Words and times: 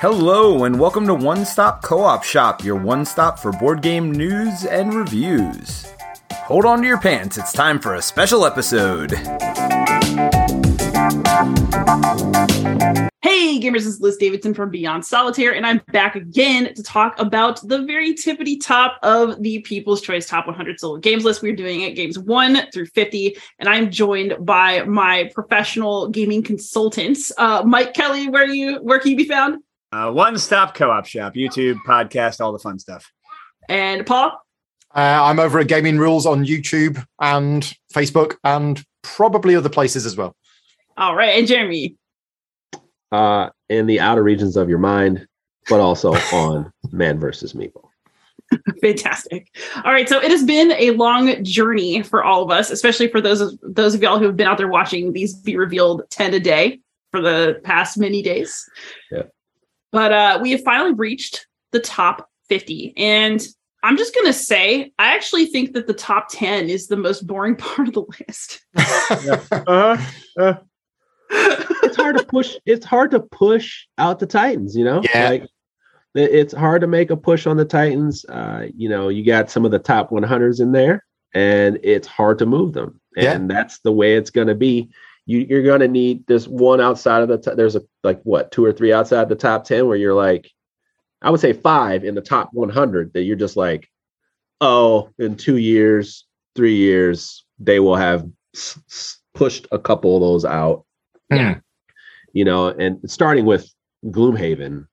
Hello, 0.00 0.62
and 0.62 0.78
welcome 0.78 1.08
to 1.08 1.14
One 1.14 1.44
Stop 1.44 1.82
Co 1.82 2.04
op 2.04 2.22
Shop, 2.22 2.62
your 2.62 2.76
one 2.76 3.04
stop 3.04 3.36
for 3.36 3.50
board 3.50 3.82
game 3.82 4.12
news 4.12 4.64
and 4.64 4.94
reviews. 4.94 5.92
Hold 6.32 6.66
on 6.66 6.82
to 6.82 6.86
your 6.86 7.00
pants, 7.00 7.36
it's 7.36 7.52
time 7.52 7.80
for 7.80 7.96
a 7.96 8.00
special 8.00 8.46
episode. 8.46 9.10
Hey 13.22 13.58
gamers, 13.58 13.72
this 13.72 13.86
is 13.86 14.00
Liz 14.00 14.16
Davidson 14.18 14.54
from 14.54 14.70
Beyond 14.70 15.04
Solitaire, 15.04 15.56
and 15.56 15.66
I'm 15.66 15.80
back 15.90 16.14
again 16.14 16.72
to 16.74 16.82
talk 16.84 17.18
about 17.18 17.60
the 17.66 17.84
very 17.84 18.14
tippity 18.14 18.64
top 18.64 19.00
of 19.02 19.42
the 19.42 19.58
People's 19.62 20.00
Choice 20.00 20.28
Top 20.28 20.46
100 20.46 20.78
Solo 20.78 20.98
Games 20.98 21.24
list. 21.24 21.42
We're 21.42 21.56
doing 21.56 21.80
it 21.80 21.96
games 21.96 22.20
1 22.20 22.70
through 22.72 22.86
50, 22.86 23.36
and 23.58 23.68
I'm 23.68 23.90
joined 23.90 24.36
by 24.46 24.84
my 24.84 25.28
professional 25.34 26.08
gaming 26.08 26.44
consultants. 26.44 27.32
Uh, 27.36 27.64
Mike 27.66 27.94
Kelly, 27.94 28.28
where 28.28 28.46
you 28.46 28.76
where 28.76 29.00
can 29.00 29.10
you 29.10 29.16
be 29.16 29.24
found? 29.24 29.58
Uh, 29.90 30.10
one 30.12 30.38
stop 30.38 30.74
co 30.74 30.90
op 30.90 31.06
shop, 31.06 31.34
YouTube, 31.34 31.76
podcast, 31.86 32.40
all 32.40 32.52
the 32.52 32.58
fun 32.58 32.78
stuff. 32.78 33.10
And 33.68 34.06
Paul? 34.06 34.32
Uh, 34.94 35.20
I'm 35.22 35.38
over 35.38 35.58
at 35.58 35.68
Gaming 35.68 35.98
Rules 35.98 36.26
on 36.26 36.44
YouTube 36.44 37.04
and 37.20 37.72
Facebook 37.92 38.36
and 38.44 38.82
probably 39.02 39.54
other 39.54 39.68
places 39.68 40.06
as 40.06 40.16
well. 40.16 40.34
All 40.96 41.14
right. 41.14 41.38
And 41.38 41.46
Jeremy? 41.46 41.96
uh, 43.12 43.50
in 43.68 43.86
the 43.86 44.00
outer 44.00 44.22
regions 44.22 44.56
of 44.56 44.68
your 44.68 44.78
mind, 44.78 45.26
but 45.68 45.80
also 45.80 46.12
on 46.32 46.72
Man 46.92 47.18
versus 47.18 47.52
Meeple. 47.52 47.84
Fantastic. 48.80 49.48
All 49.84 49.92
right, 49.92 50.08
so 50.08 50.18
it 50.20 50.30
has 50.30 50.42
been 50.42 50.72
a 50.72 50.92
long 50.92 51.44
journey 51.44 52.02
for 52.02 52.24
all 52.24 52.42
of 52.42 52.50
us, 52.50 52.70
especially 52.70 53.08
for 53.08 53.20
those 53.20 53.42
of 53.42 53.58
those 53.62 53.94
of 53.94 54.02
y'all 54.02 54.18
who 54.18 54.24
have 54.24 54.36
been 54.36 54.46
out 54.46 54.56
there 54.56 54.68
watching 54.68 55.12
these 55.12 55.34
be 55.34 55.56
revealed 55.56 56.02
10 56.10 56.32
a 56.32 56.40
day 56.40 56.80
for 57.10 57.20
the 57.20 57.60
past 57.62 57.98
many 57.98 58.22
days. 58.22 58.64
Yeah. 59.10 59.24
But 59.92 60.12
uh 60.12 60.38
we 60.42 60.50
have 60.52 60.62
finally 60.62 60.92
reached 60.92 61.46
the 61.72 61.80
top 61.80 62.28
50 62.48 62.94
and 62.96 63.46
I'm 63.82 63.96
just 63.96 64.14
going 64.14 64.26
to 64.26 64.32
say 64.32 64.92
I 64.98 65.14
actually 65.14 65.46
think 65.46 65.72
that 65.74 65.86
the 65.86 65.94
top 65.94 66.28
10 66.30 66.68
is 66.68 66.88
the 66.88 66.96
most 66.96 67.26
boring 67.26 67.56
part 67.56 67.88
of 67.88 67.94
the 67.94 68.04
list. 68.26 68.60
Uh, 69.66 70.02
uh, 70.36 70.54
it's 71.30 71.96
hard 71.96 72.16
to 72.18 72.24
push. 72.24 72.56
It's 72.66 72.84
hard 72.84 73.10
to 73.12 73.20
push 73.20 73.86
out 73.98 74.18
the 74.18 74.26
Titans. 74.26 74.76
You 74.76 74.84
know, 74.84 75.02
Yeah. 75.14 75.28
Like, 75.28 75.48
it's 76.14 76.54
hard 76.54 76.80
to 76.80 76.86
make 76.86 77.10
a 77.10 77.16
push 77.16 77.46
on 77.46 77.56
the 77.56 77.64
Titans. 77.64 78.24
Uh, 78.24 78.66
you 78.74 78.88
know, 78.88 79.08
you 79.08 79.24
got 79.24 79.50
some 79.50 79.64
of 79.64 79.70
the 79.70 79.78
top 79.78 80.10
100s 80.10 80.60
in 80.60 80.72
there, 80.72 81.04
and 81.34 81.78
it's 81.82 82.08
hard 82.08 82.38
to 82.38 82.46
move 82.46 82.72
them. 82.72 83.00
Yeah. 83.14 83.32
And 83.32 83.48
that's 83.48 83.78
the 83.80 83.92
way 83.92 84.16
it's 84.16 84.30
going 84.30 84.48
to 84.48 84.54
be. 84.54 84.90
You, 85.28 85.40
you're 85.48 85.62
going 85.62 85.80
to 85.80 85.88
need 85.88 86.26
this 86.26 86.48
one 86.48 86.80
outside 86.80 87.22
of 87.22 87.28
the. 87.28 87.36
T- 87.38 87.54
there's 87.54 87.76
a 87.76 87.82
like 88.02 88.20
what 88.22 88.50
two 88.50 88.64
or 88.64 88.72
three 88.72 88.92
outside 88.94 89.28
the 89.28 89.34
top 89.36 89.64
10 89.64 89.86
where 89.86 89.96
you're 89.96 90.14
like, 90.14 90.50
I 91.20 91.30
would 91.30 91.40
say 91.40 91.52
five 91.52 92.02
in 92.02 92.14
the 92.14 92.22
top 92.22 92.48
100 92.54 93.12
that 93.12 93.22
you're 93.24 93.36
just 93.36 93.56
like, 93.56 93.88
oh, 94.62 95.10
in 95.18 95.36
two 95.36 95.58
years, 95.58 96.26
three 96.56 96.76
years, 96.76 97.44
they 97.58 97.78
will 97.78 97.96
have 97.96 98.26
s- 98.56 98.78
s- 98.88 99.18
pushed 99.34 99.66
a 99.70 99.78
couple 99.78 100.16
of 100.16 100.22
those 100.22 100.44
out 100.46 100.86
Yeah. 101.30 101.58
you 102.32 102.44
know, 102.46 102.68
and 102.68 102.98
starting 103.10 103.44
with 103.44 103.68
Gloomhaven, 104.06 104.86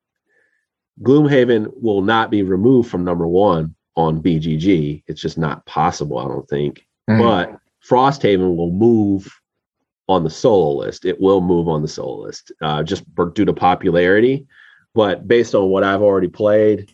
Gloomhaven 1.02 1.68
will 1.82 2.02
not 2.02 2.30
be 2.30 2.44
removed 2.44 2.90
from 2.90 3.04
number 3.06 3.28
one 3.28 3.74
on 3.96 4.22
BGG. 4.22 5.04
It's 5.08 5.22
just 5.22 5.38
not 5.38 5.66
possible, 5.66 6.18
I 6.18 6.28
don't 6.28 6.48
think. 6.50 6.86
Mm. 7.10 7.20
But 7.20 7.60
Frosthaven 7.88 8.56
will 8.56 8.72
move 8.72 9.28
on 10.08 10.24
the 10.24 10.30
solo 10.30 10.78
list. 10.78 11.06
It 11.06 11.20
will 11.20 11.42
move 11.42 11.68
on 11.68 11.82
the 11.82 11.88
solo 11.88 12.24
list 12.24 12.52
uh, 12.62 12.84
just 12.84 13.04
for, 13.16 13.30
due 13.30 13.46
to 13.46 13.54
popularity. 13.54 14.46
But 14.94 15.28
based 15.28 15.56
on 15.56 15.70
what 15.70 15.84
I've 15.84 16.02
already 16.02 16.30
played, 16.30 16.92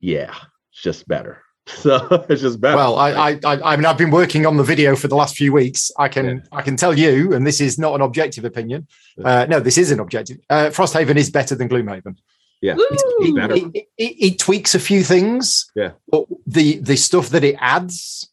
yeah, 0.00 0.34
it's 0.72 0.82
just 0.82 1.08
better. 1.08 1.42
So 1.68 2.24
it's 2.30 2.40
just 2.40 2.62
better. 2.62 2.78
Well, 2.78 2.96
I, 2.96 3.10
I, 3.10 3.40
I, 3.44 3.72
I 3.72 3.76
mean, 3.76 3.84
I've 3.84 3.98
been 3.98 4.10
working 4.10 4.46
on 4.46 4.56
the 4.56 4.62
video 4.62 4.96
for 4.96 5.06
the 5.06 5.14
last 5.14 5.36
few 5.36 5.52
weeks. 5.52 5.90
I 5.98 6.08
can, 6.08 6.42
I 6.50 6.62
can 6.62 6.76
tell 6.76 6.98
you, 6.98 7.34
and 7.34 7.46
this 7.46 7.60
is 7.60 7.78
not 7.78 7.94
an 7.94 8.00
objective 8.00 8.46
opinion. 8.46 8.88
Uh, 9.22 9.44
no, 9.46 9.60
this 9.60 9.76
is 9.76 9.90
an 9.90 10.00
objective. 10.00 10.38
Uh, 10.48 10.70
Frosthaven 10.70 11.16
is 11.16 11.28
better 11.30 11.54
than 11.54 11.68
Gloomhaven. 11.68 12.16
yeah, 12.62 12.74
it's, 12.78 13.02
it's 13.18 13.36
better. 13.36 13.54
It, 13.54 13.64
it, 13.74 13.88
it, 13.98 14.32
it 14.32 14.38
tweaks 14.38 14.74
a 14.74 14.80
few 14.80 15.04
things. 15.04 15.70
Yeah. 15.76 15.90
But 16.08 16.24
the 16.46 16.78
the 16.78 16.96
stuff 16.96 17.28
that 17.28 17.44
it 17.44 17.56
adds 17.60 18.30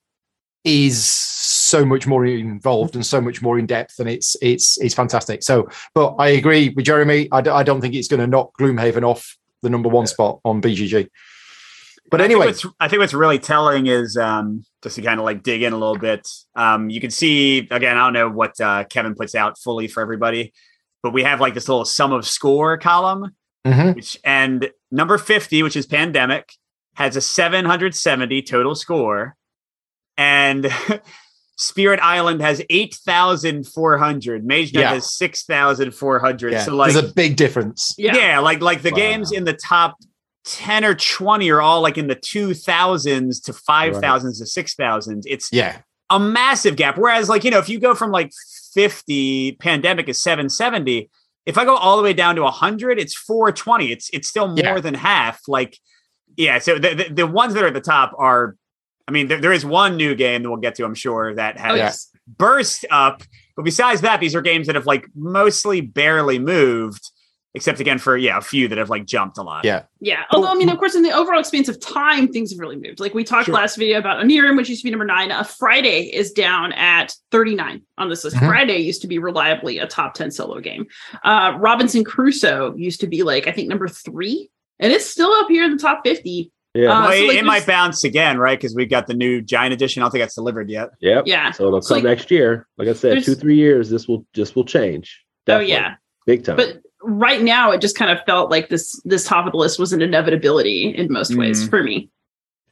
is 0.66 1.06
so 1.06 1.86
much 1.86 2.06
more 2.08 2.26
involved 2.26 2.96
and 2.96 3.06
so 3.06 3.22
much 3.22 3.42
more 3.42 3.58
in 3.58 3.66
depth, 3.66 4.00
and 4.00 4.10
it's 4.10 4.36
it's 4.42 4.78
it's 4.82 4.94
fantastic. 4.96 5.44
So, 5.44 5.70
but 5.94 6.16
I 6.20 6.30
agree 6.30 6.70
with 6.70 6.86
Jeremy. 6.86 7.30
I, 7.32 7.42
d- 7.42 7.50
I 7.52 7.64
don't 7.64 7.80
think 7.82 7.94
it's 7.96 8.08
going 8.08 8.20
to 8.20 8.28
knock 8.28 8.52
Gloomhaven 8.60 9.04
off 9.04 9.38
the 9.62 9.70
number 9.70 9.90
one 9.90 10.08
spot 10.08 10.40
on 10.44 10.62
BGG. 10.62 11.08
But 12.12 12.22
I 12.22 12.26
think 12.26 12.32
anyway, 12.34 12.46
what's, 12.48 12.66
I 12.80 12.88
think 12.88 13.00
what's 13.00 13.14
really 13.16 13.40
telling 13.40 13.88
is 13.88 14.16
um, 14.16 14.64
just 14.84 14.96
to 14.98 15.02
kind 15.02 15.20
of 15.20 15.26
like 15.26 15.42
dig 15.44 15.64
in 15.64 15.74
a 15.74 15.78
little 15.78 15.98
bit. 15.98 16.28
Um, 16.56 16.90
you 16.90 17.02
can 17.02 17.10
see 17.10 17.60
again. 17.72 17.98
I 17.98 18.06
don't 18.06 18.14
know 18.14 18.30
what 18.30 18.60
uh, 18.60 18.84
Kevin 18.86 19.16
puts 19.16 19.34
out 19.36 19.58
fully 19.58 19.88
for 19.88 20.02
everybody, 20.02 20.54
but 21.02 21.14
we 21.14 21.24
have 21.24 21.40
like 21.42 21.54
this 21.56 21.68
little 21.68 21.86
sum 21.86 22.12
of 22.12 22.28
score 22.28 22.78
column, 22.78 23.36
Mhm. 23.66 23.96
which 23.96 24.20
and 24.24 24.70
number 24.92 25.18
fifty, 25.18 25.64
which 25.64 25.76
is 25.76 25.86
pandemic, 25.88 26.54
has 26.96 27.16
a 27.16 27.22
seven 27.22 27.66
hundred 27.66 27.96
seventy 27.96 28.44
total 28.44 28.76
score, 28.76 29.36
and 30.18 30.70
Spirit 31.58 32.00
Island 32.02 32.42
has 32.42 32.62
eight 32.70 32.96
thousand 32.96 33.66
four 33.68 33.98
hundred. 33.98 34.46
Mage 34.46 34.74
Knight 34.74 34.82
Yeah. 34.82 34.94
has 34.96 35.16
six 35.16 35.44
thousand 35.44 35.92
four 35.96 36.20
hundred. 36.20 36.54
yeah, 36.54 36.64
So 36.66 36.76
like 36.76 36.94
there's 36.94 37.04
a 37.10 37.14
big 37.14 37.38
difference. 37.38 37.94
Yeah. 37.98 38.16
yeah, 38.16 38.40
like 38.40 38.62
like 38.62 38.82
the 38.82 38.92
Wow. 38.92 38.98
games 38.98 39.32
in 39.32 39.46
the 39.46 39.54
top 39.54 39.98
10 40.48 40.86
or 40.86 40.94
20 40.94 41.50
are 41.50 41.60
all 41.62 41.82
like 41.82 41.98
in 41.98 42.06
the 42.08 42.16
2000s 42.16 43.42
to 43.44 43.52
5000s 43.52 44.38
to 44.38 44.44
6000s 44.44 45.24
it's 45.26 45.50
Yeah, 45.52 45.80
a 46.12 46.20
massive 46.20 46.76
gap 46.76 47.00
whereas 47.00 47.30
like 47.30 47.44
you 47.44 47.50
know 47.50 47.58
if 47.58 47.68
you 47.68 47.80
go 47.80 47.96
from 47.96 48.12
like 48.12 48.32
50 48.76 49.54
pandemic 49.54 50.08
is 50.08 50.22
770 50.22 51.10
if 51.48 51.58
i 51.58 51.66
go 51.66 51.76
all 51.76 51.98
the 51.98 52.04
way 52.04 52.14
down 52.14 52.36
to 52.36 52.44
100 52.44 53.00
it's 53.00 53.16
420 53.16 53.92
it's 53.92 54.10
it's 54.14 54.28
still 54.28 54.48
more 54.48 54.56
Yeah. 54.58 54.80
than 54.82 54.94
half 54.94 55.42
like 55.48 55.80
yeah 56.38 56.60
so 56.60 56.78
the, 56.78 56.94
the, 56.94 57.10
the 57.12 57.26
ones 57.28 57.56
that 57.56 57.64
are 57.64 57.68
at 57.68 57.74
the 57.74 57.82
top 57.82 58.14
are 58.20 58.56
i 59.08 59.12
mean 59.12 59.28
there, 59.28 59.40
there 59.42 59.54
is 59.54 59.66
one 59.66 59.98
new 59.98 60.16
game 60.16 60.44
that 60.44 60.50
we'll 60.50 60.60
get 60.60 60.76
to 60.76 60.84
i'm 60.86 60.96
sure 60.96 61.34
that 61.36 61.58
has 61.58 61.72
Oh, 61.72 61.76
Yeah. 61.76 61.92
burst 62.38 62.86
up. 62.90 63.24
But 63.56 63.64
besides 63.64 64.02
that, 64.02 64.20
these 64.20 64.36
are 64.36 64.42
games 64.42 64.68
that 64.68 64.76
have 64.76 64.86
like 64.86 65.08
mostly 65.16 65.80
barely 65.80 66.40
moved, 66.40 67.10
except 67.54 67.80
again 67.80 68.00
for 68.00 68.18
yeah, 68.18 68.38
a 68.38 68.42
few 68.42 68.68
that 68.68 68.78
have 68.78 68.90
like 68.90 69.06
jumped 69.06 69.38
a 69.38 69.44
lot. 69.44 69.64
yeah, 69.64 69.84
Yeah. 70.02 70.24
Although, 70.32 70.50
I 70.50 70.56
mean, 70.56 70.68
of 70.70 70.78
course, 70.78 70.94
in 70.94 71.04
the 71.04 71.12
overall 71.14 71.40
expanse 71.40 71.70
of 71.70 71.80
time, 71.80 72.28
things 72.28 72.52
have 72.52 72.60
really 72.60 72.76
moved. 72.76 73.00
Like 73.00 73.14
we 73.14 73.24
talked 73.24 73.46
Sure. 73.46 73.56
last 73.56 73.78
video 73.78 73.98
about 73.98 74.22
Onirim, 74.22 74.58
which 74.58 74.68
used 74.68 74.82
to 74.82 74.86
be 74.88 74.92
number 74.92 75.06
nine. 75.06 75.32
A 75.32 75.46
Friday 75.46 76.14
is 76.14 76.34
down 76.34 76.74
at 76.74 77.14
39 77.32 77.82
on 77.98 78.10
this 78.10 78.26
list. 78.26 78.36
Mhm. 78.36 78.48
Friday 78.50 78.80
used 78.80 79.02
to 79.04 79.08
be 79.08 79.20
reliably 79.20 79.80
a 79.80 79.88
top 79.88 80.16
10 80.16 80.32
solo 80.32 80.60
game. 80.60 80.86
Uh, 81.24 81.54
Robinson 81.58 82.04
Crusoe 82.04 82.76
used 82.76 83.00
to 83.00 83.08
be 83.08 83.24
like, 83.24 83.48
I 83.48 83.52
think, 83.54 83.70
number 83.70 83.88
three. 83.88 84.50
And 84.80 84.92
it's 84.92 85.06
still 85.06 85.32
up 85.32 85.48
here 85.48 85.64
in 85.64 85.72
the 85.72 85.82
top 85.82 86.02
50. 86.04 86.52
Yeah. 86.76 86.90
Uh, 86.90 87.02
Well, 87.02 87.12
so, 87.12 87.16
it, 87.18 87.28
like, 87.30 87.38
it 87.38 87.46
might 87.46 87.66
bounce 87.66 88.04
again, 88.04 88.38
right? 88.38 88.60
Because 88.60 88.76
we've 88.76 88.90
got 88.90 89.08
the 89.08 89.14
new 89.14 89.42
giant 89.42 89.74
edition. 89.74 90.02
I 90.02 90.06
don't 90.06 90.12
think 90.12 90.22
that's 90.24 90.36
delivered 90.36 90.70
yet. 90.70 90.90
Yep. 91.00 91.24
Yeah. 91.26 91.52
So 91.52 91.68
it'll 91.68 91.82
So, 91.82 91.96
come 91.96 92.04
like- 92.04 92.18
next 92.18 92.30
year. 92.32 92.68
Like 92.78 92.88
I 92.90 92.94
said, 92.94 93.24
two, 93.24 93.34
three 93.36 93.56
years, 93.56 93.90
this 93.90 94.08
will 94.08 94.26
this 94.36 94.56
will 94.56 94.66
change. 94.66 95.24
Oh, 95.48 95.60
yeah. 95.60 95.96
Big 96.26 96.44
time. 96.44 96.58
But 96.58 96.82
right 97.02 97.42
now, 97.42 97.72
it 97.72 97.82
just 97.82 97.98
kind 97.98 98.12
of 98.12 98.20
felt 98.26 98.52
like 98.52 98.70
this 98.70 99.00
this 99.06 99.24
top 99.26 99.46
of 99.46 99.52
the 99.54 99.58
list 99.58 99.80
was 99.80 99.94
an 99.94 100.02
inevitability 100.02 100.90
in 100.96 101.12
most 101.12 101.36
ways 101.36 101.64
Mhm. 101.66 101.70
for 101.70 101.82
me. 101.84 102.10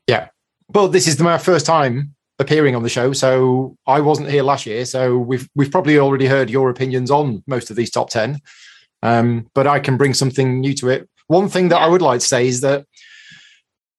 Yeah. 0.07 0.27
Well, 0.69 0.87
this 0.87 1.07
is 1.07 1.19
my 1.19 1.37
first 1.37 1.65
time 1.65 2.13
appearing 2.39 2.75
on 2.75 2.81
the 2.83 2.89
show, 2.89 3.13
so 3.13 3.77
I 3.85 3.99
wasn't 4.01 4.29
here 4.29 4.43
last 4.43 4.65
year. 4.65 4.85
So 4.85 5.17
we've 5.17 5.47
we've 5.55 5.71
probably 5.71 5.99
already 5.99 6.25
heard 6.25 6.49
your 6.49 6.69
opinions 6.69 7.09
on 7.11 7.43
most 7.47 7.69
of 7.69 7.75
these 7.77 7.91
top 7.91 8.09
ten. 8.09 8.39
Um, 9.03 9.47
but 9.53 9.67
I 9.67 9.79
can 9.79 9.97
bring 9.97 10.13
something 10.13 10.59
new 10.61 10.73
to 10.75 10.89
it. 10.89 11.07
One 11.27 11.47
thing 11.49 11.69
that 11.69 11.77
I 11.79 11.87
would 11.87 12.01
like 12.01 12.21
to 12.21 12.25
say 12.25 12.47
is 12.47 12.61
that 12.61 12.85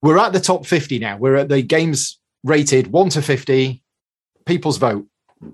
we're 0.05 0.19
at 0.19 0.35
the 0.35 0.41
top 0.41 0.67
fifty 0.67 0.99
now. 0.99 1.17
We're 1.17 1.37
at 1.37 1.49
the 1.49 1.63
games 1.63 2.21
rated 2.45 2.89
one 2.89 3.09
to 3.11 3.23
fifty. 3.23 3.83
People's 4.45 4.77
vote. 4.77 5.07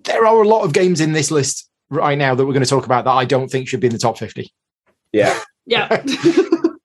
There 0.05 0.26
are 0.26 0.43
a 0.43 0.49
lot 0.49 0.64
of 0.64 0.73
games 0.73 1.00
in 1.00 1.12
this 1.12 1.31
list 1.31 1.69
right 1.88 2.19
now 2.19 2.35
that 2.35 2.44
we're 2.44 2.52
going 2.52 2.64
to 2.64 2.69
talk 2.69 2.85
about 2.85 3.05
that 3.05 3.12
I 3.12 3.25
don't 3.25 3.49
think 3.49 3.69
should 3.69 3.81
be 3.81 3.87
in 3.87 3.93
the 3.93 3.99
top 3.99 4.19
fifty. 4.19 4.52
yeah. 5.12 5.38
Yeah. 5.67 5.87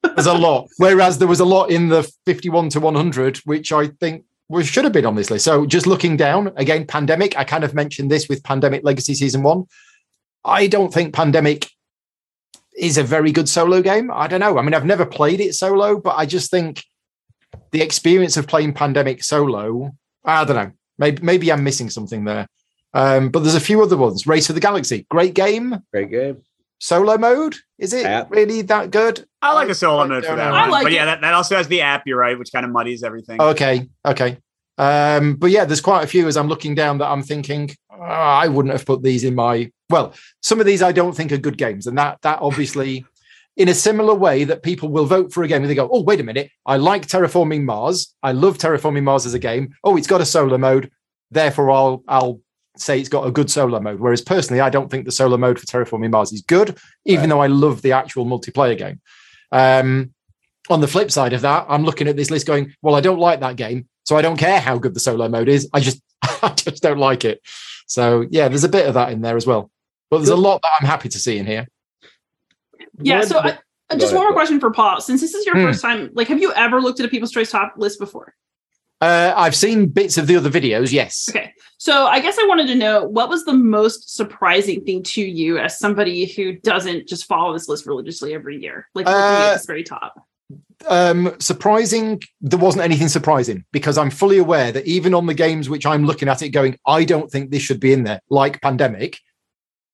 There's 0.04 0.28
a 0.28 0.34
lot. 0.34 0.68
Whereas 0.78 1.18
there 1.18 1.28
was 1.28 1.40
a 1.40 1.46
lot 1.46 1.72
in 1.72 1.90
the 1.90 2.04
51 2.26 2.70
to 2.70 2.80
100, 2.80 3.38
which 3.38 3.72
I 3.74 3.88
think 3.88 4.24
we 4.48 4.64
should 4.64 4.84
have 4.84 4.94
been 4.94 5.06
on 5.06 5.16
this 5.16 5.32
list. 5.32 5.44
So 5.44 5.66
just 5.66 5.88
looking 5.88 6.16
down 6.16 6.52
again, 6.56 6.86
pandemic. 6.86 7.36
I 7.36 7.44
kind 7.44 7.64
of 7.64 7.74
mentioned 7.74 8.12
this 8.12 8.30
with 8.30 8.44
Pandemic 8.44 8.84
Legacy 8.84 9.16
Season 9.16 9.42
One. 9.42 9.66
I 10.46 10.68
don't 10.68 10.94
think 10.94 11.16
Pandemic 11.16 11.70
is 12.78 12.98
a 13.00 13.04
very 13.04 13.32
good 13.32 13.50
solo 13.50 13.82
game. 13.82 14.12
I 14.14 14.28
don't 14.28 14.40
know. 14.40 14.60
I 14.60 14.62
mean, 14.62 14.76
I've 14.76 14.86
never 14.86 15.06
played 15.06 15.40
it 15.40 15.56
solo, 15.56 16.00
but 16.00 16.16
I 16.16 16.28
just 16.28 16.52
think 16.52 16.84
the 17.72 17.82
experience 17.82 18.38
of 18.38 18.48
playing 18.48 18.74
Pandemic 18.74 19.24
solo. 19.24 19.92
I 20.24 20.44
don't 20.46 20.56
know. 20.56 20.72
Maybe 20.98 21.22
maybe 21.22 21.52
I'm 21.52 21.64
missing 21.64 21.90
something 21.90 22.26
there. 22.26 22.48
Um, 22.94 23.30
but 23.30 23.40
there's 23.40 23.56
a 23.56 23.60
few 23.60 23.82
other 23.84 23.98
ones. 23.98 24.26
Race 24.26 24.48
for 24.48 24.54
the 24.54 24.60
Galaxy, 24.62 25.06
great 25.10 25.34
game. 25.34 25.82
Great 25.92 26.10
game. 26.12 26.42
solo 26.80 27.18
mode. 27.18 27.56
Is 27.78 27.94
it 27.94 28.06
App. 28.06 28.32
really 28.32 28.62
that 28.64 28.92
good? 28.92 29.26
I 29.42 29.54
like 29.54 29.70
a 29.70 29.76
solo 29.76 30.04
I 30.04 30.08
mode 30.08 30.26
for 30.26 30.36
that 30.36 30.52
one. 30.52 30.60
I 30.60 30.68
like 30.68 30.84
but 30.84 30.94
yeah, 30.94 31.06
that, 31.06 31.22
that 31.22 31.34
also 31.34 31.58
has 31.58 31.68
the 31.68 31.82
app, 31.82 32.04
you're 32.06 32.18
right, 32.18 32.40
which 32.40 32.52
kind 32.54 32.66
of 32.66 32.72
muddies 32.72 33.04
everything. 33.04 33.42
Okay, 33.42 33.90
okay. 34.06 34.38
Um, 34.78 35.36
but 35.36 35.52
yeah, 35.52 35.66
there's 35.66 35.82
quite 35.82 36.04
a 36.04 36.08
few 36.08 36.28
as 36.28 36.38
I'm 36.38 36.48
looking 36.48 36.76
down 36.76 36.98
that 36.98 37.08
I'm 37.10 37.24
thinking 37.24 37.70
"Ah, 37.90 38.40
I 38.40 38.48
wouldn't 38.48 38.74
have 38.74 38.86
put 38.86 39.04
these 39.04 39.24
in 39.24 39.36
my. 39.36 39.72
Well, 39.90 40.14
some 40.42 40.60
of 40.60 40.66
these 40.66 40.82
I 40.82 40.92
don't 40.92 41.16
think 41.16 41.32
are 41.32 41.38
good 41.38 41.58
games, 41.58 41.88
and 41.88 41.98
that 41.98 42.22
that 42.24 42.40
obviously, 42.42 43.06
in 43.58 43.70
a 43.70 43.74
similar 43.74 44.14
way 44.14 44.44
that 44.44 44.64
people 44.64 44.90
will 44.90 45.06
vote 45.06 45.32
for 45.32 45.44
a 45.44 45.48
game 45.48 45.62
and 45.62 45.70
they 45.70 45.76
go, 45.76 45.90
"Oh, 45.92 46.02
wait 46.02 46.20
a 46.20 46.24
minute, 46.24 46.50
I 46.66 46.78
like 46.78 47.08
Terraforming 47.08 47.64
Mars. 47.64 48.14
I 48.22 48.32
love 48.34 48.58
Terraforming 48.58 49.04
Mars 49.04 49.26
as 49.26 49.34
a 49.34 49.40
game. 49.40 49.74
Oh, 49.84 49.96
it's 49.98 50.08
got 50.08 50.22
a 50.22 50.26
solo 50.26 50.58
mode, 50.58 50.92
therefore 51.32 51.72
I'll 51.72 52.04
I'll 52.08 52.42
say 52.78 53.00
it's 53.00 53.08
got 53.10 53.26
a 53.28 53.32
good 53.32 53.50
solo 53.50 53.80
mode." 53.80 54.00
Whereas 54.00 54.22
personally, 54.22 54.60
I 54.62 54.70
don't 54.70 54.90
think 54.92 55.06
the 55.06 55.12
solo 55.12 55.38
mode 55.38 55.60
for 55.60 55.66
Terraforming 55.66 56.12
Mars 56.12 56.34
is 56.34 56.42
good, 56.42 56.78
even 57.06 57.22
Right. 57.22 57.30
though 57.30 57.42
I 57.42 57.48
love 57.48 57.82
the 57.82 57.94
actual 57.94 58.26
multiplayer 58.26 58.78
game. 58.78 59.00
Um, 59.52 60.14
on 60.70 60.82
the 60.82 60.88
flip 60.88 61.12
side 61.12 61.34
of 61.34 61.42
that, 61.42 61.66
I'm 61.70 61.84
looking 61.86 62.08
at 62.08 62.16
this 62.18 62.32
list 62.32 62.48
going, 62.48 62.74
well, 62.82 62.96
I 62.96 63.00
don't 63.02 63.20
like 63.20 63.40
that 63.40 63.56
game, 63.56 63.88
so 64.04 64.18
I 64.18 64.22
don't 64.22 64.38
care 64.38 64.60
how 64.60 64.78
good 64.80 64.94
the 64.96 65.00
solo 65.00 65.30
mode 65.30 65.48
is. 65.48 65.70
I 65.74 65.80
just, 65.80 66.02
I 66.24 66.50
just 66.56 66.82
don't 66.82 66.98
like 66.98 67.24
it. 67.24 67.40
So 67.88 68.26
yeah, 68.32 68.48
there's 68.48 68.64
a 68.64 68.70
bit 68.70 68.88
of 68.88 68.96
that 68.96 69.12
in 69.12 69.22
there 69.22 69.38
as 69.38 69.46
well. 69.46 69.70
But 70.10 70.18
there's 70.18 70.30
a 70.30 70.36
lot 70.36 70.62
that 70.64 70.72
I'm 70.80 70.88
happy 70.88 71.08
to 71.10 71.20
see 71.20 71.38
in 71.38 71.46
here. 71.46 71.68
Yeah. 73.02 73.20
One- 73.20 73.28
So 73.28 73.40
I, 73.40 73.58
just 73.98 74.14
one 74.16 74.24
more 74.24 74.34
question 74.34 74.60
for 74.60 74.72
Paul. 74.72 75.00
Since 75.02 75.22
this 75.22 75.34
is 75.36 75.46
your 75.46 75.56
Hmm. 75.56 75.64
first 75.66 75.82
time, 75.82 76.10
like, 76.14 76.28
have 76.28 76.40
you 76.42 76.52
ever 76.54 76.82
looked 76.82 77.00
at 77.00 77.06
a 77.06 77.10
People's 77.10 77.32
Choice 77.32 77.52
top 77.52 77.74
list 77.78 78.00
before? 78.00 78.34
Uh, 79.02 79.34
I've 79.36 79.56
seen 79.56 79.88
bits 79.88 80.18
of 80.18 80.26
the 80.26 80.36
other 80.38 80.50
videos. 80.50 80.92
Yes. 80.92 81.28
Okay. 81.30 81.52
So 81.78 82.06
I 82.08 82.20
guess 82.22 82.38
I 82.40 82.46
wanted 82.48 82.68
to 82.68 82.76
know 82.76 83.04
what 83.04 83.30
was 83.30 83.44
the 83.46 83.54
most 83.54 84.16
surprising 84.16 84.84
thing 84.86 85.04
to 85.04 85.22
you 85.22 85.58
as 85.60 85.78
somebody 85.78 86.26
who 86.26 86.54
doesn't 86.54 87.08
just 87.08 87.26
follow 87.26 87.54
this 87.54 87.68
list 87.70 87.86
religiously 87.86 88.34
every 88.34 88.60
year, 88.60 88.88
like 88.96 89.06
looking 89.06 89.22
Uh, 89.22 89.48
at 89.50 89.54
this 89.56 89.66
very 89.66 89.84
top. 89.84 90.16
Um, 90.88 91.36
surprising. 91.40 92.22
There 92.42 92.58
wasn't 92.60 92.84
anything 92.86 93.08
surprising 93.10 93.66
because 93.72 93.98
I'm 93.98 94.10
fully 94.10 94.38
aware 94.38 94.72
that 94.72 94.86
even 94.88 95.14
on 95.14 95.26
the 95.26 95.34
games 95.34 95.70
which 95.70 95.86
I'm 95.86 96.06
looking 96.06 96.28
at 96.30 96.42
it 96.42 96.50
going, 96.50 96.78
I 96.88 97.04
don't 97.04 97.30
think 97.30 97.52
this 97.52 97.62
should 97.62 97.80
be 97.80 97.94
in 97.94 98.04
there, 98.04 98.22
like 98.30 98.62
Pandemic. 98.62 99.20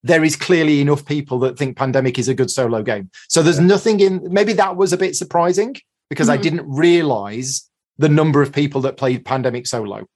There 0.03 0.24
is 0.24 0.36
clearly 0.36 0.81
enough 0.81 1.06
people 1.06 1.39
that 1.39 1.57
think 1.57 1.77
Pandemic 1.77 2.18
is 2.18 2.27
a 2.27 2.33
good 2.33 2.50
solo 2.50 2.81
game. 2.81 3.09
So 3.30 3.44
there's 3.44 3.59
nothing 3.59 4.00
in. 4.00 4.27
Maybe 4.31 4.53
that 4.53 4.75
was 4.75 4.94
a 4.94 4.98
bit 4.98 5.15
surprising 5.15 5.75
because 6.09 6.30
I 6.30 6.38
Mhm. 6.38 6.42
didn't 6.42 6.69
realize 6.69 7.69
the 7.98 8.09
number 8.09 8.42
of 8.42 8.51
people 8.51 8.81
that 8.81 8.98
played 8.98 9.25
Pandemic 9.25 9.68
solo, 9.68 10.07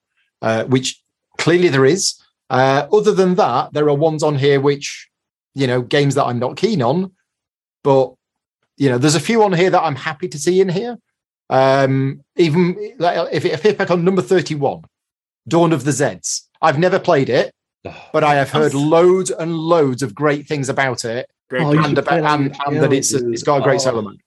uh, 0.42 0.64
which 0.66 1.02
clearly 1.38 1.68
there 1.70 1.86
is. 1.86 2.16
Uh, 2.50 2.88
other 2.92 3.12
than 3.12 3.36
that, 3.36 3.74
there 3.74 3.88
are 3.90 3.96
ones 3.96 4.24
on 4.24 4.36
here 4.38 4.60
which, 4.60 5.08
you 5.54 5.68
know, 5.68 5.82
games 5.82 6.16
that 6.16 6.26
I'm 6.26 6.40
not 6.40 6.58
keen 6.58 6.82
on, 6.82 7.12
but 7.84 8.14
you 8.78 8.90
know, 8.90 8.98
there's 8.98 9.16
a 9.16 9.22
few 9.22 9.42
on 9.44 9.54
here 9.54 9.70
that 9.70 9.82
I'm 9.82 9.96
happy 9.96 10.28
to 10.28 10.38
see 10.38 10.60
in 10.60 10.68
here. 10.68 10.98
Um, 11.50 12.22
even 12.36 12.76
like, 12.98 13.30
if 13.32 13.46
if 13.46 13.66
I 13.66 13.74
pick 13.74 13.92
on 13.92 14.04
number 14.04 14.22
31, 14.22 14.82
Dawn 15.48 15.72
of 15.72 15.84
the 15.86 15.92
Zeds. 15.92 16.42
I've 16.62 16.80
never 16.80 17.00
played 17.00 17.30
it, 17.30 17.54
but 18.14 18.24
I 18.24 18.36
have 18.36 18.50
heard 18.50 18.74
loads 18.74 19.32
and 19.32 19.56
loads 19.58 20.02
of 20.04 20.14
great 20.16 20.48
things 20.48 20.70
about 20.70 21.06
it, 21.06 21.28
Great. 21.50 21.64
Oh, 21.64 21.72
and, 21.72 21.98
about, 21.98 22.18
it 22.18 22.24
and, 22.24 22.56
your 22.56 22.66
and 22.68 22.82
that 22.84 22.94
it's 22.94 23.10
dude. 23.12 23.34
it's 23.34 23.44
got 23.44 23.58
a 23.62 23.64
great 23.64 23.76
Oh, 23.76 23.78
solo 23.84 24.02
mode. 24.02 24.20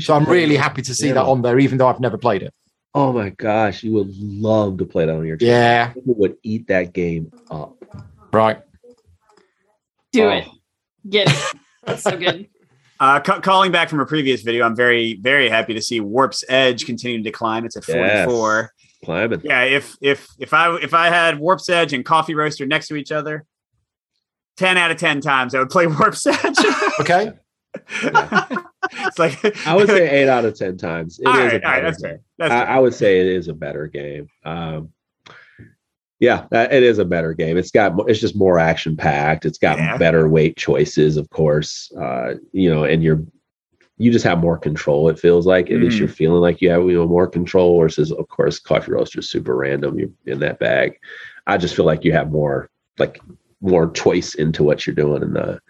So 0.00 0.14
I'm 0.14 0.24
play 0.24 0.38
it 0.38 0.40
really 0.42 0.56
happy 0.56 0.82
to 0.82 0.94
see 0.94 1.06
your 1.06 1.14
that 1.14 1.24
on 1.24 1.42
there, 1.42 1.58
even 1.58 1.78
though 1.78 1.86
I've 1.88 2.00
never 2.00 2.18
played 2.18 2.42
it. 2.42 2.52
Oh 2.94 3.12
my 3.12 3.30
gosh, 3.30 3.82
you 3.82 3.92
would 3.94 4.10
love 4.16 4.78
to 4.78 4.84
play 4.84 5.06
that 5.06 5.14
on 5.14 5.26
your 5.26 5.36
channel. 5.36 5.54
Yeah, 5.54 5.88
People 5.92 6.14
would 6.14 6.36
eat 6.42 6.66
that 6.68 6.92
game 6.92 7.32
up. 7.50 7.76
right. 8.32 8.60
Do 10.12 10.24
Oh. 10.24 10.28
it. 10.30 10.44
Get 11.08 11.28
it. 11.30 11.54
That's 11.84 12.02
so 12.02 12.16
good. 12.16 12.48
Uh, 13.00 13.18
ca- 13.18 13.40
calling 13.40 13.72
back 13.72 13.88
from 13.88 13.98
a 13.98 14.06
previous 14.06 14.42
video, 14.42 14.64
I'm 14.64 14.76
very, 14.76 15.14
very 15.20 15.48
happy 15.48 15.74
to 15.74 15.82
see 15.82 16.00
Warp's 16.00 16.44
Edge 16.48 16.86
continue 16.86 17.24
to 17.24 17.32
climb. 17.32 17.64
It's 17.66 17.76
at 17.76 17.84
44. 17.84 18.70
Yes. 18.78 18.83
Climbing. 19.04 19.40
Yeah, 19.44 19.62
if 19.64 19.96
if 20.00 20.26
if 20.38 20.52
I 20.54 20.74
if 20.76 20.94
I 20.94 21.08
had 21.08 21.38
Warp's 21.38 21.68
Edge 21.68 21.92
and 21.92 22.04
Coffee 22.04 22.34
Roaster 22.34 22.66
next 22.66 22.88
to 22.88 22.96
each 22.96 23.12
other, 23.12 23.44
ten 24.56 24.76
out 24.76 24.90
of 24.90 24.96
ten 24.96 25.20
times 25.20 25.54
I 25.54 25.58
would 25.60 25.70
play 25.70 25.86
Warp's 25.88 26.26
Edge. 26.26 26.58
Okay. 27.00 27.32
it's 28.02 29.18
like 29.18 29.66
I 29.66 29.74
would 29.74 29.88
say 29.88 30.08
eight 30.22 30.28
out 30.28 30.44
of 30.44 30.56
ten 30.56 30.76
times. 30.76 31.18
It 31.18 31.22
is 31.22 31.26
all 31.28 31.40
a 31.40 31.44
right, 31.44 31.52
all 31.52 31.52
right, 31.52 31.62
better 31.62 31.82
that's 31.86 32.02
game. 32.02 32.10
fair. 32.10 32.20
That's 32.38 32.52
I, 32.52 32.58
fair. 32.64 32.68
I 32.70 32.78
would 32.78 32.94
say 32.94 33.20
it 33.20 33.26
is 33.26 33.48
a 33.48 33.54
better 33.54 33.86
game. 33.88 34.28
Um, 34.44 34.90
yeah, 36.20 36.46
it 36.52 36.82
is 36.84 36.98
a 36.98 37.04
better 37.04 37.34
game. 37.34 37.56
It's 37.58 37.72
got 37.72 37.96
mo- 37.96 38.04
it's 38.04 38.20
just 38.20 38.36
more 38.36 38.58
action 38.58 38.96
packed. 38.96 39.44
It's 39.44 39.58
got 39.58 39.78
Yeah. 39.78 39.96
better 39.96 40.28
weight 40.28 40.56
choices, 40.56 41.16
of 41.16 41.28
course. 41.30 41.90
Uh, 42.00 42.34
you 42.52 42.72
know, 42.72 42.84
and 42.84 43.02
you're 43.02 43.20
you 43.98 44.10
just 44.10 44.24
have 44.24 44.40
more 44.40 44.58
control. 44.58 45.08
It 45.08 45.18
feels 45.18 45.46
like 45.46 45.70
at 45.70 45.78
least 45.80 45.96
Mhm. 45.96 46.00
you're 46.00 46.08
feeling 46.08 46.40
like 46.40 46.60
you 46.60 46.70
have 46.70 46.82
you 46.82 46.94
know 46.94 47.06
more 47.06 47.28
control. 47.28 47.78
Versus, 47.80 48.10
of 48.12 48.28
course, 48.28 48.58
coffee 48.58 48.92
roaster 48.92 49.20
is 49.20 49.30
super 49.30 49.56
random. 49.56 49.98
You're 49.98 50.10
in 50.26 50.40
that 50.40 50.58
bag. 50.58 50.98
I 51.46 51.56
just 51.58 51.76
feel 51.76 51.84
like 51.84 52.04
you 52.04 52.12
have 52.12 52.32
more 52.32 52.70
like 52.98 53.20
more 53.60 53.90
choice 53.90 54.34
into 54.34 54.62
what 54.64 54.86
you're 54.86 54.96
doing 54.96 55.22
in 55.22 55.32
the 55.34 55.60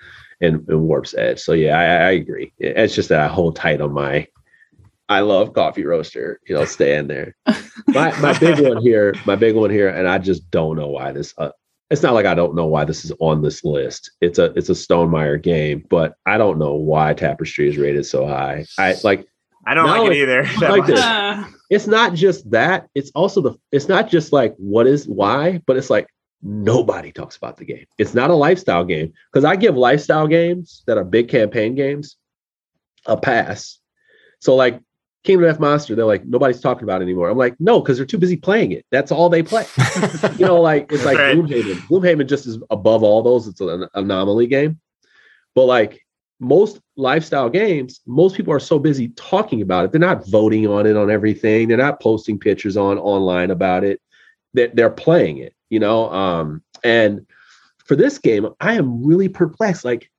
in, 0.41 0.65
in 0.69 0.81
Warp's 0.83 1.15
Edge. 1.15 1.39
So 1.41 1.53
yeah, 1.53 1.79
I, 1.79 1.85
I 1.85 2.11
agree. 2.13 2.53
It's 2.59 2.95
just 2.95 3.09
that 3.11 3.21
I 3.21 3.29
hold 3.29 3.57
tight 3.57 3.81
on 3.81 3.93
my. 3.93 4.27
I 5.09 5.21
love 5.21 5.53
coffee 5.53 5.85
roaster. 5.85 6.41
You 6.49 6.55
know, 6.55 6.65
stay 6.65 6.97
in 6.97 7.09
there. 7.09 7.37
My 7.89 8.19
my 8.21 8.37
big 8.39 8.59
one 8.61 8.81
here, 8.83 9.15
my 9.27 9.37
big 9.37 9.55
one 9.55 9.71
here, 9.71 9.89
and 9.89 10.09
I 10.09 10.19
just 10.19 10.51
don't 10.51 10.77
know 10.77 10.89
why 10.89 11.13
this. 11.13 11.35
Uh, 11.37 11.51
it's 11.95 12.03
not 12.03 12.13
like 12.13 12.27
I 12.27 12.35
don't 12.35 12.55
know 12.57 12.67
why 12.67 12.85
this 12.85 13.05
is 13.05 13.13
on 13.21 13.41
this 13.41 13.65
list. 13.65 14.11
It's 14.21 14.39
a 14.41 14.47
it's 14.57 14.69
a 14.69 14.73
Stonemaier 14.73 15.41
game, 15.41 15.85
but 15.89 16.15
I 16.27 16.37
don't 16.39 16.59
know 16.59 16.75
why 16.75 17.15
Tapestry 17.15 17.69
is 17.69 17.79
rated 17.79 18.05
so 18.05 18.27
high. 18.27 18.67
I 18.79 18.97
like 19.05 19.27
I 19.65 19.75
don't 19.75 19.87
No, 19.87 20.03
like 20.03 20.11
it 20.13 20.17
either. 20.19 20.43
like 20.69 20.87
this. 20.87 21.01
Uh, 21.01 21.45
it's 21.71 21.87
not 21.87 22.13
just 22.15 22.51
that 22.51 22.89
it's 22.97 23.13
also 23.15 23.41
the 23.41 23.55
it's 23.71 23.89
not 23.89 24.11
just 24.11 24.33
like 24.33 24.55
what 24.59 24.87
is 24.89 25.07
why 25.07 25.61
but 25.67 25.77
it's 25.77 25.89
like 25.89 26.09
nobody 26.43 27.11
talks 27.13 27.37
about 27.39 27.57
the 27.57 27.65
game 27.65 27.87
it's 27.97 28.13
not 28.13 28.29
a 28.29 28.35
lifestyle 28.35 28.85
game 28.85 29.11
because 29.33 29.47
i 29.47 29.57
give 29.57 29.77
lifestyle 29.77 30.27
games 30.27 30.83
that 30.87 30.99
are 30.99 31.05
big 31.05 31.27
campaign 31.29 31.75
games 31.75 32.17
a 33.07 33.17
pass 33.17 33.79
so 34.41 34.55
like 34.55 34.79
kingdom 35.25 35.49
death 35.49 35.59
monster 35.59 35.95
they're 35.95 36.05
like 36.05 36.25
nobody's 36.27 36.61
talking 36.61 36.85
about 36.85 37.01
it 37.01 37.05
anymore 37.05 37.29
i'm 37.31 37.39
like 37.39 37.55
no 37.59 37.81
because 37.81 37.97
they're 37.97 38.07
too 38.07 38.19
busy 38.19 38.37
playing 38.37 38.73
it 38.73 38.85
that's 38.91 39.11
all 39.11 39.29
they 39.29 39.43
play 39.43 39.67
you 40.39 40.45
know 40.47 40.61
like 40.61 40.87
it's 40.91 41.05
like 41.05 41.19
Right. 41.19 41.37
gloomhaven 41.37 41.87
gloomhaven 41.89 42.29
just 42.29 42.47
is 42.47 42.59
above 42.71 43.03
all 43.03 43.23
those 43.23 43.49
it's 43.49 43.61
an 43.61 43.89
anomaly 43.95 44.47
game 44.47 44.79
but 45.55 45.65
like 45.65 46.05
most 46.41 46.81
lifestyle 46.97 47.49
games, 47.49 48.01
most 48.07 48.37
people 48.37 48.53
are 48.53 48.61
so 48.61 48.79
busy 48.79 49.09
talking 49.17 49.63
about 49.63 49.85
it. 49.85 49.93
They're 49.93 50.01
not 50.01 50.27
voting 50.29 50.67
on 50.67 50.87
it 50.87 50.97
on 50.97 51.11
everything. 51.11 51.69
They're 51.69 51.77
not 51.77 52.01
posting 52.01 52.39
pictures 52.39 52.77
on 52.77 52.99
online 52.99 53.51
about 53.51 53.85
it. 53.85 54.01
They're, 54.53 54.69
they're 54.69 54.91
playing 54.91 55.39
it, 55.39 55.55
you 55.71 55.81
know. 55.81 56.11
Um, 56.13 56.63
and 56.83 57.27
for 57.85 57.97
this 57.97 58.19
game, 58.19 58.49
I 58.61 58.75
am 58.75 59.05
really 59.05 59.29
perplexed. 59.29 59.85
Like, 59.85 60.11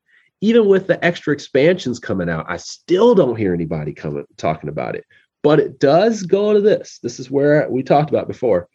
even 0.46 0.68
with 0.68 0.86
the 0.86 1.04
extra 1.04 1.34
expansions 1.34 1.98
coming 1.98 2.30
out, 2.30 2.46
I 2.48 2.58
still 2.58 3.16
don't 3.16 3.36
hear 3.36 3.52
anybody 3.52 3.94
coming 3.94 4.26
talking 4.38 4.70
about 4.70 4.96
it. 4.96 5.04
But 5.42 5.60
it 5.60 5.80
does 5.80 6.22
go 6.22 6.54
to 6.54 6.62
this. 6.62 7.00
This 7.02 7.20
is 7.20 7.32
where 7.32 7.68
we 7.68 7.82
talked 7.82 8.12
about 8.12 8.28
before. 8.28 8.68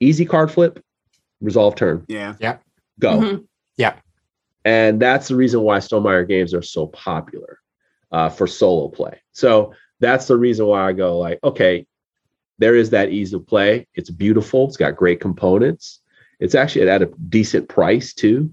Easy 0.00 0.26
card 0.26 0.50
flip, 0.50 0.84
resolve 1.40 1.76
turn, 1.76 2.04
yeah. 2.08 2.34
Yeah. 2.40 2.58
go. 2.98 3.20
mhm. 3.20 3.44
And 4.66 5.00
that's 5.00 5.28
the 5.28 5.36
reason 5.36 5.62
why 5.62 5.78
Stonemaier 5.78 6.28
games 6.28 6.52
are 6.52 6.60
so 6.60 6.88
popular 6.88 7.58
uh, 8.12 8.28
for 8.28 8.46
solo 8.46 8.88
play. 8.88 9.18
So 9.32 9.72
that's 10.00 10.26
the 10.26 10.36
reason 10.36 10.66
why 10.66 10.88
I 10.88 10.92
go 10.92 11.18
like, 11.18 11.38
okay, 11.42 11.86
there 12.58 12.74
is 12.74 12.90
that 12.90 13.08
ease 13.08 13.32
of 13.32 13.46
play. 13.46 13.86
It's 13.94 14.10
beautiful. 14.10 14.66
It's 14.66 14.76
got 14.76 14.94
great 14.94 15.20
components. 15.20 16.00
It's 16.38 16.54
actually 16.54 16.86
at 16.90 17.00
a 17.00 17.10
decent 17.30 17.66
price 17.66 18.12
too. 18.12 18.52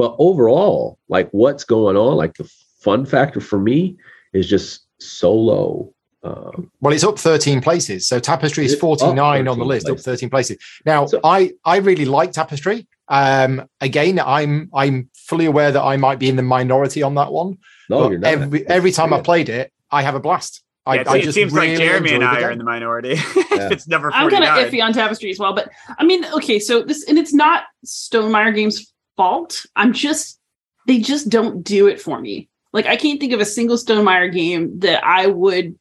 But 0.00 0.16
overall, 0.18 0.98
like 1.10 1.28
what's 1.32 1.64
going 1.64 1.94
on, 1.94 2.16
like 2.16 2.32
the 2.38 2.50
fun 2.80 3.04
factor 3.04 3.38
for 3.38 3.58
me 3.58 3.98
is 4.32 4.48
just 4.48 4.86
so 4.98 5.30
low. 5.34 5.92
Um, 6.22 6.70
Well, 6.80 6.94
it's 6.94 7.04
up 7.04 7.18
13 7.18 7.60
places. 7.60 8.08
So 8.08 8.18
Tapestry 8.18 8.64
is 8.64 8.72
It's 8.72 8.78
up 8.82 8.98
49 8.98 9.46
on 9.46 9.58
the 9.58 9.64
list, 9.66 9.84
places. 9.84 10.06
up 10.06 10.12
13 10.12 10.30
places. 10.30 10.56
Now, 10.86 11.04
So- 11.04 11.20
I 11.22 11.52
I 11.66 11.76
really 11.80 12.06
like 12.06 12.32
Tapestry. 12.32 12.86
Um, 13.08 13.68
again, 13.82 14.18
I'm 14.18 14.70
I'm 14.72 15.10
fully 15.14 15.44
aware 15.44 15.70
that 15.70 15.82
I 15.82 15.98
might 15.98 16.18
be 16.18 16.30
in 16.30 16.36
the 16.36 16.42
minority 16.42 17.02
on 17.02 17.14
that 17.16 17.30
one. 17.30 17.58
no, 17.90 18.00
but 18.04 18.10
you're 18.12 18.20
not. 18.20 18.28
every 18.32 18.66
every 18.68 18.92
time 18.92 19.12
I 19.12 19.20
played 19.20 19.50
it, 19.50 19.70
I 19.90 20.00
have 20.00 20.14
a 20.14 20.20
blast. 20.20 20.62
I, 20.86 20.94
Yeah, 20.94 21.00
it, 21.02 21.08
I 21.08 21.16
it 21.18 21.22
just 21.24 21.34
seems 21.34 21.52
really 21.52 21.68
like 21.76 21.78
Jeremy 21.78 22.14
and 22.14 22.24
I 22.24 22.40
are 22.42 22.50
in 22.50 22.56
the 22.58 22.64
minority. 22.64 23.16
Yeah. 23.50 23.66
if 23.66 23.72
it's 23.72 23.86
number 23.86 24.10
I'm 24.14 24.30
kind 24.30 24.44
of 24.44 24.50
iffy 24.50 24.82
on 24.82 24.94
Tapestry 24.94 25.30
as 25.30 25.38
well. 25.38 25.52
But 25.52 25.68
I 25.98 26.04
mean, 26.04 26.24
okay, 26.36 26.58
so 26.58 26.82
this, 26.82 27.04
and 27.06 27.18
it's 27.18 27.34
not 27.34 27.64
Stonemaier 27.84 28.54
Games' 28.54 28.89
fault. 29.16 29.64
I'm 29.76 29.92
just, 29.92 30.38
they 30.86 30.98
just 31.00 31.28
don't 31.28 31.62
do 31.62 31.86
it 31.88 32.00
for 32.00 32.20
me. 32.20 32.48
Like, 32.72 32.86
I 32.86 32.96
can't 32.96 33.18
think 33.20 33.32
of 33.32 33.40
a 33.40 33.44
single 33.44 33.76
Stonemaier 33.76 34.32
game 34.32 34.78
that 34.80 35.04
I 35.04 35.26
would, 35.26 35.76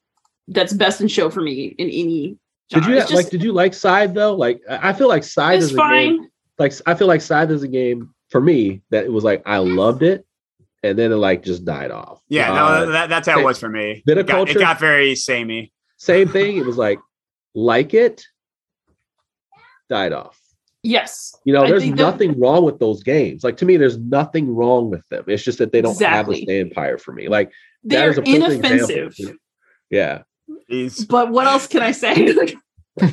that's 0.47 0.73
best 0.73 1.01
in 1.01 1.07
show 1.07 1.29
for 1.29 1.41
me 1.41 1.75
in 1.77 1.87
any. 1.87 2.37
Did 2.69 2.85
you 2.85 2.95
just- 2.95 3.13
like? 3.13 3.29
Did 3.29 3.43
you 3.43 3.51
like 3.51 3.73
Scythe 3.73 4.13
though? 4.13 4.35
Like, 4.35 4.61
I 4.69 4.89
I 4.89 4.93
feel 4.93 5.07
like 5.07 5.23
Scythe 5.23 5.57
It's 5.57 5.65
is 5.65 5.71
a 5.73 5.75
game. 5.77 6.17
fine. 6.19 6.29
like 6.59 6.73
I 6.85 6.93
feel 6.95 7.07
like 7.07 7.21
Scythe 7.21 7.49
is 7.51 7.63
a 7.63 7.67
game 7.67 8.13
for 8.29 8.39
me 8.41 8.81
that 8.91 9.05
it 9.05 9.11
was 9.11 9.23
like 9.23 9.41
I 9.47 9.57
loved 9.57 10.03
it, 10.03 10.25
and 10.83 10.97
then 10.97 11.11
it 11.11 11.15
like 11.15 11.43
just 11.43 11.65
died 11.65 11.89
off. 11.91 12.21
Yeah, 12.29 12.51
Uh, 12.51 12.55
no, 12.85 12.91
that, 12.91 13.09
that's 13.09 13.27
how 13.27 13.39
it 13.39 13.43
was 13.43 13.59
for 13.59 13.69
me. 13.69 14.03
Bit 14.05 14.17
It 14.17 14.21
of 14.21 14.27
got, 14.27 14.41
it 14.41 14.45
culture. 14.53 14.59
got 14.59 14.79
very 14.79 15.15
samey. 15.15 15.71
same 15.97 16.27
thing. 16.29 16.57
It 16.57 16.65
was 16.65 16.77
like 16.77 16.99
like 17.55 17.93
it 17.95 18.23
died 19.89 20.13
off. 20.13 20.38
Yes. 20.83 21.35
You 21.45 21.53
know, 21.53 21.63
I 21.63 21.67
there's 21.67 21.83
think 21.83 21.97
that- 21.97 22.03
nothing 22.03 22.39
wrong 22.39 22.63
with 22.63 22.79
those 22.79 23.03
games. 23.03 23.43
Like 23.43 23.57
to 23.57 23.65
me, 23.65 23.77
there's 23.77 23.97
nothing 23.97 24.53
wrong 24.55 24.89
with 24.89 25.07
them. 25.09 25.25
It's 25.27 25.43
just 25.43 25.57
that 25.57 25.71
they 25.71 25.81
don't 25.81 25.91
Exactly. 25.93 26.35
have 26.35 26.41
a 26.41 26.45
staying 26.45 26.69
power 26.71 26.97
for 26.97 27.11
me. 27.11 27.27
Like 27.27 27.51
that 27.83 27.95
They're 27.95 28.09
is 28.11 28.17
a 28.17 28.21
perfect 28.21 28.65
example. 28.65 29.35
Yeah. 29.89 30.21
He's, 30.67 31.05
But 31.05 31.31
what 31.31 31.47
else 31.47 31.67
can 31.67 31.81
I 31.81 31.91
say? 31.91 32.35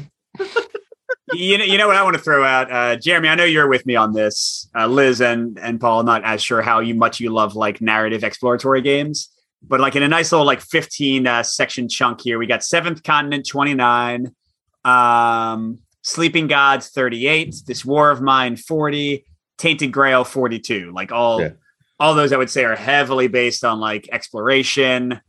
You 1.32 1.58
know, 1.58 1.64
you 1.64 1.76
know 1.76 1.88
what 1.88 1.96
I 1.96 2.04
want 2.04 2.14
to 2.16 2.22
throw 2.22 2.44
out, 2.44 2.70
uh, 2.70 2.94
Jeremy. 2.96 3.28
I 3.28 3.34
know 3.34 3.42
you're 3.44 3.66
with 3.66 3.84
me 3.84 3.96
on 3.96 4.12
this. 4.12 4.70
Uh, 4.76 4.86
Liz 4.86 5.20
and 5.20 5.58
and 5.58 5.80
Paul. 5.80 6.04
Not 6.04 6.24
as 6.24 6.40
sure 6.40 6.62
how 6.62 6.78
you 6.78 6.94
much 6.94 7.18
you 7.18 7.30
love 7.30 7.56
like 7.56 7.80
narrative 7.80 8.22
exploratory 8.22 8.80
games, 8.80 9.28
but 9.60 9.80
like 9.80 9.96
in 9.96 10.04
a 10.04 10.08
nice 10.08 10.30
little 10.30 10.46
like 10.46 10.60
15 10.60 11.26
uh, 11.26 11.42
section 11.42 11.88
chunk 11.88 12.20
here, 12.20 12.38
we 12.38 12.46
got 12.46 12.62
Seventh 12.62 13.02
Continent 13.02 13.44
29, 13.46 14.32
um, 14.84 15.80
Sleeping 16.06 16.46
Gods 16.46 16.90
38, 16.90 17.56
This 17.66 17.84
War 17.84 18.12
of 18.12 18.22
Mine 18.22 18.56
40, 18.56 19.24
Tainted 19.58 19.90
Grail 19.90 20.22
42. 20.22 20.92
Like 20.94 21.10
all 21.10 21.40
Yeah. 21.42 21.50
all 21.98 22.14
those 22.14 22.32
I 22.32 22.36
would 22.36 22.48
say 22.48 22.64
are 22.64 22.76
heavily 22.76 23.26
based 23.26 23.64
on 23.64 23.80
like 23.80 24.08
exploration, 24.12 25.20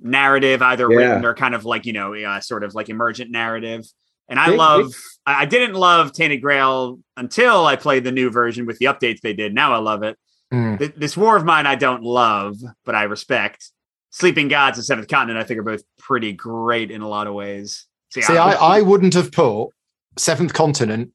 narrative, 0.00 0.62
either 0.62 0.90
Yeah. 0.90 0.96
written 0.96 1.24
or 1.26 1.34
kind 1.34 1.54
of 1.54 1.66
like 1.66 1.84
you 1.84 1.92
know 1.92 2.14
uh, 2.14 2.40
sort 2.40 2.64
of 2.64 2.74
like 2.74 2.88
emergent 2.88 3.30
narrative. 3.30 3.84
And 4.30 4.40
I 4.40 4.50
They- 4.50 4.56
love. 4.56 4.94
I 5.26 5.42
I 5.42 5.44
didn't 5.44 5.74
love 5.74 6.12
Tainted 6.14 6.40
Grail 6.40 7.00
until 7.18 7.66
I 7.66 7.76
played 7.76 8.04
the 8.04 8.12
new 8.12 8.30
version 8.30 8.64
with 8.64 8.78
the 8.78 8.86
updates 8.86 9.20
they 9.20 9.34
did. 9.34 9.52
Now 9.52 9.74
I 9.74 9.78
love 9.78 10.02
it. 10.02 10.16
Mm. 10.54 10.78
Th- 10.78 10.94
This 10.96 11.18
War 11.18 11.36
of 11.36 11.44
Mine 11.44 11.66
I 11.66 11.74
don't 11.74 12.02
love, 12.02 12.56
but 12.86 12.94
I 12.94 13.02
respect. 13.02 13.70
Sleeping 14.08 14.48
Gods 14.48 14.78
and 14.78 14.86
Seventh 14.86 15.08
Continent 15.08 15.38
I 15.38 15.44
think 15.46 15.60
are 15.60 15.64
both 15.64 15.82
pretty 15.98 16.32
great 16.32 16.90
in 16.90 17.02
a 17.02 17.08
lot 17.08 17.26
of 17.26 17.34
ways. 17.34 17.84
So, 18.10 18.20
yeah, 18.20 18.26
See, 18.26 18.36
I, 18.38 18.52
I 18.52 18.80
wouldn't 18.80 19.12
have 19.12 19.30
put 19.32 19.68
Seventh 20.18 20.52
Continent 20.54 21.10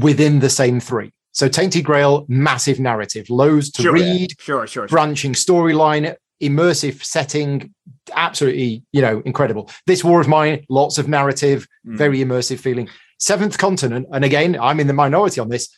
within 0.00 0.40
the 0.40 0.50
same 0.50 0.80
three. 0.80 1.12
So 1.32 1.48
Tainted 1.48 1.84
Grail, 1.84 2.24
massive 2.28 2.80
narrative, 2.80 3.30
loads 3.30 3.70
to 3.72 3.82
Sure. 3.82 3.92
read, 3.92 4.32
sure, 4.38 4.66
sure, 4.66 4.82
sure. 4.82 4.88
branching 4.88 5.34
storyline, 5.34 6.16
immersive 6.42 7.02
setting, 7.04 7.72
absolutely, 8.14 8.82
you 8.92 9.00
know, 9.02 9.22
incredible. 9.24 9.70
This 9.86 10.02
War 10.02 10.20
of 10.20 10.28
Mine, 10.28 10.64
lots 10.68 10.98
of 10.98 11.08
narrative, 11.08 11.66
Mm. 11.86 11.96
very 11.96 12.18
immersive 12.18 12.58
feeling. 12.58 12.88
Seventh 13.20 13.58
Continent, 13.58 14.06
and 14.12 14.24
again, 14.24 14.56
I'm 14.60 14.80
in 14.80 14.86
the 14.86 14.92
minority 14.92 15.40
on 15.40 15.48
this. 15.48 15.68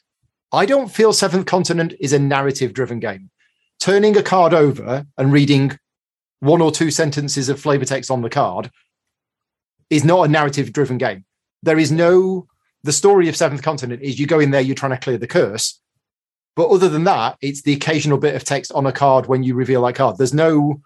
I 0.52 0.66
don't 0.66 0.90
feel 0.90 1.12
Seventh 1.12 1.46
Continent 1.46 1.94
is 2.00 2.12
a 2.12 2.18
narrative 2.18 2.72
driven 2.72 2.98
game. 3.00 3.30
Turning 3.78 4.16
a 4.16 4.22
card 4.22 4.52
over 4.52 5.06
and 5.16 5.32
reading 5.32 5.78
one 6.40 6.60
or 6.62 6.70
two 6.70 6.90
sentences 6.90 7.48
of 7.48 7.60
flavor 7.60 7.84
text 7.84 8.10
on 8.10 8.22
the 8.22 8.30
card 8.30 8.70
is 9.90 10.04
not 10.04 10.24
a 10.24 10.28
narrative 10.28 10.72
driven 10.72 10.98
game. 10.98 11.24
There 11.62 11.78
is 11.78 11.90
no, 11.92 12.46
the 12.82 12.92
story 12.92 13.28
of 13.28 13.36
Seventh 13.36 13.62
Continent 13.62 14.02
is 14.02 14.18
you 14.18 14.26
go 14.26 14.40
in 14.40 14.50
there, 14.50 14.60
you're 14.60 14.74
trying 14.74 14.92
to 14.92 14.98
clear 14.98 15.18
the 15.18 15.26
curse. 15.26 15.80
But 16.56 16.68
other 16.68 16.88
than 16.88 17.04
that, 17.04 17.36
it's 17.40 17.62
the 17.62 17.72
occasional 17.72 18.18
bit 18.18 18.34
of 18.34 18.44
text 18.44 18.72
on 18.72 18.86
a 18.86 18.92
card 18.92 19.26
when 19.26 19.42
you 19.42 19.54
reveal 19.54 19.82
that 19.82 19.94
card. 19.94 20.18
There's 20.18 20.34
no 20.34 20.80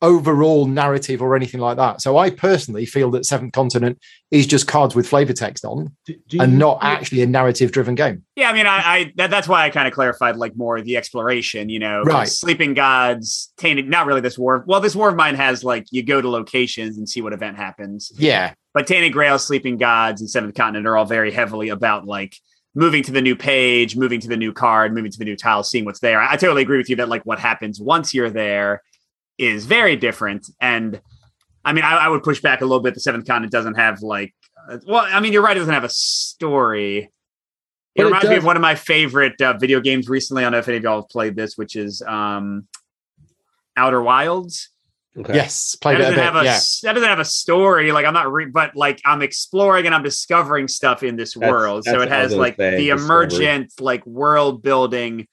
overall 0.00 0.66
narrative 0.66 1.20
or 1.20 1.34
anything 1.34 1.60
like 1.60 1.76
that. 1.76 2.00
So 2.00 2.16
I 2.18 2.30
personally 2.30 2.86
feel 2.86 3.10
that 3.10 3.26
Seventh 3.26 3.52
Continent 3.52 3.98
is 4.30 4.46
just 4.46 4.68
cards 4.68 4.94
with 4.94 5.08
flavor 5.08 5.32
text 5.32 5.64
on 5.64 5.94
Do, 6.06 6.14
do 6.28 6.40
and 6.40 6.52
you- 6.52 6.58
not 6.58 6.78
actually 6.82 7.22
a 7.22 7.26
narrative 7.26 7.72
driven 7.72 7.94
game. 7.94 8.22
Yeah, 8.36 8.50
I 8.50 8.52
mean, 8.52 8.66
I, 8.66 8.76
I 8.78 9.12
that, 9.16 9.30
that's 9.30 9.48
why 9.48 9.64
I 9.64 9.70
kind 9.70 9.88
of 9.88 9.94
clarified 9.94 10.36
like 10.36 10.56
more 10.56 10.80
the 10.80 10.96
exploration, 10.96 11.68
you 11.68 11.80
know, 11.80 12.02
Right. 12.02 12.28
Sleeping 12.28 12.74
Gods, 12.74 13.52
Tainted, 13.56 13.88
not 13.88 14.06
really 14.06 14.20
this 14.20 14.38
war. 14.38 14.62
Well, 14.66 14.80
this 14.80 14.94
War 14.94 15.08
of 15.08 15.16
Mine 15.16 15.34
has 15.34 15.64
like 15.64 15.86
you 15.90 16.02
go 16.04 16.20
to 16.20 16.28
locations 16.28 16.96
and 16.96 17.08
see 17.08 17.20
what 17.20 17.32
event 17.32 17.56
happens. 17.56 18.12
Yeah. 18.16 18.54
But 18.74 18.86
Tainted 18.86 19.12
Grail, 19.12 19.38
Sleeping 19.40 19.76
Gods, 19.78 20.20
and 20.20 20.30
Seventh 20.30 20.54
Continent 20.54 20.86
are 20.86 20.96
all 20.96 21.06
very 21.06 21.32
heavily 21.32 21.70
about 21.70 22.06
like 22.06 22.36
moving 22.76 23.02
to 23.02 23.10
the 23.10 23.20
new 23.22 23.34
page, 23.34 23.96
moving 23.96 24.20
to 24.20 24.28
the 24.28 24.36
new 24.36 24.52
card, 24.52 24.94
moving 24.94 25.10
to 25.10 25.18
the 25.18 25.24
new 25.24 25.34
tile, 25.34 25.64
seeing 25.64 25.84
what's 25.84 25.98
there. 25.98 26.20
I, 26.20 26.34
I 26.34 26.36
totally 26.36 26.62
agree 26.62 26.78
with 26.78 26.88
you 26.88 26.94
that 26.96 27.08
like 27.08 27.22
what 27.24 27.40
happens 27.40 27.80
once 27.80 28.14
you're 28.14 28.30
there 28.30 28.82
is 29.38 29.66
very 29.66 29.96
different. 29.96 30.48
And 30.60 31.00
I 31.64 31.72
mean, 31.72 31.84
I, 31.84 31.96
I 31.96 32.08
would 32.08 32.22
push 32.22 32.40
back 32.40 32.60
a 32.60 32.64
little 32.64 32.82
bit. 32.82 32.94
The 32.94 33.00
Seventh 33.00 33.26
Continent 33.26 33.52
doesn't 33.52 33.74
have 33.74 34.02
like, 34.02 34.34
uh, 34.70 34.78
well, 34.86 35.06
I 35.08 35.20
mean, 35.20 35.32
you're 35.32 35.42
right. 35.42 35.56
It 35.56 35.60
doesn't 35.60 35.72
have 35.74 35.84
a 35.84 35.88
story. 35.88 36.98
It 36.98 37.10
But 37.96 38.02
it 38.02 38.06
reminds 38.06 38.28
me 38.28 38.36
of 38.36 38.44
one 38.44 38.56
of 38.56 38.62
my 38.62 38.74
favorite 38.74 39.40
uh, 39.40 39.54
video 39.54 39.80
games 39.80 40.08
recently. 40.08 40.42
I 40.42 40.46
don't 40.46 40.52
know 40.52 40.58
if 40.58 40.68
any 40.68 40.76
of 40.78 40.82
y'all 40.82 41.00
have 41.02 41.08
played 41.08 41.36
this, 41.36 41.56
which 41.56 41.76
is 41.76 42.02
um, 42.02 42.66
Outer 43.76 44.02
Wilds 44.02 44.70
Okay. 45.18 45.34
Yes. 45.34 45.74
Played 45.74 45.94
that 45.96 46.00
it 46.00 46.02
doesn't 46.02 46.16
bit. 46.16 46.24
have 46.24 46.36
a 46.36 46.44
yeah. 46.44 46.60
that 46.82 46.92
doesn't 46.92 47.08
have 47.08 47.18
a 47.18 47.24
story. 47.24 47.90
Like 47.90 48.06
I'm 48.06 48.14
not, 48.14 48.32
re- 48.32 48.46
but 48.46 48.76
like 48.76 49.00
I'm 49.04 49.20
exploring 49.22 49.86
and 49.86 49.94
I'm 49.94 50.02
discovering 50.02 50.68
stuff 50.68 51.02
in 51.02 51.16
this 51.16 51.34
That's- 51.34 51.50
world. 51.50 51.84
So 51.84 51.94
it 51.94 51.98
what 51.98 52.12
I 52.12 52.22
was 52.22 52.32
has 52.32 52.38
like 52.38 52.56
the 52.56 52.70
discovery. 52.70 53.04
emergent, 53.04 53.72
like 53.80 54.06
world 54.06 54.62
building, 54.62 55.26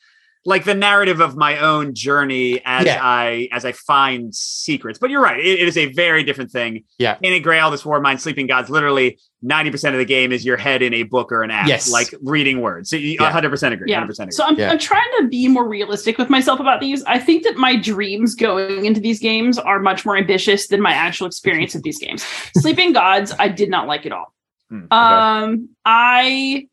like 0.48 0.64
the 0.64 0.76
narrative 0.76 1.20
of 1.22 1.36
my 1.36 1.58
own 1.58 1.94
journey 1.96 2.62
as 2.66 2.86
Yeah. 2.86 3.00
I 3.02 3.50
as 3.52 3.66
I 3.66 3.72
find 3.72 4.34
secrets. 4.34 5.00
But 5.00 5.10
you're 5.10 5.22
right, 5.22 5.40
it, 5.40 5.60
it 5.60 5.68
is 5.68 5.76
a 5.78 5.88
very 5.94 6.24
different 6.24 6.52
thing. 6.52 6.84
Yeah. 7.00 7.18
in 7.22 7.34
a 7.34 7.40
Grail, 7.40 7.72
this 7.72 7.84
War 7.86 7.98
of 7.98 8.04
Mine, 8.04 8.18
Sleeping 8.20 8.46
Gods. 8.46 8.70
Literally, 8.70 9.18
ninety 9.42 9.72
percent 9.72 9.96
of 9.96 10.00
the 10.00 10.06
game 10.06 10.32
is 10.32 10.46
your 10.46 10.58
head 10.58 10.82
in 10.84 10.94
a 10.94 11.04
book 11.04 11.32
or 11.32 11.42
an 11.42 11.50
app, 11.52 11.68
Yes. 11.68 11.92
like 11.92 12.14
reading 12.22 12.62
words. 12.62 12.90
So 12.92 12.96
you 12.96 13.14
Yeah. 13.14 13.24
100 13.24 13.50
percent 13.50 13.74
agree. 13.74 13.90
Yeah. 13.90 13.98
100 13.98 14.08
percent 14.08 14.28
agree. 14.30 14.36
So 14.36 14.44
I'm, 14.46 14.58
Yeah. 14.58 14.72
I'm 14.72 14.80
trying 14.80 15.10
to 15.22 15.28
be 15.28 15.48
more 15.48 15.68
realistic 15.68 16.18
with 16.20 16.30
myself 16.30 16.60
about 16.60 16.80
these. 16.80 17.04
I 17.06 17.18
think 17.20 17.44
that 17.44 17.56
my 17.58 17.76
dreams 17.76 18.36
going 18.36 18.86
into 18.86 19.00
these 19.02 19.20
games 19.20 19.58
are 19.58 19.80
much 19.80 20.06
more 20.06 20.16
ambitious 20.16 20.68
than 20.68 20.80
my 20.82 20.92
actual 20.92 21.26
experience 21.28 21.74
of 21.76 21.82
these 21.84 21.98
games. 21.98 22.24
Sleeping 22.58 22.94
Gods, 22.94 23.34
I 23.40 23.48
did 23.48 23.70
not 23.70 23.88
like 23.88 24.06
at 24.06 24.12
all. 24.12 24.34
Hmm, 24.70 24.86
Um, 24.92 25.70
I 25.86 26.68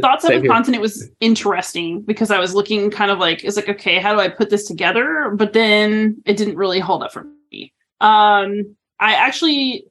thought 0.00 0.22
Same 0.22 0.28
Seventh 0.28 0.42
here. 0.44 0.52
Continent 0.52 0.82
was 0.82 1.10
interesting 1.20 2.02
because 2.02 2.30
I 2.30 2.38
was 2.38 2.54
looking 2.54 2.90
kind 2.90 3.10
of 3.10 3.18
like, 3.18 3.44
it's 3.44 3.56
like, 3.56 3.68
okay, 3.68 3.98
how 3.98 4.14
do 4.14 4.20
I 4.20 4.28
put 4.28 4.50
this 4.50 4.66
together? 4.66 5.32
But 5.34 5.52
then 5.52 6.22
it 6.26 6.36
didn't 6.36 6.56
really 6.56 6.80
hold 6.80 7.02
up 7.02 7.12
for 7.12 7.26
me. 7.52 7.72
Um, 8.00 8.76
I 9.00 9.14
actually, 9.14 9.86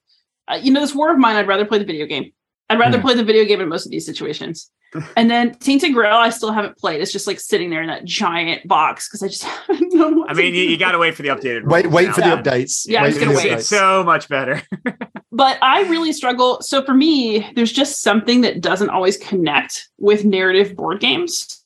uh, 0.47 0.59
you 0.61 0.71
know, 0.71 0.81
this 0.81 0.95
War 0.95 1.11
of 1.11 1.17
Mine, 1.17 1.35
I'd 1.35 1.47
rather 1.47 1.65
play 1.65 1.77
the 1.79 1.85
video 1.85 2.05
game. 2.05 2.31
I'd 2.69 2.79
rather 2.79 2.97
Hmm. 2.97 3.03
play 3.05 3.13
the 3.15 3.23
video 3.23 3.45
game 3.45 3.61
in 3.61 3.69
most 3.69 3.85
of 3.85 3.91
these 3.91 4.05
situations. 4.05 4.71
And 5.17 5.29
then 5.29 5.55
Tainted 5.55 5.93
Grail, 5.93 6.15
I 6.17 6.29
still 6.29 6.51
haven't 6.51 6.77
played. 6.77 7.01
It's 7.01 7.11
just 7.11 7.25
like 7.27 7.39
sitting 7.39 7.69
there 7.69 7.81
in 7.81 7.87
that 7.87 8.05
giant 8.05 8.67
box 8.67 9.07
because 9.07 9.23
I 9.23 9.27
just 9.27 9.43
haven't 9.67 9.93
known 9.93 10.19
what 10.19 10.29
I 10.29 10.33
to 10.33 10.37
mean, 10.41 10.53
you, 10.53 10.65
do. 10.65 10.71
you 10.71 10.77
got 10.77 10.91
to 10.91 10.97
wait 10.99 11.15
for 11.15 11.23
the 11.23 11.29
updated. 11.29 11.65
Wait, 11.65 11.87
wait 11.87 12.07
now. 12.07 12.13
for 12.13 12.21
the 12.21 12.27
Yeah. 12.27 12.41
updates. 12.41 12.85
Yeah, 12.87 12.99
I'm 12.99 13.03
wait 13.05 13.09
just 13.09 13.19
gonna 13.21 13.31
It's, 13.33 13.43
wait. 13.43 13.53
it's 13.53 13.67
so 13.69 14.03
much 14.03 14.29
better. 14.29 14.61
but 15.31 15.57
I 15.61 15.81
really 15.83 16.13
struggle. 16.13 16.61
So 16.61 16.83
for 16.83 16.93
me, 16.93 17.49
there's 17.55 17.71
just 17.71 18.01
something 18.01 18.41
that 18.41 18.61
doesn't 18.61 18.89
always 18.89 19.17
connect 19.17 19.89
with 19.97 20.25
narrative 20.25 20.75
board 20.75 20.99
games. 20.99 21.59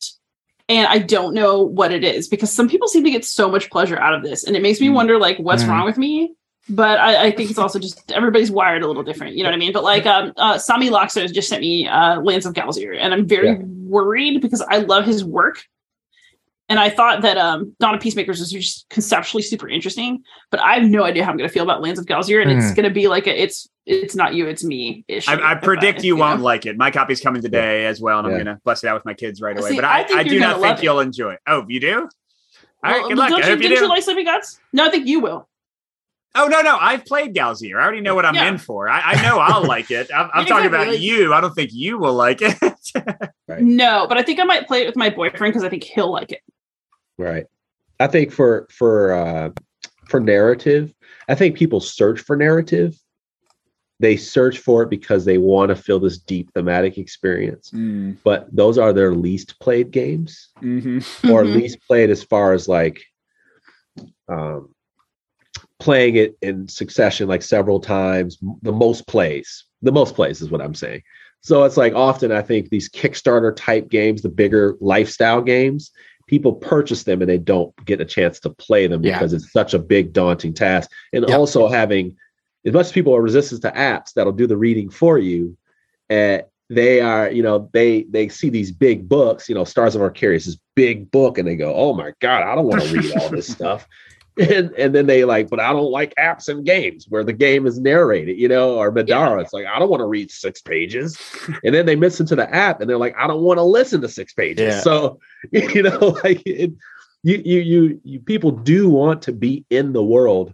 And 0.69 0.86
I 0.88 0.98
don't 1.00 1.34
know 1.34 1.62
what 1.62 1.93
it 1.93 2.03
is 2.03 2.27
because 2.27 2.51
some 2.51 2.67
people 2.67 2.88
seem 2.89 3.03
to 3.05 3.12
get 3.12 3.24
so 3.24 3.50
much 3.50 3.69
pleasure 3.69 3.98
out 3.98 4.13
of 4.13 4.22
this. 4.24 4.43
And 4.43 4.55
it 4.55 4.62
makes 4.62 4.81
me 4.81 4.88
Mm. 4.88 4.93
wonder 4.93 5.17
like 5.17 5.38
what's 5.38 5.63
Mm. 5.63 5.69
wrong 5.69 5.86
with 5.86 5.98
me. 5.98 6.34
But 6.69 7.00
I, 7.00 7.27
I 7.27 7.31
think 7.31 7.50
it's 7.50 7.59
also 7.59 7.79
just 7.79 8.12
everybody's 8.12 8.51
wired 8.51 8.83
a 8.83 8.88
little 8.88 9.03
different. 9.03 9.36
You 9.36 9.43
know 9.43 9.50
what 9.50 9.55
I 9.55 9.59
mean? 9.59 9.71
But 9.74 9.83
like 9.83 10.05
um 10.05 10.33
uh 10.38 10.57
Sami 10.57 10.89
Laakso 10.89 11.31
just 11.31 11.47
sent 11.50 11.62
me 11.62 11.88
uh 11.88 12.19
Lands 12.21 12.45
of 12.45 12.53
Galzyr, 12.53 12.97
and 13.00 13.13
I'm 13.13 13.25
very 13.27 13.47
Yeah. 13.50 13.57
worried 13.62 14.41
because 14.41 14.62
I 14.62 14.79
love 14.79 15.05
his 15.05 15.24
work. 15.24 15.63
And 16.69 16.77
I 16.79 16.89
thought 16.89 17.21
that 17.21 17.38
um 17.38 17.74
Dawn 17.79 17.95
of 17.95 18.01
Peacemakers 18.01 18.39
was 18.39 18.51
just 18.51 18.89
conceptually 18.89 19.41
super 19.43 19.69
interesting, 19.69 20.24
but 20.51 20.59
I 20.59 20.74
have 20.79 20.83
no 20.89 21.03
idea 21.05 21.24
how 21.24 21.31
I'm 21.31 21.38
gonna 21.38 21.47
feel 21.47 21.63
about 21.63 21.81
Lands 21.81 22.00
of 22.00 22.05
Galzyr, 22.05 22.41
and 22.41 22.51
it's 22.51 22.74
gonna 22.74 22.89
be 22.89 23.07
like 23.07 23.27
a 23.27 23.41
it's 23.41 23.69
it's 23.86 24.17
not 24.17 24.33
you, 24.33 24.47
it's 24.47 24.65
me 24.65 25.05
issue. 25.07 25.31
I, 25.31 25.51
I 25.51 25.55
predict 25.55 26.00
that- 26.00 26.05
you 26.05 26.15
know? 26.17 26.25
won't 26.25 26.41
like 26.41 26.65
it. 26.65 26.75
My 26.75 26.91
copy's 26.91 27.21
coming 27.21 27.41
today 27.41 27.86
as 27.86 28.01
well, 28.01 28.19
and 28.19 28.27
I'm 28.27 28.38
gonna 28.38 28.59
bust 28.65 28.83
it 28.83 28.88
out 28.88 28.95
with 28.95 29.05
my 29.05 29.13
kids 29.13 29.39
right 29.41 29.57
away. 29.57 29.69
See, 29.69 29.75
but 29.77 29.86
I 29.86 30.01
I, 30.01 30.07
I, 30.17 30.24
do 30.24 30.38
not 30.38 30.59
think 30.59 30.79
it. 30.79 30.83
you'll 30.83 31.00
enjoy 31.00 31.31
it. 31.36 31.39
Oh, 31.47 31.63
you 31.69 31.79
do? 31.79 31.93
All 31.93 32.91
right, 32.91 33.00
Well, 33.00 33.07
good 33.07 33.17
luck. 33.17 33.29
Don't 33.29 33.43
I 33.43 33.45
you, 33.47 33.51
hope 33.53 33.62
you 33.63 33.69
didn't 33.69 33.77
do. 33.79 33.83
you 33.86 33.89
like 33.89 34.03
Sleeping 34.03 34.25
Gods? 34.25 34.59
No, 34.74 34.86
I 34.86 34.89
think 34.89 35.07
you 35.07 35.21
will. 35.21 35.47
Oh 36.36 36.48
no, 36.48 36.62
no, 36.62 36.77
I've 36.79 37.05
played 37.05 37.34
Galzyr. 37.34 37.79
I 37.79 37.84
already 37.84 38.01
know 38.01 38.13
what 38.13 38.25
I'm 38.25 38.36
Yeah. 38.36 38.50
in 38.50 38.57
for. 38.60 38.88
I, 38.89 39.01
I 39.13 39.22
know 39.24 39.39
I'll 39.39 39.63
like 39.75 39.89
it. 39.91 40.10
I'm, 40.13 40.29
I'm 40.34 40.46
talking 40.46 40.67
about 40.67 40.88
Like- 40.88 41.00
you. 41.00 41.34
I 41.34 41.41
don't 41.41 41.53
think 41.55 41.72
you 41.74 41.98
will 41.98 42.13
like 42.13 42.39
it. 42.41 42.55
Right. 43.50 43.62
No, 43.62 44.07
but 44.10 44.17
I 44.17 44.24
think 44.24 44.41
I 44.41 44.43
might 44.43 44.67
play 44.67 44.81
it 44.81 44.88
with 44.88 44.98
my 44.98 45.10
boyfriend 45.10 45.53
because 45.53 45.63
I 45.63 45.69
think 45.69 45.84
he'll 45.84 46.12
like 46.12 46.34
it. 46.34 46.41
Right. 47.17 47.46
I 47.98 48.07
think 48.07 48.31
for 48.34 48.67
for 48.69 49.13
uh 49.13 49.50
for 50.10 50.19
narrative, 50.19 50.93
I 51.29 51.36
think 51.36 51.55
people 51.57 51.79
search 51.79 52.19
for 52.19 52.36
narrative. 52.36 52.98
They 54.01 54.17
search 54.17 54.57
for 54.60 54.84
it 54.84 54.89
because 54.89 55.24
they 55.24 55.38
want 55.38 55.69
to 55.69 55.75
feel 55.77 55.98
this 56.00 56.17
deep 56.17 56.51
thematic 56.53 56.98
experience. 56.98 57.72
Mm, 57.72 58.17
But 58.24 58.53
those 58.53 58.77
are 58.77 58.91
their 58.91 59.15
least 59.15 59.57
played 59.62 59.91
games, 59.91 60.50
mhm. 60.62 60.98
or 61.31 61.43
Mhm. 61.43 61.55
least 61.55 61.79
played 61.88 62.10
as 62.10 62.24
far 62.24 62.51
as 62.53 62.67
like 62.67 63.01
um 64.27 64.74
playing 65.79 66.15
it 66.15 66.36
in 66.41 66.67
succession 66.67 67.27
like 67.27 67.41
several 67.41 67.79
times, 67.79 68.38
the 68.62 68.72
most 68.72 69.07
plays. 69.07 69.65
The 69.81 69.91
most 69.91 70.15
plays 70.15 70.41
is 70.41 70.50
what 70.50 70.62
I'm 70.62 70.74
saying. 70.74 71.03
So 71.41 71.63
it's 71.63 71.77
like 71.77 71.93
often 71.93 72.31
I 72.31 72.41
think 72.41 72.69
these 72.69 72.89
Kickstarter 72.89 73.55
type 73.55 73.89
games, 73.89 74.22
the 74.22 74.29
bigger 74.29 74.75
lifestyle 74.81 75.41
games, 75.41 75.91
people 76.27 76.53
purchase 76.53 77.03
them 77.03 77.22
and 77.22 77.29
they 77.29 77.38
don't 77.38 77.74
get 77.86 78.01
a 78.01 78.05
chance 78.05 78.39
to 78.41 78.50
play 78.50 78.88
them 78.88 79.03
Yeah. 79.03 79.13
because 79.17 79.34
it's 79.34 79.51
such 79.51 79.74
a 79.74 79.79
big 79.79 80.13
daunting 80.13 80.53
task. 80.53 80.89
And 81.13 81.25
Yeah. 81.27 81.36
also 81.38 81.67
having 81.67 82.15
as 82.65 82.74
much 82.74 82.88
as 82.88 82.91
people 82.91 83.15
are 83.15 83.22
resistant 83.22 83.62
to 83.62 83.72
apps 83.72 84.13
that'll 84.13 84.34
do 84.34 84.48
the 84.48 84.57
reading 84.57 84.89
for 84.89 85.17
you, 85.19 85.55
uh, 86.10 86.39
they 86.69 87.00
are, 87.00 87.31
you 87.31 87.41
know, 87.43 87.69
they 87.72 88.03
they 88.10 88.27
see 88.27 88.50
these 88.50 88.72
big 88.74 89.07
books, 89.07 89.48
you 89.48 89.55
know, 89.55 89.63
Stars 89.63 89.96
of 89.96 90.01
Akarios, 90.01 90.46
this 90.46 90.57
big 90.75 91.10
book, 91.12 91.38
and 91.38 91.48
they 91.48 91.55
go, 91.55 91.74
Oh 91.74 91.93
my 91.93 92.12
God, 92.19 92.43
I 92.43 92.55
don't 92.55 92.65
want 92.65 92.81
to 92.81 92.93
read 92.93 93.12
all 93.15 93.29
this 93.29 93.48
stuff. 93.57 93.88
And 94.39 94.72
and 94.77 94.94
then 94.94 95.08
they 95.08 95.25
like, 95.25 95.50
but 95.50 95.60
I 95.60 95.74
don't 95.74 95.91
like 95.91 96.13
apps 96.15 96.48
and 96.48 96.65
games 96.65 97.06
where 97.10 97.24
the 97.24 97.34
game 97.34 97.65
is 97.65 97.79
narrated, 97.79 98.38
you 98.38 98.48
know, 98.48 98.75
or 98.77 98.91
Madara. 98.91 99.41
It's 99.41 99.53
like, 99.53 99.65
I 99.65 99.79
don't 99.79 99.89
want 99.89 100.01
to 100.01 100.06
read 100.06 100.29
six 100.29 100.62
pages. 100.62 101.17
And 101.63 101.74
then 101.74 101.86
they 101.86 101.96
miss 101.96 102.20
into 102.20 102.36
the 102.36 102.53
app 102.53 102.79
and 102.79 102.89
they're 102.89 102.98
like, 103.00 103.15
I 103.17 103.25
don't 103.27 103.41
want 103.41 103.58
to 103.58 103.63
listen 103.63 104.01
to 104.01 104.10
six 104.10 104.34
pages. 104.34 104.75
Yeah. 104.75 104.79
So, 104.82 105.20
you 105.51 105.82
know, 105.84 106.17
like 106.24 106.44
it, 106.46 106.72
you, 107.24 107.41
you, 107.44 107.60
you, 107.62 108.01
you, 108.03 108.20
people 108.20 108.51
do 108.51 108.88
want 108.89 109.24
to 109.24 109.32
be 109.34 109.65
in 109.70 109.91
the 109.94 110.03
world, 110.03 110.53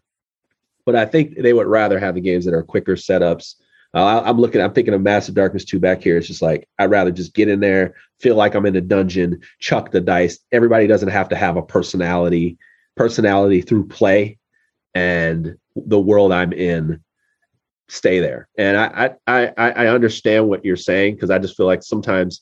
but 0.85 0.95
I 0.95 1.05
think 1.05 1.37
they 1.37 1.53
would 1.53 1.67
rather 1.67 1.99
have 1.99 2.15
the 2.15 2.21
games 2.21 2.45
that 2.45 2.53
are 2.53 2.63
quicker 2.63 2.95
setups. 2.95 3.55
Uh, 3.93 4.03
I- 4.03 4.29
I'm 4.29 4.39
looking, 4.39 4.61
I'm 4.61 4.73
thinking 4.73 4.93
of 4.93 5.01
Massive 5.01 5.35
Darkness 5.35 5.65
2 5.65 5.79
back 5.79 6.01
here. 6.01 6.17
It's 6.17 6.27
just 6.27 6.41
like, 6.41 6.67
I'd 6.79 6.89
rather 6.89 7.11
just 7.11 7.33
get 7.33 7.47
in 7.49 7.59
there, 7.59 7.95
feel 8.19 8.35
like 8.35 8.55
I'm 8.55 8.65
in 8.65 8.75
a 8.75 8.81
dungeon, 8.81 9.41
chuck 9.59 9.91
the 9.91 10.01
dice. 10.01 10.39
Everybody 10.51 10.87
doesn't 10.87 11.09
have 11.09 11.29
to 11.29 11.35
have 11.35 11.57
a 11.57 11.61
personality, 11.61 12.57
personality 12.95 13.61
through 13.61 13.87
play 13.87 14.37
and 14.93 15.55
the 15.75 15.99
world 15.99 16.31
I'm 16.31 16.53
in 16.53 17.01
stay 17.89 18.19
there. 18.19 18.47
And 18.57 18.77
I 18.77 19.11
I 19.27 19.47
I, 19.57 19.71
I 19.71 19.87
understand 19.87 20.47
what 20.47 20.63
you're 20.63 20.75
saying 20.75 21.15
because 21.15 21.29
I 21.29 21.39
just 21.39 21.57
feel 21.57 21.65
like 21.65 21.83
sometimes 21.83 22.41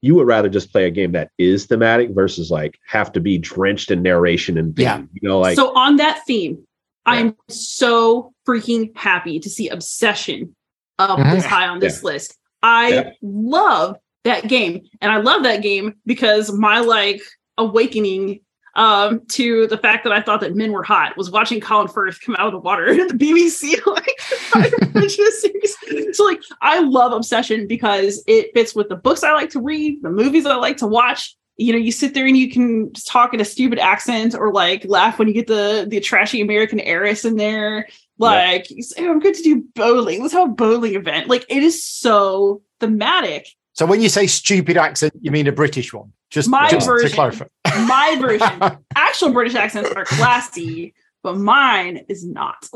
you 0.00 0.14
would 0.14 0.26
rather 0.26 0.48
just 0.48 0.70
play 0.70 0.84
a 0.86 0.90
game 0.90 1.12
that 1.12 1.30
is 1.38 1.66
thematic 1.66 2.10
versus 2.10 2.50
like 2.50 2.78
have 2.86 3.12
to 3.12 3.20
be 3.20 3.36
drenched 3.38 3.90
in 3.90 4.02
narration 4.02 4.56
and 4.56 4.76
theme. 4.76 4.84
Yeah. 4.84 5.02
you 5.20 5.28
know, 5.28 5.40
like 5.40 5.56
so 5.56 5.74
on 5.74 5.96
that 5.96 6.24
theme, 6.26 6.64
I'm 7.04 7.34
so 7.48 8.32
freaking 8.46 8.96
happy 8.96 9.40
to 9.40 9.50
see 9.50 9.68
Obsession 9.68 10.54
up 10.98 11.18
Mhm. 11.18 11.32
this 11.32 11.44
high 11.44 11.66
on 11.68 11.80
this 11.80 12.02
list. 12.02 12.36
I 12.62 12.88
Yeah. 12.88 13.10
love 13.22 13.96
that 14.24 14.48
game, 14.48 14.82
and 15.00 15.10
I 15.10 15.18
love 15.18 15.42
that 15.44 15.62
game 15.62 15.94
because 16.06 16.52
my 16.52 16.80
like 16.80 17.20
awakening 17.56 18.40
um 18.78 19.20
to 19.26 19.66
the 19.66 19.76
fact 19.76 20.04
that 20.04 20.12
I 20.12 20.22
thought 20.22 20.40
that 20.40 20.54
men 20.54 20.72
were 20.72 20.82
hot 20.82 21.16
was 21.16 21.30
watching 21.30 21.60
Colin 21.60 21.88
Firth 21.88 22.20
come 22.20 22.36
out 22.36 22.46
of 22.46 22.52
the 22.52 22.58
water 22.60 22.88
at 23.00 23.08
the 23.08 23.14
BBC 23.14 23.84
like. 23.86 24.18
So 26.14 26.24
like 26.24 26.40
I 26.62 26.80
love 26.80 27.12
Obsession 27.12 27.66
because 27.66 28.22
it 28.26 28.50
fits 28.54 28.74
with 28.74 28.88
the 28.88 28.96
books 28.96 29.22
I 29.22 29.32
like 29.32 29.50
to 29.50 29.60
read, 29.60 30.02
the 30.02 30.10
movies 30.10 30.46
I 30.46 30.54
like 30.56 30.78
to 30.78 30.86
watch. 30.86 31.36
You 31.56 31.72
know, 31.72 31.78
you 31.78 31.90
sit 31.90 32.14
there 32.14 32.26
and 32.26 32.36
you 32.36 32.50
can 32.50 32.92
talk 32.92 33.34
in 33.34 33.40
a 33.40 33.44
stupid 33.44 33.78
accent 33.80 34.34
or 34.34 34.52
like 34.52 34.84
laugh 34.84 35.18
when 35.18 35.26
you 35.28 35.34
get 35.34 35.48
the 35.48 35.86
the 35.88 36.00
trashy 36.00 36.40
American 36.40 36.78
heiress 36.80 37.24
in 37.24 37.36
there. 37.36 37.88
Like, 38.20 38.68
you 38.70 38.82
say, 38.82 39.06
"Oh, 39.06 39.10
I'm 39.12 39.20
good 39.20 39.34
to 39.34 39.42
do 39.42 39.64
bowling. 39.74 40.22
Let's 40.22 40.34
have 40.34 40.48
a 40.48 40.52
bowling 40.52 40.94
event. 40.94 41.28
Like, 41.28 41.44
it 41.48 41.62
is 41.62 41.84
so 41.84 42.62
thematic. 42.80 43.48
So 43.74 43.86
when 43.86 44.00
you 44.00 44.08
say 44.08 44.26
stupid 44.26 44.76
accent, 44.76 45.12
you 45.20 45.30
mean 45.30 45.46
a 45.46 45.52
British 45.52 45.92
one? 45.92 46.12
Just, 46.30 46.48
My 46.48 46.68
just 46.68 46.86
to 46.86 46.92
version. 46.92 47.10
clarify. 47.10 47.46
My 47.86 48.16
version, 48.20 48.78
actual 48.96 49.32
British 49.32 49.54
accents 49.54 49.90
are 49.90 50.04
classy, 50.04 50.94
but 51.22 51.36
mine 51.36 52.04
is 52.08 52.24
not. 52.26 52.56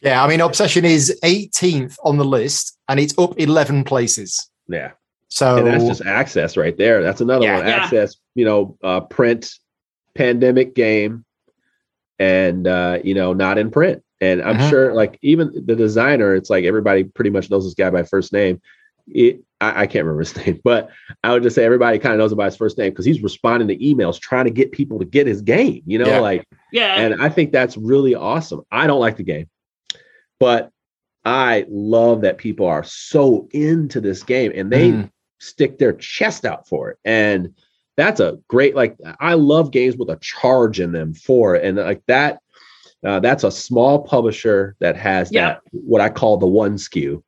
yeah, 0.00 0.22
I 0.24 0.28
mean, 0.28 0.40
Obsession 0.40 0.84
is 0.84 1.18
18th 1.22 1.96
on 2.04 2.16
the 2.18 2.24
list 2.24 2.78
and 2.88 2.98
it's 3.00 3.16
up 3.18 3.38
11 3.38 3.84
places. 3.84 4.48
yeah. 4.68 4.92
So 5.32 5.58
And 5.58 5.66
that's 5.68 5.84
just 5.84 6.02
access 6.04 6.56
right 6.56 6.76
there. 6.76 7.04
That's 7.04 7.20
another 7.20 7.44
Yeah. 7.44 7.58
one. 7.58 7.66
Yeah. 7.66 7.76
Access, 7.76 8.16
you 8.34 8.44
know, 8.44 8.76
uh 8.82 9.00
print 9.00 9.52
pandemic 10.16 10.74
game 10.74 11.24
and 12.18 12.66
uh, 12.66 12.98
you 13.04 13.14
know, 13.14 13.32
not 13.32 13.56
in 13.56 13.70
print. 13.70 14.02
And 14.20 14.42
I'm 14.42 14.58
Mhm. 14.58 14.68
sure 14.70 14.92
like 14.92 15.18
even 15.22 15.52
the 15.66 15.76
designer, 15.76 16.34
it's 16.34 16.50
like 16.50 16.64
everybody 16.64 17.04
pretty 17.04 17.30
much 17.30 17.48
knows 17.48 17.64
this 17.64 17.74
guy 17.74 17.90
by 17.90 18.02
first 18.02 18.32
name. 18.32 18.60
It, 19.08 19.42
I, 19.60 19.82
I 19.82 19.86
can't 19.86 20.04
remember 20.04 20.20
his 20.20 20.36
name, 20.46 20.60
but 20.64 20.90
I 21.24 21.32
would 21.32 21.42
just 21.42 21.54
say 21.56 21.64
everybody 21.64 21.98
kind 21.98 22.12
of 22.14 22.18
knows 22.18 22.32
about 22.32 22.44
his 22.46 22.56
first 22.56 22.78
name 22.78 22.90
because 22.90 23.04
he's 23.04 23.22
responding 23.22 23.68
to 23.68 23.76
emails 23.76 24.18
trying 24.20 24.44
to 24.46 24.50
get 24.50 24.72
people 24.72 24.98
to 24.98 25.04
get 25.04 25.26
his 25.26 25.42
game, 25.42 25.82
you 25.86 25.98
know, 25.98 26.06
Yeah. 26.08 26.20
like 26.20 26.46
yeah. 26.72 27.00
and 27.00 27.22
I 27.22 27.28
think 27.28 27.52
that's 27.52 27.76
really 27.76 28.14
awesome. 28.14 28.62
I 28.70 28.86
don't 28.86 29.00
like 29.00 29.16
the 29.16 29.22
game, 29.24 29.48
but 30.38 30.70
I 31.24 31.66
love 31.68 32.22
that 32.22 32.38
people 32.38 32.66
are 32.66 32.84
so 32.84 33.48
into 33.52 34.00
this 34.00 34.22
game 34.22 34.52
and 34.54 34.70
they 34.72 34.92
Mm. 34.92 35.10
stick 35.38 35.78
their 35.78 35.92
chest 35.92 36.44
out 36.44 36.66
for 36.68 36.90
it. 36.90 36.98
And 37.04 37.54
that's 37.96 38.20
a 38.20 38.38
great, 38.48 38.74
like, 38.74 38.96
I 39.20 39.34
love 39.34 39.70
games 39.72 39.96
with 39.96 40.08
a 40.08 40.16
charge 40.22 40.80
in 40.80 40.92
them 40.92 41.12
for 41.12 41.54
it. 41.56 41.64
And 41.64 41.76
like 41.76 42.02
that, 42.06 42.40
uh, 43.04 43.20
that's 43.20 43.44
a 43.44 43.50
small 43.50 43.98
publisher 43.98 44.76
that 44.80 44.96
has 44.96 45.30
Yeah. 45.30 45.46
that, 45.48 45.60
what 45.72 46.00
I 46.00 46.08
call 46.08 46.38
the 46.38 46.46
one 46.46 46.76
SKU. 46.76 47.22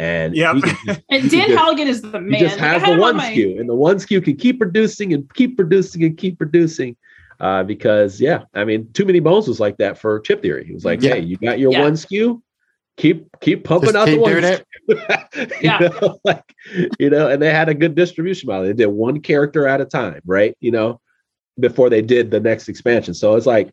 And 0.00 0.34
Yep. 0.34 0.56
can 0.62 1.02
and 1.10 1.30
Dan 1.30 1.48
just- 1.48 1.50
Hallagan 1.52 1.86
is 1.86 2.02
the 2.02 2.18
he 2.18 2.24
man. 2.24 2.40
just 2.40 2.58
Like, 2.58 2.64
has 2.70 2.82
had 2.82 2.82
the 2.82 2.86
him 2.86 2.92
on 2.94 3.00
one 3.00 3.16
my- 3.16 3.32
SKU, 3.32 3.60
and 3.60 3.68
the 3.68 3.74
one 3.74 3.96
SKU 3.96 4.24
can 4.24 4.36
keep 4.36 4.58
producing 4.58 5.12
and 5.12 5.32
keep 5.34 5.56
producing 5.56 6.04
and 6.04 6.16
keep 6.16 6.38
producing. 6.38 6.96
Uh, 7.40 7.62
because 7.64 8.20
yeah, 8.20 8.44
I 8.54 8.64
mean, 8.64 8.88
Too 8.92 9.04
Many 9.04 9.20
Bones 9.20 9.48
was 9.48 9.58
like 9.60 9.76
that 9.78 9.98
for 9.98 10.20
Chip 10.20 10.40
Theory. 10.42 10.64
He 10.66 10.72
was 10.72 10.84
like, 10.84 11.02
Yeah. 11.02 11.14
"Hey, 11.14 11.20
you 11.20 11.36
got 11.36 11.58
your 11.58 11.72
Yeah. 11.72 11.82
one 11.82 11.92
SKU, 11.94 12.40
keep 12.96 13.26
keep 13.40 13.64
pumping 13.64 13.88
Just 13.92 13.96
out 13.96 14.06
keep 14.06 14.16
the 14.16 14.20
one 14.22 14.40
doing 14.40 14.58
you 14.88 15.46
Yeah. 15.62 15.78
know, 15.78 16.18
like 16.24 16.42
you 16.98 17.10
know, 17.10 17.28
and 17.28 17.42
they 17.42 17.50
had 17.50 17.68
a 17.68 17.74
good 17.74 17.94
distribution 17.94 18.46
model. 18.48 18.64
They 18.66 18.72
did 18.72 18.86
one 18.86 19.20
character 19.20 19.66
at 19.66 19.80
a 19.80 19.84
time, 19.84 20.20
right? 20.26 20.56
You 20.60 20.70
know, 20.70 21.00
before 21.58 21.90
they 21.90 22.02
did 22.02 22.30
the 22.30 22.40
next 22.40 22.68
expansion. 22.68 23.14
So 23.14 23.34
it's 23.34 23.46
like 23.46 23.70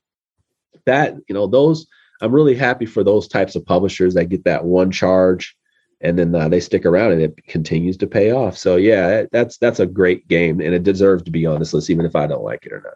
that. 0.86 1.15
You 1.29 1.34
know, 1.36 1.47
those. 1.47 1.88
I'm 2.23 2.34
really 2.34 2.53
happy 2.55 2.86
for 2.86 3.03
those 3.03 3.27
types 3.27 3.55
of 3.55 3.65
publishers 3.65 4.13
that 4.13 4.25
get 4.25 4.43
that 4.43 4.63
one 4.65 4.91
charge 4.91 5.55
and 6.01 6.17
then 6.17 6.33
uh, 6.35 6.49
they 6.49 6.59
stick 6.59 6.85
around 6.85 7.11
and 7.13 7.21
it 7.21 7.35
continues 7.47 7.97
to 7.97 8.07
pay 8.07 8.31
off. 8.31 8.57
So 8.57 8.75
yeah, 8.75 9.23
that's 9.31 9.57
that's 9.57 9.79
a 9.79 9.85
great 9.85 10.27
game 10.27 10.59
and 10.59 10.73
it 10.73 10.83
deserves 10.83 11.23
to 11.23 11.31
be 11.31 11.45
on 11.45 11.59
this 11.59 11.73
list, 11.73 11.89
even 11.89 12.05
if 12.05 12.15
I 12.15 12.27
don't 12.27 12.43
like 12.43 12.65
it 12.65 12.73
or 12.73 12.81
not. 12.83 12.93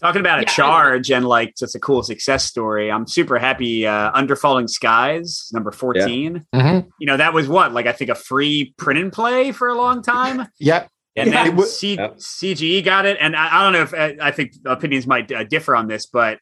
Talking 0.00 0.20
about 0.20 0.38
a 0.38 0.42
Yeah, 0.42 0.48
charge 0.48 1.10
and 1.10 1.26
like 1.26 1.54
just 1.56 1.74
a 1.74 1.78
cool 1.78 2.02
success 2.02 2.44
story. 2.46 2.90
I'm 2.90 3.06
super 3.06 3.38
happy. 3.38 3.86
Uh, 3.86 4.10
Under 4.14 4.34
Falling 4.34 4.66
Skies, 4.66 5.50
number 5.52 5.70
14. 5.70 6.46
Mhm. 6.54 6.88
You 6.98 7.06
know, 7.06 7.18
that 7.18 7.34
was 7.34 7.48
what, 7.48 7.74
like 7.74 7.86
I 7.86 7.92
think 7.92 8.10
a 8.10 8.14
free 8.14 8.72
print 8.78 8.98
and 8.98 9.12
play 9.12 9.52
for 9.52 9.68
a 9.68 9.74
long 9.74 10.02
time. 10.02 10.46
yep. 10.58 10.88
And 11.16 11.28
Yeah. 11.30 11.44
then 11.44 11.58
It 11.58 11.64
C- 11.66 11.96
Yep. 11.96 12.16
CGE 12.16 12.82
got 12.82 13.04
it. 13.04 13.18
And 13.20 13.36
I, 13.36 13.58
I 13.60 13.62
don't 13.62 13.72
know 13.74 13.82
if 13.82 13.92
I, 13.92 14.16
I 14.28 14.30
think 14.30 14.52
opinions 14.64 15.06
might 15.06 15.30
uh, 15.30 15.44
differ 15.44 15.76
on 15.76 15.86
this, 15.86 16.06
but 16.06 16.38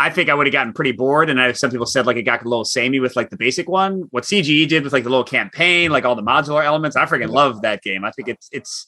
I 0.00 0.10
think 0.10 0.28
I 0.28 0.34
would 0.34 0.46
have 0.46 0.52
gotten 0.52 0.72
pretty 0.72 0.92
bored. 0.92 1.28
And 1.28 1.40
I, 1.40 1.52
some 1.52 1.70
people 1.70 1.86
said 1.86 2.06
like 2.06 2.16
it 2.16 2.22
got 2.22 2.44
a 2.44 2.48
little 2.48 2.64
samey 2.64 3.00
with 3.00 3.16
like 3.16 3.30
the 3.30 3.36
basic 3.36 3.68
one. 3.68 4.02
What 4.10 4.24
CGE 4.24 4.68
did 4.68 4.84
with 4.84 4.92
like 4.92 5.02
the 5.02 5.10
little 5.10 5.24
campaign, 5.24 5.90
like 5.90 6.04
all 6.04 6.14
the 6.14 6.22
modular 6.22 6.64
elements, 6.64 6.96
I 6.96 7.04
freaking 7.06 7.30
love 7.30 7.62
that 7.62 7.82
game. 7.82 8.04
I 8.04 8.12
think 8.12 8.28
it's 8.28 8.48
it's 8.52 8.86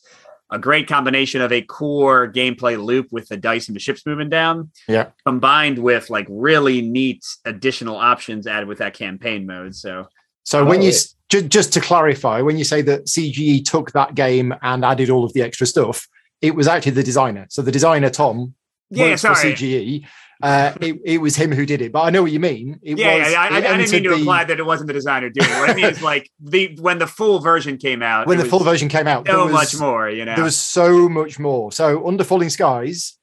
a 0.52 0.58
great 0.58 0.88
combination 0.88 1.40
of 1.40 1.52
a 1.52 1.62
core 1.62 2.30
gameplay 2.30 2.80
loop 2.82 3.06
with 3.12 3.28
the 3.28 3.36
dice 3.36 3.68
and 3.68 3.76
the 3.76 3.80
ships 3.80 4.04
moving 4.04 4.28
down, 4.28 4.70
Yeah. 4.88 5.10
combined 5.24 5.78
with 5.78 6.10
like 6.10 6.26
really 6.28 6.82
neat 6.82 7.24
additional 7.44 7.96
options 7.96 8.48
added 8.48 8.68
with 8.68 8.78
that 8.78 8.94
campaign 8.94 9.46
mode. 9.46 9.76
So 9.76 10.06
So 10.44 10.64
when 10.64 10.82
you 10.82 10.92
yeah. 11.32 11.40
just 11.42 11.72
to 11.74 11.80
clarify, 11.80 12.40
when 12.40 12.56
you 12.58 12.64
say 12.64 12.82
that 12.82 13.06
CGE 13.06 13.64
took 13.64 13.92
that 13.92 14.14
game 14.16 14.52
and 14.62 14.84
added 14.84 15.08
all 15.08 15.24
of 15.24 15.32
the 15.34 15.42
extra 15.42 15.66
stuff, 15.68 16.08
it 16.40 16.54
was 16.56 16.66
actually 16.66 16.92
the 16.92 17.04
designer. 17.04 17.46
So 17.48 17.62
the 17.62 17.70
designer 17.72 18.10
Tom 18.10 18.54
yeah, 18.90 19.10
works 19.10 19.22
for. 19.22 19.28
CGE. 19.34 20.04
Uh, 20.42 20.72
it, 20.80 21.00
it 21.04 21.18
was 21.18 21.36
him 21.36 21.52
who 21.52 21.66
did 21.66 21.82
it, 21.82 21.92
but 21.92 22.00
I 22.00 22.10
know 22.10 22.22
what 22.22 22.32
you 22.32 22.40
mean. 22.40 22.80
It 22.82 22.96
yeah, 22.96 23.18
was, 23.18 23.32
yeah, 23.32 23.40
I, 23.40 23.46
I, 23.46 23.60
didn't 23.60 23.90
mean 23.90 24.02
to 24.04 24.08
the- 24.08 24.14
imply 24.16 24.44
that 24.44 24.58
it 24.58 24.64
wasn't 24.64 24.86
the 24.86 24.94
designer 24.94 25.28
doing 25.28 25.50
it. 25.50 25.60
What 25.60 25.70
I 25.70 25.74
mean 25.74 25.84
is 25.84 26.02
like 26.12 26.30
the 26.40 26.76
when 26.80 26.98
the 26.98 27.06
full 27.06 27.40
version 27.40 27.76
came 27.76 28.02
out, 28.02 28.26
when 28.26 28.38
the 28.38 28.46
full 28.46 28.60
version 28.60 28.88
came 28.88 29.06
out. 29.06 29.26
so 29.26 29.32
there 29.32 29.44
was, 29.44 29.52
much 29.52 29.78
more. 29.78 30.08
You 30.08 30.24
know, 30.24 30.34
There 30.34 30.44
was 30.44 30.56
so 30.56 31.08
much 31.08 31.38
more. 31.38 31.72
So 31.72 32.06
Under 32.06 32.24
Falling 32.24 32.48
Skies 32.48 33.18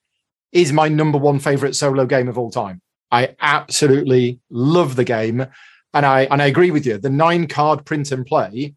is 0.52 0.72
my 0.72 0.88
number 0.88 1.18
one 1.18 1.40
favorite 1.40 1.76
solo 1.76 2.06
game 2.06 2.28
of 2.28 2.38
all 2.38 2.52
time. 2.52 2.82
I 3.12 3.36
absolutely 3.40 4.40
love 4.50 4.96
the 4.96 5.04
game, 5.04 5.46
and 5.94 6.06
I 6.06 6.26
and 6.26 6.42
I 6.42 6.46
agree 6.46 6.72
with 6.72 6.86
you. 6.86 6.98
The 6.98 7.10
nine 7.10 7.48
card 7.48 7.86
print 7.86 8.12
and 8.12 8.26
play 8.26 8.76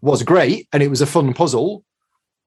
was 0.00 0.22
great, 0.22 0.68
and 0.72 0.82
it 0.82 0.88
was 0.88 1.00
a 1.00 1.06
fun 1.06 1.34
puzzle. 1.34 1.84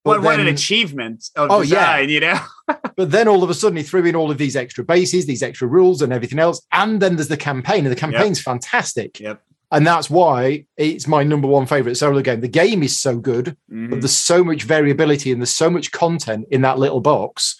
What, 0.03 0.15
But 0.17 0.23
what 0.23 0.39
an 0.39 0.47
achievement 0.47 1.29
of 1.35 1.49
Oh, 1.51 1.61
yeah. 1.61 1.97
design, 1.97 2.09
you 2.09 2.19
know. 2.19 2.39
But 2.95 3.09
then 3.11 3.27
all 3.27 3.43
of 3.43 3.49
a 3.49 3.53
sudden 3.55 3.75
he 3.77 3.83
threw 3.83 4.05
in 4.05 4.15
all 4.15 4.29
of 4.29 4.37
these 4.37 4.55
extra 4.55 4.83
bases, 4.83 5.25
these 5.25 5.41
extra 5.41 5.67
rules, 5.67 6.01
and 6.03 6.13
everything 6.13 6.37
else. 6.39 6.61
And 6.71 7.01
then 7.01 7.15
there's 7.15 7.27
the 7.27 7.37
campaign, 7.37 7.85
and 7.85 7.91
the 7.91 7.99
campaign's 7.99 8.39
fantastic. 8.41 9.19
Yep. 9.19 9.41
And 9.71 9.87
that's 9.87 10.09
why 10.09 10.65
it's 10.77 11.07
my 11.07 11.23
number 11.23 11.47
one 11.47 11.65
favorite 11.65 11.95
solo 11.95 12.21
game. 12.21 12.41
The 12.41 12.47
game 12.47 12.83
is 12.83 12.99
so 12.99 13.17
good, 13.17 13.57
Mhm. 13.71 13.89
but 13.89 14.01
there's 14.01 14.15
so 14.15 14.43
much 14.43 14.63
variability 14.63 15.31
and 15.31 15.41
there's 15.41 15.49
so 15.55 15.69
much 15.71 15.91
content 15.91 16.45
in 16.51 16.61
that 16.61 16.77
little 16.77 17.01
box. 17.01 17.59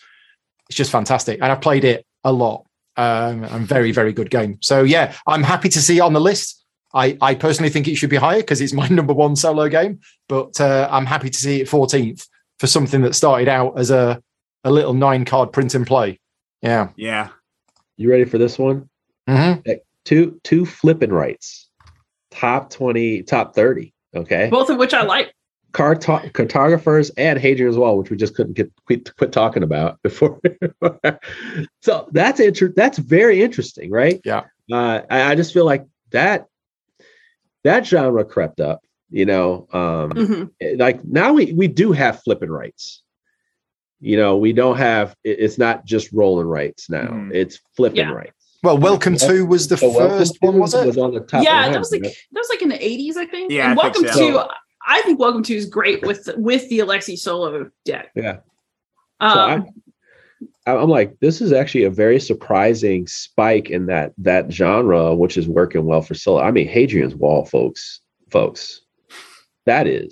It's 0.70 0.78
just 0.78 0.92
fantastic. 0.92 1.40
And 1.42 1.52
I've 1.52 1.62
played 1.62 1.84
it 1.84 2.06
a 2.24 2.32
lot. 2.32 2.66
Um, 2.96 3.44
and 3.46 3.68
very, 3.68 3.92
very 3.92 4.14
good 4.14 4.30
game. 4.30 4.60
So 4.62 4.84
yeah, 4.84 5.16
I'm 5.26 5.42
happy 5.42 5.70
to 5.70 5.82
see 5.82 5.98
it 5.98 6.02
on 6.02 6.14
the 6.14 6.22
list. 6.22 6.64
I, 6.94 7.18
I 7.22 7.34
personally 7.34 7.72
think 7.72 7.88
it 7.88 7.96
should 7.96 8.12
be 8.12 8.18
higher 8.18 8.38
because 8.42 8.62
it's 8.62 8.72
my 8.74 8.88
number 9.00 9.14
one 9.14 9.36
solo 9.36 9.68
game, 9.68 10.00
but 10.30 10.62
uh, 10.62 10.88
I'm 10.92 11.08
happy 11.08 11.32
to 11.32 11.38
see 11.40 11.62
it 11.62 11.68
14th 11.68 12.28
for 12.64 12.68
something 12.68 13.02
that 13.02 13.14
started 13.14 13.50
out 13.50 13.78
as 13.78 13.92
a 13.92 14.24
a 14.64 14.72
little 14.72 14.94
nine 14.94 15.26
card 15.26 15.52
print 15.52 15.76
and 15.76 15.86
play. 15.86 16.18
Yeah. 16.62 16.92
Yeah. 16.96 17.28
You 17.98 18.10
ready 18.10 18.24
for 18.24 18.38
this 18.38 18.58
one? 18.58 18.90
hmm 19.28 19.56
Two 20.06 20.40
two 20.46 20.66
flipping 20.66 21.12
rights. 21.12 21.70
Top 22.32 22.70
20, 22.70 23.24
top 23.24 23.54
30. 23.54 23.94
Okay. 24.16 24.48
Both 24.50 24.70
of 24.70 24.78
which 24.78 24.94
I 24.94 25.02
like. 25.02 25.36
Carto- 25.74 26.32
cartographers 26.32 27.12
and 27.18 27.38
Hadrian 27.38 27.70
as 27.70 27.78
well, 27.78 27.98
which 27.98 28.10
we 28.10 28.16
just 28.16 28.34
couldn't 28.34 28.54
get 28.54 28.72
quit, 28.86 29.14
quit 29.18 29.34
talking 29.34 29.64
about 29.64 30.02
before. 30.02 30.40
so 31.82 32.08
that's 32.14 32.40
inter- 32.40 32.72
that's 32.74 32.98
very 32.98 33.44
interesting, 33.44 33.92
right? 33.92 34.22
Yeah. 34.24 34.44
Uh, 34.72 35.02
I, 35.10 35.32
I 35.32 35.36
just 35.36 35.54
feel 35.54 35.66
like 35.66 35.86
that 36.12 36.48
that 37.66 37.86
genre 37.86 38.24
crept 38.24 38.62
up. 38.62 38.86
You 39.14 39.26
know, 39.28 39.68
um, 39.72 40.10
Mhm. 40.12 40.80
like 40.80 41.06
now 41.06 41.34
we 41.34 41.54
we 41.54 41.68
do 41.68 41.92
have 41.92 42.24
flipping 42.24 42.50
rights. 42.50 43.04
You 44.02 44.18
know, 44.18 44.38
we 44.38 44.54
don't 44.54 44.78
have. 44.78 45.16
it- 45.24 45.38
It's 45.40 45.60
not 45.60 45.86
just 45.86 46.12
rolling 46.12 46.48
rights 46.48 46.90
now. 46.90 47.10
Mhm. 47.10 47.32
It's 47.32 47.60
flipping 47.76 48.00
Yeah. 48.00 48.12
rights. 48.12 48.34
Well, 48.64 48.78
Welcome 48.80 49.16
to 49.18 49.46
was 49.46 49.68
the 49.68 49.78
So 49.78 49.92
first 49.94 50.38
one, 50.42 50.58
was 50.58 50.74
it? 50.74 50.88
Was 50.88 50.98
on 50.98 51.14
the 51.14 51.20
top. 51.20 51.44
yeah, 51.44 51.70
that 51.70 51.78
was 51.78 51.92
like 51.92 52.02
that 52.02 52.12
was 52.34 52.50
like 52.50 52.64
in 52.64 52.70
the 52.70 52.84
eighties, 52.84 53.16
I 53.16 53.26
think. 53.28 53.52
Yeah, 53.52 53.70
and 53.70 53.80
I 53.80 53.84
think 53.92 54.08
welcome 54.08 54.18
so. 54.20 54.32
to 54.48 54.48
I 54.88 55.02
think 55.04 55.20
welcome 55.20 55.44
to 55.44 55.56
is 55.56 55.68
great 55.68 56.02
with 56.02 56.28
with 56.38 56.68
the 56.70 56.80
Alexi 56.80 57.16
solo 57.16 57.70
deck. 57.86 58.10
Yeah. 58.16 58.38
Um, 59.20 59.68
So 59.68 59.72
I, 60.66 60.76
I'm 60.76 60.90
like, 60.90 61.20
this 61.20 61.40
is 61.40 61.54
actually 61.54 61.84
a 61.84 61.90
very 61.92 62.20
surprising 62.20 63.06
spike 63.06 63.70
in 63.70 63.86
that 63.88 64.14
that 64.18 64.52
genre, 64.52 65.14
which 65.14 65.38
is 65.38 65.48
working 65.48 65.86
well 65.86 66.02
for 66.02 66.16
solo. 66.16 66.40
I 66.42 66.50
mean, 66.52 66.68
Hadrian's 66.68 67.16
Wall, 67.16 67.46
folks, 67.46 68.00
folks, 68.32 68.82
that 69.66 69.88
is 69.88 70.10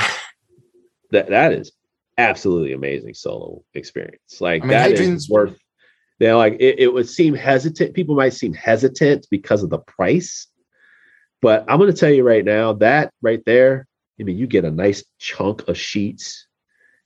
that 1.11 1.29
that 1.29 1.53
is 1.53 1.71
absolutely 2.17 2.73
amazing 2.73 3.13
solo 3.13 3.63
experience. 3.73 4.39
Like 4.39 4.63
I 4.63 4.65
mean, 4.65 4.71
that 4.71 4.91
is 4.91 5.29
worth. 5.29 5.57
You 6.19 6.27
know, 6.27 6.37
like 6.37 6.57
it, 6.59 6.79
it 6.79 6.93
would 6.93 7.09
seem 7.09 7.33
hesitant. 7.33 7.95
People 7.95 8.15
might 8.15 8.33
seem 8.33 8.53
hesitant 8.53 9.25
because 9.31 9.63
of 9.63 9.71
the 9.71 9.79
price, 9.79 10.47
but 11.41 11.65
I'm 11.67 11.79
going 11.79 11.91
to 11.91 11.97
tell 11.97 12.11
you 12.11 12.23
right 12.23 12.45
now 12.45 12.73
that 12.73 13.11
right 13.21 13.43
there, 13.45 13.87
I 14.19 14.23
mean, 14.23 14.37
you 14.37 14.45
get 14.45 14.65
a 14.65 14.71
nice 14.71 15.03
chunk 15.17 15.67
of 15.67 15.77
sheets. 15.77 16.45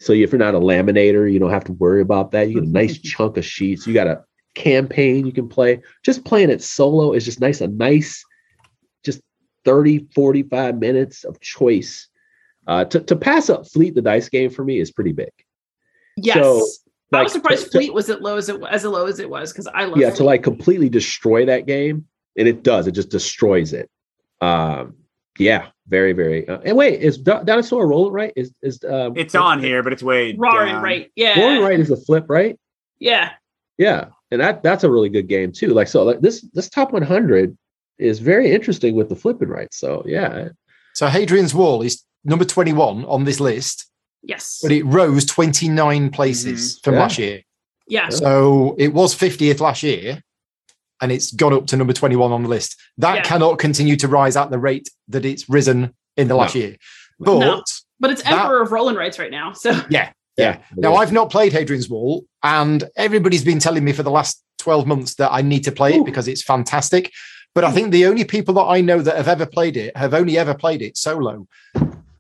So 0.02 0.12
if 0.12 0.32
you're 0.32 0.40
not 0.40 0.56
a 0.56 0.60
laminator, 0.60 1.32
you 1.32 1.40
don't 1.40 1.52
have 1.52 1.64
to 1.66 1.74
worry 1.74 2.02
about 2.02 2.32
that. 2.32 2.50
You 2.50 2.56
get 2.56 2.64
a 2.64 2.72
nice 2.72 2.98
chunk 3.04 3.38
of 3.38 3.46
sheets. 3.46 3.88
You 3.88 3.94
got 3.94 4.08
a 4.08 4.24
campaign 4.56 5.26
you 5.26 5.32
can 5.32 5.48
play. 5.48 5.82
Just 6.04 6.26
playing 6.26 6.50
it 6.50 6.62
solo 6.62 7.14
is 7.14 7.24
just 7.24 7.40
nice, 7.40 7.62
a 7.62 7.68
nice, 7.68 8.24
just 9.06 9.22
30, 9.64 10.08
45 10.14 10.78
minutes 10.78 11.24
of 11.24 11.40
choice. 11.40 12.10
Uh, 12.68 12.86
to, 12.86 13.00
to 13.02 13.16
pass 13.16 13.50
up 13.50 13.68
Fleet 13.68 13.94
the 13.96 14.02
dice 14.02 14.30
game 14.30 14.50
for 14.50 14.64
me 14.64 14.80
is 14.80 14.92
pretty 14.92 15.12
big. 15.12 15.32
yes. 16.18 16.36
so, 16.36 16.66
I 17.14 17.24
was 17.24 17.32
surprised 17.34 17.66
to- 17.66 17.72
Fleet 17.72 17.94
was 17.94 18.10
as 18.10 18.20
low 18.20 18.38
as 18.38 18.50
it 18.50 18.62
as 18.70 18.84
low 18.84 19.06
as 19.06 19.20
it 19.20 19.30
was 19.30 19.52
because 19.52 19.68
I 19.68 19.86
love 19.86 19.98
yeah, 19.98 20.10
to 20.12 20.24
like 20.24 20.44
completely 20.44 20.90
destroy 20.90 21.46
that 21.46 21.66
game, 21.68 22.06
and 22.38 22.48
it 22.48 22.64
does. 22.64 22.88
It 22.88 22.92
just 22.94 23.10
destroys 23.10 23.72
it. 23.74 23.90
Um, 24.42 24.96
yeah, 25.38 25.68
very, 25.88 26.14
very. 26.14 26.48
Uh, 26.48 26.60
and 26.66 26.76
wait, 26.76 27.02
is 27.02 27.18
Da- 27.18 27.44
Dinosaur 27.44 27.88
rolling 27.88 28.12
right? 28.14 28.34
Is 28.36 28.54
is 28.62 28.84
um, 28.84 29.16
It's 29.16 29.36
on 29.36 29.62
here, 29.62 29.84
but 29.84 29.94
it's 29.94 30.04
way 30.04 30.34
Roaring 30.36 30.74
down. 30.74 30.84
right. 30.84 31.12
Yeah. 31.16 31.40
Rolling 31.40 31.62
right 31.62 31.80
is 31.80 31.92
a 31.92 31.98
flip, 31.98 32.26
right? 32.28 32.58
Yeah. 33.00 33.32
Yeah, 33.78 34.06
and 34.32 34.40
that 34.42 34.64
that's 34.64 34.84
a 34.84 34.90
really 34.92 35.10
good 35.10 35.28
game 35.28 35.52
too. 35.52 35.68
Like 35.70 35.88
so, 35.88 36.04
like 36.04 36.22
this 36.22 36.42
this 36.54 36.70
top 36.70 36.92
100 36.94 37.58
is 38.00 38.20
very 38.20 38.52
interesting 38.52 38.96
with 38.96 39.10
the 39.10 39.16
flipping 39.16 39.50
right. 39.50 39.74
So 39.74 40.04
yeah, 40.06 40.50
So 40.94 41.08
Hadrian's 41.08 41.54
Wall 41.54 41.82
is 41.82 42.04
number 42.26 42.46
21 42.46 43.06
on 43.06 43.24
this 43.24 43.40
list, 43.40 43.90
Yes. 44.24 44.60
but 44.62 44.72
it 44.72 44.84
rose 44.84 45.26
29 45.26 46.10
places 46.10 46.78
mm. 46.78 46.84
from 46.84 46.94
Yeah. 46.96 47.00
last 47.00 47.18
year. 47.18 47.42
yeah. 47.88 48.10
So 48.10 48.76
it 48.78 48.94
was 48.94 49.16
50th 49.16 49.60
last 49.60 49.84
year, 49.84 50.22
and 51.02 51.12
it's 51.12 51.32
gone 51.32 51.54
up 51.54 51.68
to 51.68 51.78
number 51.78 51.94
21 51.94 52.32
on 52.32 52.44
the 52.44 52.50
list. 52.50 52.76
That 52.98 53.16
Yeah. 53.18 53.22
cannot 53.24 53.60
continue 53.60 53.96
to 53.98 54.08
rise 54.08 54.36
at 54.36 54.50
the 54.50 54.58
rate 54.60 54.90
that 55.10 55.26
it's 55.26 55.48
risen 55.50 55.94
in 56.18 56.28
the 56.28 56.36
last 56.36 56.56
No. 56.56 56.62
year. 56.62 56.76
But 57.20 57.40
No. 57.40 57.64
But 58.00 58.12
it's 58.12 58.24
That- 58.24 58.52
of 58.52 58.72
Rolling 58.72 58.96
Rights 58.96 59.20
right 59.20 59.32
now. 59.32 59.54
So 59.54 59.72
yeah, 59.90 60.12
yeah. 60.38 60.58
Now 60.76 60.96
I've 60.96 61.14
not 61.14 61.30
played 61.30 61.54
Hadrian's 61.54 61.90
Wall, 61.90 62.26
and 62.44 62.84
everybody's 62.98 63.44
been 63.44 63.60
telling 63.60 63.84
me 63.86 63.94
for 63.94 64.04
the 64.04 64.12
last 64.12 64.42
12 64.60 64.86
months 64.88 65.16
that 65.16 65.32
I 65.32 65.42
need 65.42 65.64
to 65.66 65.72
play 65.72 65.94
Ooh. 65.96 66.02
it 66.02 66.06
because 66.06 66.28
it's 66.28 66.42
fantastic. 66.44 67.12
But 67.54 67.64
I 67.64 67.72
think 67.72 67.92
the 67.92 68.06
only 68.06 68.26
people 68.26 68.54
that 68.56 68.64
I 68.64 68.82
know 68.82 69.02
that 69.02 69.16
have 69.16 69.30
ever 69.30 69.46
played 69.46 69.78
it 69.78 69.96
have 69.96 70.14
only 70.14 70.38
ever 70.38 70.54
played 70.54 70.82
it 70.82 70.98
solo. 70.98 71.48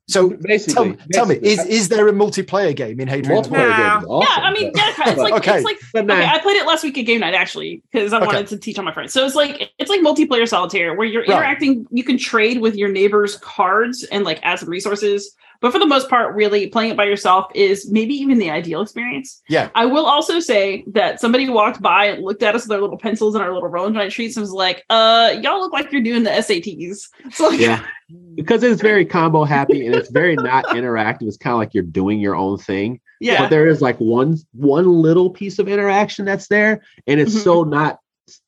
So 0.08 0.30
tell, 0.30 0.38
basically, 0.40 0.98
tell 1.12 1.26
me, 1.26 1.36
is, 1.42 1.66
is 1.66 1.90
there 1.90 2.08
a 2.08 2.12
multiplayer 2.14 2.76
game 2.76 3.00
in 3.00 3.08
Hadrian's 3.08 3.28
Wall? 3.28 3.44
multiplayer 3.44 3.70
Nah. 3.72 3.76
games 3.76 4.04
is 4.04 4.08
awesome, 4.10 4.44
yeah, 4.44 4.48
I 4.50 4.54
mean, 4.54 4.72
yeah, 4.76 4.84
it's 5.08 5.18
like 5.18 5.34
Okay. 5.34 5.56
it's 5.56 5.66
like 5.66 5.78
okay, 5.96 6.26
I 6.28 6.40
played 6.40 6.58
it 6.58 6.68
last 6.68 6.84
week 6.84 6.98
at 7.00 7.06
game 7.08 7.22
night 7.22 7.34
actually 7.34 7.82
because 7.92 8.14
I 8.14 8.18
Okay. 8.18 8.26
wanted 8.28 8.48
to 8.48 8.58
teach 8.60 8.78
all 8.78 8.86
my 8.86 8.94
friends. 8.94 9.14
So 9.14 9.26
it's 9.26 9.34
like 9.36 9.72
it's 9.80 9.90
like 9.90 10.02
multiplayer 10.02 10.48
solitaire 10.48 10.94
where 10.94 11.08
you're 11.08 11.24
Right. 11.24 11.30
interacting. 11.32 11.88
You 11.90 12.04
can 12.04 12.20
trade 12.20 12.62
with 12.62 12.76
your 12.76 12.90
neighbors' 12.90 13.38
cards 13.38 14.04
and 14.04 14.24
like 14.24 14.40
add 14.44 14.60
some 14.60 14.70
resources. 14.70 15.36
But 15.62 15.72
for 15.72 15.80
the 15.80 15.86
most 15.86 16.10
part, 16.10 16.36
really 16.36 16.68
playing 16.68 16.92
it 16.92 16.98
by 16.98 17.06
yourself 17.06 17.52
is 17.56 17.90
maybe 17.90 18.14
even 18.16 18.38
the 18.38 18.50
ideal 18.52 18.82
experience. 18.82 19.42
Yeah. 19.50 19.70
I 19.76 19.86
will 19.86 20.06
also 20.06 20.40
say 20.40 20.84
that 20.88 21.20
somebody 21.20 21.50
walked 21.50 21.82
by 21.82 22.06
and 22.06 22.24
looked 22.24 22.44
at 22.44 22.56
us 22.56 22.64
with 22.64 22.70
their 22.70 22.82
little 22.82 22.98
pencils 22.98 23.36
and 23.36 23.44
our 23.44 23.54
little 23.54 23.70
rolling 23.70 23.94
giant 23.94 24.14
sheets 24.14 24.36
and 24.38 24.42
was 24.42 24.52
like, 24.52 24.84
"Uh, 24.90 25.36
y'all 25.42 25.60
look 25.60 25.74
like 25.74 25.92
you're 25.92 26.02
doing 26.02 26.24
the 26.24 26.30
SATs." 26.32 27.08
So 27.32 27.48
like, 27.50 27.60
yeah, 27.60 27.84
because 28.36 28.64
it's 28.64 28.82
very 28.82 29.06
combo 29.06 29.44
happy 29.44 29.86
and 29.86 29.96
it's 29.96 30.10
very 30.12 30.36
not 30.36 30.66
interactive. 30.70 31.28
It's 31.28 31.38
kind 31.38 31.54
of 31.54 31.60
like 31.60 31.74
you're 31.74 31.84
doing 31.84 32.20
your 32.20 32.36
own 32.36 32.58
thing. 32.58 33.00
yeah, 33.20 33.40
but 33.42 33.50
there 33.50 33.68
is 33.68 33.82
like 33.82 33.98
one 34.00 34.38
one 34.54 34.88
little 34.88 35.30
piece 35.30 35.58
of 35.60 35.68
interaction 35.68 36.26
that's 36.26 36.48
there 36.48 36.82
and 37.08 37.20
it's 37.20 37.34
Mhm. 37.36 37.44
so 37.44 37.64
not 37.64 38.00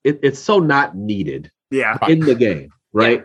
it, 0.03 0.19
it's 0.23 0.39
so 0.39 0.59
not 0.59 0.95
needed 0.95 1.51
Yeah. 1.71 1.97
in 2.07 2.19
the 2.19 2.35
game 2.35 2.69
right 2.93 3.23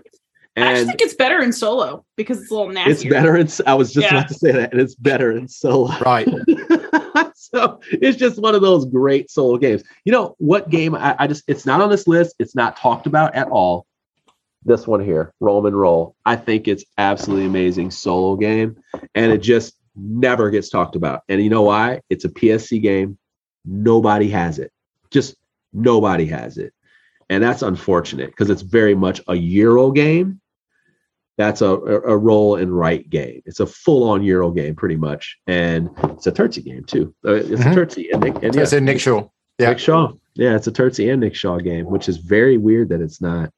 I 0.56 0.60
actually 0.60 0.86
think 0.86 1.00
it's 1.00 1.14
better 1.14 1.40
in 1.40 1.52
solo 1.52 2.04
because 2.16 2.40
it's 2.42 2.50
a 2.50 2.54
little 2.54 2.68
nastier. 2.70 2.92
it's 2.92 3.04
better 3.04 3.36
in 3.36 3.48
i 3.66 3.74
was 3.74 3.92
just 3.92 4.04
Yeah. 4.04 4.18
about 4.18 4.28
to 4.28 4.34
say 4.34 4.52
that 4.52 4.72
and 4.72 4.80
it's 4.80 4.94
better 4.94 5.32
in 5.32 5.48
solo. 5.48 5.90
Right. 6.00 6.28
so 7.34 7.80
it's 7.90 8.18
just 8.18 8.40
one 8.40 8.54
of 8.54 8.60
those 8.60 8.84
great 8.86 9.30
solo 9.30 9.56
games. 9.56 9.82
You 10.04 10.12
know 10.12 10.34
what 10.38 10.68
game 10.68 10.94
I, 10.94 11.16
I 11.18 11.26
just 11.26 11.44
it's 11.48 11.64
not 11.64 11.80
on 11.80 11.88
this 11.90 12.06
list 12.06 12.36
it's 12.38 12.54
not 12.54 12.76
talked 12.76 13.06
about 13.06 13.34
at 13.34 13.48
all. 13.48 13.86
This 14.64 14.86
one 14.86 15.00
here 15.02 15.32
roman 15.40 15.74
roll. 15.74 16.14
I 16.26 16.36
think 16.36 16.68
it's 16.68 16.84
absolutely 16.98 17.46
amazing 17.46 17.90
solo 17.90 18.36
game 18.36 18.76
and 19.14 19.32
it 19.32 19.38
just 19.38 19.74
never 19.96 20.50
gets 20.50 20.68
talked 20.68 20.96
about. 20.96 21.22
And 21.28 21.42
you 21.42 21.48
know 21.50 21.62
why? 21.62 22.00
It's 22.10 22.24
a 22.26 22.28
psc 22.28 22.80
game. 22.82 23.16
Nobody 23.64 24.28
has 24.28 24.58
it. 24.58 24.70
Just 25.10 25.34
nobody 25.72 26.26
has 26.26 26.58
it. 26.58 26.74
And 27.30 27.42
that's 27.42 27.62
unfortunate 27.62 28.26
because 28.30 28.50
it's 28.50 28.60
very 28.62 28.94
much 28.94 29.22
a 29.28 29.34
euro 29.34 29.90
game 29.90 30.40
that's 31.38 31.60
a, 31.62 31.66
a, 31.66 32.00
a 32.02 32.16
roll 32.16 32.56
and 32.56 32.76
write 32.76 33.08
game. 33.10 33.40
It's 33.46 33.60
a 33.60 33.66
full 33.66 34.08
on 34.08 34.22
Euro 34.22 34.50
game, 34.50 34.74
pretty 34.74 34.96
much, 34.96 35.38
and 35.46 35.88
it's 36.04 36.26
a 36.26 36.32
Turczi 36.32 36.64
game 36.64 36.84
too. 36.84 37.14
Uh, 37.24 37.34
it's 37.34 37.48
Mhm. 37.48 37.72
a 37.72 37.74
Turczi 37.76 38.06
and 38.12 38.22
Nick, 38.22 38.34
and 38.42 38.54
So 38.54 38.60
it's 38.60 38.72
yeah, 38.72 38.78
in 38.78 38.84
Nick 38.84 39.00
Shaw. 39.00 39.28
yeah. 39.58 39.68
Nick 39.70 39.78
Shaw. 39.78 40.12
Yeah, 40.34 40.56
it's 40.56 40.66
a 40.66 40.72
Turczi 40.72 41.10
and 41.12 41.20
Nick 41.20 41.34
Shaw 41.34 41.58
game, 41.58 41.86
which 41.86 42.08
is 42.08 42.16
very 42.18 42.56
weird 42.58 42.88
that 42.90 43.00
it's 43.00 43.20
not 43.20 43.50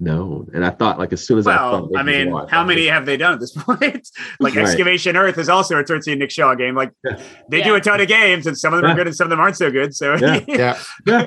known. 0.00 0.50
And 0.52 0.64
I 0.64 0.70
thought, 0.70 0.98
like, 0.98 1.12
as 1.12 1.24
soon 1.26 1.38
as 1.38 1.46
I 1.46 1.56
Well, 1.56 1.88
thought, 1.88 1.98
I 1.98 2.02
mean, 2.02 2.30
Wall, 2.32 2.46
how 2.48 2.58
thought, 2.60 2.66
many 2.66 2.86
have 2.88 3.06
they 3.06 3.16
done 3.16 3.34
at 3.34 3.40
this 3.40 3.52
point? 3.56 4.08
like 4.40 4.54
Right. 4.54 4.58
Excavation 4.66 5.16
Earth 5.16 5.38
is 5.38 5.48
also 5.48 5.78
a 5.78 5.84
Turczi 5.84 6.12
and 6.12 6.18
Nick 6.18 6.30
Shaw 6.30 6.54
game. 6.54 6.74
Like 6.74 6.90
they 7.50 7.62
do 7.62 7.74
a 7.76 7.80
ton 7.80 8.00
of 8.00 8.08
games, 8.08 8.46
and 8.46 8.56
some 8.58 8.74
of 8.74 8.80
them 8.80 8.88
Yeah. 8.88 8.94
are 8.94 8.96
good 8.96 9.06
and 9.06 9.16
some 9.16 9.26
of 9.26 9.30
them 9.30 9.40
aren't 9.40 9.56
so 9.56 9.70
good. 9.70 9.94
So 9.94 10.16
Yeah. 10.16 10.40
Yeah. 10.48 10.78
Yeah, 11.06 11.26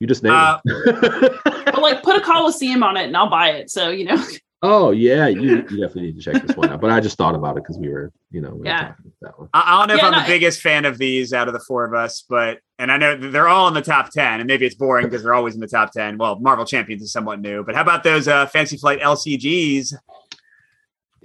you 0.00 0.06
just 0.06 0.22
named 0.22 0.34
Uh, 0.34 0.58
it. 0.64 1.40
but 1.44 1.80
like 1.80 2.02
put 2.02 2.16
a 2.16 2.20
Coliseum 2.20 2.82
on 2.82 2.96
it 2.96 3.04
and 3.06 3.16
I'll 3.16 3.30
buy 3.30 3.50
it. 3.52 3.70
So 3.70 3.88
you 3.90 4.04
know, 4.04 4.22
oh 4.66 4.90
yeah, 4.90 5.28
you, 5.28 5.40
you 5.40 5.62
definitely 5.62 6.02
need 6.02 6.16
to 6.16 6.22
check 6.22 6.42
this 6.42 6.56
one 6.56 6.70
out. 6.70 6.80
But 6.80 6.90
I 6.90 7.00
just 7.00 7.16
thought 7.16 7.34
about 7.34 7.56
it 7.56 7.62
because 7.62 7.78
we 7.78 7.88
were, 7.88 8.12
you 8.30 8.40
know, 8.40 8.50
we 8.50 8.58
were 8.58 8.64
Yeah. 8.66 8.88
talking 8.88 9.04
about 9.06 9.14
that 9.22 9.38
one. 9.38 9.48
I, 9.54 9.62
I 9.74 9.78
don't 9.78 9.88
know 9.88 9.94
Yeah, 9.94 9.98
if 10.00 10.04
I'm 10.04 10.12
no, 10.12 10.20
the 10.20 10.26
biggest 10.26 10.60
fan 10.60 10.84
of 10.84 10.98
these 10.98 11.32
out 11.32 11.48
of 11.48 11.54
the 11.54 11.60
four 11.60 11.84
of 11.84 11.94
us, 11.94 12.24
but 12.28 12.58
and 12.78 12.92
I 12.92 12.96
know 12.98 13.16
they're 13.16 13.48
all 13.48 13.68
in 13.68 13.74
the 13.74 13.82
top 13.82 14.10
ten, 14.10 14.40
and 14.40 14.46
maybe 14.46 14.66
it's 14.66 14.74
boring 14.74 15.06
because 15.06 15.22
they're 15.22 15.34
always 15.34 15.54
in 15.54 15.60
the 15.60 15.66
top 15.66 15.92
ten. 15.92 16.18
Well, 16.18 16.38
Marvel 16.40 16.64
Champions 16.64 17.02
is 17.02 17.12
somewhat 17.12 17.40
new, 17.40 17.64
but 17.64 17.74
how 17.74 17.82
about 17.82 18.02
those 18.04 18.28
uh, 18.28 18.46
Fantasy 18.46 18.76
Flight 18.76 19.00
LCGs? 19.00 19.94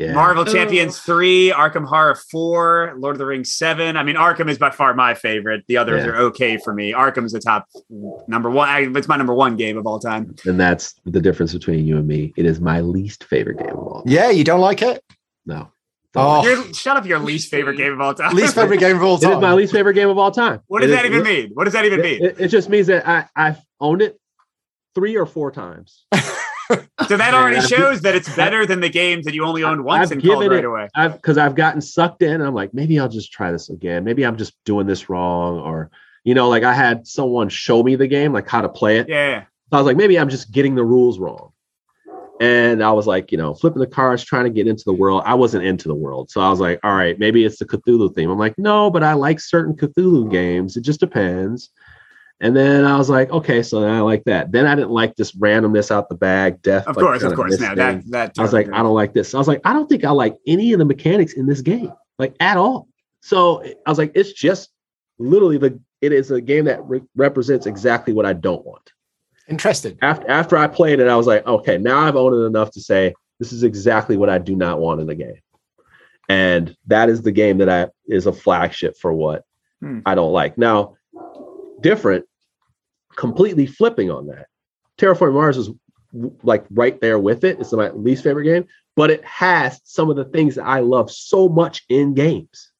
Yeah, 0.02 0.14
Marvel 0.14 0.44
Ugh. 0.44 0.52
Champions 0.52 1.00
three, 1.00 1.52
Arkham 1.52 1.86
Horror 1.86 2.16
four, 2.16 2.94
Lord 2.98 3.16
of 3.16 3.20
the 3.20 3.26
Rings 3.26 3.52
seven. 3.52 3.98
I 3.98 4.04
mean, 4.04 4.16
Arkham 4.16 4.50
is 4.50 4.58
by 4.58 4.72
far 4.72 4.94
my 4.94 5.14
favorite. 5.14 5.64
The 5.68 5.78
others 5.78 6.04
Yeah. 6.06 6.12
are 6.12 6.16
okay 6.28 6.58
for 6.58 6.74
me. 6.74 6.92
Arkham's 6.94 7.32
the 7.34 7.40
top 7.40 7.68
number 8.28 8.50
one. 8.50 8.68
I, 8.68 8.80
it's 8.98 9.08
my 9.08 9.18
number 9.18 9.34
one 9.34 9.56
game 9.58 9.78
of 9.78 9.86
all 9.86 10.00
time. 10.00 10.36
and 10.46 10.60
that's 10.60 10.96
the 11.06 11.22
difference 11.22 11.54
between 11.54 11.86
you 11.86 11.98
and 11.98 12.08
me. 12.08 12.34
It 12.36 12.46
is 12.46 12.60
my 12.60 12.82
least 12.82 13.24
favorite 13.26 13.60
game 13.60 13.70
of 13.70 13.78
all. 13.80 14.04
Yeah, 14.06 14.30
you 14.32 14.44
don't 14.44 14.62
like 14.62 14.82
it? 14.82 15.04
No. 15.46 15.72
Oh. 16.14 16.44
Your, 16.46 16.74
shut 16.74 16.98
up, 16.98 17.06
your 17.06 17.20
least 17.20 17.50
favorite 17.50 17.78
game 17.78 17.94
of 17.94 18.02
all 18.02 18.14
time. 18.14 18.36
Least 18.36 18.56
favorite 18.56 18.80
game 18.82 18.98
of 18.98 19.04
all 19.04 19.18
time. 19.18 19.32
It 19.32 19.36
is 19.36 19.42
my 19.42 19.54
least 19.54 19.72
favorite 19.72 19.94
game 19.94 20.10
of 20.10 20.18
all 20.18 20.32
time. 20.32 20.60
What 20.68 20.82
does 20.82 20.90
It 20.92 20.96
that 20.96 21.06
is- 21.06 21.12
even 21.12 21.24
mean? 21.24 21.52
What 21.54 21.64
does 21.64 21.74
that 21.74 21.86
even 21.86 22.00
It, 22.00 22.04
mean? 22.04 22.26
it- 22.26 22.40
it 22.40 22.48
just 22.50 22.68
means 22.70 22.88
that 22.88 23.08
I, 23.08 23.28
I've 23.36 23.60
owned 23.80 24.02
it 24.02 24.20
three 24.94 25.16
or 25.16 25.26
four 25.26 25.52
times. 25.52 26.06
So 27.08 27.18
that 27.18 27.34
Yeah, 27.34 27.40
already 27.42 27.58
I've- 27.58 27.68
shows 27.68 28.02
that 28.02 28.16
it's 28.16 28.34
better 28.36 28.66
than 28.66 28.80
the 28.80 28.90
games 28.90 29.26
that 29.26 29.34
you 29.34 29.44
only 29.44 29.64
owned 29.64 29.84
once 29.84 30.08
I've 30.08 30.12
and 30.14 30.24
called 30.24 30.44
given 30.44 30.50
right 30.56 30.64
it- 30.64 30.68
away. 30.68 30.88
I've 30.96 31.14
because 31.14 31.38
I've 31.38 31.56
gotten 31.56 31.82
sucked 31.82 32.22
in. 32.22 32.34
And 32.34 32.44
I'm 32.44 32.54
like, 32.54 32.74
maybe 32.74 33.00
I'll 33.00 33.10
just 33.10 33.32
try 33.34 33.52
this 33.52 33.70
again. 33.70 34.04
Maybe 34.04 34.26
I'm 34.26 34.38
just 34.38 34.54
doing 34.66 34.88
this 34.88 35.10
wrong, 35.10 35.60
or 35.60 35.90
you 36.24 36.34
know, 36.36 36.48
like 36.50 36.64
I 36.64 36.74
had 36.74 37.06
someone 37.08 37.50
show 37.50 37.82
me 37.84 37.96
the 37.96 38.08
game, 38.08 38.32
like 38.34 38.48
how 38.48 38.62
to 38.62 38.70
play 38.70 39.00
it. 39.00 39.10
Yeah. 39.10 39.42
So 39.42 39.48
I 39.74 39.78
was 39.78 39.86
like, 39.88 39.98
maybe 39.98 40.20
I'm 40.20 40.30
just 40.30 40.52
getting 40.52 40.76
the 40.76 40.84
rules 40.84 41.18
wrong. 41.20 41.52
And 42.40 42.84
I 42.84 42.92
was 42.92 43.06
like, 43.06 43.32
you 43.32 43.38
know, 43.38 43.54
flipping 43.54 43.80
the 43.82 43.88
cards, 43.88 44.24
trying 44.24 44.46
to 44.46 44.50
get 44.50 44.68
into 44.68 44.84
the 44.86 44.94
world. 44.94 45.22
I 45.26 45.36
wasn't 45.36 45.64
into 45.64 45.88
the 45.88 45.94
world. 45.96 46.32
So 46.32 46.42
I 46.42 46.50
was 46.50 46.60
like, 46.60 46.80
all 46.84 46.96
right, 46.96 47.18
maybe 47.20 47.46
it's 47.46 47.58
the 47.60 47.66
Cthulhu 47.66 48.14
theme. 48.16 48.32
I'm 48.32 48.40
like, 48.40 48.58
no, 48.58 48.90
but 48.90 49.04
I 49.04 49.14
like 49.14 49.40
certain 49.40 49.76
Cthulhu 49.76 50.30
games. 50.32 50.76
It 50.76 50.82
just 50.82 51.00
depends. 51.00 51.70
And 52.42 52.56
then 52.56 52.86
I 52.86 52.98
was 52.98 53.08
like, 53.10 53.30
okay, 53.30 53.62
so 53.62 53.82
then 53.82 53.92
I 53.92 54.02
like 54.02 54.24
that. 54.26 54.52
Then 54.52 54.66
I 54.66 54.74
didn't 54.76 54.90
like 54.90 55.16
this 55.16 55.32
randomness 55.34 55.92
out 55.92 56.10
the 56.10 56.16
bag, 56.16 56.62
death. 56.64 56.88
Of 56.88 56.96
like, 56.98 57.06
course, 57.06 57.24
of 57.24 57.36
course. 57.36 57.60
Now 57.60 57.76
that 57.76 57.96
misthing. 57.98 58.12
that 58.12 58.34
I 58.38 58.42
was 58.42 58.52
like, 58.52 58.68
I 58.74 58.78
don't 58.82 58.96
like 58.96 59.14
this. 59.14 59.34
I 59.36 59.38
was 59.38 59.48
like, 59.48 59.62
I 59.64 59.74
don't 59.74 59.88
think 59.88 60.04
I 60.04 60.10
like 60.10 60.36
any 60.48 60.74
of 60.74 60.80
the 60.80 60.86
mechanics 60.86 61.34
in 61.34 61.46
this 61.46 61.62
game, 61.62 61.94
like 62.18 62.36
at 62.40 62.58
all. 62.58 62.88
So 63.22 63.64
I 63.64 63.90
was 63.90 64.00
like, 64.00 64.12
it's 64.16 64.34
just 64.34 64.70
literally 65.20 65.58
the 65.60 65.80
it 66.02 66.12
is 66.12 66.32
a 66.32 66.42
game 66.42 66.66
that 66.66 66.84
re- 66.90 67.04
represents 67.16 67.68
exactly 67.68 68.12
what 68.12 68.26
I 68.26 68.34
don't 68.34 68.66
want. 68.66 68.92
Interesting. 69.48 70.00
After 70.02 70.28
after 70.28 70.58
I 70.58 70.66
played 70.68 71.00
it, 71.00 71.08
I 71.08 71.16
was 71.16 71.28
like, 71.28 71.46
okay, 71.46 71.78
now 71.78 72.00
I've 72.00 72.16
owned 72.16 72.36
it 72.36 72.46
enough 72.46 72.72
to 72.72 72.82
say 72.82 73.14
this 73.40 73.54
is 73.54 73.62
exactly 73.62 74.18
what 74.18 74.30
I 74.30 74.40
do 74.40 74.56
not 74.56 74.80
want 74.80 75.00
in 75.00 75.06
the 75.06 75.16
game. 75.16 75.40
And 76.28 76.76
that 76.88 77.10
is 77.10 77.22
the 77.22 77.32
game 77.32 77.60
that 77.60 77.70
I 77.70 77.90
is 78.08 78.26
a 78.26 78.34
flagship 78.34 78.98
for 78.98 79.14
what 79.14 79.44
Hmm. 79.82 80.00
I 80.06 80.16
don't 80.16 80.32
like. 80.32 80.58
Now, 80.58 80.96
different, 81.82 82.26
completely 83.22 83.68
flipping 83.68 84.10
on 84.10 84.26
that. 84.26 84.48
Terraforming 84.98 85.34
Mars 85.34 85.56
is 85.58 85.70
like 86.42 86.66
right 86.72 87.00
there 87.00 87.20
with 87.20 87.44
it. 87.44 87.60
It's 87.60 87.72
my 87.72 87.92
least 87.92 88.24
favorite 88.24 88.46
game, 88.46 88.66
but 88.96 89.12
it 89.12 89.24
has 89.24 89.80
some 89.84 90.10
of 90.10 90.16
the 90.16 90.26
things 90.26 90.56
that 90.56 90.66
I 90.66 90.80
love 90.80 91.12
so 91.12 91.48
much 91.48 91.84
in 91.88 92.16
games. 92.16 92.72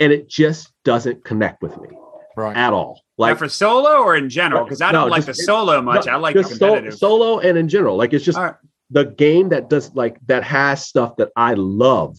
And 0.00 0.12
it 0.12 0.28
just 0.28 0.70
doesn't 0.84 1.24
connect 1.24 1.62
with 1.62 1.80
me 1.80 1.88
Right. 2.36 2.54
at 2.56 2.72
all. 2.74 3.00
like 3.16 3.30
Like 3.30 3.38
for 3.38 3.48
solo 3.48 4.02
or 4.02 4.16
in 4.16 4.28
general 4.28 4.64
because 4.64 4.82
I 4.82 4.92
don't 4.92 5.08
like 5.08 5.24
just- 5.24 5.38
the 5.38 5.44
solo 5.44 5.80
much. 5.80 6.04
no, 6.06 6.12
I 6.12 6.16
like 6.16 6.34
the 6.34 6.42
just 6.42 6.56
so- 6.58 6.66
competitive. 6.74 6.98
solo 6.98 7.38
and 7.38 7.56
in 7.56 7.68
general. 7.68 7.96
Like 7.96 8.12
it's 8.12 8.24
just 8.24 8.36
All 8.36 8.44
right. 8.44 8.54
the 8.90 9.04
game 9.06 9.48
that 9.50 9.70
does 9.70 9.94
like 9.94 10.18
that 10.26 10.42
has 10.44 10.84
stuff 10.84 11.16
that 11.16 11.30
I 11.36 11.54
love, 11.54 12.18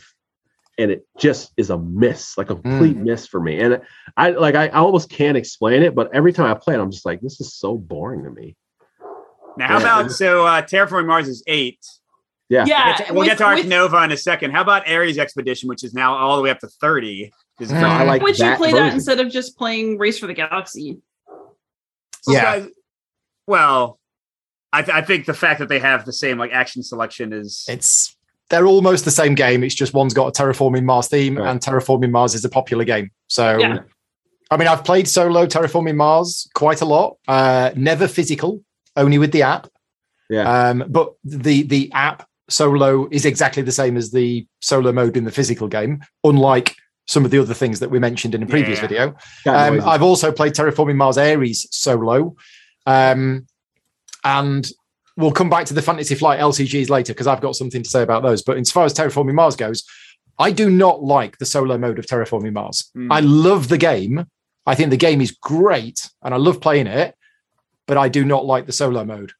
and 0.77 0.91
it 0.91 1.07
just 1.17 1.53
is 1.57 1.69
a 1.69 1.77
miss, 1.77 2.37
like 2.37 2.49
a 2.49 2.55
complete 2.55 2.97
miss 2.97 3.25
for 3.27 3.39
me. 3.39 3.59
And 3.59 3.81
I 4.17 4.31
like 4.31 4.55
I, 4.55 4.65
I 4.67 4.77
almost 4.79 5.09
can't 5.09 5.37
explain 5.37 5.83
it, 5.83 5.95
but 5.95 6.13
every 6.13 6.33
time 6.33 6.45
I 6.49 6.53
play 6.53 6.73
it, 6.75 6.79
I'm 6.79 6.91
just 6.91 7.05
like, 7.05 7.21
this 7.21 7.39
is 7.39 7.53
so 7.53 7.77
boring 7.77 8.23
to 8.25 8.29
me. 8.29 8.55
Now, 9.57 9.67
how 9.67 9.73
Yeah. 9.79 9.99
about 9.99 10.11
so 10.11 10.45
uh, 10.45 10.61
Terraforming 10.61 11.07
Mars 11.07 11.27
is 11.27 11.43
eight. 11.47 11.79
Yeah. 12.49 12.65
Yeah, 12.67 12.85
We'll 12.85 12.97
get 12.97 13.07
to, 13.07 13.13
we'll 13.13 13.19
with- 13.21 13.27
get 13.29 13.37
to 13.39 13.43
Ark 13.45 13.57
with- 13.57 13.67
Nova 13.67 14.03
in 14.03 14.11
a 14.11 14.17
second. 14.17 14.51
How 14.51 14.61
about 14.61 14.87
Ares 14.87 15.17
Expedition, 15.17 15.67
which 15.69 15.83
is 15.83 15.93
now 15.93 16.13
all 16.15 16.35
the 16.37 16.43
way 16.43 16.49
up 16.51 16.59
to 16.59 16.67
thirty? 16.67 17.31
Is 17.59 17.71
Mm. 17.71 17.81
I 17.81 18.03
like 18.03 18.21
Would 18.21 18.37
you 18.37 18.43
that 18.45 18.57
play 18.57 18.73
that 18.73 18.93
instead 18.93 19.19
of 19.21 19.31
just 19.31 19.57
playing 19.57 19.97
Race 19.97 20.19
for 20.19 20.27
the 20.27 20.33
Galaxy? 20.33 20.97
Yeah. 22.27 22.55
Okay. 22.55 22.69
Well, 23.47 23.99
I, 24.73 24.81
th- 24.81 24.93
I 24.95 25.01
think 25.01 25.25
the 25.25 25.33
fact 25.33 25.59
that 25.59 25.69
they 25.69 25.79
have 25.79 26.03
the 26.05 26.11
same 26.13 26.37
like 26.37 26.51
action 26.51 26.83
selection 26.83 27.31
is 27.31 27.65
It's 27.69 28.14
they're 28.49 28.67
almost 28.67 29.05
the 29.05 29.11
same 29.11 29.33
game. 29.35 29.63
It's 29.63 29.75
just 29.75 29.93
one's 29.93 30.13
got 30.13 30.27
a 30.27 30.31
terraforming 30.43 30.83
Mars 30.83 31.07
theme, 31.07 31.37
Right. 31.37 31.49
and 31.49 31.59
terraforming 31.59 32.11
Mars 32.11 32.35
is 32.35 32.45
a 32.45 32.49
popular 32.49 32.83
game. 32.85 33.09
So, 33.27 33.57
Yeah. 33.57 33.79
I 34.51 34.57
mean, 34.57 34.67
I've 34.67 34.83
played 34.83 35.07
solo 35.07 35.47
terraforming 35.47 35.95
Mars 35.95 36.47
quite 36.53 36.81
a 36.81 36.85
lot. 36.85 37.17
Uh, 37.27 37.71
never 37.75 38.07
physical, 38.07 38.61
only 38.95 39.17
with 39.17 39.31
the 39.31 39.41
app. 39.41 39.67
Yeah. 40.29 40.69
Um, 40.69 40.83
but 40.87 41.13
the 41.23 41.63
the 41.63 41.91
app 41.93 42.27
solo 42.49 43.07
is 43.09 43.25
exactly 43.25 43.63
the 43.63 43.71
same 43.71 43.97
as 43.97 44.11
the 44.11 44.45
solo 44.61 44.91
mode 44.91 45.17
in 45.17 45.23
the 45.23 45.31
physical 45.31 45.67
game, 45.67 46.03
unlike 46.23 46.75
some 47.07 47.25
of 47.25 47.31
the 47.31 47.39
other 47.39 47.53
things 47.55 47.79
that 47.79 47.89
we 47.89 47.97
mentioned 47.99 48.33
in 48.35 48.43
a 48.43 48.45
previous 48.47 48.79
Yeah. 48.79 48.87
video. 48.87 49.07
Um. 49.47 49.81
I've 49.87 50.03
also 50.03 50.31
played 50.31 50.53
Terraforming 50.53 50.95
Mars 50.95 51.17
Ares 51.17 51.67
solo. 51.71 52.35
Um, 52.85 53.47
and 54.23 54.67
we'll 55.17 55.31
come 55.31 55.49
back 55.49 55.65
to 55.67 55.73
the 55.73 55.81
Fantasy 55.81 56.15
Flight 56.15 56.39
LCGs 56.39 56.89
later 56.89 57.13
because 57.13 57.27
I've 57.27 57.41
got 57.41 57.55
something 57.55 57.81
to 57.83 57.89
say 57.89 58.01
about 58.03 58.23
those. 58.23 58.41
But 58.41 58.57
as 58.57 58.71
far 58.71 58.85
as 58.85 58.93
Terraforming 58.93 59.33
Mars 59.33 59.55
goes, 59.55 59.83
I 60.37 60.51
do 60.51 60.69
not 60.69 61.01
like 61.03 61.37
the 61.37 61.45
solo 61.45 61.77
mode 61.77 61.99
of 61.99 62.05
Terraforming 62.05 62.53
Mars. 62.53 62.89
Hmm. 62.93 63.11
I 63.11 63.21
love 63.21 63.69
the 63.69 63.77
game. 63.77 64.25
I 64.65 64.75
think 64.75 64.89
the 64.89 64.97
game 64.97 65.21
is 65.21 65.31
great 65.31 66.09
and 66.23 66.33
I 66.33 66.37
love 66.37 66.59
playing 66.59 66.87
it, 66.87 67.15
but 67.87 67.97
I 67.97 68.09
do 68.09 68.25
not 68.25 68.45
like 68.45 68.65
the 68.65 68.73
solo 68.73 69.05
mode. 69.05 69.31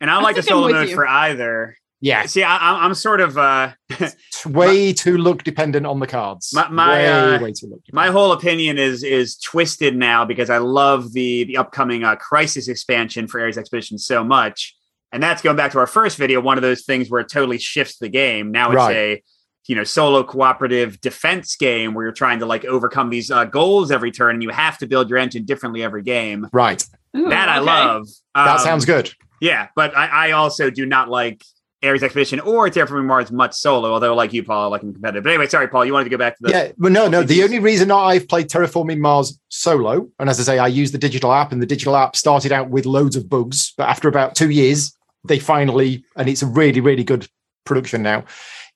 and 0.00 0.10
I 0.10 0.18
I 0.18 0.22
like 0.22 0.36
the 0.36 0.42
solo 0.42 0.70
mode 0.70 0.88
you. 0.90 0.94
for 0.94 1.06
either. 1.06 1.76
Yeah, 2.02 2.26
See, 2.26 2.42
I, 2.42 2.56
I'm- 2.58 2.84
I'm 2.84 2.94
sort 2.94 3.22
of 3.22 3.38
uh, 3.38 3.72
it's 3.88 4.44
way 4.44 4.92
too 4.92 5.16
luck 5.16 5.44
dependent 5.44 5.86
on 5.86 5.98
the 5.98 6.06
cards. 6.06 6.52
My- 6.52 6.68
my, 6.68 6.88
way, 6.92 7.08
uh, 7.08 7.40
way 7.42 7.52
too 7.52 7.68
luck. 7.68 7.80
my 7.90 8.08
whole 8.08 8.32
opinion 8.32 8.76
is 8.76 9.02
is 9.02 9.38
twisted 9.38 9.96
now 9.96 10.26
because 10.26 10.50
I 10.50 10.58
love 10.58 11.14
the 11.14 11.44
the 11.44 11.56
upcoming 11.56 12.04
uh, 12.04 12.16
Crisis 12.16 12.68
expansion 12.68 13.26
for 13.26 13.40
Ares 13.40 13.56
Expedition 13.56 13.96
so 13.96 14.22
much, 14.22 14.75
and 15.12 15.22
that's 15.22 15.42
going 15.42 15.56
back 15.56 15.72
to 15.72 15.78
our 15.78 15.86
first 15.86 16.16
video. 16.18 16.40
One 16.40 16.58
of 16.58 16.62
those 16.62 16.84
things 16.84 17.10
where 17.10 17.20
it 17.20 17.28
totally 17.28 17.58
shifts 17.58 17.98
the 17.98 18.08
game. 18.08 18.50
Now 18.52 18.68
it's 18.70 18.76
Right. 18.76 18.96
a 18.96 19.22
you 19.68 19.74
know 19.74 19.84
solo 19.84 20.22
cooperative 20.22 21.00
defense 21.00 21.56
game 21.56 21.92
where 21.94 22.04
you're 22.04 22.12
trying 22.12 22.38
to 22.38 22.46
like 22.46 22.64
overcome 22.64 23.10
these 23.10 23.30
uh, 23.30 23.44
goals 23.44 23.90
every 23.90 24.10
turn, 24.12 24.34
and 24.36 24.42
you 24.42 24.50
have 24.50 24.78
to 24.78 24.86
build 24.86 25.08
your 25.10 25.18
engine 25.18 25.44
differently 25.44 25.82
every 25.82 26.02
game. 26.02 26.46
right. 26.52 26.84
Ooh, 27.16 27.28
that 27.30 27.48
I 27.48 27.56
okay. 27.58 27.66
love. 27.66 28.06
That 28.34 28.48
Um, 28.56 28.58
sounds 28.58 28.84
good. 28.84 29.10
Yeah, 29.40 29.68
but 29.74 29.96
I, 29.96 30.28
I 30.28 30.30
also 30.32 30.70
do 30.70 30.86
not 30.86 31.08
like 31.08 31.42
Ares 31.82 32.02
Expedition 32.02 32.40
or 32.40 32.68
Terraforming 32.68 33.06
Mars 33.06 33.30
much 33.30 33.54
solo. 33.54 33.92
Although, 33.92 34.14
like 34.14 34.32
you, 34.32 34.42
Paul, 34.42 34.64
I 34.64 34.66
like 34.68 34.80
them 34.80 34.92
competitive. 34.94 35.24
But 35.24 35.30
anyway, 35.30 35.46
sorry, 35.46 35.68
Paul. 35.68 35.84
You 35.84 35.92
wanted 35.92 36.04
to 36.04 36.10
go 36.10 36.18
back 36.18 36.36
to 36.36 36.42
the 36.42 36.50
yeah, 36.50 36.72
but 36.78 36.92
no, 36.92 37.08
no. 37.08 37.22
The 37.22 37.42
only 37.42 37.58
reason 37.58 37.90
I've 37.90 38.28
played 38.28 38.48
Terraforming 38.48 38.98
Mars 38.98 39.38
solo, 39.48 40.08
and 40.18 40.30
as 40.30 40.40
I 40.40 40.42
say, 40.42 40.58
I 40.58 40.68
use 40.68 40.92
the 40.92 40.98
digital 40.98 41.32
app, 41.32 41.52
and 41.52 41.60
the 41.60 41.66
digital 41.66 41.96
app 41.96 42.16
started 42.16 42.52
out 42.52 42.70
with 42.70 42.86
loads 42.86 43.16
of 43.16 43.28
bugs, 43.28 43.74
but 43.76 43.88
after 43.88 44.08
about 44.08 44.34
two 44.34 44.50
years, 44.50 44.96
they 45.24 45.38
finally, 45.38 46.04
and 46.16 46.28
it's 46.28 46.42
a 46.42 46.46
really, 46.46 46.80
really 46.80 47.04
good 47.04 47.28
production 47.64 48.02
now, 48.02 48.24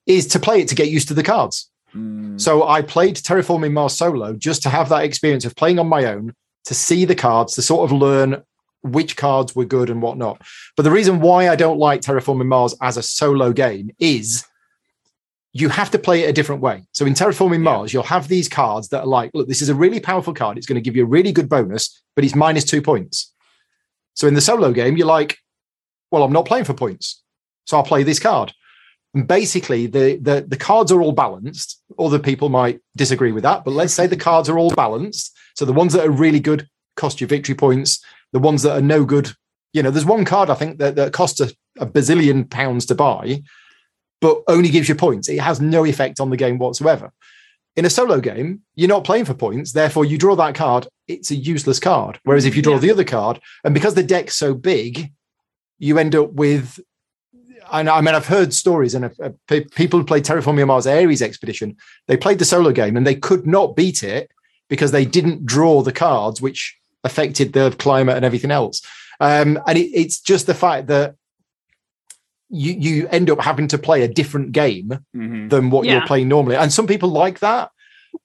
is 0.05 0.27
to 0.27 0.39
play 0.39 0.61
it 0.61 0.67
to 0.67 0.75
get 0.75 0.89
used 0.89 1.07
to 1.07 1.13
the 1.13 1.23
cards. 1.23 1.69
Mm, 1.95 2.39
So 2.39 2.67
I 2.67 2.81
played 2.81 3.15
Terraforming 3.15 3.73
Mars 3.73 3.93
solo 3.93 4.33
just 4.33 4.63
to 4.63 4.69
have 4.69 4.89
that 4.89 5.03
experience 5.03 5.45
of 5.45 5.55
playing 5.55 5.79
on 5.79 5.87
my 5.87 6.05
own, 6.05 6.33
to 6.65 6.73
see 6.73 7.05
the 7.05 7.15
cards, 7.15 7.55
to 7.55 7.61
sort 7.61 7.89
of 7.89 7.97
learn 7.97 8.43
which 8.83 9.15
cards 9.15 9.55
were 9.55 9.65
good 9.65 9.89
and 9.89 10.01
whatnot. 10.01 10.41
But 10.75 10.83
the 10.83 10.91
reason 10.91 11.21
why 11.21 11.49
I 11.49 11.55
don't 11.55 11.77
like 11.77 12.01
Terraforming 12.01 12.47
Mars 12.47 12.75
as 12.81 12.97
a 12.97 13.03
solo 13.03 13.53
game 13.53 13.91
is 13.99 14.45
you 15.53 15.69
have 15.69 15.91
to 15.91 15.99
play 15.99 16.23
it 16.23 16.29
a 16.29 16.33
different 16.33 16.61
way. 16.61 16.83
So 16.93 17.05
in 17.05 17.13
Terraforming 17.13 17.57
Yeah. 17.57 17.71
Mars, 17.71 17.93
you'll 17.93 18.03
have 18.03 18.27
these 18.27 18.47
cards 18.47 18.89
that 18.89 19.01
are 19.01 19.07
like, 19.07 19.31
look, 19.33 19.47
this 19.47 19.61
is 19.61 19.69
a 19.69 19.75
really 19.75 19.99
powerful 19.99 20.33
card. 20.33 20.57
It's 20.57 20.67
going 20.67 20.81
to 20.81 20.81
give 20.81 20.95
you 20.95 21.03
a 21.03 21.07
really 21.07 21.31
good 21.31 21.49
bonus, 21.49 22.01
but 22.15 22.23
it's 22.23 22.35
minus 22.35 22.63
two 22.63 22.81
points. 22.81 23.33
So 24.13 24.27
in 24.27 24.33
the 24.33 24.41
solo 24.41 24.71
game, 24.71 24.97
you're 24.97 25.07
like, 25.07 25.37
well, 26.09 26.23
I'm 26.23 26.33
not 26.33 26.45
playing 26.45 26.65
for 26.65 26.73
points. 26.73 27.21
So 27.65 27.77
I'll 27.77 27.83
play 27.83 28.03
this 28.03 28.19
card. 28.19 28.53
And 29.13 29.27
basically, 29.27 29.87
the, 29.87 30.17
the, 30.17 30.45
the 30.47 30.57
cards 30.57 30.91
are 30.91 31.01
all 31.01 31.11
balanced. 31.11 31.81
Other 31.99 32.19
people 32.19 32.47
might 32.47 32.79
disagree 32.95 33.33
with 33.33 33.43
that, 33.43 33.65
but 33.65 33.71
let's 33.71 33.93
say 33.93 34.07
the 34.07 34.15
cards 34.15 34.47
are 34.47 34.57
all 34.57 34.73
balanced. 34.73 35.37
So 35.55 35.65
the 35.65 35.73
ones 35.73 35.93
that 35.93 36.05
are 36.05 36.11
really 36.11 36.39
good 36.39 36.67
cost 36.95 37.19
you 37.19 37.27
victory 37.27 37.55
points. 37.55 38.03
The 38.33 38.39
ones 38.39 38.63
that 38.63 38.77
are 38.77 38.81
no 38.81 39.03
good, 39.05 39.31
you 39.73 39.83
know, 39.83 39.91
there's 39.91 40.05
one 40.05 40.25
card 40.25 40.49
I 40.49 40.55
think 40.55 40.79
that, 40.79 40.95
that 40.95 41.13
costs 41.13 41.39
a, 41.41 41.51
a 41.79 41.85
bazillion 41.85 42.49
pounds 42.49 42.85
to 42.87 42.95
buy, 42.95 43.43
but 44.21 44.41
only 44.47 44.69
gives 44.69 44.87
you 44.87 44.95
points. 44.95 45.27
It 45.29 45.39
has 45.39 45.59
no 45.59 45.85
effect 45.85 46.19
on 46.19 46.29
the 46.29 46.37
game 46.37 46.57
whatsoever. 46.57 47.11
In 47.75 47.85
a 47.85 47.89
solo 47.89 48.19
game, 48.19 48.61
you're 48.75 48.89
not 48.89 49.05
playing 49.05 49.25
for 49.25 49.33
points. 49.33 49.71
Therefore, 49.71 50.03
you 50.05 50.17
draw 50.17 50.35
that 50.35 50.55
card, 50.55 50.87
it's 51.07 51.31
a 51.31 51.35
useless 51.35 51.79
card. 51.79 52.19
Whereas 52.23 52.45
if 52.45 52.55
you 52.55 52.61
draw 52.61 52.73
Yeah. 52.73 52.79
the 52.79 52.91
other 52.91 53.03
card, 53.05 53.39
and 53.63 53.73
because 53.73 53.95
the 53.95 54.03
deck's 54.03 54.35
so 54.35 54.53
big, 54.53 55.11
you 55.79 55.97
end 55.97 56.15
up 56.15 56.33
with. 56.33 56.79
And 57.71 57.89
I 57.89 58.01
mean, 58.01 58.13
I've 58.13 58.27
heard 58.27 58.53
stories, 58.53 58.93
and 58.93 59.09
pe- 59.47 59.63
people 59.63 59.99
who 59.99 60.05
played 60.05 60.25
Terraforming 60.25 60.67
Mars 60.67 60.85
Ares 60.85 61.21
Expedition, 61.21 61.77
they 62.07 62.17
played 62.17 62.39
the 62.39 62.45
solo 62.45 62.71
game 62.73 62.97
and 62.97 63.07
they 63.07 63.15
could 63.15 63.47
not 63.47 63.77
beat 63.77 64.03
it 64.03 64.29
because 64.69 64.91
they 64.91 65.05
didn't 65.05 65.45
draw 65.45 65.81
the 65.81 65.93
cards, 65.93 66.41
which 66.41 66.77
affected 67.03 67.53
the 67.53 67.71
climate 67.77 68.15
and 68.15 68.25
everything 68.25 68.51
else. 68.51 68.81
Um, 69.19 69.59
and 69.67 69.77
it, 69.77 69.89
it's 69.93 70.19
just 70.19 70.47
the 70.47 70.53
fact 70.53 70.87
that 70.87 71.15
you 72.49 72.73
you 72.73 73.07
end 73.09 73.29
up 73.29 73.39
having 73.39 73.67
to 73.69 73.77
play 73.77 74.01
a 74.03 74.07
different 74.07 74.51
game 74.51 74.99
mhm. 75.15 75.49
than 75.49 75.69
what 75.69 75.85
you're 75.85 76.05
playing 76.05 76.27
normally. 76.27 76.55
And 76.57 76.71
some 76.71 76.85
people 76.87 77.09
like 77.09 77.39
that, 77.39 77.71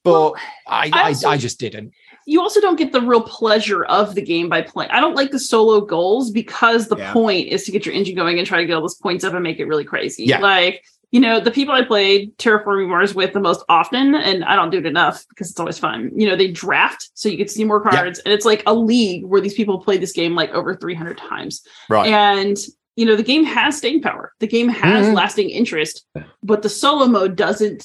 but 0.02 0.12
Well, 0.32 0.36
I, 0.66 0.90
I 0.92 1.00
I, 1.00 1.08
also- 1.08 1.28
I 1.28 1.36
just 1.36 1.60
didn't. 1.60 1.92
you 2.26 2.40
also 2.40 2.60
don't 2.60 2.74
get 2.76 2.90
the 2.92 3.00
real 3.00 3.20
pleasure 3.22 3.84
of 3.84 4.16
the 4.16 4.22
game 4.22 4.48
by 4.48 4.62
playing. 4.62 4.90
I 4.90 5.00
don't 5.00 5.14
like 5.14 5.30
the 5.30 5.38
solo 5.38 5.80
goals 5.80 6.30
because 6.32 6.88
the 6.88 6.96
Yeah. 6.96 7.12
point 7.12 7.48
is 7.48 7.62
to 7.64 7.70
get 7.70 7.86
your 7.86 7.94
engine 7.94 8.16
going 8.16 8.38
and 8.38 8.46
try 8.46 8.58
to 8.58 8.66
get 8.66 8.74
all 8.74 8.80
those 8.80 8.96
points 8.96 9.22
up 9.22 9.32
and 9.34 9.44
make 9.44 9.60
it 9.60 9.66
really 9.66 9.84
crazy. 9.84 10.24
Yeah. 10.24 10.38
Like, 10.40 10.82
you 11.16 11.22
know, 11.22 11.40
the 11.40 11.50
people 11.50 11.74
I 11.74 11.82
played 11.82 12.36
Terraforming 12.36 12.90
Mars 12.90 13.14
with 13.14 13.32
the 13.32 13.40
most 13.40 13.64
often, 13.70 14.14
and 14.14 14.44
I 14.44 14.54
don't 14.54 14.68
do 14.68 14.76
it 14.76 14.84
enough 14.84 15.24
because 15.30 15.48
it's 15.50 15.58
always 15.58 15.78
fun. 15.78 16.10
You 16.14 16.28
know, 16.28 16.36
they 16.36 16.50
draft 16.50 17.08
so 17.14 17.30
you 17.30 17.38
get 17.38 17.48
to 17.48 17.54
see 17.54 17.64
more 17.64 17.82
Yeah. 17.82 17.90
cards, 17.90 18.18
and 18.18 18.34
it's 18.34 18.44
like 18.44 18.62
a 18.66 18.74
league 18.74 19.24
where 19.24 19.40
these 19.40 19.54
people 19.54 19.78
play 19.80 19.96
this 19.96 20.12
game 20.12 20.34
like 20.34 20.50
over 20.50 20.74
300 20.74 21.16
times. 21.16 21.62
Right. 21.88 22.10
And 22.12 22.58
you 22.96 23.06
know, 23.06 23.16
the 23.16 23.22
game 23.22 23.44
has 23.44 23.78
staying 23.78 24.02
power. 24.02 24.34
The 24.40 24.46
game 24.46 24.68
has 24.68 25.06
Mhm. 25.06 25.14
lasting 25.14 25.48
interest, 25.48 26.04
but 26.42 26.60
the 26.60 26.68
solo 26.68 27.06
mode 27.06 27.34
doesn't 27.34 27.82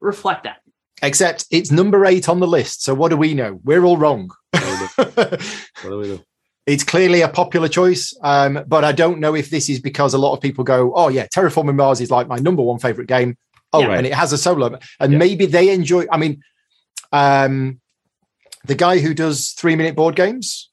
reflect 0.00 0.44
that. 0.44 0.62
Except 1.02 1.44
it's 1.50 1.70
number 1.70 2.06
eight 2.06 2.26
on 2.26 2.40
the 2.40 2.46
list. 2.46 2.82
So 2.82 2.94
what 2.94 3.10
do 3.10 3.18
we 3.18 3.34
know? 3.34 3.60
We're 3.64 3.84
all 3.84 3.98
wrong. 3.98 4.30
What 4.52 5.40
do 5.82 5.98
we 5.98 6.04
do? 6.04 6.20
It's 6.66 6.84
clearly 6.84 7.22
a 7.22 7.28
popular 7.28 7.68
choice, 7.68 8.14
um, 8.22 8.62
but 8.68 8.84
I 8.84 8.92
don't 8.92 9.18
know 9.20 9.34
if 9.34 9.50
this 9.50 9.68
is 9.68 9.80
because 9.80 10.14
a 10.14 10.18
lot 10.18 10.34
of 10.34 10.40
people 10.40 10.62
go, 10.64 10.92
"Oh 10.94 11.08
yeah, 11.08 11.26
Terraforming 11.34 11.76
Mars 11.76 12.00
is 12.00 12.10
like 12.10 12.28
my 12.28 12.36
number 12.36 12.62
one 12.62 12.78
favorite 12.78 13.08
game." 13.08 13.36
Oh, 13.72 13.80
Yeah. 13.80 13.92
and 13.98 14.06
it 14.06 14.14
has 14.14 14.32
a 14.32 14.38
solo, 14.38 14.78
and 14.98 15.12
Yeah. 15.12 15.18
maybe 15.18 15.46
they 15.46 15.70
enjoy. 15.70 16.06
I 16.10 16.16
mean, 16.18 16.42
um, 17.12 17.80
the 18.64 18.74
guy 18.74 18.98
who 18.98 19.14
does 19.14 19.50
three 19.50 19.76
minute 19.76 19.96
board 19.96 20.16
games 20.16 20.68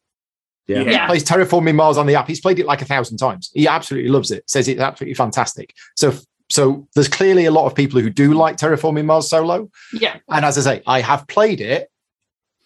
Yeah. 0.67 0.81
Yeah. 0.81 1.07
plays 1.07 1.23
Terraforming 1.23 1.75
Mars 1.75 1.97
on 1.97 2.05
the 2.07 2.15
app. 2.15 2.27
He's 2.27 2.41
played 2.41 2.59
it 2.59 2.65
like 2.65 2.81
a 2.81 2.85
thousand 2.85 3.17
times. 3.17 3.49
He 3.53 3.67
absolutely 3.67 4.09
loves 4.09 4.31
it. 4.31 4.43
Says 4.49 4.67
it's 4.67 4.81
absolutely 4.81 5.13
fantastic. 5.13 5.73
So, 5.95 6.13
so 6.49 6.87
there's 6.95 7.07
clearly 7.07 7.45
a 7.45 7.51
lot 7.51 7.65
of 7.65 7.75
people 7.75 8.01
who 8.01 8.09
do 8.09 8.33
like 8.33 8.57
Terraforming 8.57 9.05
Mars 9.05 9.29
solo. 9.29 9.69
Yeah. 9.93 10.17
And 10.29 10.43
as 10.43 10.57
I 10.57 10.61
say, 10.61 10.83
I 10.85 10.99
have 11.01 11.25
played 11.27 11.61
it 11.61 11.89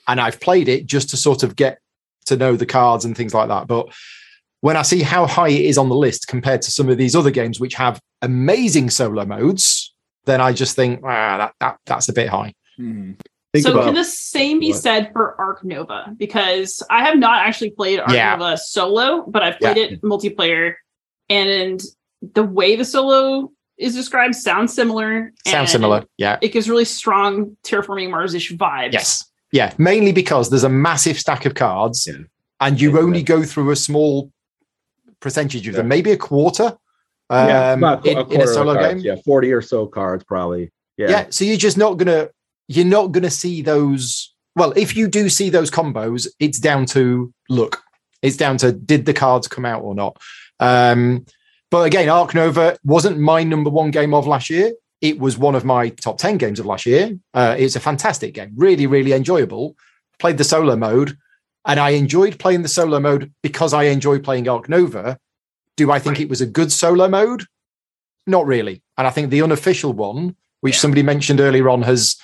and 0.07 0.19
I've 0.19 0.39
played 0.39 0.67
it 0.67 0.87
just 0.87 1.09
to 1.11 1.17
sort 1.17 1.43
of 1.43 1.55
get 1.55 1.79
to 2.25 2.37
know 2.37 2.55
the 2.55 2.65
cards 2.65 3.05
and 3.05 3.15
things 3.15 3.33
like 3.33 3.47
that. 3.49 3.67
But 3.67 3.87
when 4.61 4.77
I 4.77 4.83
see 4.83 5.01
how 5.01 5.25
high 5.25 5.49
it 5.49 5.65
is 5.65 5.77
on 5.77 5.89
the 5.89 5.95
list 5.95 6.27
compared 6.27 6.61
to 6.63 6.71
some 6.71 6.89
of 6.89 6.97
these 6.97 7.15
other 7.15 7.31
games 7.31 7.59
which 7.59 7.73
have 7.75 7.99
amazing 8.21 8.89
solo 8.89 9.25
modes, 9.25 9.93
then 10.25 10.39
I 10.39 10.53
just 10.53 10.75
think, 10.75 11.01
ah, 11.03 11.37
that, 11.37 11.53
that 11.59 11.77
that's 11.85 12.09
a 12.09 12.13
bit 12.13 12.29
high. 12.29 12.53
Mhm. 12.79 13.19
Think 13.53 13.65
so 13.65 13.73
about 13.73 13.85
can 13.85 13.95
the 13.95 14.03
same 14.05 14.59
be 14.59 14.71
said 14.71 15.11
for 15.11 15.35
Ark 15.41 15.65
Nova? 15.65 16.13
Because 16.17 16.81
I 16.89 17.03
have 17.03 17.17
not 17.17 17.45
actually 17.45 17.71
played 17.71 17.99
Ark 17.99 18.11
Yeah. 18.11 18.35
Nova 18.35 18.57
solo, 18.57 19.25
but 19.27 19.43
I've 19.43 19.59
played 19.59 19.77
Yeah. 19.77 19.83
it 19.83 20.01
multiplayer, 20.01 20.75
and 21.27 21.81
the 22.21 22.43
way 22.43 22.75
the 22.75 22.85
solo 22.85 23.51
is 23.77 23.95
described 23.95 24.35
sounds 24.35 24.73
similar. 24.73 25.33
Sounds 25.45 25.55
and 25.55 25.69
similar. 25.69 26.05
Yeah. 26.17 26.37
It 26.41 26.49
gives 26.53 26.69
really 26.69 26.85
strong 26.85 27.57
terraforming 27.63 28.11
Mars-ish 28.11 28.53
vibes. 28.53 28.93
Yes. 28.93 29.25
Yeah. 29.51 29.73
Mainly 29.77 30.11
because 30.11 30.49
there's 30.49 30.63
a 30.63 30.69
massive 30.69 31.19
stack 31.19 31.45
of 31.45 31.55
cards 31.55 32.07
Yeah. 32.07 32.23
and 32.59 32.79
you 32.79 32.93
Yeah. 32.93 32.99
only 32.99 33.23
go 33.23 33.43
through 33.43 33.71
a 33.71 33.75
small 33.75 34.31
percentage 35.19 35.67
of 35.67 35.75
them, 35.75 35.87
maybe 35.87 36.11
a 36.11 36.17
quarter 36.17 36.75
yeah, 37.29 37.71
um, 37.73 37.79
about 37.83 38.05
in, 38.05 38.17
a 38.17 38.27
in 38.29 38.41
a 38.41 38.47
solo 38.47 38.73
game. 38.79 38.99
Yeah, 38.99 39.15
forty 39.25 39.51
or 39.51 39.61
so 39.61 39.87
cards 39.87 40.23
probably. 40.23 40.71
Yeah. 40.97 41.09
Yeah, 41.09 41.25
So 41.29 41.45
you're 41.45 41.57
just 41.57 41.77
not 41.77 41.97
gonna 41.97 42.29
you're 42.67 42.85
not 42.85 43.11
gonna 43.11 43.29
see 43.29 43.61
those. 43.61 44.33
Well, 44.55 44.73
if 44.75 44.95
you 44.97 45.07
do 45.07 45.29
see 45.29 45.49
those 45.49 45.71
combos, 45.71 46.27
it's 46.39 46.59
down 46.59 46.85
to 46.87 47.33
look. 47.49 47.81
It's 48.21 48.37
down 48.37 48.57
to 48.57 48.71
did 48.71 49.05
the 49.05 49.13
cards 49.13 49.47
come 49.47 49.65
out 49.65 49.81
or 49.81 49.95
not. 49.95 50.17
Um, 50.59 51.25
but 51.69 51.83
again, 51.83 52.09
Ark 52.09 52.35
Nova 52.35 52.77
wasn't 52.83 53.17
my 53.19 53.43
number 53.43 53.69
one 53.69 53.91
game 53.91 54.13
of 54.13 54.27
last 54.27 54.49
year. 54.49 54.73
It 55.01 55.19
was 55.19 55.37
one 55.37 55.55
of 55.55 55.65
my 55.65 55.89
top 55.89 56.17
10 56.19 56.37
games 56.37 56.59
of 56.59 56.65
last 56.65 56.85
year. 56.85 57.17
Uh, 57.33 57.55
it's 57.57 57.75
a 57.75 57.79
fantastic 57.79 58.33
game, 58.35 58.53
really, 58.55 58.85
really 58.87 59.13
enjoyable. 59.13 59.75
Played 60.19 60.37
the 60.37 60.43
solo 60.43 60.75
mode, 60.75 61.17
and 61.65 61.79
I 61.79 61.91
enjoyed 61.91 62.37
playing 62.39 62.61
the 62.61 62.67
solo 62.69 62.99
mode 62.99 63.31
because 63.41 63.73
I 63.73 63.83
enjoy 63.83 64.19
playing 64.19 64.47
Ark 64.47 64.69
Nova. 64.69 65.17
Do 65.77 65.91
I 65.91 65.97
think 65.99 66.19
it 66.19 66.29
was 66.29 66.41
a 66.41 66.45
good 66.45 66.71
solo 66.71 67.07
mode? 67.07 67.45
Not 68.27 68.45
really. 68.45 68.83
And 68.97 69.07
I 69.07 69.09
think 69.09 69.31
the 69.31 69.41
unofficial 69.41 69.93
one, 69.93 70.35
which 70.59 70.75
Yeah. 70.75 70.79
somebody 70.81 71.01
mentioned 71.01 71.39
earlier 71.39 71.69
on, 71.69 71.81
has 71.81 72.17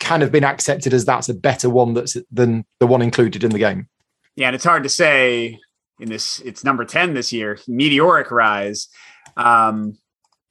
kind 0.00 0.22
of 0.22 0.32
been 0.32 0.44
accepted 0.44 0.94
as 0.94 1.04
that's 1.04 1.28
a 1.28 1.34
better 1.34 1.68
one 1.68 1.92
that's 1.94 2.16
than 2.32 2.64
the 2.80 2.86
one 2.86 3.02
included 3.02 3.44
in 3.44 3.50
the 3.50 3.58
game. 3.58 3.88
Yeah, 4.36 4.46
and 4.48 4.54
it's 4.56 4.64
hard 4.64 4.82
to 4.84 4.88
say 4.88 5.58
in 6.00 6.08
this. 6.08 6.40
It's 6.40 6.64
number 6.64 6.84
ten 6.86 7.12
this 7.14 7.32
year, 7.32 7.58
meteoric 7.68 8.30
rise. 8.30 8.88
Um, 9.36 9.98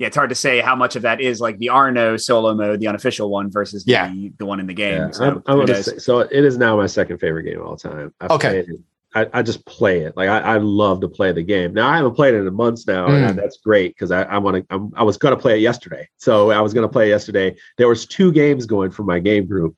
yeah, 0.04 0.08
it's 0.08 0.16
hard 0.18 0.30
to 0.30 0.36
say 0.36 0.60
how 0.60 0.76
much 0.76 0.96
of 0.96 1.02
that 1.04 1.22
is 1.22 1.40
like 1.42 1.58
the 1.58 1.70
Arno 1.70 2.18
solo 2.18 2.54
mode, 2.54 2.80
the 2.82 2.88
unofficial 2.88 3.30
one, 3.30 3.50
versus 3.50 3.84
Yeah. 3.88 4.10
the 4.12 4.34
the 4.38 4.46
one 4.46 4.60
in 4.60 4.68
the 4.68 4.74
game. 4.74 4.98
Yeah, 4.98 5.12
So, 5.12 5.24
I'm, 5.24 5.30
I'm 5.48 5.56
who 5.60 5.62
gonna 5.66 5.74
knows? 5.74 5.86
say, 5.86 5.98
so 5.98 6.20
it 6.20 6.32
is 6.46 6.58
now 6.58 6.76
my 6.78 6.88
second 6.88 7.20
favorite 7.20 7.44
game 7.44 7.60
of 7.62 7.66
all 7.68 7.78
time. 7.78 8.14
I 8.22 8.34
Okay. 8.34 8.64
played. 8.64 8.84
I, 9.16 9.28
I 9.32 9.42
just 9.44 9.64
play 9.68 10.00
it. 10.02 10.18
Like 10.18 10.28
I, 10.28 10.40
I 10.40 10.58
love 10.58 11.00
to 11.02 11.08
play 11.08 11.32
the 11.32 11.44
game. 11.44 11.74
Now 11.74 11.88
I 11.88 11.98
haven't 11.98 12.16
played 12.16 12.34
it 12.34 12.46
in 12.48 12.54
months 12.54 12.86
now, 12.88 13.08
Mm. 13.08 13.30
and 13.30 13.38
that's 13.40 13.58
great 13.58 13.96
because 13.96 14.12
I, 14.12 14.24
I 14.24 14.38
want 14.40 14.68
to. 14.70 14.92
I 14.96 15.04
was 15.04 15.18
going 15.18 15.36
to 15.36 15.40
play 15.42 15.56
it 15.58 15.62
yesterday, 15.62 16.08
so 16.18 16.50
I 16.52 16.60
was 16.62 16.74
going 16.74 16.88
to 16.88 16.92
play 16.92 17.06
it 17.08 17.10
yesterday. 17.10 17.56
There 17.78 17.88
was 17.88 18.06
two 18.06 18.32
games 18.32 18.66
going 18.66 18.90
for 18.92 19.04
my 19.04 19.20
game 19.20 19.46
group, 19.48 19.76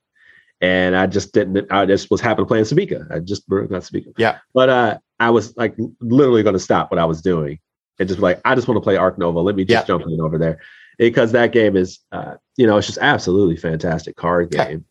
and 0.62 0.96
I 0.96 1.06
just 1.06 1.32
didn't. 1.34 1.70
I 1.70 1.84
just 1.86 2.10
was 2.10 2.20
happy 2.20 2.42
to 2.42 2.46
play 2.46 2.58
in 2.60 2.64
Sabika. 2.64 3.06
I 3.14 3.18
just 3.20 3.42
not 3.50 3.68
Sabika. 3.82 4.12
Yeah. 4.16 4.38
but 4.54 4.68
uh, 4.70 4.98
I 5.20 5.30
was 5.30 5.54
like 5.56 5.76
literally 6.00 6.42
going 6.42 6.54
to 6.54 6.58
stop 6.58 6.90
what 6.90 6.98
I 6.98 7.04
was 7.04 7.20
doing 7.20 7.58
and 7.98 8.08
just 8.08 8.18
be 8.18 8.22
like, 8.22 8.40
I 8.44 8.54
just 8.54 8.68
want 8.68 8.76
to 8.76 8.82
play 8.82 8.96
Ark 8.96 9.18
Nova. 9.18 9.40
Let 9.40 9.56
me 9.56 9.64
just 9.64 9.86
jump 9.86 10.04
in 10.06 10.20
over 10.20 10.38
there 10.38 10.60
because 10.98 11.32
that 11.32 11.52
game 11.52 11.76
is, 11.76 12.00
uh, 12.12 12.34
you 12.56 12.66
know, 12.66 12.76
it's 12.76 12.86
just 12.86 12.98
absolutely 13.00 13.56
fantastic 13.56 14.16
card 14.16 14.52
Yeah. 14.52 14.68
game. 14.68 14.84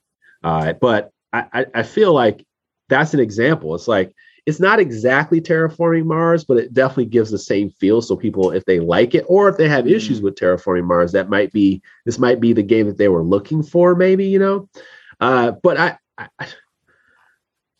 Uh, 0.43 0.73
but 0.73 1.11
I, 1.33 1.65
I, 1.73 1.83
feel 1.83 2.13
like 2.13 2.45
that's 2.87 3.13
an 3.13 3.19
example. 3.19 3.75
It's 3.75 3.87
like 3.87 4.13
it's 4.45 4.59
not 4.59 4.79
exactly 4.79 5.41
terraforming 5.41 6.05
Mars, 6.05 6.45
but 6.45 6.57
it 6.57 6.73
definitely 6.73 7.07
gives 7.07 7.31
the 7.31 7.39
same 7.39 7.71
feel. 7.71 8.01
So 8.01 8.15
people, 8.15 8.51
if 8.51 8.63
they 8.65 8.79
like 8.79 9.15
it, 9.15 9.25
or 9.27 9.49
if 9.49 9.57
they 9.57 9.67
have 9.67 9.87
issues 9.87 10.21
with 10.21 10.35
terraforming 10.35 10.85
Mars, 10.85 11.11
that 11.13 11.29
might 11.29 11.51
be 11.51 11.81
this 12.05 12.19
might 12.19 12.39
be 12.39 12.53
the 12.53 12.63
game 12.63 12.85
that 12.87 12.97
they 12.97 13.09
were 13.09 13.23
looking 13.23 13.63
for. 13.63 13.95
Maybe 13.95 14.25
you 14.27 14.39
know, 14.39 14.69
uh, 15.19 15.51
but 15.63 15.77
I, 15.77 15.97
I 16.17 16.27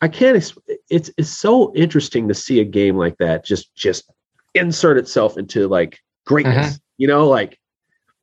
I 0.00 0.08
can't. 0.08 0.36
Ex- 0.36 0.58
it's 0.90 1.10
it's 1.16 1.30
so 1.30 1.72
interesting 1.74 2.28
to 2.28 2.34
see 2.34 2.60
a 2.60 2.64
game 2.64 2.96
like 2.96 3.16
that 3.18 3.44
just 3.44 3.74
just 3.74 4.10
insert 4.56 4.98
itself 4.98 5.38
into 5.38 5.68
like 5.68 5.98
greatness. 6.26 6.66
Mm-hmm. 6.66 6.76
You 6.98 7.08
know, 7.08 7.28
like 7.28 7.58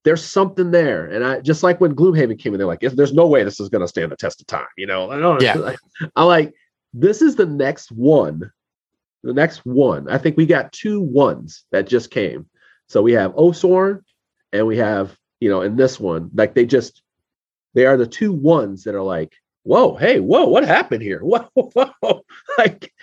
there's 0.03 0.23
something 0.23 0.71
there, 0.71 1.05
and 1.05 1.23
I 1.23 1.39
just 1.39 1.63
like 1.63 1.79
when 1.79 1.95
Gloomhaven 1.95 2.37
came 2.39 2.53
in, 2.53 2.57
they're 2.57 2.67
like, 2.67 2.81
"There's 2.81 3.13
no 3.13 3.27
way 3.27 3.43
this 3.43 3.59
is 3.59 3.69
going 3.69 3.81
to 3.81 3.87
stand 3.87 4.11
the 4.11 4.17
test 4.17 4.41
of 4.41 4.47
time." 4.47 4.67
You 4.77 4.87
know, 4.87 5.11
I 5.11 5.19
don't. 5.19 5.41
Yeah. 5.41 5.75
I 6.15 6.23
like 6.23 6.53
this 6.93 7.21
is 7.21 7.35
the 7.35 7.45
next 7.45 7.91
one. 7.91 8.51
The 9.23 9.33
next 9.33 9.65
one. 9.65 10.09
I 10.09 10.17
think 10.17 10.37
we 10.37 10.45
got 10.45 10.71
two 10.71 11.01
ones 11.01 11.65
that 11.71 11.87
just 11.87 12.11
came. 12.11 12.47
So 12.87 13.01
we 13.01 13.13
have 13.13 13.33
Oathsworn 13.33 14.01
and 14.51 14.67
we 14.67 14.77
have, 14.77 15.17
you 15.39 15.49
know, 15.49 15.61
in 15.61 15.75
this 15.75 15.99
one, 15.99 16.29
like 16.33 16.53
they 16.53 16.65
just 16.65 17.01
they 17.73 17.85
are 17.85 17.97
the 17.97 18.05
two 18.05 18.31
ones 18.31 18.83
that 18.83 18.95
are 18.95 19.01
like, 19.01 19.33
whoa, 19.63 19.95
hey, 19.95 20.19
whoa, 20.19 20.45
what 20.45 20.65
happened 20.65 21.01
here? 21.01 21.19
Whoa, 21.23 21.47
whoa. 21.53 22.21
Like 22.57 22.93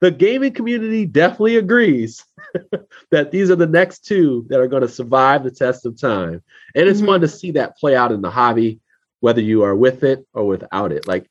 the 0.00 0.10
gaming 0.10 0.52
community 0.52 1.04
definitely 1.06 1.56
agrees 1.56 2.24
that 3.10 3.30
these 3.30 3.50
are 3.50 3.56
the 3.56 3.66
next 3.66 4.04
two 4.04 4.46
that 4.48 4.60
are 4.60 4.68
going 4.68 4.82
to 4.82 4.88
survive 4.88 5.44
the 5.44 5.50
test 5.50 5.86
of 5.86 5.98
time. 6.00 6.42
And 6.74 6.88
it's 6.88 7.00
Mhm. 7.00 7.06
fun 7.06 7.20
to 7.20 7.28
see 7.28 7.50
that 7.52 7.76
play 7.76 7.96
out 7.96 8.12
in 8.12 8.22
the 8.22 8.30
hobby, 8.30 8.80
whether 9.20 9.40
you 9.40 9.62
are 9.62 9.74
with 9.74 10.02
it 10.04 10.24
or 10.34 10.46
without 10.46 10.92
it. 10.92 11.06
Like 11.06 11.28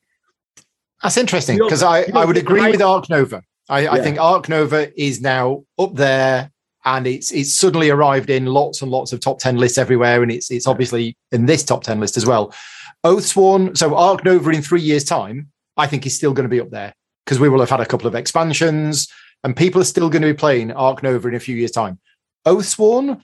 That's 1.02 1.16
interesting 1.16 1.58
because 1.58 1.82
I, 1.82 2.04
I 2.14 2.24
would 2.24 2.36
agree 2.36 2.60
hype. 2.60 2.72
with 2.72 2.82
Ark 2.82 3.08
Nova. 3.10 3.42
I, 3.68 3.88
I 3.88 4.00
think 4.00 4.18
Ark 4.18 4.48
Nova 4.48 4.92
is 5.00 5.20
now 5.20 5.64
up 5.78 5.94
there 5.94 6.50
and 6.84 7.06
it's 7.06 7.32
it's 7.32 7.54
suddenly 7.54 7.88
arrived 7.88 8.28
in 8.28 8.44
lots 8.46 8.82
and 8.82 8.90
lots 8.90 9.12
of 9.12 9.20
top 9.20 9.38
10 9.38 9.56
lists 9.56 9.78
everywhere. 9.78 10.22
And 10.22 10.30
it's 10.30 10.50
it's 10.50 10.66
obviously 10.66 11.16
in 11.32 11.46
this 11.46 11.62
top 11.64 11.82
10 11.82 11.98
list 12.00 12.16
as 12.16 12.26
well. 12.26 12.54
Oathsworn, 13.04 13.76
so 13.76 13.94
Ark 13.96 14.24
Nova 14.24 14.50
in 14.50 14.62
three 14.62 14.80
years' 14.80 15.04
time, 15.04 15.48
I 15.76 15.86
think 15.86 16.06
is 16.06 16.16
still 16.16 16.32
going 16.32 16.44
to 16.44 16.48
be 16.50 16.60
up 16.60 16.70
there 16.70 16.94
because 17.24 17.38
we 17.40 17.48
will 17.48 17.60
have 17.60 17.70
had 17.70 17.80
a 17.80 17.86
couple 17.86 18.06
of 18.06 18.14
expansions 18.14 19.08
and 19.44 19.54
people 19.56 19.80
are 19.80 19.84
still 19.84 20.08
going 20.08 20.22
to 20.22 20.28
be 20.28 20.34
playing 20.36 20.72
Ark 20.72 21.02
Nova 21.02 21.28
in 21.28 21.34
a 21.34 21.40
few 21.40 21.54
years' 21.54 21.70
time. 21.70 21.98
Oathsworn 22.46 23.20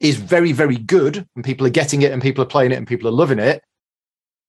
is 0.00 0.16
very, 0.16 0.52
very 0.52 0.76
good 0.78 1.26
and 1.36 1.44
people 1.44 1.66
are 1.66 1.70
getting 1.70 2.02
it 2.02 2.10
and 2.12 2.20
people 2.20 2.42
are 2.42 2.46
playing 2.48 2.72
it 2.72 2.76
and 2.76 2.86
people 2.86 3.06
are 3.08 3.12
loving 3.12 3.38
it. 3.38 3.62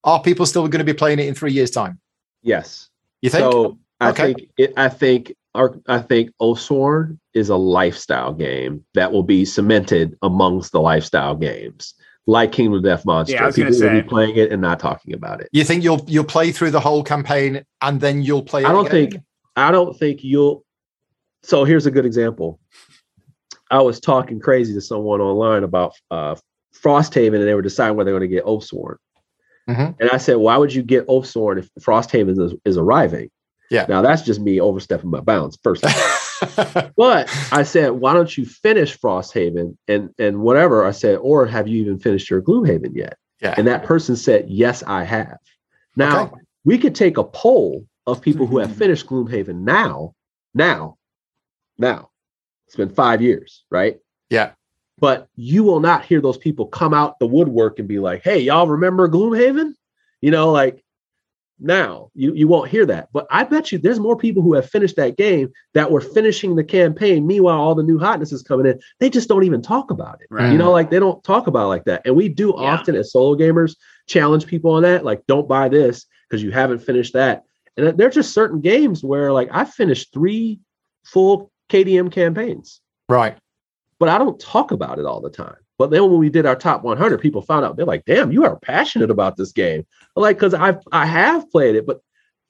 Are 0.04 0.20
people 0.22 0.46
still 0.46 0.66
going 0.68 0.78
to 0.78 0.84
be 0.84 0.94
playing 0.94 1.18
it 1.18 1.26
in 1.26 1.34
three 1.34 1.52
years' 1.52 1.70
time? 1.70 2.00
yes, 2.42 2.88
You 3.22 3.30
think? 3.30 3.42
So 3.42 3.78
I 4.00 4.10
Okay. 4.10 4.34
think 4.34 4.50
it, 4.56 4.72
I 4.76 4.88
think 4.88 5.34
our, 5.54 5.74
I 5.88 5.98
think 5.98 6.30
Oathsworn 6.40 7.18
is 7.34 7.48
a 7.48 7.56
lifestyle 7.56 8.32
game 8.32 8.84
that 8.94 9.12
will 9.12 9.22
be 9.24 9.44
cemented 9.44 10.16
amongst 10.22 10.72
the 10.72 10.80
lifestyle 10.80 11.34
games, 11.34 11.94
like 12.26 12.52
Kingdom 12.52 12.74
of 12.74 12.84
Death 12.84 13.04
Monster. 13.04 13.34
Yeah, 13.34 13.42
I 13.42 13.46
was 13.46 13.56
gonna 13.56 13.70
People 13.70 13.82
will 13.82 13.94
say. 13.96 14.02
be 14.02 14.08
playing 14.08 14.36
it 14.36 14.52
and 14.52 14.62
not 14.62 14.78
talking 14.78 15.14
about 15.14 15.40
it. 15.40 15.48
you 15.52 15.64
think 15.64 15.82
you'll 15.82 16.04
you'll 16.06 16.24
play 16.24 16.52
through 16.52 16.70
the 16.70 16.80
whole 16.80 17.02
campaign 17.02 17.64
and 17.82 18.00
then 18.00 18.22
you'll 18.22 18.42
play? 18.42 18.62
It 18.62 18.68
I 18.68 18.72
don't 18.72 18.86
again? 18.86 19.10
think 19.10 19.22
I 19.58 19.70
don't 19.70 19.96
think 19.98 20.22
you'll. 20.22 20.64
So 21.42 21.64
here's 21.64 21.86
a 21.86 21.90
good 21.90 22.06
example. 22.06 22.60
I 23.70 23.80
was 23.80 24.00
talking 24.00 24.40
crazy 24.40 24.72
to 24.74 24.80
someone 24.80 25.20
online 25.20 25.62
about 25.62 25.92
uh, 26.10 26.36
Frosthaven, 26.74 27.34
and 27.36 27.46
they 27.46 27.54
were 27.54 27.62
deciding 27.62 27.96
whether 27.96 28.10
they're 28.10 28.18
going 28.18 28.30
to 28.30 28.34
get 28.34 28.44
Oathsworn. 28.44 28.96
Mhm. 29.68 29.94
And 30.00 30.10
I 30.10 30.16
said, 30.16 30.36
"Why 30.36 30.56
would 30.56 30.72
you 30.74 30.82
get 30.82 31.06
Oathsworn 31.08 31.58
if 31.58 31.68
Frosthaven 31.80 32.40
is, 32.40 32.54
is 32.64 32.76
arriving?" 32.78 33.30
Yeah. 33.70 33.84
Now 33.88 34.00
that's 34.00 34.22
just 34.22 34.40
me 34.40 34.60
overstepping 34.60 35.10
my 35.10 35.20
bounds. 35.20 35.58
First, 35.62 35.82
but 36.96 37.28
I 37.52 37.62
said, 37.64 37.90
"Why 37.92 38.14
don't 38.14 38.36
you 38.38 38.46
finish 38.46 38.98
Frosthaven 38.98 39.76
and 39.86 40.10
and 40.18 40.40
whatever?" 40.40 40.86
I 40.86 40.92
said, 40.92 41.18
"Or 41.18 41.46
have 41.46 41.68
you 41.68 41.82
even 41.82 41.98
finished 41.98 42.30
your 42.30 42.40
Gloomhaven 42.40 42.94
yet?" 42.94 43.18
yeah. 43.42 43.54
And 43.56 43.66
that 43.66 43.84
person 43.84 44.16
said, 44.16 44.46
Yes, 44.48 44.82
I 44.86 45.04
have. 45.04 45.38
Now, 45.96 46.24
Okay. 46.24 46.34
we 46.64 46.78
could 46.78 46.94
take 46.94 47.18
a 47.18 47.24
poll 47.24 47.86
of 48.08 48.20
people 48.22 48.46
who 48.46 48.58
have 48.58 48.74
finished 48.74 49.06
Gloomhaven 49.06 49.60
now, 49.60 50.14
now, 50.54 50.96
now. 51.78 52.10
It's 52.66 52.76
been 52.76 52.90
five 52.90 53.22
years, 53.22 53.64
right? 53.70 53.98
Yeah. 54.30 54.52
But 54.98 55.28
you 55.36 55.62
will 55.64 55.80
not 55.80 56.04
hear 56.04 56.20
those 56.20 56.38
people 56.38 56.66
come 56.66 56.92
out 56.92 57.18
the 57.18 57.26
woodwork 57.26 57.78
and 57.78 57.86
be 57.88 57.98
like, 57.98 58.22
"Hey, 58.24 58.40
y'all 58.40 58.66
remember 58.66 59.08
Gloomhaven?" 59.08 59.72
You 60.20 60.30
know, 60.30 60.50
like 60.50 60.82
now 61.60 62.10
you 62.14 62.34
you 62.34 62.46
won't 62.48 62.70
hear 62.70 62.84
that. 62.86 63.08
But 63.12 63.26
I 63.30 63.44
bet 63.44 63.72
you 63.72 63.78
there's 63.78 64.00
more 64.00 64.16
people 64.16 64.42
who 64.42 64.54
have 64.54 64.68
finished 64.68 64.96
that 64.96 65.16
game 65.16 65.50
that 65.74 65.90
were 65.90 66.00
finishing 66.00 66.56
the 66.56 66.64
campaign. 66.64 67.26
Meanwhile, 67.26 67.58
all 67.60 67.74
the 67.74 67.82
new 67.82 67.98
hotness 67.98 68.32
is 68.32 68.42
coming 68.42 68.66
in. 68.66 68.80
They 69.00 69.08
just 69.08 69.28
don't 69.28 69.44
even 69.44 69.62
talk 69.62 69.90
about 69.90 70.20
it. 70.20 70.26
Right. 70.30 70.52
You 70.52 70.58
know, 70.58 70.70
like 70.72 70.90
they 70.90 70.98
don't 70.98 71.22
talk 71.24 71.46
about 71.46 71.64
it 71.64 71.68
like 71.68 71.84
that. 71.84 72.02
And 72.04 72.16
we 72.16 72.28
do 72.28 72.48
Yeah. 72.56 72.74
often 72.74 72.96
as 72.96 73.12
solo 73.12 73.36
gamers 73.36 73.76
challenge 74.06 74.46
people 74.46 74.72
on 74.72 74.82
that. 74.82 75.04
Like, 75.04 75.26
don't 75.26 75.48
buy 75.48 75.68
this 75.68 76.06
because 76.28 76.42
you 76.42 76.50
haven't 76.50 76.80
finished 76.80 77.12
that. 77.14 77.44
And 77.78 77.96
there's 77.96 78.14
just 78.16 78.34
certain 78.34 78.60
games 78.60 79.02
where 79.04 79.32
like 79.32 79.48
I 79.52 79.64
finished 79.64 80.12
three 80.12 80.58
full 81.04 81.50
KDM 81.70 82.10
campaigns, 82.12 82.80
Right. 83.08 83.36
but 84.00 84.08
I 84.08 84.18
don't 84.18 84.38
talk 84.40 84.72
about 84.72 84.98
it 84.98 85.06
all 85.06 85.20
the 85.20 85.30
time. 85.30 85.56
But 85.78 85.90
then 85.90 86.02
when 86.10 86.18
we 86.18 86.28
did 86.28 86.44
our 86.44 86.56
top 86.56 86.82
100, 86.82 87.20
people 87.20 87.40
found 87.40 87.64
out 87.64 87.76
they're 87.76 87.86
like, 87.86 88.04
"Damn, 88.04 88.32
you 88.32 88.44
are 88.44 88.58
passionate 88.58 89.10
about 89.10 89.36
this 89.36 89.52
game." 89.52 89.86
Like, 90.16 90.36
because 90.36 90.52
I 90.54 90.76
I 90.92 91.06
have 91.06 91.48
played 91.52 91.76
it, 91.76 91.86
but 91.86 92.00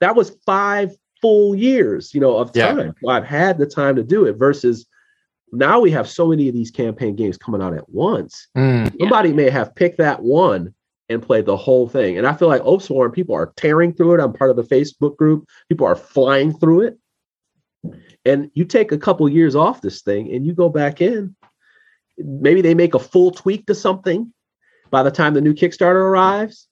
that 0.01 0.17
was 0.17 0.37
five 0.47 0.97
full 1.21 1.55
years, 1.55 2.15
you 2.15 2.21
know, 2.21 2.37
of 2.39 2.51
Yeah. 2.55 2.73
time. 2.73 2.95
So 3.03 3.09
I've 3.11 3.25
had 3.25 3.59
the 3.59 3.67
time 3.67 3.97
to 3.97 4.03
do 4.03 4.25
it. 4.25 4.37
Versus 4.39 4.87
now 5.53 5.81
we 5.81 5.91
have 5.91 6.09
so 6.09 6.29
many 6.29 6.49
of 6.49 6.55
these 6.55 6.71
campaign 6.71 7.17
games 7.17 7.37
coming 7.37 7.61
out 7.61 7.75
at 7.75 7.89
once. 7.91 8.49
Mm. 8.57 8.85
Yeah. 8.85 8.91
Somebody 9.01 9.33
may 9.35 9.51
have 9.51 9.75
picked 9.75 9.99
that 9.99 10.23
one 10.23 10.73
and 11.09 11.23
played 11.23 11.47
the 11.47 11.57
whole 11.57 11.89
thing. 11.89 12.19
And 12.19 12.27
I 12.27 12.35
feel 12.35 12.49
like 12.49 12.63
Oathsworn, 12.63 13.13
people 13.13 13.35
are 13.35 13.53
tearing 13.57 13.93
through 13.95 14.15
it. 14.15 14.21
I'm 14.21 14.33
part 14.33 14.51
of 14.51 14.57
the 14.57 14.63
Facebook 14.63 15.17
group. 15.17 15.49
People 15.69 15.87
are 15.87 15.97
flying 15.97 16.53
through 16.53 16.83
it. 16.83 16.99
And 18.25 18.51
you 18.55 18.65
take 18.65 18.93
a 18.93 18.99
couple 18.99 19.29
years 19.29 19.57
off 19.57 19.81
this 19.81 20.03
thing 20.03 20.33
and 20.35 20.45
you 20.45 20.53
go 20.53 20.69
back 20.69 21.01
in. 21.01 21.35
Maybe 22.19 22.61
they 22.61 22.75
make 22.75 22.95
a 22.95 22.99
full 22.99 23.31
tweak 23.31 23.67
to 23.67 23.75
something 23.75 24.33
by 24.91 25.03
the 25.03 25.11
time 25.11 25.35
the 25.35 25.41
new 25.41 25.55
Kickstarter 25.55 25.95
arrives. 25.95 26.69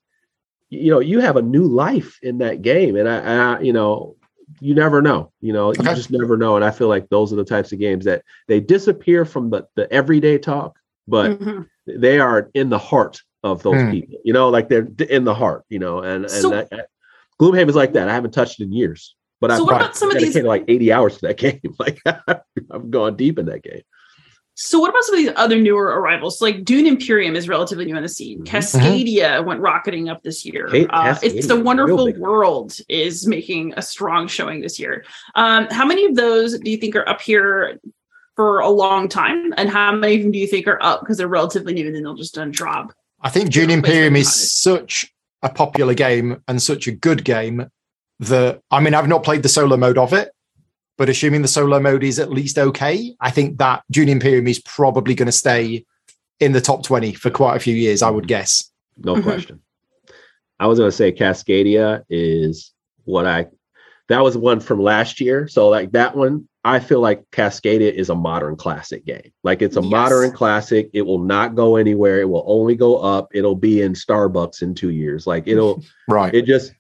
You 0.69 0.91
know, 0.91 0.99
you 0.99 1.21
have 1.21 1.37
a 1.37 1.43
new 1.43 1.65
life 1.65 2.19
in 2.23 2.39
that 2.39 2.61
game. 2.61 2.97
And 2.97 3.09
I, 3.09 3.55
I 3.57 3.61
you 3.61 3.73
know, 3.73 4.17
you 4.61 4.75
never 4.75 5.01
know. 5.01 5.33
You 5.41 5.53
know, 5.53 5.73
you 5.73 5.83
just 5.83 6.11
never 6.11 6.37
know. 6.37 6.57
And 6.57 6.65
I 6.65 6.73
feel 6.73 6.89
like 6.89 7.09
those 7.09 7.33
are 7.33 7.37
the 7.37 7.45
types 7.45 7.73
of 7.73 7.79
games 7.79 8.05
that 8.05 8.23
they 8.49 8.61
disappear 8.61 9.25
from 9.25 9.51
the, 9.51 9.67
the 9.77 9.91
everyday 9.93 10.39
talk, 10.39 10.79
but 11.07 11.39
Mhm. 11.39 11.69
they 11.87 12.19
are 12.19 12.51
in 12.55 12.69
the 12.69 12.79
heart 12.79 13.23
of 13.53 13.63
those 13.63 13.81
Hmm. 13.81 13.91
people. 13.91 14.19
You 14.25 14.33
know, 14.33 14.49
like 14.49 14.69
they're 14.69 14.89
in 15.09 15.25
the 15.25 15.35
heart. 15.35 15.63
You 15.69 15.79
know, 15.79 15.99
and 16.01 16.25
and 16.25 16.31
So- 16.31 16.51
that, 16.51 16.71
that- 16.71 16.89
Gloomhaven's 17.41 17.77
like 17.77 17.93
that. 17.93 18.09
I 18.09 18.15
haven't 18.15 18.33
touched 18.33 18.61
it 18.61 18.65
in 18.65 18.73
years, 18.73 19.15
but 19.41 19.51
So 19.51 19.57
I've 19.57 19.63
what 19.65 19.77
about 19.77 19.97
some 19.97 20.11
of 20.11 20.19
these- 20.19 20.37
like 20.43 20.65
eighty 20.69 20.93
hours 20.93 21.15
to 21.19 21.27
that 21.29 21.37
game. 21.45 21.61
Like 21.79 22.01
I've 22.07 22.91
gone 22.91 23.17
deep 23.17 23.39
in 23.39 23.47
that 23.47 23.63
game. 23.63 23.83
So 24.59 24.81
what 24.81 24.89
about 24.89 25.05
some 25.05 25.17
of 25.17 25.19
these 25.19 25.33
other 25.37 25.61
newer 25.61 25.85
arrivals? 25.85 26.41
Like 26.41 26.65
Dune 26.65 26.87
Imperium 26.87 27.37
is 27.37 27.47
relatively 27.47 27.85
new 27.85 27.95
on 27.95 28.01
the 28.03 28.09
scene. 28.09 28.41
Mhm. 28.41 28.47
Cascadia 28.47 29.45
went 29.45 29.61
rocketing 29.61 30.09
up 30.09 30.23
this 30.23 30.47
year. 30.47 30.67
Kate 30.69 30.87
Uh, 30.89 31.15
it's 31.23 31.47
the 31.47 31.61
Wonderful. 31.61 32.11
World 32.15 32.75
is 32.89 33.27
making 33.27 33.75
a 33.77 33.83
strong 33.83 34.27
showing 34.29 34.63
this 34.63 34.79
year. 34.81 35.05
Um, 35.35 35.67
how 35.71 35.85
many 35.85 36.07
of 36.07 36.15
those 36.15 36.59
do 36.59 36.71
you 36.71 36.79
think 36.79 36.97
are 36.97 37.07
up 37.07 37.21
here 37.21 37.79
for 38.35 38.61
a 38.61 38.71
long 38.71 39.11
time, 39.11 39.53
and 39.59 39.69
how 39.69 39.93
many 39.95 40.17
of 40.17 40.23
them 40.23 40.33
do 40.33 40.39
you 40.39 40.47
think 40.47 40.67
are 40.67 40.83
up 40.83 41.01
because 41.01 41.19
they're 41.19 41.29
relatively 41.29 41.75
new 41.75 41.87
and 41.87 41.95
then 41.95 42.03
they'll 42.05 42.15
just 42.15 42.39
drop? 42.53 42.95
I 43.21 43.31
think 43.31 43.51
Dune 43.51 43.71
Yeah, 43.71 43.77
Imperium 43.77 44.17
is 44.17 44.33
such 44.63 45.13
a 45.43 45.49
popular 45.49 45.95
game 45.95 46.43
and 46.49 46.63
such 46.63 46.87
a 46.87 46.93
good 46.93 47.25
game 47.25 47.71
that 48.21 48.61
I 48.71 48.81
mean 48.81 48.95
I've 48.95 49.09
not 49.09 49.25
played 49.25 49.43
the 49.43 49.49
solo 49.49 49.77
mode 49.77 49.99
of 49.99 50.13
it, 50.13 50.31
but 50.97 51.09
assuming 51.09 51.43
the 51.43 51.49
solo 51.49 51.79
mode 51.81 52.05
is 52.05 52.19
at 52.19 52.31
least 52.31 52.59
okay, 52.59 53.15
I 53.21 53.31
think 53.31 53.59
that 53.59 53.83
Dune 53.91 54.09
Imperium 54.09 54.47
is 54.47 54.61
probably 54.61 55.15
going 55.15 55.27
to 55.27 55.33
stay 55.33 55.85
in 56.41 56.53
the 56.53 56.61
top 56.61 56.83
20 56.83 57.15
for 57.15 57.31
quite 57.31 57.57
a 57.57 57.61
few 57.61 57.75
years, 57.75 58.03
I 58.03 58.11
would 58.11 58.29
guess. 58.29 58.71
No 58.99 59.15
Mhm. 59.17 59.23
question. 59.23 59.61
I 60.59 60.67
was 60.67 60.79
going 60.79 60.91
to 60.91 60.97
say 60.97 61.13
Cascadia 61.13 62.03
is 62.09 62.73
what 63.05 63.27
I. 63.27 63.47
That 64.09 64.23
was 64.23 64.37
one 64.37 64.61
from 64.61 64.81
last 64.81 65.21
year. 65.21 65.49
So 65.49 65.69
like 65.69 65.93
that 65.93 66.17
one, 66.17 66.49
I 66.67 66.81
feel 66.81 67.01
like 67.01 67.23
Cascadia 67.31 67.93
is 67.93 68.11
a 68.11 68.15
modern 68.15 68.57
classic 68.57 69.05
game. 69.07 69.33
Like 69.45 69.63
it's 69.63 69.77
a 69.77 69.81
Yes. 69.83 69.91
modern 69.91 70.33
classic. 70.33 70.91
It 70.93 71.03
will 71.03 71.21
not 71.21 71.55
go 71.55 71.77
anywhere. 71.77 72.21
It 72.21 72.29
will 72.29 72.45
only 72.47 72.75
go 72.75 72.97
up. 72.97 73.29
It'll 73.33 73.55
be 73.55 73.83
in 73.83 73.93
Starbucks 73.95 74.63
in 74.63 74.75
two 74.75 74.91
years. 74.91 75.27
Like 75.27 75.47
it'll. 75.47 75.83
Right. 76.09 76.35
it 76.35 76.43
just 76.45 76.73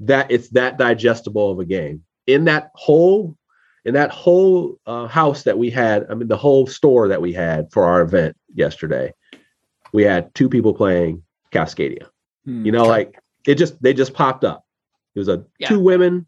that 0.00 0.30
it's 0.30 0.48
that 0.50 0.78
digestible 0.78 1.50
of 1.52 1.58
a 1.58 1.64
game 1.64 2.02
in 2.26 2.44
that 2.46 2.70
whole 2.74 3.36
in 3.84 3.94
that 3.94 4.10
whole 4.10 4.78
uh, 4.86 5.06
house 5.06 5.42
that 5.44 5.56
we 5.58 5.70
had 5.70 6.06
i 6.10 6.14
mean 6.14 6.26
the 6.28 6.36
whole 6.36 6.66
store 6.66 7.06
that 7.08 7.20
we 7.22 7.32
had 7.32 7.70
for 7.72 7.84
our 7.84 8.00
event 8.02 8.36
yesterday 8.54 9.12
we 9.92 10.02
had 10.02 10.34
two 10.34 10.48
people 10.48 10.74
playing 10.74 11.22
cascadia 11.52 12.06
Hmm. 12.44 12.64
you 12.66 12.72
know 12.72 12.80
Okay. 12.82 12.90
like 12.90 13.18
it 13.46 13.54
just 13.54 13.80
they 13.82 13.94
just 13.94 14.12
popped 14.14 14.42
up 14.44 14.64
it 15.14 15.18
was 15.20 15.28
a 15.28 15.44
Yeah. 15.58 15.68
two 15.68 15.80
women 15.80 16.26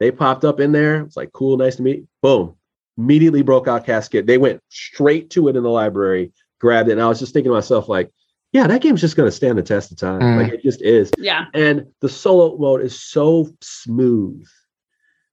they 0.00 0.10
popped 0.10 0.44
up 0.44 0.58
in 0.58 0.72
there 0.72 1.02
it's 1.02 1.16
like 1.16 1.32
cool 1.32 1.56
nice 1.58 1.76
to 1.76 1.82
meet 1.82 2.06
boom. 2.22 2.54
Immediately 2.98 3.42
broke 3.42 3.66
out 3.68 3.86
casket. 3.86 4.26
they 4.26 4.38
went 4.38 4.60
straight 4.68 5.30
to 5.30 5.48
it 5.48 5.56
in 5.56 5.62
the 5.62 5.70
library 5.70 6.32
grabbed 6.58 6.90
it 6.90 6.92
and 6.92 7.00
i 7.00 7.08
was 7.08 7.18
just 7.18 7.32
thinking 7.32 7.48
to 7.48 7.54
myself 7.54 7.88
like 7.88 8.10
yeah 8.52 8.66
that 8.66 8.82
game's 8.82 9.00
just 9.00 9.16
going 9.16 9.26
to 9.26 9.34
stand 9.34 9.56
the 9.56 9.62
test 9.62 9.90
of 9.90 9.96
time. 9.96 10.20
Mm. 10.20 10.42
like 10.42 10.52
it 10.52 10.62
just 10.62 10.82
is. 10.82 11.10
Yeah, 11.16 11.46
and 11.54 11.86
the 12.00 12.08
solo 12.10 12.58
mode 12.58 12.82
is 12.82 13.00
so 13.00 13.48
smooth. 13.62 14.44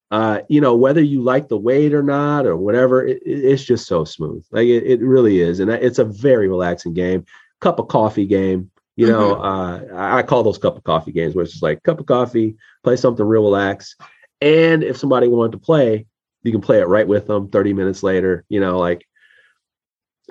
Uh 0.09 0.39
you 0.47 0.61
know 0.61 0.75
whether 0.75 1.01
you 1.01 1.21
like 1.21 1.49
the 1.49 1.57
weight 1.57 1.93
or 1.93 2.03
not 2.03 2.45
or 2.45 2.55
whatever 2.55 3.05
it, 3.05 3.21
it- 3.25 3.43
it's 3.43 3.63
just 3.63 3.87
so 3.87 4.05
smooth. 4.05 4.45
Like 4.51 4.67
it, 4.67 4.83
it 4.85 5.01
really 5.01 5.41
is. 5.41 5.59
And 5.59 5.69
it's 5.69 5.99
a 5.99 6.05
very 6.05 6.47
relaxing 6.47 6.93
game. 6.93 7.25
Cup 7.59 7.79
of 7.79 7.87
coffee 7.89 8.25
game 8.25 8.71
you 8.95 9.07
know 9.07 9.33
uh 9.35 9.81
I, 9.93 10.19
I 10.19 10.23
call 10.23 10.43
those 10.43 10.57
cup 10.57 10.77
of 10.77 10.83
coffee 10.83 11.11
games 11.11 11.35
where 11.35 11.43
it's 11.43 11.51
just 11.53 11.63
like 11.63 11.83
cup 11.83 11.99
of 11.99 12.05
coffee 12.05 12.55
play 12.83 12.95
something 12.95 13.25
real 13.25 13.43
relax 13.43 13.95
and 14.41 14.81
if 14.83 14.95
somebody 14.97 15.27
wanted 15.27 15.51
to 15.53 15.57
play 15.59 16.05
you 16.47 16.51
can 16.53 16.61
play 16.61 16.79
it 16.79 16.87
right 16.87 17.07
with 17.07 17.27
them 17.27 17.49
30 17.49 17.73
minutes 17.73 18.01
later 18.01 18.43
you 18.49 18.59
know 18.59 18.79
like 18.79 19.05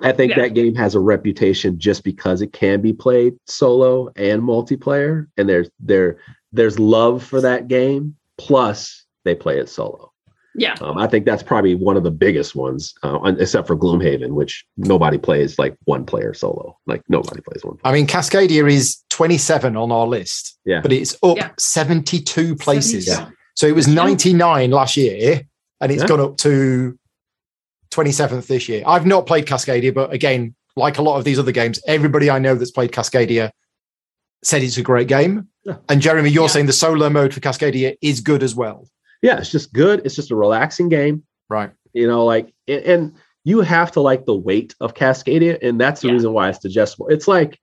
I 0.02 0.12
think 0.12 0.32
Yeah. 0.32 0.42
that 0.42 0.54
game 0.54 0.74
has 0.74 0.94
a 0.94 1.00
reputation 1.00 1.78
just 1.78 2.04
because 2.04 2.42
it 2.42 2.52
can 2.52 2.82
be 2.82 2.92
played 2.92 3.34
solo 3.46 4.10
and 4.14 4.42
multiplayer, 4.42 5.26
and 5.38 5.48
there's 5.48 5.70
there 5.80 6.18
there's 6.52 6.78
love 6.78 7.22
for 7.24 7.40
that 7.40 7.66
game. 7.66 8.14
Plus, 8.36 9.06
they 9.24 9.34
play 9.34 9.58
it 9.58 9.70
solo. 9.70 10.12
yeah. 10.54 10.74
Um, 10.82 10.98
I 10.98 11.06
think 11.06 11.24
that's 11.24 11.42
probably 11.42 11.74
one 11.74 11.96
of 11.96 12.02
the 12.02 12.10
biggest 12.10 12.54
ones, 12.54 12.92
uh, 13.02 13.18
except 13.38 13.66
for 13.66 13.74
Gloomhaven, 13.76 14.32
which 14.32 14.66
nobody 14.76 15.16
plays 15.16 15.58
like 15.58 15.74
one 15.86 16.04
player 16.04 16.34
solo. 16.34 16.76
Like 16.86 17.02
nobody 17.08 17.40
plays 17.40 17.64
one. 17.64 17.78
I 17.82 17.90
mean, 17.92 18.06
Cascadia 18.06 18.70
is 18.70 18.98
27 19.08 19.76
on 19.78 19.90
our 19.90 20.06
list, 20.06 20.58
Yeah. 20.66 20.82
but 20.82 20.92
it's 20.92 21.16
up 21.22 21.38
Yeah. 21.38 21.50
72 21.58 22.54
places. 22.56 23.06
72. 23.06 23.34
So 23.54 23.66
it 23.66 23.74
was 23.74 23.88
99 23.88 24.70
last 24.72 24.98
year, 24.98 25.40
and 25.80 25.92
it's 25.92 26.02
Yeah. 26.02 26.08
gone 26.08 26.20
up 26.20 26.36
to 26.38 26.98
27th 27.90 28.46
this 28.46 28.68
year. 28.68 28.82
I've 28.86 29.06
not 29.06 29.26
played 29.26 29.46
Cascadia, 29.46 29.92
but 29.94 30.12
again, 30.12 30.54
like 30.76 30.98
a 30.98 31.02
lot 31.02 31.16
of 31.18 31.24
these 31.24 31.38
other 31.38 31.52
games, 31.52 31.80
everybody 31.86 32.30
I 32.30 32.38
know 32.38 32.54
that's 32.54 32.70
played 32.70 32.92
Cascadia 32.92 33.50
said 34.44 34.62
it's 34.62 34.76
a 34.76 34.82
great 34.82 35.08
game. 35.08 35.48
Yeah. 35.64 35.76
And 35.88 36.00
Jeremy, 36.00 36.30
you're 36.30 36.44
Yeah. 36.44 36.48
saying 36.48 36.66
the 36.66 36.72
solo 36.72 37.08
mode 37.08 37.32
for 37.32 37.40
Cascadia 37.40 37.96
is 38.02 38.20
good 38.20 38.42
as 38.42 38.54
well. 38.54 38.86
Yeah, 39.22 39.38
it's 39.38 39.50
just 39.50 39.72
good. 39.72 40.02
It's 40.04 40.14
just 40.14 40.30
a 40.30 40.36
relaxing 40.36 40.88
game. 40.88 41.22
Right. 41.48 41.70
you 41.94 42.06
know 42.08 42.24
like 42.26 42.52
and, 42.68 42.82
and 42.84 43.12
you 43.44 43.60
have 43.60 43.90
to 43.92 44.00
like 44.00 44.26
the 44.26 44.34
weight 44.34 44.74
of 44.80 44.92
cascadia 44.94 45.56
and 45.62 45.80
that's 45.80 46.00
the 46.02 46.08
Yeah. 46.08 46.12
reason 46.14 46.32
why 46.34 46.48
it's 46.50 46.58
digestible 46.58 47.06
it's 47.08 47.26
like 47.28 47.58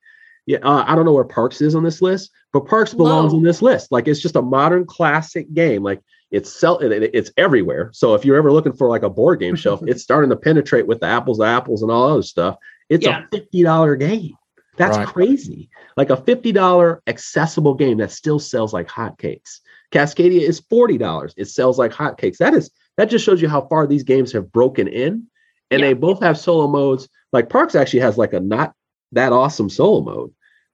yeah 0.47 0.57
uh, 0.63 0.83
i 0.87 0.95
don't 0.95 1.03
know 1.05 1.11
where 1.11 1.25
parks 1.25 1.61
is 1.61 1.75
on 1.75 1.83
this 1.83 2.01
list 2.01 2.31
but 2.53 2.65
parks 2.65 2.93
belongs 2.95 3.33
Low. 3.33 3.37
on 3.39 3.43
this 3.43 3.61
list 3.61 3.91
like 3.91 4.07
it's 4.07 4.21
just 4.21 4.37
a 4.37 4.41
modern 4.41 4.85
classic 4.85 5.53
game 5.53 5.83
like 5.83 5.99
it's 6.33 6.51
sell 6.51 6.79
it, 6.79 6.91
it- 6.91 7.11
it's 7.13 7.31
everywhere. 7.37 7.89
So 7.93 8.13
if 8.15 8.25
you're 8.25 8.35
ever 8.37 8.51
looking 8.51 8.73
for 8.73 8.89
like 8.89 9.03
a 9.03 9.09
board 9.09 9.39
game 9.39 9.55
shelf 9.55 9.81
it's 9.87 10.03
starting 10.03 10.29
to 10.31 10.35
penetrate 10.35 10.87
with 10.87 10.99
the 10.99 11.05
apples 11.07 11.37
to 11.37 11.45
apples 11.45 11.81
and 11.81 11.91
all 11.91 12.09
other 12.09 12.23
stuff. 12.23 12.57
It's 12.89 13.05
Yeah. 13.05 13.23
a 13.31 13.35
$50 13.35 13.95
game. 13.95 14.33
That's 14.75 14.97
Right. 14.97 15.07
crazy. 15.07 15.69
Like 15.95 16.09
a 16.09 16.17
$50 16.17 16.99
accessible 17.07 17.75
game 17.75 17.99
that 17.99 18.11
still 18.11 18.39
sells 18.39 18.73
like 18.73 18.87
hotcakes. 18.89 19.59
Cascadia 19.91 20.41
is 20.41 20.59
$40 20.59 21.33
it 21.37 21.45
sells 21.45 21.77
like 21.79 21.91
hotcakes. 21.93 22.37
That 22.37 22.53
is 22.53 22.69
that 22.97 23.05
just 23.09 23.23
shows 23.25 23.41
you 23.41 23.47
how 23.47 23.61
far 23.61 23.87
these 23.87 24.03
games 24.03 24.31
have 24.33 24.51
broken 24.51 24.87
in. 24.87 25.27
And 25.71 25.81
Yeah. 25.81 25.87
they 25.87 25.93
both 25.93 26.19
have 26.21 26.37
solo 26.37 26.67
modes. 26.67 27.07
Like 27.31 27.49
parks 27.49 27.75
actually 27.75 28.01
has 28.01 28.17
like 28.17 28.33
a 28.33 28.39
not 28.39 28.73
that 29.11 29.31
awesome 29.31 29.69
solo 29.69 30.01
mode 30.01 30.31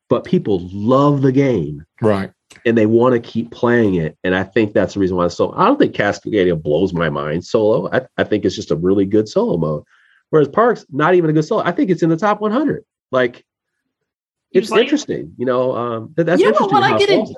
but 0.10 0.24
people 0.24 0.68
love 0.74 1.22
the 1.22 1.32
game. 1.32 1.84
Right. 2.02 2.32
And 2.66 2.78
they 2.78 2.86
want 2.86 3.14
to 3.14 3.20
keep 3.20 3.52
playing 3.52 3.96
it 3.96 4.18
and 4.24 4.36
i 4.36 4.44
think 4.44 4.74
that's 4.74 4.94
the 4.96 5.00
reason 5.00 5.16
why 5.18 5.26
it's 5.26 5.36
so 5.36 5.54
i 5.56 5.66
don't 5.66 5.78
think 5.80 5.94
cascadia 5.96 6.60
blows 6.62 6.94
my 6.94 7.10
mind 7.10 7.46
solo 7.46 7.90
I, 7.92 8.02
I 8.18 8.24
think 8.24 8.46
it's 8.46 8.56
just 8.56 8.72
a 8.72 8.76
really 8.76 9.06
good 9.06 9.30
solo 9.30 9.58
mode 9.58 9.84
whereas 10.32 10.48
parks 10.48 10.86
not 10.90 11.14
even 11.16 11.30
a 11.30 11.34
good 11.34 11.46
solo 11.46 11.64
i 11.64 11.72
think 11.72 11.90
it's 11.90 12.04
in 12.04 12.10
the 12.10 12.18
top 12.18 12.42
100 12.42 12.84
like 13.12 13.46
it's 14.52 14.70
play 14.70 14.80
it? 14.80 14.84
interesting 14.84 15.34
you 15.38 15.46
know 15.46 15.76
um 15.76 16.14
that, 16.16 16.26
that's 16.26 16.42
You 16.42 16.48
know 16.48 16.52
interesting 16.54 16.80
what, 16.80 16.92
I 16.92 16.98
get 16.98 17.10
it. 17.10 17.30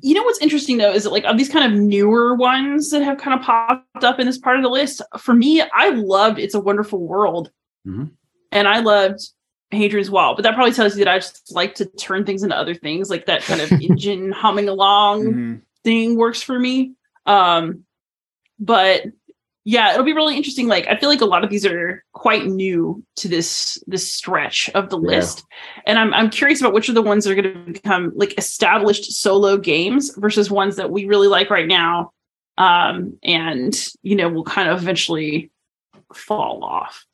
you 0.00 0.14
know 0.14 0.22
what's 0.22 0.40
interesting 0.40 0.78
though 0.78 0.92
is 0.92 1.04
that 1.04 1.10
like 1.12 1.24
of 1.24 1.36
these 1.38 1.48
kind 1.48 1.72
of 1.72 1.78
newer 1.78 2.34
ones 2.36 2.90
that 2.90 3.02
have 3.02 3.18
kind 3.18 3.38
of 3.38 3.44
popped 3.44 4.04
up 4.04 4.20
in 4.20 4.26
this 4.26 4.38
part 4.38 4.56
of 4.56 4.62
the 4.62 4.68
list. 4.68 5.02
For 5.18 5.34
me, 5.34 5.60
I 5.60 5.88
loved 5.90 6.38
"It's 6.38 6.54
a 6.54 6.60
Wonderful 6.60 7.00
World," 7.06 7.50
Mhm. 7.86 8.10
and 8.52 8.68
I 8.68 8.78
loved 8.80 9.20
Hadrian's 9.72 10.10
Wall. 10.10 10.34
But 10.34 10.42
that 10.42 10.54
probably 10.54 10.72
tells 10.74 10.96
you 10.96 11.04
that 11.04 11.12
I 11.12 11.18
just 11.18 11.52
like 11.54 11.74
to 11.76 11.86
turn 11.86 12.24
things 12.24 12.42
into 12.42 12.56
other 12.56 12.74
things, 12.74 13.10
like 13.10 13.26
that 13.26 13.42
kind 13.42 13.60
of 13.60 13.70
engine 13.80 14.32
humming 14.32 14.68
along 14.68 15.24
Mhm. 15.24 15.60
thing 15.84 16.16
works 16.16 16.42
for 16.42 16.58
me. 16.58 16.92
Um, 17.26 17.84
but 18.58 19.04
yeah, 19.64 19.92
it'll 19.92 20.04
be 20.04 20.12
really 20.12 20.36
interesting. 20.36 20.66
Like 20.66 20.86
I 20.88 20.96
feel 20.96 21.08
like 21.08 21.20
a 21.20 21.24
lot 21.26 21.44
of 21.44 21.50
these 21.50 21.64
are 21.64 22.02
quite 22.12 22.46
new 22.46 23.02
to 23.16 23.28
this 23.28 23.82
this 23.86 24.12
stretch 24.12 24.68
of 24.74 24.90
the 24.90 24.98
Yeah. 25.00 25.06
list, 25.18 25.44
and 25.86 25.98
I'm 26.00 26.12
I'm 26.14 26.30
curious 26.30 26.60
about 26.60 26.72
which 26.74 26.88
are 26.88 26.92
the 26.94 27.02
ones 27.02 27.24
that 27.24 27.30
are 27.36 27.40
going 27.40 27.54
to 27.66 27.72
become 27.72 28.12
like 28.16 28.36
established 28.38 29.12
solo 29.12 29.56
games 29.56 30.12
versus 30.16 30.50
ones 30.50 30.74
that 30.76 30.90
we 30.90 31.04
really 31.04 31.28
like 31.28 31.48
right 31.48 31.68
now, 31.68 32.10
um, 32.58 33.16
and 33.22 33.88
you 34.02 34.16
know 34.16 34.28
will 34.28 34.42
kind 34.44 34.68
of 34.68 34.82
eventually 34.82 35.50
fall 36.12 36.64
off. 36.64 37.04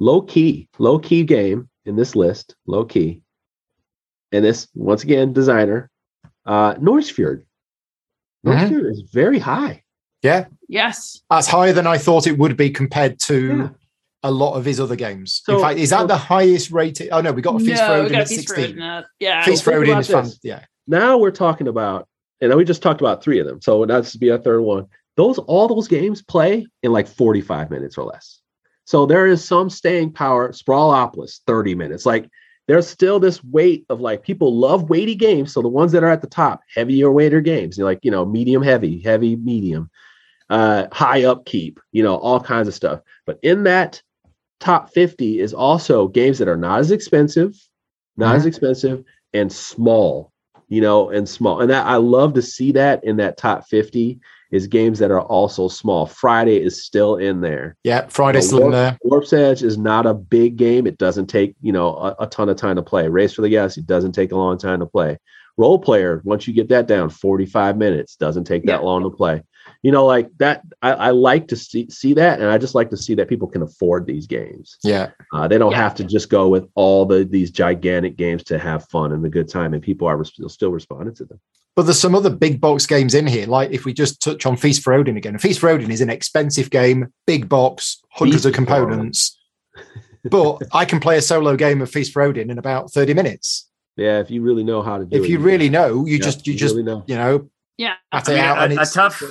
low 0.00 0.20
key, 0.22 0.68
low 0.78 0.98
key 0.98 1.22
game 1.22 1.68
in 1.86 1.96
this 1.96 2.14
list, 2.14 2.54
low 2.66 2.84
key. 2.84 3.22
And 4.32 4.44
this 4.44 4.68
once 4.74 5.02
again, 5.04 5.32
designer, 5.32 5.90
uh 6.44 6.74
Nusfjord. 6.74 7.44
Mhm. 8.44 8.68
Nusfjord 8.70 8.90
is 8.90 9.02
very 9.12 9.38
high. 9.38 9.82
Yeah. 10.22 10.46
Yes, 10.68 11.20
That's 11.30 11.46
higher 11.46 11.72
than 11.72 11.86
I 11.86 11.98
thought 11.98 12.26
it 12.26 12.38
would 12.38 12.56
be 12.56 12.70
compared 12.70 13.20
to 13.20 13.56
Yeah. 13.58 13.68
a 14.24 14.30
lot 14.30 14.54
of 14.54 14.64
his 14.64 14.80
other 14.80 14.96
games. 14.96 15.42
So- 15.44 15.56
In 15.56 15.60
fact, 15.62 15.78
is 15.78 15.90
that 15.90 16.00
so- 16.00 16.06
the 16.08 16.16
highest 16.16 16.72
rated? 16.72 17.08
Oh 17.12 17.20
no, 17.20 17.32
we 17.32 17.42
got 17.42 17.54
a 17.56 17.58
Feast 17.64 17.82
for 17.82 17.88
no, 17.88 17.94
we 17.94 18.00
Odin 18.00 18.12
got 18.12 18.20
at 18.22 18.28
Feast 18.28 18.48
for 18.48 18.54
16. 18.56 18.70
Odin 18.78 18.82
at- 18.82 19.04
yeah, 19.20 19.44
Feast 19.44 19.62
for 19.62 19.70
think 19.70 19.80
Odin 19.82 19.90
about 19.92 20.00
is 20.00 20.08
fun. 20.10 20.24
this. 20.24 20.40
Yeah. 20.42 20.64
Now 20.88 21.18
we're 21.18 21.30
talking 21.30 21.68
about, 21.68 22.08
and 22.40 22.52
we 22.54 22.64
just 22.64 22.82
talked 22.82 23.00
about 23.00 23.22
three 23.22 23.38
of 23.38 23.46
them. 23.46 23.60
So 23.60 23.86
that's 23.86 24.12
to 24.12 24.18
be 24.18 24.28
a 24.30 24.38
third 24.38 24.62
one. 24.62 24.86
Those 25.16 25.38
all 25.38 25.68
those 25.68 25.86
games 25.88 26.22
play 26.22 26.66
in 26.82 26.92
like 26.92 27.06
45 27.08 27.70
minutes 27.70 27.96
or 27.96 28.04
less. 28.04 28.40
So 28.86 29.04
there 29.04 29.26
is 29.26 29.44
some 29.44 29.68
staying 29.68 30.12
power. 30.12 30.52
Sprawlopolis, 30.52 31.40
30 31.46 31.74
minutes. 31.74 32.06
Like 32.06 32.30
there's 32.68 32.88
still 32.88 33.20
this 33.20 33.42
weight 33.44 33.84
of 33.90 34.00
like 34.00 34.22
people 34.22 34.56
love 34.56 34.88
weighty 34.88 35.16
games. 35.16 35.52
So 35.52 35.60
the 35.60 35.68
ones 35.68 35.92
that 35.92 36.04
are 36.04 36.08
at 36.08 36.22
the 36.22 36.28
top, 36.28 36.62
heavier 36.74 37.10
weighter 37.10 37.40
games, 37.40 37.76
you're 37.76 37.86
like, 37.86 38.00
you 38.04 38.10
know, 38.10 38.24
medium 38.24 38.62
heavy, 38.62 39.00
heavy 39.00 39.36
medium, 39.36 39.90
uh, 40.50 40.86
high 40.92 41.24
upkeep, 41.24 41.80
you 41.90 42.02
know, 42.02 42.16
all 42.16 42.40
kinds 42.40 42.68
of 42.68 42.74
stuff. 42.74 43.00
But 43.26 43.40
in 43.42 43.64
that 43.64 44.00
top 44.60 44.94
50 44.94 45.40
is 45.40 45.52
also 45.52 46.06
games 46.06 46.38
that 46.38 46.48
are 46.48 46.56
not 46.56 46.78
as 46.78 46.92
expensive, 46.92 47.56
not 48.16 48.36
as 48.36 48.46
expensive, 48.46 49.04
and 49.34 49.52
small, 49.52 50.32
you 50.68 50.80
know, 50.80 51.10
and 51.10 51.28
small. 51.28 51.60
And 51.60 51.70
that 51.70 51.86
I 51.86 51.96
love 51.96 52.34
to 52.34 52.42
see 52.42 52.70
that 52.72 53.02
in 53.02 53.16
that 53.16 53.36
top 53.36 53.66
50 53.66 54.20
is 54.52 54.66
games 54.66 54.98
that 54.98 55.10
are 55.10 55.22
also 55.22 55.68
small. 55.68 56.06
Friday 56.06 56.56
is 56.62 56.84
still 56.84 57.16
in 57.16 57.40
there. 57.40 57.76
Yeah. 57.84 58.06
Friday's 58.08 58.44
Yeah, 58.44 58.56
still 58.56 58.66
in 58.66 58.72
there. 58.72 58.98
Warp's 59.02 59.32
Edge 59.32 59.62
is 59.62 59.76
not 59.76 60.06
a 60.06 60.14
big 60.14 60.56
game. 60.56 60.86
It 60.86 60.98
doesn't 60.98 61.26
take, 61.26 61.54
you 61.60 61.72
know, 61.72 61.96
a, 61.96 62.16
a 62.20 62.26
ton 62.26 62.48
of 62.48 62.56
time 62.56 62.76
to 62.76 62.82
play. 62.82 63.08
Race 63.08 63.32
for 63.34 63.42
the 63.42 63.48
Yes, 63.48 63.76
it 63.76 63.86
doesn't 63.86 64.12
take 64.12 64.32
a 64.32 64.36
long 64.36 64.58
time 64.58 64.80
to 64.80 64.86
play. 64.86 65.18
Roll 65.58 65.78
Player, 65.78 66.20
once 66.24 66.46
you 66.46 66.52
get 66.54 66.68
that 66.68 66.86
down, 66.86 67.08
45 67.08 67.76
minutes, 67.78 68.16
doesn't 68.16 68.44
take 68.44 68.64
that 68.66 68.80
Yeah. 68.80 68.86
long 68.86 69.02
to 69.02 69.10
play. 69.10 69.42
You 69.82 69.90
know, 69.90 70.06
like 70.06 70.28
that, 70.38 70.62
I, 70.82 70.92
I 70.92 71.10
like 71.10 71.48
to 71.48 71.56
see, 71.56 71.88
see 71.90 72.14
that. 72.14 72.40
And 72.40 72.48
I 72.50 72.58
just 72.58 72.74
like 72.74 72.90
to 72.90 72.96
see 72.96 73.14
that 73.14 73.28
people 73.28 73.48
can 73.48 73.62
afford 73.62 74.06
these 74.06 74.26
games. 74.26 74.76
Yeah. 74.84 75.10
Uh, 75.32 75.48
they 75.48 75.58
don't 75.58 75.72
Yeah. 75.72 75.78
have 75.78 75.94
to 75.96 76.04
just 76.04 76.28
go 76.28 76.48
with 76.48 76.68
all 76.74 77.04
the 77.06 77.24
these 77.24 77.50
gigantic 77.50 78.16
games 78.16 78.44
to 78.44 78.58
have 78.58 78.88
fun 78.90 79.12
and 79.12 79.24
the 79.24 79.28
good 79.28 79.48
time, 79.48 79.74
and 79.74 79.82
people 79.82 80.06
are 80.06 80.22
still 80.24 80.48
still 80.48 80.70
responding 80.70 81.14
to 81.16 81.24
them. 81.24 81.40
But 81.76 81.82
there's 81.82 82.00
some 82.00 82.14
other 82.14 82.30
big 82.30 82.58
box 82.58 82.86
games 82.86 83.14
in 83.14 83.26
here. 83.26 83.46
Like 83.46 83.70
if 83.70 83.84
we 83.84 83.92
just 83.92 84.22
touch 84.22 84.46
on 84.46 84.56
Feast 84.56 84.82
for 84.82 84.94
Odin 84.94 85.18
again, 85.18 85.38
Feast 85.38 85.60
for 85.60 85.68
Odin 85.68 85.90
is 85.90 86.00
an 86.00 86.08
expensive 86.08 86.70
game, 86.70 87.12
big 87.26 87.48
box, 87.48 88.02
hundreds 88.10 88.44
Feast 88.44 88.46
of 88.46 88.54
components. 88.54 89.38
but 90.24 90.62
I 90.72 90.86
can 90.86 91.00
play 91.00 91.18
a 91.18 91.22
solo 91.22 91.54
game 91.54 91.82
of 91.82 91.90
Feast 91.90 92.12
for 92.12 92.22
Odin 92.22 92.50
in 92.50 92.58
about 92.58 92.90
30 92.92 93.12
minutes. 93.12 93.68
Yeah, 93.96 94.20
if 94.20 94.30
you 94.30 94.42
really 94.42 94.64
know 94.64 94.82
how 94.82 94.98
to 94.98 95.04
do 95.04 95.16
it. 95.16 95.22
If 95.22 95.28
you 95.28 95.38
really 95.38 95.68
know, 95.68 96.06
you 96.06 96.16
yeah, 96.16 96.24
just, 96.24 96.46
you 96.46 96.54
just, 96.54 96.74
really 96.74 96.84
know. 96.84 97.04
you 97.06 97.14
know, 97.14 97.50
yeah. 97.76 97.94
at 98.10 98.28
I 98.28 98.32
it 98.32 98.34
mean, 98.34 98.44
out 98.44 98.58
and 98.58 98.78
a, 98.78 98.82
a 98.82 98.86
tough 98.86 99.22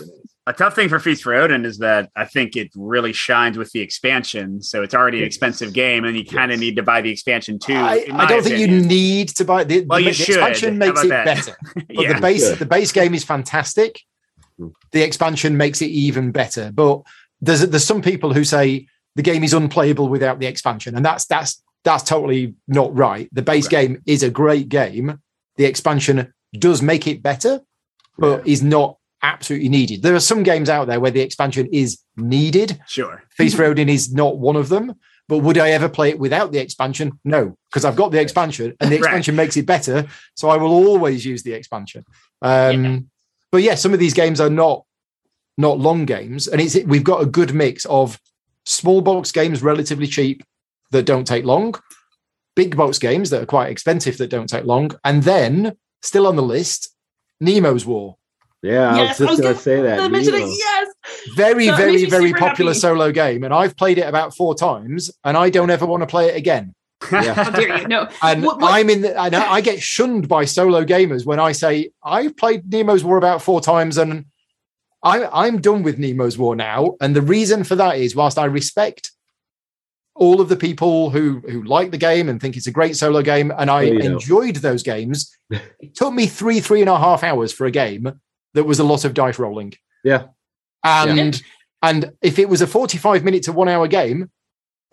a 0.48 0.54
tough 0.54 0.76
thing 0.76 0.90
for 0.90 1.00
Feast 1.00 1.24
for 1.24 1.34
Odin 1.34 1.66
is 1.66 1.80
that 1.80 2.12
I 2.16 2.26
think 2.26 2.56
it 2.56 2.70
really 2.76 3.14
shines 3.14 3.58
with 3.58 3.72
the 3.72 3.80
expansion. 3.80 4.62
So 4.62 4.84
it's 4.84 4.94
already 4.94 5.20
an 5.20 5.24
expensive 5.24 5.74
game, 5.74 6.06
and 6.06 6.16
you 6.16 6.24
kind 6.26 6.52
of 6.52 6.58
Yes. 6.58 6.60
need 6.62 6.76
to 6.76 6.84
buy 6.84 7.02
the 7.02 7.10
expansion 7.10 7.58
too. 7.60 7.74
I, 7.74 8.06
I 8.14 8.26
don't 8.28 8.44
think 8.44 8.60
you 8.60 8.68
need 8.68 9.30
to 9.30 9.46
buy 9.46 9.64
the, 9.64 9.86
Well, 9.86 9.98
the, 10.00 10.04
you 10.06 10.10
the 10.10 10.14
should. 10.14 10.28
expansion 10.38 10.78
makes 10.78 11.04
it 11.04 11.10
that? 11.10 11.26
better. 11.26 11.56
But 11.74 11.86
yeah. 11.90 12.14
the 12.14 12.22
base 12.22 12.50
Good. 12.50 12.60
the 12.60 12.66
base 12.66 12.92
game 12.92 13.14
is 13.16 13.24
fantastic. 13.24 14.00
Hmm. 14.60 14.68
The 14.92 15.02
expansion 15.02 15.58
makes 15.58 15.82
it 15.82 15.88
even 15.90 16.32
better. 16.32 16.72
But 16.72 17.02
there's 17.42 17.62
there's 17.68 17.84
some 17.86 18.02
people 18.02 18.34
who 18.34 18.44
say 18.44 18.88
the 19.16 19.22
game 19.24 19.44
is 19.44 19.54
unplayable 19.54 20.10
without 20.10 20.40
the 20.40 20.46
expansion, 20.46 20.96
and 20.96 21.04
that's 21.06 21.26
that's 21.26 21.62
that's 21.84 22.04
totally 22.04 22.54
not 22.68 22.96
right. 22.96 23.30
The 23.32 23.42
base 23.42 23.66
Okay. 23.68 23.88
game 23.88 24.02
is 24.06 24.22
a 24.24 24.30
great 24.30 24.70
game. 24.70 25.20
The 25.58 25.66
expansion 25.66 26.34
does 26.58 26.82
make 26.82 27.08
it 27.08 27.24
better, 27.24 27.62
but 28.18 28.48
is 28.48 28.62
not 28.64 28.98
absolutely 29.34 29.70
needed. 29.70 30.02
There 30.02 30.16
are 30.16 30.20
some 30.32 30.44
games 30.44 30.70
out 30.70 30.88
there 30.88 31.00
where 31.00 31.12
the 31.12 31.22
expansion 31.22 31.68
is 31.72 32.00
needed. 32.16 32.80
Sure. 32.88 33.24
Feast 33.38 33.56
for 33.58 33.64
Odin 33.66 33.90
is 33.90 34.14
not 34.14 34.38
one 34.38 34.56
of 34.56 34.70
them. 34.70 34.94
But 35.28 35.40
would 35.40 35.58
I 35.58 35.72
ever 35.72 35.90
play 35.90 36.10
it 36.10 36.20
without 36.20 36.52
the 36.52 36.60
expansion? 36.60 37.20
No, 37.24 37.58
because 37.70 37.84
I've 37.84 37.96
got 37.96 38.12
the 38.12 38.22
expansion 38.22 38.76
and 38.80 38.92
the 38.92 38.98
Right. 38.98 39.06
expansion 39.06 39.36
makes 39.36 39.58
it 39.58 39.66
better. 39.66 40.08
So 40.36 40.50
I 40.50 40.58
will 40.58 40.72
always 40.72 41.26
use 41.26 41.42
the 41.42 41.54
expansion. 41.54 42.06
Um, 42.44 42.84
Yeah. 42.84 43.00
But 43.52 43.64
yeah, 43.64 43.76
some 43.76 43.94
of 43.94 44.00
these 44.00 44.14
games 44.14 44.40
are 44.40 44.50
not 44.50 44.84
not 45.58 45.80
long 45.80 46.06
games, 46.06 46.48
and 46.48 46.60
it's 46.62 46.76
we've 46.86 47.04
got 47.12 47.22
a 47.22 47.26
good 47.26 47.54
mix 47.54 47.86
of 47.86 48.20
small 48.66 49.00
box 49.02 49.32
games, 49.32 49.64
relatively 49.64 50.06
cheap, 50.06 50.44
that 50.92 51.06
don't 51.06 51.26
take 51.26 51.46
long, 51.46 51.74
big 52.56 52.76
box 52.76 53.00
games 53.00 53.30
that 53.30 53.42
are 53.42 53.46
quite 53.46 53.70
expensive 53.72 54.18
that 54.18 54.30
don't 54.30 54.50
take 54.50 54.66
long, 54.66 54.92
and 55.06 55.24
then 55.24 55.78
still 56.02 56.28
on 56.28 56.36
the 56.36 56.44
list, 56.44 56.94
Nemo's 57.42 57.86
War. 57.86 58.18
Yeah, 58.66 58.94
I 58.94 58.98
Yes, 58.98 59.20
was 59.20 59.28
I 59.28 59.32
was 59.32 59.40
just 59.40 59.42
gonna 59.42 59.54
gonna- 59.54 59.64
say 59.64 59.82
that. 59.82 60.00
I 60.06 60.08
mentioned 60.08 60.36
it, 60.38 60.48
yes. 60.58 60.88
Very, 61.36 61.68
So 61.68 61.74
it 61.74 61.78
very, 61.78 62.06
very 62.06 62.34
popular 62.34 62.72
happy. 62.72 62.80
solo 62.80 63.12
game, 63.12 63.44
and 63.44 63.54
I've 63.54 63.76
played 63.78 63.98
it 63.98 64.08
about 64.08 64.36
four 64.36 64.56
times, 64.56 65.12
and 65.24 65.38
I 65.38 65.50
don't 65.50 65.70
ever 65.70 65.86
want 65.86 66.02
to 66.02 66.08
play 66.08 66.30
it 66.30 66.36
again. 66.36 66.74
Yeah. 67.12 67.34
How 67.44 67.50
dare 67.52 67.82
you? 67.82 67.88
No. 67.88 68.08
And 68.24 68.44
What- 68.44 68.60
what- 68.60 68.74
I'm 68.74 68.90
in, 68.90 69.02
the, 69.02 69.20
and 69.22 69.36
I 69.36 69.62
get 69.62 69.82
shunned 69.82 70.28
by 70.28 70.46
solo 70.46 70.84
gamers 70.84 71.26
when 71.26 71.40
I 71.40 71.52
say 71.52 71.92
I've 72.04 72.36
played 72.38 72.70
Nemo's 72.72 73.04
War 73.04 73.18
about 73.18 73.42
four 73.42 73.62
times, 73.62 73.98
and 73.98 74.26
I, 75.04 75.28
I'm 75.32 75.62
done 75.62 75.84
with 75.84 76.00
Nemo's 76.00 76.38
War 76.38 76.56
now. 76.56 76.96
And 77.02 77.16
the 77.16 77.22
reason 77.22 77.64
for 77.64 77.76
that 77.76 77.98
is, 78.00 78.16
whilst 78.16 78.40
I 78.40 78.46
respect 78.46 79.12
all 80.16 80.40
of 80.42 80.48
the 80.50 80.56
people 80.56 81.10
who 81.10 81.42
who 81.50 81.62
like 81.64 81.92
the 81.92 81.98
game 81.98 82.30
and 82.30 82.40
think 82.42 82.56
it's 82.56 82.68
a 82.68 82.72
great 82.72 82.96
solo 82.96 83.22
game, 83.22 83.52
and 83.58 83.70
I 83.70 83.86
No, 83.86 83.92
you 83.92 84.00
enjoyed 84.00 84.56
those 84.58 84.82
games, 84.82 85.30
it 85.52 85.94
took 85.94 86.14
me 86.14 86.26
three 86.26 86.60
three 86.62 86.80
and 86.82 86.90
a 86.90 86.98
half 86.98 87.22
hours 87.22 87.52
for 87.52 87.66
a 87.68 87.72
game 87.72 88.20
that 88.56 88.64
was 88.66 88.80
a 88.80 88.84
lot 88.84 89.06
of 89.06 89.14
dice 89.14 89.38
rolling. 89.40 89.74
Yeah. 90.04 90.28
And 90.84 91.42
and 91.82 92.12
if 92.22 92.40
it 92.40 92.50
was 92.50 92.62
a 92.62 92.68
45 92.68 93.24
minute 93.24 93.44
to 93.44 93.54
one 93.54 93.70
hour 93.70 93.88
game, 93.88 94.30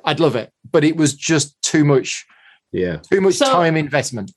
I'd 0.05 0.21
love 0.21 0.37
it. 0.37 0.53
But 0.71 0.85
it 0.85 0.97
was 0.97 1.15
just 1.15 1.61
too 1.63 1.85
much, 1.85 2.27
Yeah. 2.73 2.97
too 2.97 3.21
much 3.21 3.35
So- 3.35 3.51
time 3.51 3.77
investment. 3.77 4.33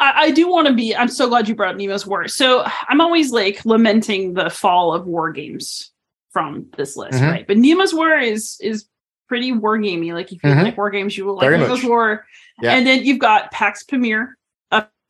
I, 0.00 0.12
I 0.24 0.30
do 0.32 0.50
want 0.50 0.66
to 0.68 0.74
be. 0.74 0.96
I'm 0.96 1.06
so 1.08 1.28
glad 1.28 1.48
you 1.48 1.54
brought 1.54 1.74
up 1.74 1.76
Nemo's 1.80 2.06
War. 2.06 2.26
So 2.28 2.64
I'm 2.88 3.00
always 3.00 3.30
like 3.30 3.64
lamenting 3.64 4.34
the 4.34 4.50
fall 4.50 4.92
of 4.94 5.06
war 5.06 5.30
games 5.32 5.90
from 6.32 6.66
this 6.76 6.96
list, 6.96 7.18
Mhm. 7.20 7.30
right? 7.30 7.46
But 7.46 7.58
Nemo's 7.58 7.94
War 7.94 8.16
is 8.18 8.56
is 8.60 8.86
pretty 9.28 9.52
war 9.52 9.78
gamey. 9.78 10.12
Like 10.12 10.32
if 10.32 10.42
you 10.42 10.50
Mhm. 10.50 10.62
like 10.64 10.76
war 10.76 10.90
games, 10.90 11.16
you 11.16 11.24
will 11.24 11.34
like 11.36 11.44
Very 11.44 11.58
Nemo's 11.58 11.82
much. 11.82 11.88
War. 11.88 12.26
Yeah. 12.60 12.72
And 12.74 12.86
then 12.86 13.04
you've 13.04 13.18
got 13.18 13.50
Pax 13.52 13.84
Pamir 13.84 14.34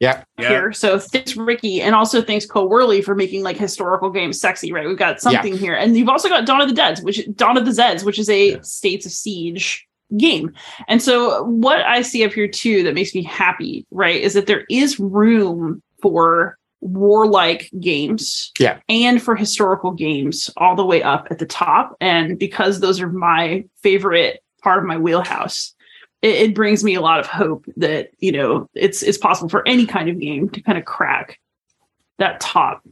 Yeah. 0.03 0.25
Yeah. 0.37 0.49
here. 0.49 0.73
So 0.73 0.99
thanks 0.99 1.37
Ricky, 1.37 1.81
and 1.81 1.95
also 1.95 2.21
thanks 2.21 2.45
Cole 2.45 2.69
Wehrle 2.69 3.05
for 3.05 3.15
making 3.15 3.45
like 3.45 3.57
historical 3.57 4.11
games 4.11 4.41
sexy, 4.41 4.73
right? 4.73 4.89
We've 4.89 4.99
got 4.99 5.21
something 5.21 5.57
here, 5.57 5.75
and 5.75 5.97
you've 5.97 6.09
also 6.09 6.29
got 6.29 6.45
Dawn 6.45 6.61
of 6.61 6.69
the 6.69 6.75
Dead, 6.75 6.99
which 7.05 7.21
Dawn 7.37 7.57
of 7.57 7.65
the 7.65 7.71
Zeds, 7.71 8.05
which 8.05 8.19
is 8.19 8.29
a 8.29 8.51
Yeah. 8.51 8.61
States 8.63 9.07
of 9.07 9.13
Siege 9.13 9.87
game. 10.19 10.53
And 10.89 11.01
so 11.01 11.45
what 11.45 11.83
I 11.83 12.03
see 12.03 12.25
up 12.25 12.33
here 12.33 12.49
too 12.49 12.83
that 12.83 12.95
makes 12.95 13.15
me 13.15 13.23
happy, 13.23 13.87
right, 13.93 14.21
is 14.21 14.35
that 14.35 14.49
there 14.49 14.65
is 14.69 14.99
room 14.99 15.81
for 16.03 16.59
warlike 16.81 17.71
games 17.79 18.51
Yeah. 18.59 18.81
and 18.89 19.23
for 19.23 19.37
historical 19.37 19.93
games 19.93 20.51
all 20.57 20.75
the 20.75 20.85
way 20.85 21.01
up 21.01 21.29
at 21.31 21.39
the 21.39 21.47
top 21.47 21.97
and 22.01 22.41
because 22.41 22.81
those 22.81 23.01
are 23.01 23.09
my 23.09 23.65
favorite 23.85 24.43
part 24.65 24.81
of 24.81 24.85
my 24.85 24.99
wheelhouse 24.99 25.75
it, 26.23 26.35
it 26.51 26.55
brings 26.55 26.83
me 26.85 26.95
a 26.95 27.01
lot 27.01 27.21
of 27.21 27.27
hope 27.27 27.67
that 27.77 28.11
you 28.19 28.33
know 28.33 28.69
it's 28.75 29.03
it's 29.03 29.19
possible 29.19 29.49
for 29.49 29.67
any 29.69 29.87
kind 29.87 30.09
of 30.09 30.19
game 30.19 30.49
to 30.51 30.61
kind 30.63 30.79
of 30.79 30.85
crack 30.85 31.39
that 32.19 32.41
top 32.41 32.83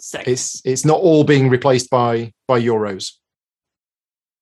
segment. 0.00 0.28
It's 0.28 0.60
it's 0.64 0.84
not 0.84 1.00
all 1.00 1.24
being 1.24 1.48
replaced 1.48 1.88
by 1.90 2.32
by 2.46 2.60
euros. 2.60 3.12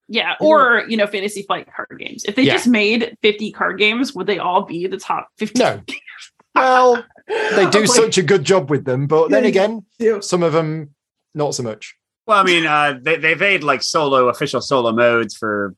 yeah, 0.09 0.35
or 0.41 0.85
you 0.89 0.97
know, 0.97 1.07
fantasy 1.07 1.43
flight 1.43 1.66
card 1.75 1.99
games. 1.99 2.25
If 2.25 2.35
they 2.37 2.43
Yeah. 2.43 2.55
just 2.55 2.66
made 2.68 3.16
50 3.22 3.53
card 3.53 3.79
games, 3.79 4.14
would 4.14 4.27
they 4.27 4.39
all 4.39 4.62
be 4.62 4.87
the 4.87 4.99
top 4.99 5.29
50? 5.39 5.59
No. 5.59 5.81
well, 6.55 7.05
they 7.27 7.68
do 7.70 7.81
Like- 7.81 7.89
such 7.89 8.18
a 8.18 8.22
good 8.22 8.45
job 8.45 8.68
with 8.70 8.85
them, 8.85 9.07
but 9.07 9.31
then 9.31 9.45
again, 9.45 9.85
Yeah. 9.99 10.20
some 10.20 10.43
of 10.43 10.53
them 10.53 10.95
not 11.35 11.55
so 11.55 11.62
much. 11.62 11.95
Well, 12.27 12.39
I 12.39 12.43
mean, 12.45 12.66
uh, 12.66 12.99
they 13.03 13.16
they've 13.16 13.39
made 13.41 13.62
like 13.64 13.83
solo 13.83 14.29
official 14.29 14.61
solo 14.61 14.93
modes 14.93 15.37
for 15.37 15.75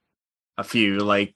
a 0.58 0.64
few, 0.64 0.98
like 0.98 1.34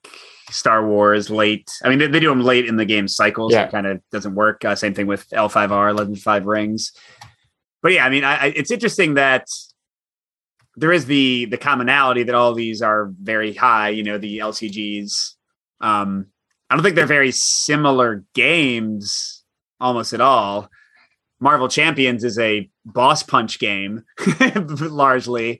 Star 0.51 0.85
Wars 0.87 1.29
late. 1.29 1.71
I 1.83 1.89
mean, 1.89 1.99
they, 1.99 2.07
they 2.07 2.19
do 2.19 2.29
them 2.29 2.41
late 2.43 2.65
in 2.65 2.75
the 2.77 2.85
game 2.85 3.07
cycle, 3.07 3.49
so 3.49 3.55
Yeah. 3.55 3.65
it 3.65 3.71
kind 3.71 3.87
of 3.87 4.01
doesn't 4.11 4.35
work. 4.35 4.63
Uh, 4.63 4.75
same 4.75 4.93
thing 4.93 5.07
with 5.07 5.27
L5R, 5.29 5.95
Legend 5.97 6.17
of 6.17 6.21
Five 6.23 6.45
Rings. 6.45 6.91
But 7.81 7.93
yeah, 7.93 8.05
I 8.05 8.09
mean, 8.09 8.23
I, 8.23 8.35
I, 8.35 8.45
it's 8.55 8.69
interesting 8.71 9.15
that 9.15 9.47
there 10.75 10.91
is 10.91 11.05
the 11.05 11.45
the 11.45 11.57
commonality 11.57 12.23
that 12.23 12.35
all 12.35 12.53
these 12.53 12.81
are 12.81 13.11
very 13.21 13.53
high. 13.53 13.89
You 13.89 14.03
know, 14.03 14.17
the 14.17 14.37
LCGs. 14.39 15.33
Um, 15.81 16.27
I 16.69 16.75
don't 16.75 16.83
think 16.83 16.95
they're 16.95 17.05
very 17.05 17.31
similar 17.31 18.23
games 18.33 19.43
almost 19.79 20.13
at 20.13 20.21
all. 20.21 20.69
Marvel 21.39 21.67
Champions 21.67 22.23
is 22.23 22.37
a 22.37 22.69
boss 22.85 23.23
punch 23.23 23.57
game, 23.59 24.03
largely. 24.79 25.59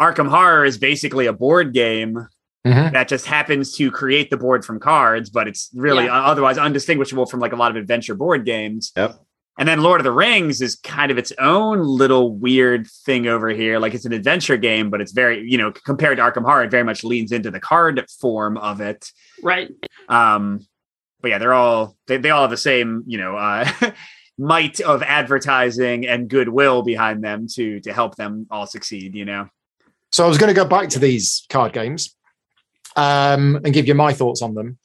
Arkham 0.00 0.28
Horror 0.28 0.64
is 0.64 0.76
basically 0.78 1.26
a 1.26 1.32
board 1.32 1.72
game 1.72 2.26
Mhm. 2.66 2.92
that 2.92 3.08
just 3.08 3.24
happens 3.26 3.72
to 3.76 3.90
create 3.90 4.30
the 4.30 4.36
board 4.36 4.64
from 4.64 4.80
cards, 4.80 5.30
but 5.30 5.46
it's 5.48 5.70
really 5.74 6.04
Yeah. 6.06 6.20
otherwise 6.24 6.58
undistinguishable 6.58 7.26
from 7.26 7.40
like 7.40 7.52
a 7.52 7.56
lot 7.56 7.70
of 7.70 7.76
adventure 7.76 8.14
board 8.14 8.44
games. 8.44 8.92
Yep. 8.96 9.16
And 9.58 9.68
then 9.68 9.80
Lord 9.80 10.00
of 10.00 10.04
the 10.04 10.12
Rings 10.12 10.60
is 10.60 10.76
kind 10.76 11.10
of 11.10 11.18
its 11.18 11.32
own 11.38 11.82
little 11.82 12.36
weird 12.36 12.86
thing 13.06 13.26
over 13.26 13.48
here. 13.48 13.78
Like 13.78 13.94
it's 13.94 14.04
an 14.04 14.12
adventure 14.12 14.56
game, 14.56 14.88
but 14.90 15.00
it's 15.00 15.12
very, 15.12 15.48
you 15.48 15.56
know, 15.58 15.72
compared 15.72 16.18
to 16.18 16.22
Arkham 16.22 16.44
Horror, 16.44 16.64
it 16.64 16.70
very 16.70 16.84
much 16.84 17.02
leans 17.04 17.32
into 17.32 17.50
the 17.50 17.58
card 17.60 18.04
form 18.20 18.56
of 18.58 18.80
it. 18.80 19.10
Right. 19.42 19.70
Um, 20.08 20.60
but 21.20 21.30
yeah, 21.32 21.38
they're 21.38 21.54
all 21.54 21.96
they, 22.06 22.18
they 22.18 22.30
all 22.30 22.42
have 22.42 22.50
the 22.50 22.56
same, 22.56 23.02
you 23.06 23.18
know, 23.18 23.36
uh, 23.36 23.68
might 24.38 24.80
of 24.80 25.02
advertising 25.02 26.06
and 26.06 26.28
goodwill 26.28 26.82
behind 26.82 27.24
them 27.24 27.46
to 27.54 27.80
to 27.80 27.92
help 27.92 28.14
them 28.16 28.46
all 28.50 28.66
succeed. 28.66 29.14
You 29.16 29.24
know, 29.24 29.48
So 30.12 30.24
I 30.24 30.28
was 30.28 30.38
going 30.38 30.48
to 30.54 30.54
go 30.54 30.64
back 30.64 30.88
to 30.90 30.98
these 31.00 31.44
card 31.50 31.72
games 31.72 32.14
um, 32.96 33.56
and 33.64 33.74
give 33.74 33.86
you 33.86 33.94
my 33.94 34.12
thoughts 34.12 34.42
on 34.42 34.54
them. 34.54 34.78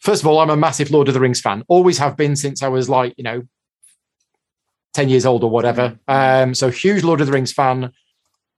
First 0.00 0.22
of 0.22 0.26
all, 0.26 0.38
I'm 0.38 0.50
a 0.50 0.56
massive 0.56 0.90
Lord 0.90 1.08
of 1.08 1.14
the 1.14 1.20
Rings 1.20 1.40
fan. 1.40 1.62
Always 1.68 1.98
have 1.98 2.16
been 2.16 2.36
since 2.36 2.62
I 2.62 2.68
was 2.68 2.88
like, 2.88 3.14
you 3.16 3.24
know, 3.24 3.42
10 4.94 5.08
years 5.08 5.26
old 5.26 5.44
or 5.44 5.50
whatever. 5.50 5.98
Um, 6.08 6.54
so 6.54 6.70
huge 6.70 7.04
Lord 7.04 7.20
of 7.20 7.26
the 7.26 7.32
Rings 7.32 7.52
fan. 7.52 7.92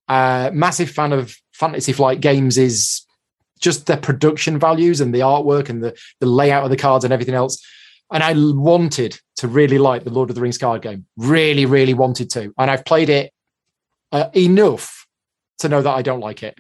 Uh, 0.09 0.51
massive 0.53 0.91
fan 0.91 1.13
of 1.13 1.37
Fantasy 1.53 1.93
Flight 1.93 2.21
games 2.21 2.59
is 2.59 3.03
just 3.61 3.87
the 3.87 3.97
production 3.97 4.59
values 4.59 5.01
and 5.01 5.15
the 5.15 5.21
artwork 5.21 5.69
and 5.69 5.83
the, 5.83 5.97
the 6.21 6.27
layout 6.27 6.65
of 6.65 6.71
the 6.71 6.77
cards 6.77 7.05
and 7.05 7.13
everything 7.13 7.35
else. 7.35 7.65
And 8.13 8.23
I 8.23 8.35
wanted 8.35 9.19
to 9.37 9.49
really 9.49 9.79
like 9.79 10.05
the 10.05 10.11
Lord 10.11 10.29
of 10.29 10.37
the 10.37 10.43
Rings 10.43 10.59
card 10.59 10.83
game. 10.83 11.07
Really, 11.17 11.67
really 11.67 11.95
wanted 11.95 12.31
to. 12.31 12.53
And 12.59 12.71
I've 12.71 12.85
played 12.85 13.09
it 13.09 13.33
uh, 14.11 14.29
enough 14.35 15.02
to 15.63 15.69
know 15.69 15.83
that 15.83 15.91
I 15.91 16.03
don't 16.03 16.21
like 16.21 16.43
it. 16.43 16.57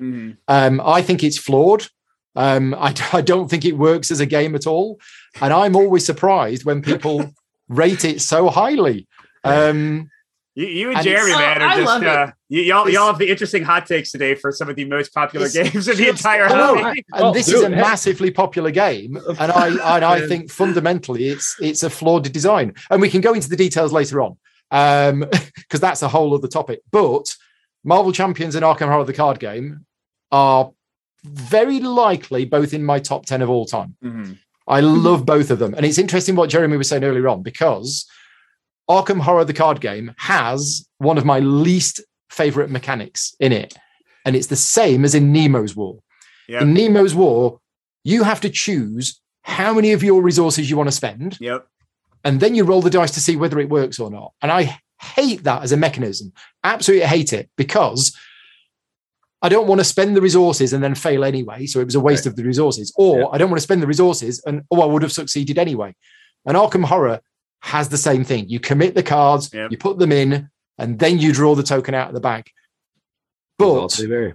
Um, 0.48 0.80
I 0.84 1.02
think 1.02 1.22
it's 1.22 1.38
flawed. 1.38 1.86
Um, 2.34 2.74
I, 2.78 2.94
I 3.12 3.20
don't 3.20 3.48
think 3.48 3.64
it 3.64 3.76
works 3.76 4.10
as 4.10 4.20
a 4.20 4.26
game 4.26 4.54
at 4.54 4.66
all. 4.66 4.98
And 5.40 5.52
I'm 5.52 5.76
always 5.76 6.04
surprised 6.04 6.64
when 6.64 6.82
people 6.82 7.30
rate 7.68 8.04
it 8.04 8.20
so 8.22 8.48
highly. 8.48 9.06
Um, 9.44 10.08
you, 10.54 10.66
you 10.66 10.88
and 10.88 10.96
And 10.98 11.04
Jeremy, 11.06 11.32
man, 11.32 11.62
Oh, 11.62 11.64
are 11.64 11.68
I 11.68 11.76
just 11.80 12.04
uh, 12.04 12.26
y- 12.50 12.58
y'all. 12.60 12.88
Y'all 12.88 13.06
have 13.06 13.18
the 13.18 13.30
interesting 13.30 13.62
hot 13.62 13.86
takes 13.86 14.10
today 14.12 14.34
for 14.34 14.52
some 14.52 14.68
of 14.68 14.76
the 14.76 14.84
most 14.84 15.14
popular 15.14 15.48
games 15.48 15.88
in 15.88 15.96
the 15.96 16.08
entire 16.10 16.44
I 16.44 16.48
know, 16.50 16.76
hobby. 16.82 17.04
and 17.14 17.22
Oh, 17.24 17.32
this 17.32 17.48
is 17.48 17.62
a 17.62 17.68
dude, 17.68 17.74
hey. 17.76 17.80
massively 17.80 18.30
popular 18.30 18.70
game, 18.70 19.16
and 19.40 19.50
I 19.50 19.68
and 19.96 20.04
I 20.04 20.26
think 20.28 20.50
fundamentally 20.50 21.28
it's 21.28 21.56
it's 21.60 21.82
a 21.82 21.88
flawed 21.88 22.30
design. 22.30 22.74
And 22.90 23.00
we 23.00 23.08
can 23.08 23.22
go 23.22 23.32
into 23.32 23.48
the 23.48 23.56
details 23.56 23.92
later 23.94 24.20
on, 24.20 24.36
because 25.56 25.80
that's 25.80 26.02
a 26.02 26.08
whole 26.08 26.34
other 26.34 26.48
topic. 26.48 26.80
But 26.90 27.34
Marvel 27.84 28.12
Champions 28.12 28.54
and 28.54 28.64
Arkham 28.64 28.88
Horror 28.88 29.04
the 29.04 29.12
card 29.12 29.38
game 29.40 29.84
are 30.30 30.70
very 31.24 31.80
likely 31.80 32.44
both 32.44 32.72
in 32.74 32.84
my 32.84 32.98
top 32.98 33.26
ten 33.26 33.42
of 33.42 33.50
all 33.50 33.64
time. 33.66 33.96
Mhm. 34.02 34.38
I 34.66 34.80
love 34.80 35.26
both 35.26 35.50
of 35.50 35.58
them. 35.58 35.74
And 35.74 35.84
it's 35.84 35.98
interesting 35.98 36.36
what 36.36 36.50
Jeremy 36.50 36.76
was 36.76 36.88
saying 36.88 37.04
earlier 37.04 37.28
on 37.28 37.42
because 37.42 38.06
Arkham 38.88 39.20
Horror, 39.20 39.44
the 39.44 39.52
card 39.52 39.80
game, 39.80 40.14
has 40.18 40.86
one 40.98 41.18
of 41.18 41.24
my 41.24 41.40
least 41.40 42.00
favorite 42.30 42.70
mechanics 42.70 43.34
in 43.40 43.52
it. 43.52 43.74
And 44.24 44.36
it's 44.36 44.46
the 44.46 44.56
same 44.56 45.04
as 45.04 45.14
in 45.14 45.32
Nemo's 45.32 45.74
War. 45.76 45.98
Yep. 46.48 46.62
In 46.62 46.74
Nemo's 46.74 47.14
War, 47.14 47.60
you 48.04 48.22
have 48.22 48.40
to 48.42 48.50
choose 48.50 49.20
how 49.42 49.74
many 49.74 49.92
of 49.92 50.02
your 50.02 50.22
resources 50.22 50.70
you 50.70 50.76
want 50.76 50.88
to 50.88 50.92
spend, 50.96 51.38
Yep. 51.40 51.66
and 52.24 52.38
then 52.40 52.54
you 52.54 52.62
roll 52.64 52.80
the 52.82 52.90
dice 52.90 53.10
to 53.12 53.20
see 53.20 53.34
whether 53.36 53.58
it 53.58 53.68
works 53.68 53.98
or 53.98 54.10
not. 54.10 54.32
And 54.40 54.52
I 54.52 54.78
hate 55.02 55.44
that 55.44 55.62
as 55.62 55.72
a 55.72 55.76
mechanism. 55.76 56.32
Absolutely 56.64 57.06
hate 57.06 57.32
it 57.32 57.50
because 57.56 58.16
I 59.42 59.48
don't 59.48 59.66
want 59.66 59.80
to 59.80 59.84
spend 59.84 60.16
the 60.16 60.20
resources 60.22 60.72
and 60.72 60.82
then 60.82 60.94
fail 60.94 61.24
anyway. 61.24 61.66
So 61.66 61.80
it 61.80 61.84
was 61.86 61.94
a 61.96 62.00
waste 62.00 62.26
of 62.26 62.36
the 62.36 62.44
resources. 62.44 62.92
Or 62.96 63.18
Yeah. 63.20 63.26
I 63.32 63.38
don't 63.38 63.50
want 63.50 63.58
to 63.58 63.62
spend 63.64 63.82
the 63.82 63.86
resources 63.88 64.42
and 64.46 64.62
oh, 64.70 64.80
I 64.80 64.86
would 64.86 65.02
have 65.02 65.12
succeeded 65.12 65.58
anyway. 65.58 65.94
And 66.46 66.56
Arkham 66.56 66.84
Horror 66.84 67.20
has 67.60 67.88
the 67.88 67.96
same 67.98 68.24
thing. 68.24 68.48
You 68.48 68.60
commit 68.60 68.94
the 68.94 69.02
cards, 69.02 69.50
you 69.52 69.76
put 69.78 69.98
them 69.98 70.12
in, 70.12 70.48
and 70.78 70.98
then 70.98 71.18
you 71.18 71.32
draw 71.32 71.54
the 71.54 71.62
token 71.62 71.94
out 71.94 72.08
of 72.08 72.14
the 72.14 72.20
bag. 72.20 72.50
But 73.58 73.66
Results 73.74 74.00
may 74.00 74.06
vary. 74.06 74.34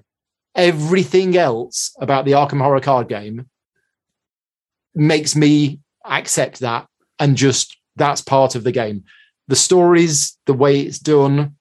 everything 0.55 1.35
else 1.37 1.91
about 1.99 2.25
the 2.25 2.31
Arkham 2.33 2.59
Horror 2.61 2.79
card 2.81 3.09
game 3.09 3.49
makes 4.95 5.35
me 5.35 5.79
accept 6.05 6.59
that 6.59 6.87
and 7.19 7.35
just 7.35 7.77
that's 7.95 8.21
part 8.21 8.55
of 8.55 8.63
the 8.63 8.71
game. 8.71 9.03
The 9.47 9.55
stories, 9.55 10.37
the 10.45 10.53
way 10.53 10.81
it's 10.81 10.99
done, 10.99 11.55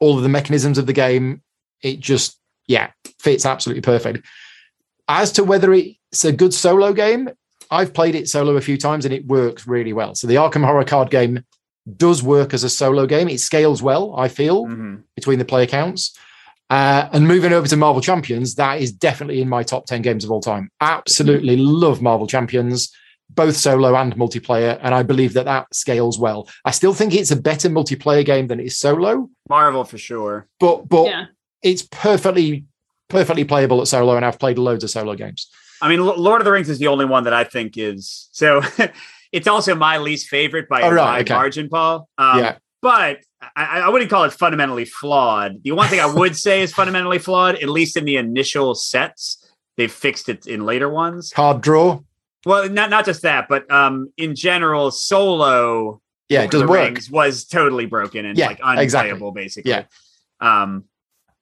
all 0.00 0.16
of 0.16 0.22
the 0.22 0.28
mechanisms 0.28 0.78
of 0.78 0.86
the 0.86 0.92
game, 0.92 1.42
it 1.82 2.00
just, 2.00 2.38
yeah, 2.66 2.90
fits 3.20 3.44
absolutely 3.44 3.82
perfect. 3.82 4.24
As 5.08 5.32
to 5.32 5.44
whether 5.44 5.72
it's 5.72 6.24
a 6.24 6.32
good 6.32 6.54
solo 6.54 6.92
game, 6.92 7.28
I've 7.70 7.92
played 7.92 8.14
it 8.14 8.28
solo 8.28 8.56
a 8.56 8.60
few 8.60 8.78
times 8.78 9.04
and 9.04 9.12
it 9.12 9.26
works 9.26 9.66
really 9.66 9.92
well. 9.92 10.14
So 10.14 10.26
the 10.26 10.36
Arkham 10.36 10.64
Horror 10.64 10.84
card 10.84 11.10
game 11.10 11.44
does 11.96 12.22
work 12.22 12.54
as 12.54 12.64
a 12.64 12.70
solo 12.70 13.06
game. 13.06 13.28
It 13.28 13.40
scales 13.40 13.82
well, 13.82 14.14
I 14.16 14.28
feel 14.28 14.66
Mhm. 14.66 15.02
between 15.14 15.38
the 15.38 15.44
player 15.44 15.66
counts. 15.66 16.16
Uh, 16.70 17.08
and 17.12 17.26
moving 17.26 17.52
over 17.52 17.66
to 17.66 17.76
Marvel 17.76 18.02
Champions, 18.02 18.54
that 18.56 18.80
is 18.80 18.92
definitely 18.92 19.40
in 19.40 19.48
my 19.48 19.62
top 19.62 19.86
10 19.86 20.02
games 20.02 20.22
of 20.22 20.30
all 20.30 20.40
time. 20.42 20.70
Absolutely 20.82 21.56
love 21.56 22.02
Marvel 22.02 22.26
Champions, 22.26 22.92
both 23.30 23.56
solo 23.56 23.94
and 23.96 24.14
multiplayer. 24.16 24.78
And 24.82 24.94
I 24.94 25.02
believe 25.02 25.34
that 25.34 25.44
that 25.44 25.66
scales 25.74 26.18
well. 26.18 26.48
I 26.64 26.70
still 26.70 26.94
think 26.94 27.14
it's 27.14 27.30
a 27.30 27.36
better 27.36 27.68
multiplayer 27.68 28.24
game 28.24 28.46
than 28.48 28.58
it 28.60 28.66
is 28.66 28.78
solo, 28.78 29.28
Marvel 29.48 29.84
for 29.84 29.98
sure. 29.98 30.46
but, 30.60 30.88
but 30.88 31.04
Yeah. 31.06 31.24
it's 31.62 31.82
perfectly, 31.82 32.64
perfectly 33.08 33.44
playable 33.44 33.80
at 33.80 33.88
solo. 33.88 34.16
And 34.16 34.24
I've 34.24 34.38
played 34.38 34.58
loads 34.58 34.82
of 34.84 34.90
solo 34.90 35.14
games. 35.14 35.48
I 35.80 35.88
mean, 35.88 36.04
Lord 36.04 36.40
of 36.40 36.44
the 36.44 36.50
Rings 36.52 36.68
is 36.68 36.78
the 36.78 36.88
only 36.88 37.04
one 37.04 37.24
that 37.24 37.32
I 37.34 37.44
think 37.44 37.78
is 37.78 38.28
so. 38.32 38.62
it's 39.32 39.46
also 39.46 39.74
my 39.76 39.98
least 39.98 40.28
favorite 40.28 40.68
by 40.68 40.82
Oh, 40.82 40.88
a 40.90 40.94
right, 40.94 41.04
wide 41.04 41.20
okay. 41.30 41.34
margin, 41.34 41.68
Paul. 41.68 42.08
Um, 42.18 42.38
yeah. 42.40 42.56
but 42.82 43.18
I, 43.54 43.80
I 43.82 43.88
wouldn't 43.88 44.10
call 44.10 44.24
it 44.24 44.32
fundamentally 44.32 44.84
flawed. 44.86 45.62
The 45.62 45.70
one 45.72 45.86
thing 45.88 46.00
I 46.00 46.06
would 46.12 46.36
say 46.36 46.62
is 46.62 46.72
fundamentally 46.72 47.18
flawed, 47.20 47.54
at 47.56 47.68
least 47.68 47.96
in 47.96 48.04
the 48.04 48.16
initial 48.16 48.74
sets. 48.74 49.44
They've 49.76 49.92
fixed 49.92 50.28
it 50.28 50.48
in 50.48 50.66
later 50.66 50.88
ones. 50.88 51.30
Card 51.32 51.60
draw. 51.60 52.00
Well, 52.48 52.68
not 52.70 52.90
not 52.90 53.04
just 53.04 53.22
that, 53.22 53.46
but 53.48 53.70
um, 53.70 54.12
in 54.16 54.34
general, 54.34 54.90
solo 54.90 56.00
Yeah, 56.28 56.42
it 56.42 56.50
doesn't 56.50 56.66
the 56.66 56.70
work. 56.70 56.80
Rings 56.84 57.10
was 57.10 57.44
totally 57.44 57.86
broken 57.86 58.24
and 58.26 58.36
Yeah, 58.38 58.48
like 58.48 58.60
unplayable, 58.62 59.28
exactly. 59.28 59.30
basically. 59.34 59.70
Yeah. 59.70 59.84
Um, 60.40 60.84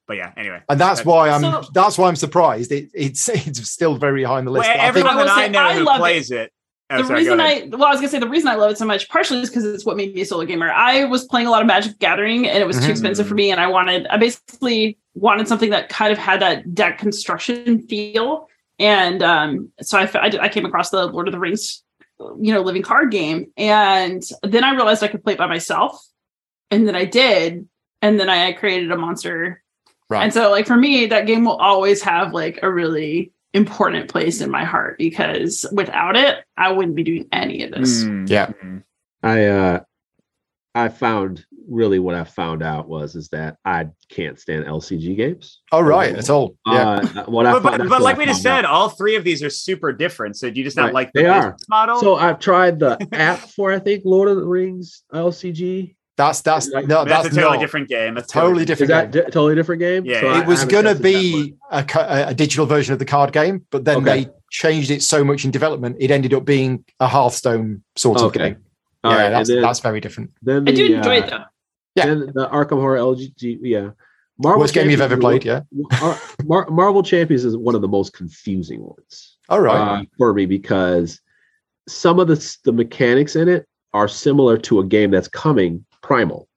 but 0.08 0.16
yeah. 0.16 0.32
Anyway, 0.36 0.60
And 0.68 0.80
that's 0.80 1.00
That's- 1.00 1.06
why 1.06 1.30
I'm 1.30 1.40
So- 1.40 1.70
that's 1.72 1.98
why 1.98 2.08
I'm 2.08 2.16
surprised. 2.16 2.70
It, 2.72 2.90
it's 2.94 3.28
it's 3.48 3.68
still 3.70 3.96
very 3.96 4.22
high 4.24 4.38
on 4.38 4.44
the 4.44 4.52
well, 4.52 4.60
list. 4.60 4.70
I 4.70 4.74
think- 4.74 4.84
everyone 4.84 5.18
I 5.18 5.24
that 5.24 5.28
I 5.30 5.46
say 5.46 5.52
know 5.52 5.60
I 5.62 5.74
who 5.74 5.84
love 5.84 5.96
it. 5.96 6.00
plays 6.00 6.30
it. 6.30 6.52
Oh, 6.88 6.98
the 6.98 7.04
sorry, 7.08 7.18
reason. 7.20 7.40
I 7.40 7.68
well, 7.72 7.84
I 7.86 7.90
was 7.90 7.98
gonna 7.98 8.08
say 8.10 8.20
the 8.20 8.28
reason 8.28 8.48
I 8.48 8.54
love 8.54 8.70
it 8.70 8.78
so 8.78 8.84
much, 8.84 9.08
partially 9.08 9.40
is 9.40 9.48
because 9.50 9.64
it's 9.64 9.84
what 9.84 9.96
made 9.96 10.14
me 10.14 10.20
a 10.20 10.24
solo 10.24 10.44
gamer. 10.44 10.70
I 10.70 11.04
was 11.04 11.24
playing 11.24 11.48
a 11.48 11.50
lot 11.50 11.60
of 11.60 11.66
Magic 11.66 11.98
Gathering, 11.98 12.46
and 12.48 12.58
it 12.58 12.66
was 12.66 12.78
too 12.84 12.92
expensive 12.92 13.26
for 13.26 13.34
me, 13.34 13.50
and 13.50 13.60
I 13.60 13.66
wanted, 13.66 14.06
I 14.06 14.16
basically 14.18 14.96
wanted 15.14 15.48
something 15.48 15.70
that 15.70 15.88
kind 15.88 16.12
of 16.12 16.18
had 16.18 16.38
that 16.42 16.74
deck 16.76 16.98
construction 16.98 17.80
feel, 17.88 18.48
and 18.78 19.22
um, 19.22 19.70
so 19.80 19.98
I, 19.98 20.02
f- 20.04 20.16
I, 20.16 20.28
did- 20.28 20.40
I 20.40 20.48
came 20.48 20.64
across 20.66 20.90
the 20.90 21.06
Lord 21.06 21.28
of 21.28 21.32
the 21.32 21.38
Rings, 21.40 21.82
you 22.18 22.52
know, 22.52 22.60
living 22.62 22.82
card 22.82 23.10
game, 23.10 23.50
and 23.56 24.22
then 24.42 24.64
I 24.64 24.74
realized 24.74 25.02
I 25.02 25.08
could 25.08 25.22
play 25.24 25.32
it 25.34 25.38
by 25.38 25.46
myself, 25.46 26.00
and 26.70 26.86
then 26.86 26.96
I 26.96 27.04
did, 27.04 27.68
and 28.02 28.18
then 28.20 28.28
I 28.28 28.52
created 28.52 28.90
a 28.92 28.96
monster, 28.96 29.62
Right. 30.08 30.22
and 30.22 30.32
so 30.32 30.50
like 30.50 30.66
for 30.66 30.76
me, 30.76 31.06
that 31.06 31.26
game 31.26 31.44
will 31.44 31.56
always 31.56 32.00
have 32.02 32.32
like 32.32 32.60
a 32.62 32.70
really 32.72 33.32
important 33.54 34.08
place 34.08 34.40
in 34.40 34.50
my 34.50 34.62
heart 34.64 34.98
because 34.98 35.66
without 35.72 36.14
it, 36.16 36.44
I 36.56 36.70
wouldn't 36.72 36.94
be 36.94 37.02
doing 37.02 37.26
any 37.32 37.64
of 37.64 37.72
this. 37.72 38.04
Mm, 38.04 38.28
Yeah. 38.28 38.52
I 39.22 39.44
uh 39.46 39.80
I 40.76 40.88
found 40.90 41.44
really 41.68 41.98
what 41.98 42.14
I 42.14 42.24
found 42.24 42.62
out 42.62 42.88
was 42.88 43.14
is 43.16 43.28
that 43.30 43.56
I 43.64 43.88
can't 44.08 44.38
stand 44.38 44.64
LCG 44.66 45.16
games. 45.16 45.60
Oh 45.72 45.80
right, 45.80 46.14
at 46.14 46.30
all. 46.30 46.56
Yeah. 46.66 47.00
Uh, 47.16 47.24
what 47.26 47.46
I 47.46 47.52
But, 47.52 47.62
found, 47.62 47.62
but, 47.62 47.70
that's 47.78 47.78
but 47.78 47.90
what 47.90 48.02
like 48.02 48.16
I 48.16 48.18
we 48.20 48.24
just 48.26 48.42
said, 48.42 48.64
out. 48.64 48.70
all 48.70 48.88
three 48.88 49.16
of 49.16 49.24
these 49.24 49.42
are 49.42 49.50
super 49.50 49.92
different. 49.92 50.36
So 50.36 50.50
do 50.50 50.58
you 50.58 50.64
just 50.64 50.76
not 50.76 50.86
Right. 50.86 50.94
like 50.94 51.12
the 51.12 51.22
They 51.22 51.28
are. 51.28 51.56
model? 51.68 52.00
So 52.00 52.16
I've 52.16 52.38
tried 52.38 52.78
the 52.78 52.98
app 53.12 53.38
for 53.38 53.72
I 53.72 53.78
think 53.78 54.02
Lord 54.04 54.28
of 54.28 54.36
the 54.36 54.44
Rings 54.46 55.02
LCG. 55.12 55.94
That's 56.16 56.40
that's 56.40 56.68
Like, 56.70 56.86
no, 56.86 57.04
that's, 57.04 57.24
that's 57.24 57.36
a 57.36 57.40
totally 57.40 57.56
not 57.58 57.60
different 57.60 57.88
game. 57.88 58.14
That's 58.14 58.32
totally 58.32 58.64
different. 58.64 58.90
Is 58.90 58.96
different. 58.96 59.12
that 59.12 59.18
game. 59.18 59.24
di- 59.26 59.30
totally 59.32 59.54
different 59.54 59.80
game? 59.80 60.04
Yeah, 60.06 60.20
So 60.20 60.26
yeah. 60.26 60.32
I- 60.32 60.40
it 60.40 60.46
was 60.46 60.62
I 60.64 60.66
going 60.66 60.84
to 60.86 60.94
be 60.94 61.54
a, 61.70 61.84
ca- 61.84 62.24
a 62.28 62.34
digital 62.34 62.64
version 62.64 62.94
of 62.94 62.98
the 62.98 63.04
card 63.04 63.32
game, 63.34 63.66
but 63.70 63.84
then 63.84 63.98
Okay. 63.98 64.24
they 64.24 64.30
changed 64.50 64.90
it 64.90 65.02
so 65.02 65.22
much 65.24 65.44
in 65.44 65.50
development, 65.50 65.96
it 66.00 66.10
ended 66.10 66.32
up 66.32 66.44
being 66.46 66.84
a 67.00 67.06
Hearthstone 67.06 67.82
sort 67.96 68.22
of 68.22 68.32
game. 68.32 68.56
All 69.04 69.12
yeah, 69.12 69.22
right, 69.24 69.28
that's, 69.30 69.48
then, 69.50 69.60
that's 69.60 69.80
very 69.80 70.00
different. 70.00 70.30
then 70.42 70.66
I 70.66 70.72
do 70.72 70.94
enjoy 70.94 71.20
uh, 71.20 71.24
it 71.24 71.30
though. 71.30 71.44
Yeah. 71.96 72.06
Then 72.06 72.20
the 72.34 72.48
Arkham 72.48 72.78
Horror 72.80 72.98
LCG, 72.98 73.58
yeah. 73.62 73.90
Marvel 74.38 74.60
Worst 74.60 74.74
game 74.74 74.90
you've 74.90 75.00
ever 75.00 75.16
played, 75.16 75.44
yeah. 75.46 75.62
Mar- 76.00 76.20
Mar- 76.44 76.70
Marvel 76.70 77.02
Champions 77.02 77.44
is 77.44 77.56
one 77.56 77.74
of 77.74 77.80
the 77.80 77.88
most 77.88 78.12
confusing 78.12 78.82
ones 78.82 79.38
All 79.48 79.60
right. 79.62 80.00
uh, 80.00 80.04
for 80.18 80.34
me 80.34 80.44
because 80.44 81.20
some 81.88 82.20
of 82.20 82.28
the 82.28 82.56
the 82.64 82.72
mechanics 82.72 83.34
in 83.34 83.48
it 83.48 83.66
are 83.94 84.08
similar 84.08 84.58
to 84.58 84.80
a 84.80 84.84
game 84.84 85.10
that's 85.10 85.28
coming, 85.28 85.86
Primal, 86.02 86.48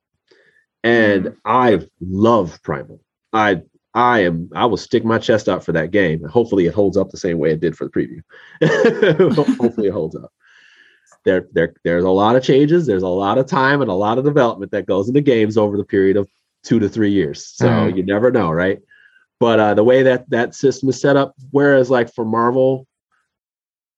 and 0.84 1.28
Hmm. 1.28 1.34
I 1.46 1.80
love 2.02 2.60
Primal. 2.64 3.00
I 3.32 3.62
I 3.94 4.20
am 4.26 4.50
I 4.54 4.66
will 4.66 4.76
stick 4.78 5.06
my 5.06 5.18
chest 5.18 5.48
out 5.48 5.64
for 5.64 5.72
that 5.72 5.92
game. 5.92 6.22
Hopefully, 6.26 6.66
it 6.66 6.74
holds 6.74 6.98
up 6.98 7.12
the 7.12 7.18
same 7.18 7.38
way 7.40 7.52
it 7.52 7.62
did 7.62 7.78
for 7.78 7.86
the 7.86 7.92
preview. 7.92 8.22
Hopefully, 9.58 9.88
it 9.88 9.92
holds 9.94 10.16
up. 10.18 10.34
There, 11.26 11.48
there, 11.54 11.74
there's 11.84 12.04
a 12.06 12.10
lot 12.10 12.36
of 12.36 12.44
changes. 12.44 12.86
There's 12.86 13.04
a 13.04 13.08
lot 13.08 13.38
of 13.38 13.46
time 13.46 13.82
and 13.82 13.90
a 13.92 13.94
lot 13.96 14.18
of 14.18 14.24
development 14.26 14.72
that 14.72 14.86
goes 14.86 15.08
into 15.10 15.22
games 15.22 15.58
over 15.58 15.78
the 15.78 15.84
period 15.84 16.18
of 16.18 16.28
two 16.64 16.80
to 16.80 16.88
three 16.90 17.12
years. 17.12 17.46
So 17.46 17.68
Mhm. 17.68 17.98
you 17.98 18.04
never 18.04 18.32
know, 18.32 18.52
right? 18.52 18.80
But 19.40 19.60
uh, 19.60 19.74
the 19.74 19.84
way 19.84 20.04
that 20.04 20.30
that 20.30 20.56
system 20.56 20.90
is 20.90 21.00
set 21.00 21.16
up, 21.18 21.34
whereas 21.52 21.90
like 21.90 22.14
for 22.14 22.26
Marvel, 22.26 22.86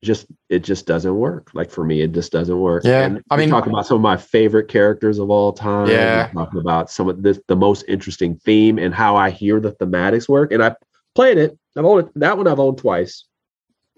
just 0.04 0.26
it 0.50 0.60
just 0.64 0.88
doesn't 0.88 1.16
work. 1.16 1.52
Like 1.54 1.70
for 1.70 1.84
me, 1.84 2.02
it 2.02 2.12
just 2.12 2.32
doesn't 2.32 2.60
work. 2.60 2.84
Yeah, 2.86 3.04
And 3.06 3.22
I 3.30 3.38
mean- 3.38 3.50
talk 3.50 3.68
about 3.68 3.86
some 3.86 3.96
of 3.98 4.02
my 4.02 4.18
favorite 4.18 4.68
characters 4.68 5.20
of 5.20 5.30
all 5.30 5.54
time. 5.54 5.90
Yeah. 5.90 6.30
talking 6.34 6.60
about 6.60 6.90
some 6.90 7.08
of 7.08 7.22
this, 7.22 7.40
the 7.48 7.56
most 7.56 7.86
interesting 7.88 8.36
theme 8.44 8.80
and 8.80 8.94
how 8.96 9.16
I 9.16 9.30
hear 9.30 9.60
the 9.60 9.74
thematics 9.74 10.28
work. 10.28 10.52
And 10.52 10.64
I 10.64 10.76
played 11.14 11.38
it. 11.38 11.58
I've 11.78 11.86
owned 11.86 12.08
it, 12.08 12.12
that 12.16 12.36
one. 12.36 12.48
I've 12.48 12.60
owned 12.60 12.80
twice, 12.80 13.26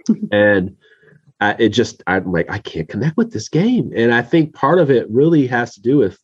and 0.31 0.75
uh, 1.43 1.55
it 1.59 1.69
just 1.69 2.01
I'm 2.07 2.31
like 2.31 2.49
I 2.49 2.59
can't 2.59 2.87
connect 2.87 3.17
with 3.17 3.33
this 3.33 3.49
game. 3.49 3.91
And 3.95 4.13
I 4.13 4.21
think 4.21 4.53
part 4.53 4.79
of 4.79 4.89
it 4.89 5.09
really 5.09 5.45
has 5.47 5.73
to 5.75 5.81
do 5.81 5.97
with 5.97 6.17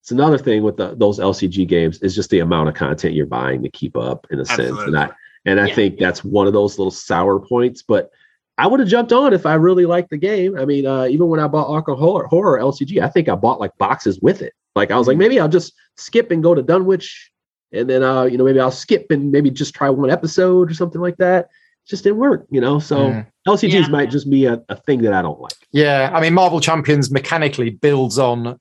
it's 0.00 0.10
another 0.10 0.38
thing 0.38 0.62
with 0.62 0.76
the, 0.76 0.94
those 0.96 1.18
LCG 1.18 1.66
games 1.66 1.98
is 2.02 2.14
just 2.14 2.30
the 2.30 2.40
amount 2.40 2.68
of 2.68 2.74
content 2.74 3.14
you're 3.14 3.26
buying 3.26 3.62
to 3.62 3.70
keep 3.70 3.96
up 3.96 4.26
in 4.30 4.40
a 4.40 4.44
sense. 4.44 4.80
And 4.86 4.96
I 4.98 5.10
and 5.44 5.60
I 5.60 5.66
Yeah. 5.68 5.74
think 5.74 5.98
that's 5.98 6.24
one 6.24 6.46
of 6.46 6.52
those 6.54 6.78
little 6.78 6.90
sour 6.90 7.38
points. 7.40 7.82
But 7.82 8.10
I 8.56 8.66
would 8.66 8.80
have 8.80 8.88
jumped 8.88 9.12
on 9.12 9.34
if 9.34 9.44
I 9.46 9.54
really 9.54 9.84
liked 9.84 10.10
the 10.10 10.16
game. 10.16 10.56
I 10.58 10.64
mean, 10.64 10.86
uh, 10.86 11.06
even 11.06 11.28
when 11.28 11.40
I 11.40 11.48
bought 11.48 11.68
Arkham 11.68 11.98
Horror, 11.98 12.26
Horror 12.28 12.58
LCG, 12.58 13.02
I 13.02 13.08
think 13.08 13.28
I 13.28 13.34
bought 13.34 13.60
like 13.60 13.76
boxes 13.78 14.20
with 14.20 14.40
it. 14.42 14.54
Like 14.76 14.90
I 14.90 14.96
was 14.98 15.08
like, 15.08 15.18
maybe 15.18 15.38
I'll 15.40 15.48
just 15.48 15.74
skip 15.96 16.30
and 16.30 16.42
go 16.42 16.54
to 16.54 16.62
Dunwich, 16.62 17.30
and 17.72 17.88
then 17.90 18.02
uh, 18.02 18.24
you 18.24 18.38
know, 18.38 18.44
maybe 18.44 18.60
I'll 18.60 18.70
skip 18.70 19.06
and 19.10 19.30
maybe 19.30 19.50
just 19.50 19.74
try 19.74 19.90
one 19.90 20.10
episode 20.10 20.70
or 20.70 20.74
something 20.74 21.00
like 21.00 21.16
that. 21.18 21.48
It 21.86 21.90
just 21.90 22.04
didn't 22.04 22.18
work, 22.18 22.46
you 22.50 22.60
know. 22.60 22.78
So 22.78 22.96
Mm. 23.10 23.26
LCGs 23.46 23.72
Yeah. 23.82 23.88
might 23.88 24.10
just 24.10 24.30
be 24.30 24.46
a, 24.46 24.62
a 24.68 24.76
thing 24.76 25.02
that 25.02 25.12
I 25.12 25.22
don't 25.22 25.40
like. 25.40 25.52
Yeah, 25.72 26.10
I 26.14 26.20
mean, 26.20 26.32
Marvel 26.34 26.60
Champions 26.60 27.10
mechanically 27.10 27.70
builds 27.70 28.18
on 28.18 28.58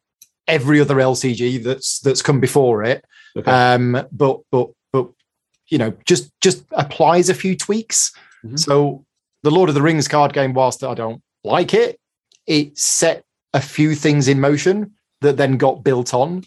every 0.47 0.79
other 0.81 0.95
LCG 0.99 1.63
that's 1.63 1.99
that's 1.99 2.21
come 2.21 2.39
before 2.41 2.83
it. 2.83 3.05
Okay. 3.37 3.49
Um, 3.49 4.05
but 4.11 4.41
but 4.51 4.69
but 4.91 5.07
you 5.69 5.77
know, 5.77 5.93
just 6.05 6.31
just 6.41 6.65
applies 6.71 7.29
a 7.29 7.33
few 7.33 7.55
tweaks. 7.55 8.11
Mhm. 8.45 8.59
So 8.59 9.05
the 9.43 9.51
Lord 9.51 9.69
of 9.69 9.75
the 9.75 9.81
Rings 9.81 10.07
card 10.07 10.33
game, 10.33 10.53
whilst 10.53 10.83
I 10.83 10.93
don't 10.93 11.21
like 11.45 11.73
it, 11.73 11.99
it 12.45 12.77
set 12.77 13.23
a 13.53 13.61
few 13.61 13.95
things 13.95 14.27
in 14.27 14.39
motion 14.41 14.91
that 15.21 15.37
then 15.37 15.55
got 15.57 15.83
built 15.83 16.13
on. 16.13 16.43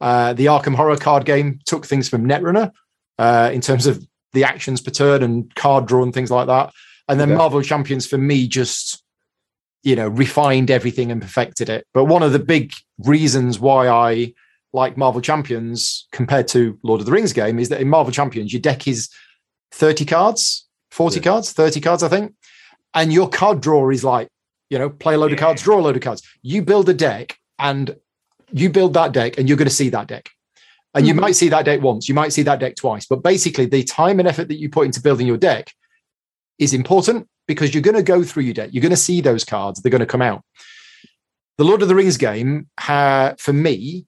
Uh, 0.00 0.32
the 0.32 0.46
Arkham 0.46 0.74
Horror 0.74 0.96
card 0.96 1.24
game 1.24 1.60
took 1.66 1.84
things 1.86 2.08
from 2.08 2.24
Netrunner 2.26 2.72
uh, 3.18 3.50
in 3.52 3.60
terms 3.60 3.86
of 3.86 4.06
the 4.32 4.44
actions 4.44 4.80
per 4.80 4.90
turn 4.90 5.22
and 5.22 5.54
card 5.54 5.86
draw 5.86 6.02
and 6.02 6.12
things 6.14 6.30
like 6.30 6.46
that. 6.46 6.72
And 7.08 7.18
then 7.18 7.30
Okay. 7.30 7.38
Marvel 7.38 7.62
Champions 7.62 8.06
for 8.06 8.18
me 8.18 8.46
just 8.48 9.02
you 9.84 9.94
know 9.96 10.08
refined 10.08 10.70
everything 10.70 11.10
and 11.10 11.22
perfected 11.22 11.68
it. 11.68 11.86
But 11.94 12.04
one 12.04 12.22
of 12.22 12.32
the 12.32 12.38
big 12.38 12.72
reasons 12.98 13.58
why 13.58 13.88
I 13.88 14.34
like 14.72 14.96
Marvel 14.96 15.20
Champions 15.20 16.06
compared 16.12 16.48
to 16.48 16.78
Lord 16.82 17.00
of 17.00 17.06
the 17.06 17.12
Rings 17.12 17.32
game 17.32 17.58
is 17.58 17.68
that 17.70 17.80
in 17.80 17.88
Marvel 17.88 18.12
Champions 18.12 18.52
your 18.52 18.60
deck 18.60 18.86
is 18.86 19.08
30 19.72 20.04
cards, 20.04 20.66
40 20.90 21.16
Yeah. 21.16 21.22
cards, 21.22 21.52
30 21.52 21.80
cards 21.80 22.02
I 22.02 22.08
think. 22.08 22.34
And 22.94 23.12
your 23.12 23.28
card 23.28 23.60
draw 23.60 23.88
is 23.90 24.02
like, 24.04 24.28
you 24.70 24.78
know, 24.78 24.90
play 24.90 25.14
a 25.14 25.18
load 25.18 25.32
of 25.32 25.38
cards, 25.38 25.62
draw 25.62 25.78
a 25.78 25.80
load 25.82 25.96
of 25.96 26.02
cards. 26.02 26.22
You 26.42 26.62
build 26.62 26.88
a 26.88 26.94
deck 26.94 27.38
and 27.58 27.96
you 28.52 28.68
build 28.70 28.94
that 28.94 29.12
deck 29.12 29.38
and 29.38 29.48
you're 29.48 29.58
going 29.58 29.68
to 29.68 29.74
see 29.74 29.88
that 29.90 30.06
deck. 30.06 30.30
And 30.98 31.06
you 31.06 31.14
Mhm. 31.14 31.20
might 31.20 31.36
see 31.36 31.48
that 31.48 31.64
deck 31.64 31.80
once, 31.80 32.08
you 32.08 32.14
might 32.14 32.32
see 32.32 32.42
that 32.42 32.58
deck 32.58 32.74
twice, 32.74 33.06
but 33.06 33.22
basically 33.22 33.66
the 33.66 33.84
time 33.84 34.18
and 34.18 34.26
effort 34.28 34.48
that 34.48 34.58
you 34.58 34.68
put 34.68 34.84
into 34.86 35.00
building 35.00 35.26
your 35.28 35.36
deck 35.36 35.72
is 36.58 36.74
important 36.74 37.28
because 37.46 37.72
you're 37.72 37.82
going 37.82 37.94
to 37.96 38.02
go 38.02 38.24
through 38.24 38.42
your 38.42 38.54
deck. 38.54 38.70
You're 38.72 38.82
going 38.82 38.90
to 38.90 38.96
see 38.96 39.20
those 39.20 39.44
cards. 39.44 39.80
They're 39.80 39.90
going 39.92 40.00
to 40.00 40.06
come 40.06 40.22
out. 40.22 40.42
The 41.56 41.64
Lord 41.64 41.82
of 41.82 41.88
the 41.88 41.94
Rings 41.94 42.16
game, 42.16 42.66
ha, 42.80 43.34
for 43.38 43.52
me, 43.52 44.06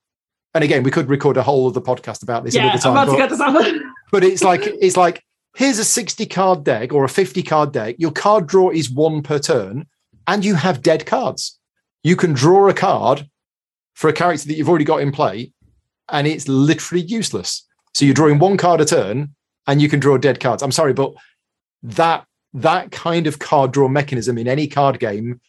and 0.52 0.64
again, 0.64 0.82
we 0.82 0.90
could 0.90 1.08
record 1.08 1.36
a 1.36 1.42
whole 1.44 1.68
other 1.68 1.80
podcast 1.80 2.22
about 2.24 2.44
this 2.44 2.54
Yeah, 2.56 2.62
another 2.64 2.76
I'm 2.76 2.80
time. 2.82 2.92
about 2.92 3.06
but- 3.06 3.18
cut 3.18 3.30
this 3.30 3.40
off. 3.40 3.82
but 4.10 4.24
it's 4.24 4.42
like 4.42 4.62
it's 4.66 4.96
like 4.96 5.22
here's 5.56 5.78
a 5.78 5.84
60 5.84 6.26
card 6.26 6.64
deck 6.64 6.92
or 6.92 7.04
a 7.04 7.08
50 7.08 7.42
card 7.44 7.72
deck 7.72 7.94
your 7.98 8.10
card 8.10 8.46
draw 8.48 8.70
is 8.70 8.90
one 8.90 9.22
per 9.22 9.38
turn 9.38 9.86
and 10.26 10.44
you 10.44 10.54
have 10.56 10.80
dead 10.82 11.06
cards 11.06 11.58
you 12.04 12.14
can 12.16 12.32
draw 12.32 12.68
a 12.68 12.74
card 12.74 13.28
for 13.94 14.08
a 14.08 14.12
character 14.12 14.46
that 14.48 14.54
you've 14.56 14.68
already 14.68 14.84
got 14.84 15.00
in 15.02 15.10
play 15.12 15.52
and 16.12 16.26
it's 16.26 16.48
literally 16.48 17.02
useless. 17.04 17.66
So 17.94 18.04
you're 18.04 18.14
drawing 18.14 18.38
one 18.38 18.56
card 18.56 18.80
a 18.80 18.84
turn 18.84 19.34
and 19.66 19.80
you 19.82 19.88
can 19.88 20.00
draw 20.00 20.16
dead 20.16 20.40
cards. 20.40 20.62
I'm 20.62 20.72
sorry 20.72 20.92
but 20.92 21.12
that 21.82 22.26
that 22.54 22.90
kind 22.90 23.26
of 23.26 23.38
card 23.38 23.72
draw 23.72 23.88
mechanism 23.88 24.36
in 24.38 24.48
any 24.48 24.66
card 24.66 24.98
game 24.98 25.40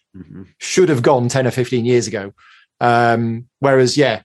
should 0.60 0.90
have 0.90 1.02
gone 1.02 1.28
10 1.30 1.48
or 1.48 1.52
15 1.52 1.86
years 1.86 2.08
ago. 2.08 2.34
Um 2.80 3.48
whereas 3.60 3.98
yeah 3.98 4.22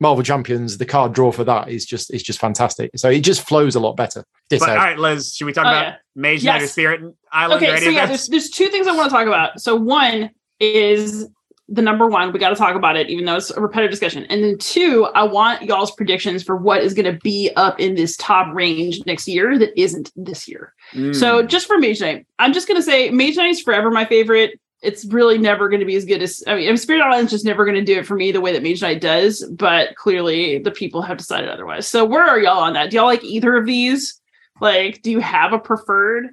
marvel 0.00 0.24
champions 0.24 0.78
the 0.78 0.86
card 0.86 1.12
draw 1.12 1.30
for 1.30 1.44
that 1.44 1.68
is 1.68 1.84
just 1.84 2.12
is 2.12 2.22
just 2.22 2.38
fantastic. 2.40 2.90
So 2.96 3.10
it 3.10 3.20
just 3.20 3.42
flows 3.42 3.74
a 3.74 3.80
lot 3.80 3.96
better. 3.96 4.24
But 4.48 4.62
all 4.62 4.74
right, 4.76 4.98
Liz, 4.98 5.34
should 5.36 5.44
we 5.44 5.52
talk 5.52 5.66
Oh, 5.66 5.70
about 5.70 5.86
yeah. 5.86 5.96
Mage 6.16 6.42
Yes. 6.42 6.54
Knight 6.54 6.62
or 6.62 6.66
Spirit 6.66 7.14
Island 7.32 7.62
or 7.62 7.64
okay, 7.64 7.76
any 7.76 7.84
so 7.84 7.90
yeah, 7.90 8.06
there's 8.06 8.26
there's 8.28 8.50
two 8.50 8.68
things 8.68 8.86
I 8.86 8.96
want 8.96 9.10
to 9.10 9.14
talk 9.14 9.26
about. 9.26 9.60
So 9.60 9.76
one 9.76 10.30
is 10.58 11.28
the 11.72 11.82
number 11.82 12.08
one, 12.08 12.32
we 12.32 12.40
got 12.40 12.48
to 12.48 12.56
talk 12.56 12.74
about 12.74 12.96
it, 12.96 13.08
even 13.08 13.24
though 13.24 13.36
it's 13.36 13.50
a 13.50 13.60
repetitive 13.60 13.92
discussion. 13.92 14.24
And 14.24 14.42
then 14.42 14.58
two, 14.58 15.06
I 15.14 15.22
want 15.22 15.62
y'all's 15.62 15.92
predictions 15.92 16.42
for 16.42 16.56
what 16.56 16.82
is 16.82 16.94
going 16.94 17.12
to 17.12 17.18
be 17.20 17.50
up 17.54 17.78
in 17.78 17.94
this 17.94 18.16
top 18.16 18.52
range 18.52 19.00
next 19.06 19.28
year 19.28 19.56
that 19.56 19.80
isn't 19.80 20.10
this 20.16 20.48
year. 20.48 20.74
Mm. 20.92 21.14
So 21.14 21.42
just 21.44 21.68
for 21.68 21.78
Mage 21.78 22.00
Knight, 22.00 22.26
I'm 22.40 22.52
just 22.52 22.66
going 22.66 22.76
to 22.76 22.82
say 22.82 23.10
Mage 23.10 23.36
Knight 23.36 23.50
is 23.50 23.60
forever 23.60 23.90
my 23.90 24.04
favorite. 24.04 24.58
It's 24.82 25.04
really 25.04 25.38
never 25.38 25.68
going 25.68 25.80
to 25.80 25.86
be 25.86 25.94
as 25.94 26.04
good 26.04 26.22
as 26.22 26.42
I 26.46 26.56
mean, 26.56 26.76
Spirit 26.76 27.02
Island's 27.02 27.30
just 27.30 27.44
never 27.44 27.64
going 27.64 27.76
to 27.76 27.84
do 27.84 27.98
it 27.98 28.06
for 28.06 28.16
me 28.16 28.32
the 28.32 28.40
way 28.40 28.52
that 28.52 28.62
Mage 28.62 28.82
Knight 28.82 29.00
does. 29.00 29.44
But 29.50 29.94
clearly, 29.94 30.58
the 30.58 30.70
people 30.72 31.02
have 31.02 31.18
decided 31.18 31.50
otherwise. 31.50 31.86
So 31.86 32.04
where 32.04 32.26
are 32.26 32.40
y'all 32.40 32.60
on 32.60 32.72
that? 32.72 32.90
Do 32.90 32.96
y'all 32.96 33.06
like 33.06 33.22
either 33.22 33.56
of 33.56 33.66
these? 33.66 34.20
Like, 34.60 35.02
do 35.02 35.10
you 35.10 35.20
have 35.20 35.52
a 35.52 35.58
preferred? 35.58 36.30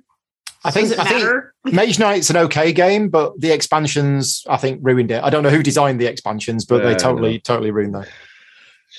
I 0.63 0.71
think 0.71 0.89
Does 0.89 0.91
it 0.93 0.99
I 0.99 1.05
think? 1.05 1.25
Mage 1.73 1.99
Knight's 1.99 2.29
an 2.29 2.37
okay 2.37 2.73
game, 2.73 3.09
but 3.09 3.39
the 3.39 3.51
expansions 3.51 4.43
I 4.49 4.57
think 4.57 4.79
ruined 4.83 5.11
it. 5.11 5.23
I 5.23 5.29
don't 5.29 5.43
know 5.43 5.49
who 5.49 5.63
designed 5.63 6.01
the 6.01 6.07
expansions, 6.07 6.65
but 6.65 6.77
Yeah, 6.77 6.87
they 6.89 6.91
I 6.91 6.95
totally 6.95 7.39
totally 7.39 7.71
ruined 7.71 7.95
them. 7.95 8.05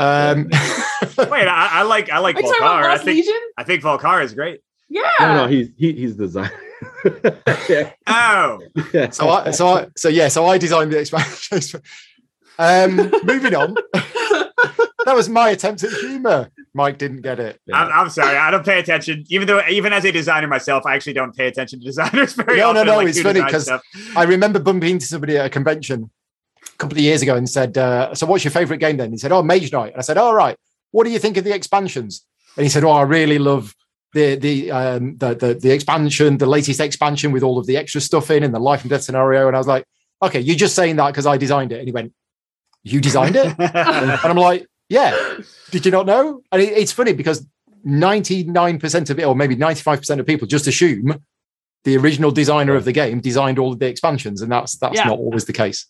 Um, 0.01 0.45
Wait, 1.19 1.49
I, 1.49 1.69
I 1.73 1.83
like 1.83 2.11
I 2.11 2.19
like 2.19 2.37
Are 2.37 2.41
you 2.41 2.47
talking 2.47 2.63
about 2.63 2.85
Volkare. 2.85 2.91
I 2.91 2.99
think 2.99 3.17
Legion? 3.17 3.41
I 3.57 3.65
think 3.65 3.83
Volkare 3.83 4.23
is 4.23 4.35
great. 4.35 4.61
Yeah. 4.89 5.03
No, 5.21 5.35
no, 5.35 5.47
he's 5.47 5.69
he, 5.77 5.93
he's 5.93 6.15
designed. 6.15 6.53
yeah, 7.69 7.93
Oh, 8.07 8.61
so 9.11 9.29
I, 9.29 9.51
so 9.51 9.69
I, 9.69 9.87
so 9.97 10.09
yeah, 10.09 10.29
so 10.29 10.47
I 10.47 10.59
designed 10.59 10.93
the 10.93 11.01
expansions. 11.01 11.75
Um, 12.59 12.97
moving 13.25 13.55
on, 13.55 13.77
that 15.05 15.15
was 15.15 15.29
my 15.29 15.51
attempt 15.51 15.85
at 15.85 15.93
humor. 15.93 16.51
Mike 16.75 16.99
didn't 16.99 17.23
get 17.23 17.39
it. 17.41 17.61
I'm, 17.73 17.91
I'm 17.93 18.11
sorry. 18.11 18.37
I 18.37 18.51
don't 18.51 18.65
pay 18.65 18.79
attention. 18.79 19.25
Even 19.29 19.47
though, 19.47 19.63
even 19.69 19.93
as 19.93 20.05
a 20.05 20.13
designer 20.13 20.47
myself, 20.47 20.85
I 20.87 20.95
actually 20.95 21.15
don't 21.15 21.35
pay 21.35 21.47
attention 21.47 21.81
to 21.81 21.85
designers 21.85 22.33
very 22.35 22.59
No, 22.59 22.73
no, 22.73 22.81
often. 22.81 22.87
no, 22.87 22.97
like, 22.97 23.09
it's 23.09 23.23
funny 23.23 23.43
because. 23.43 23.71
I 24.17 24.25
remember 24.25 24.59
bumping 24.59 24.91
into 24.91 25.07
somebody 25.07 25.37
at 25.37 25.47
a 25.47 25.51
convention 25.51 26.11
a 26.63 26.77
couple 26.77 26.97
of 26.99 27.03
years 27.03 27.23
ago 27.23 27.37
and 27.37 27.49
said, 27.49 27.79
uh, 27.79 28.15
"So, 28.15 28.27
what's 28.27 28.45
your 28.45 28.51
favorite 28.51 28.79
game?" 28.79 28.97
Then 28.97 29.13
he 29.13 29.19
said, 29.19 29.33
"Oh, 29.33 29.43
Mage 29.43 29.73
Knight." 29.73 29.93
And 29.93 29.99
I 29.99 30.03
said, 30.03 30.19
"All 30.19 30.35
right. 30.35 30.57
What 30.91 31.05
do 31.05 31.11
you 31.11 31.19
think 31.19 31.37
of 31.37 31.45
the 31.45 31.55
expansions?" 31.55 32.25
And 32.57 32.65
he 32.65 32.71
said, 32.71 32.85
"Oh, 32.85 32.91
I 32.91 33.03
really 33.03 33.39
love 33.39 33.75
the 34.15 34.37
the 34.37 34.71
um, 34.71 35.17
the, 35.19 35.35
the 35.35 35.55
the 35.55 35.71
expansion, 35.71 36.39
the 36.39 36.47
latest 36.47 36.81
expansion 36.81 37.33
with 37.33 37.43
all 37.43 37.59
of 37.59 37.67
the 37.67 37.77
extra 37.77 38.01
stuff 38.01 38.31
in 38.31 38.43
and 38.43 38.55
the 38.55 38.61
life 38.61 38.83
and 38.83 38.91
death 38.91 39.03
scenario." 39.03 39.47
And 39.47 39.57
I 39.57 39.59
was 39.61 39.67
like, 39.67 39.85
"Okay, 40.23 40.41
you're 40.41 40.57
just 40.57 40.75
saying 40.75 40.97
that 40.97 41.09
because 41.09 41.27
I 41.27 41.37
designed 41.37 41.73
it." 41.73 41.79
And 41.79 41.89
he 41.89 41.93
went, 41.93 42.13
"You 42.85 43.01
designed 43.01 43.37
it?" 43.37 43.47
and 43.59 44.21
I'm 44.25 44.37
like, 44.37 44.67
Yeah. 44.89 45.39
Did 45.71 45.85
you 45.85 45.93
not 45.93 46.07
know? 46.07 46.43
And 46.51 46.63
it, 46.63 46.73
it's 46.73 46.93
funny 46.93 47.13
because 47.13 47.47
99% 47.87 49.11
of 49.11 49.19
it, 49.19 49.25
or 49.25 49.35
maybe 49.37 49.57
95% 49.57 50.19
of 50.21 50.27
people 50.27 50.47
just 50.47 50.67
assume 50.67 51.23
the 51.85 51.97
original 51.97 52.31
designer 52.31 52.75
of 52.75 52.85
the 52.85 52.93
game 52.93 53.21
designed 53.21 53.59
all 53.59 53.73
of 53.73 53.79
the 53.79 53.87
expansions, 53.87 54.43
and 54.43 54.51
that's 54.51 54.77
that's 54.77 54.97
Yeah. 54.97 55.05
not 55.05 55.19
always 55.19 55.45
the 55.45 55.53
case. 55.53 55.87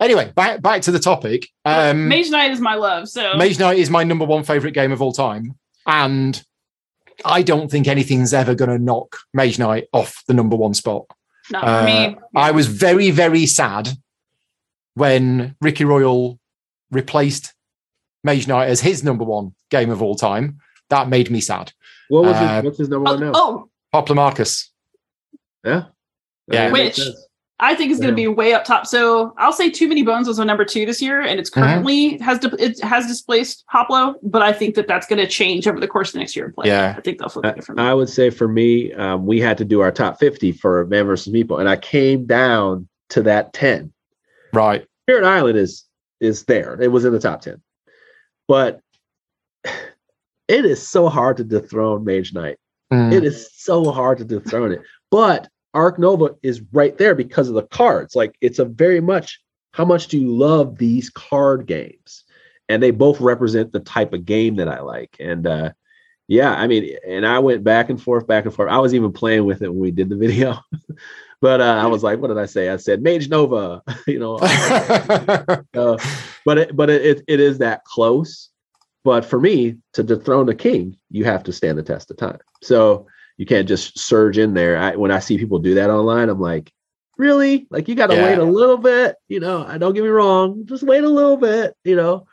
Anyway, 0.00 0.32
back 0.34 0.60
back 0.62 0.82
to 0.82 0.90
the 0.90 0.98
topic. 0.98 1.48
Um, 1.64 2.08
Mage 2.08 2.30
Knight 2.30 2.50
is 2.50 2.60
my 2.60 2.74
love. 2.74 3.08
So 3.08 3.34
Mage 3.36 3.58
Knight 3.58 3.78
is 3.78 3.90
my 3.90 4.04
number 4.04 4.24
one 4.24 4.42
favorite 4.44 4.72
game 4.74 4.92
of 4.92 5.00
all 5.00 5.12
time, 5.12 5.54
and 5.86 6.42
I 7.24 7.42
don't 7.42 7.70
think 7.70 7.86
anything's 7.88 8.34
ever 8.34 8.54
going 8.54 8.70
to 8.70 8.78
knock 8.78 9.16
Mage 9.32 9.58
Knight 9.58 9.84
off 9.92 10.22
the 10.26 10.34
number 10.34 10.56
one 10.56 10.74
spot. 10.74 11.04
not 11.50 11.64
Uh, 11.64 11.84
me. 11.84 12.16
I 12.34 12.50
was 12.50 12.66
very, 12.66 13.10
very 13.10 13.46
sad 13.46 13.88
when 14.94 15.54
Ricky 15.60 15.84
Royal 15.84 16.38
replaced 16.90 17.52
Mage 18.22 18.46
Knight 18.48 18.68
as 18.68 18.80
his 18.80 19.04
number 19.04 19.24
one 19.24 19.54
game 19.70 19.90
of 19.90 20.02
all 20.02 20.14
time. 20.14 20.58
That 20.90 21.08
made 21.08 21.30
me 21.30 21.40
sad. 21.40 21.72
What 22.08 22.24
was 22.24 22.36
Uh, 22.36 22.54
his, 22.56 22.64
what's 22.64 22.78
his 22.78 22.88
number 22.88 23.10
one 23.10 23.22
Oh, 23.22 23.26
now? 23.26 23.32
oh, 23.34 23.68
Hoplomachus. 23.94 24.68
Yeah. 25.64 25.84
Yeah. 26.50 26.64
That 26.68 26.72
makes 26.72 26.98
Which- 26.98 27.06
sense. 27.06 27.28
I 27.60 27.76
think 27.76 27.92
is 27.92 27.98
going 28.00 28.10
to 28.10 28.16
be 28.16 28.26
way 28.26 28.52
up 28.52 28.64
top. 28.64 28.84
So 28.84 29.32
I'll 29.38 29.52
say 29.52 29.70
Too 29.70 29.86
Many 29.86 30.02
Bones 30.02 30.26
was 30.26 30.40
a 30.40 30.44
number 30.44 30.64
two 30.64 30.84
this 30.84 31.00
year, 31.00 31.20
and 31.20 31.38
it's 31.38 31.48
Mm-hmm. 31.50 31.60
currently 31.62 32.18
has 32.18 32.40
di- 32.40 32.50
it 32.58 32.80
has 32.82 33.06
displaced 33.06 33.64
Hoplo, 33.72 34.16
but 34.24 34.42
I 34.42 34.52
think 34.52 34.74
that 34.74 34.88
that's 34.88 35.06
going 35.06 35.20
to 35.20 35.26
change 35.28 35.68
over 35.68 35.78
the 35.78 35.86
course 35.86 36.10
of 36.12 36.16
next 36.18 36.34
year. 36.34 36.46
and 36.46 36.54
play. 36.54 36.66
Yeah. 36.66 36.94
I 36.98 37.00
think 37.00 37.18
they'll 37.18 37.28
flip 37.28 37.44
it 37.44 37.48
I, 37.48 37.52
differently. 37.52 37.86
I 37.86 37.94
would 37.94 38.08
say 38.08 38.30
for 38.30 38.48
me, 38.48 38.92
um, 38.94 39.24
we 39.24 39.40
had 39.40 39.56
to 39.58 39.64
do 39.64 39.80
our 39.80 39.92
top 39.92 40.18
50 40.18 40.50
for 40.50 40.84
Man 40.86 41.06
versus 41.06 41.32
Meeple, 41.32 41.60
and 41.60 41.68
I 41.68 41.76
came 41.76 42.26
down 42.26 42.88
to 43.10 43.22
that 43.22 43.52
10. 43.52 43.92
Right. 44.54 44.86
Spirit 45.04 45.24
Island 45.24 45.58
is 45.58 45.84
is 46.20 46.44
there. 46.44 46.80
It 46.80 46.92
was 46.92 47.04
in 47.04 47.12
the 47.12 47.20
top 47.20 47.42
10. 47.42 47.60
But 48.48 48.80
it 50.48 50.64
is 50.64 50.86
so 50.86 51.08
hard 51.08 51.36
to 51.38 51.44
dethrone 51.44 52.04
Mage 52.04 52.32
Knight. 52.32 52.58
Mm. 52.92 53.12
It 53.12 53.24
is 53.24 53.50
so 53.54 53.90
hard 53.90 54.18
to 54.18 54.24
dethrone 54.24 54.72
it. 54.72 54.82
But 55.10 55.48
Ark 55.72 55.98
Nova 55.98 56.36
is 56.42 56.62
right 56.72 56.96
there 56.96 57.14
because 57.14 57.48
of 57.48 57.54
the 57.54 57.62
cards. 57.62 58.14
Like 58.14 58.36
it's 58.40 58.58
a 58.58 58.64
very 58.64 59.00
much 59.00 59.40
how 59.72 59.84
much 59.84 60.06
do 60.06 60.18
you 60.18 60.30
love 60.34 60.78
these 60.78 61.10
card 61.10 61.66
games? 61.66 62.24
And 62.68 62.82
they 62.82 62.92
both 62.92 63.20
represent 63.20 63.72
the 63.72 63.80
type 63.80 64.12
of 64.12 64.24
game 64.24 64.56
that 64.56 64.68
I 64.68 64.80
like. 64.80 65.16
And 65.18 65.46
uh 65.46 65.72
yeah, 66.26 66.54
I 66.54 66.66
mean, 66.66 66.96
and 67.06 67.26
I 67.26 67.38
went 67.38 67.64
back 67.64 67.90
and 67.90 68.00
forth, 68.00 68.26
back 68.26 68.46
and 68.46 68.54
forth. 68.54 68.70
I 68.70 68.78
was 68.78 68.94
even 68.94 69.12
playing 69.12 69.44
with 69.44 69.60
it 69.60 69.68
when 69.68 69.80
we 69.80 69.90
did 69.90 70.08
the 70.08 70.16
video. 70.24 70.58
But 71.44 71.60
uh, 71.60 71.78
I 71.78 71.86
was 71.88 72.02
like, 72.02 72.20
what 72.20 72.28
did 72.28 72.38
I 72.38 72.46
say? 72.46 72.70
I 72.70 72.78
said 72.78 73.02
Mage 73.02 73.28
Nova, 73.28 73.82
you 74.06 74.18
know. 74.18 74.36
uh, 74.38 75.98
but 76.46 76.56
it, 76.56 76.74
but 76.74 76.88
it, 76.88 77.22
it, 77.28 77.38
is 77.38 77.58
that 77.58 77.84
close. 77.84 78.48
But 79.04 79.26
for 79.26 79.38
me, 79.38 79.76
to 79.92 80.02
dethrone 80.02 80.46
the 80.46 80.54
king, 80.54 80.96
you 81.10 81.26
have 81.26 81.44
to 81.44 81.52
stand 81.52 81.76
the 81.76 81.82
test 81.82 82.10
of 82.10 82.16
time. 82.16 82.38
So 82.62 83.06
you 83.36 83.44
can't 83.44 83.68
just 83.68 83.98
surge 83.98 84.38
in 84.38 84.54
there. 84.54 84.78
I, 84.78 84.96
when 84.96 85.10
I 85.10 85.18
see 85.18 85.36
people 85.36 85.58
do 85.58 85.74
that 85.74 85.90
online, 85.90 86.30
I'm 86.30 86.40
like, 86.40 86.72
really? 87.18 87.66
Like 87.68 87.88
you 87.88 87.94
got 87.94 88.06
to 88.06 88.14
Yeah. 88.14 88.24
wait 88.24 88.38
a 88.38 88.44
little 88.44 88.78
bit. 88.78 89.16
You 89.28 89.40
know, 89.40 89.66
I 89.68 89.76
don't 89.76 89.92
get 89.92 90.02
me 90.02 90.08
wrong, 90.08 90.64
just 90.64 90.82
wait 90.82 91.04
a 91.04 91.10
little 91.10 91.36
bit. 91.36 91.76
You 91.84 91.96
know. 91.96 92.26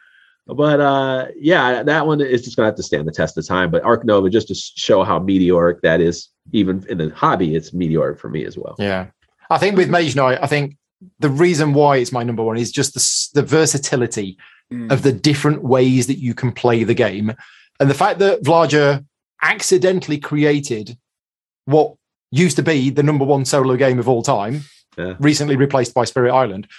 But 0.47 0.79
uh, 0.79 1.27
yeah, 1.35 1.83
that 1.83 2.07
one 2.07 2.21
is 2.21 2.43
just 2.43 2.55
gonna 2.55 2.67
have 2.67 2.75
to 2.75 2.83
stand 2.83 3.09
the 3.09 3.11
test 3.11 3.37
of 3.37 3.45
time. 3.45 3.71
But 3.71 3.83
Arc 3.83 4.05
Nova, 4.05 4.29
just 4.29 4.47
to 4.47 4.55
show 4.55 5.03
how 5.03 5.19
meteoric 5.19 5.81
that 5.81 5.99
is, 5.99 6.29
even 6.51 6.85
in 6.89 6.97
the 6.97 7.09
hobby, 7.09 7.55
it's 7.55 7.73
meteoric 7.73 8.19
for 8.19 8.29
me 8.29 8.45
as 8.45 8.57
well. 8.57 8.75
Yeah. 8.79 9.07
I 9.49 9.57
think 9.57 9.75
with 9.77 9.89
Mage 9.89 10.15
Knight, 10.15 10.39
I 10.41 10.47
think 10.47 10.75
the 11.19 11.29
reason 11.29 11.73
why 11.73 11.97
it's 11.97 12.11
my 12.11 12.23
number 12.23 12.43
one 12.43 12.57
is 12.57 12.71
just 12.71 12.93
the, 12.93 13.41
the 13.41 13.45
versatility 13.45 14.37
Mm. 14.71 14.89
of 14.89 15.01
the 15.01 15.11
different 15.11 15.63
ways 15.63 16.07
that 16.07 16.17
you 16.17 16.33
can 16.33 16.53
play 16.53 16.85
the 16.85 16.93
game. 16.93 17.33
And 17.81 17.89
the 17.89 17.93
fact 17.93 18.19
that 18.19 18.41
Vlaada 18.41 19.05
accidentally 19.41 20.17
created 20.17 20.97
what 21.65 21.95
used 22.31 22.55
to 22.55 22.63
be 22.63 22.89
the 22.89 23.03
number 23.03 23.25
one 23.25 23.43
solo 23.43 23.75
game 23.75 23.99
of 23.99 24.07
all 24.07 24.23
time, 24.23 24.61
Yeah. 24.97 25.15
recently 25.19 25.57
replaced 25.57 25.93
by 25.93 26.05
Spirit 26.05 26.31
Island. 26.31 26.69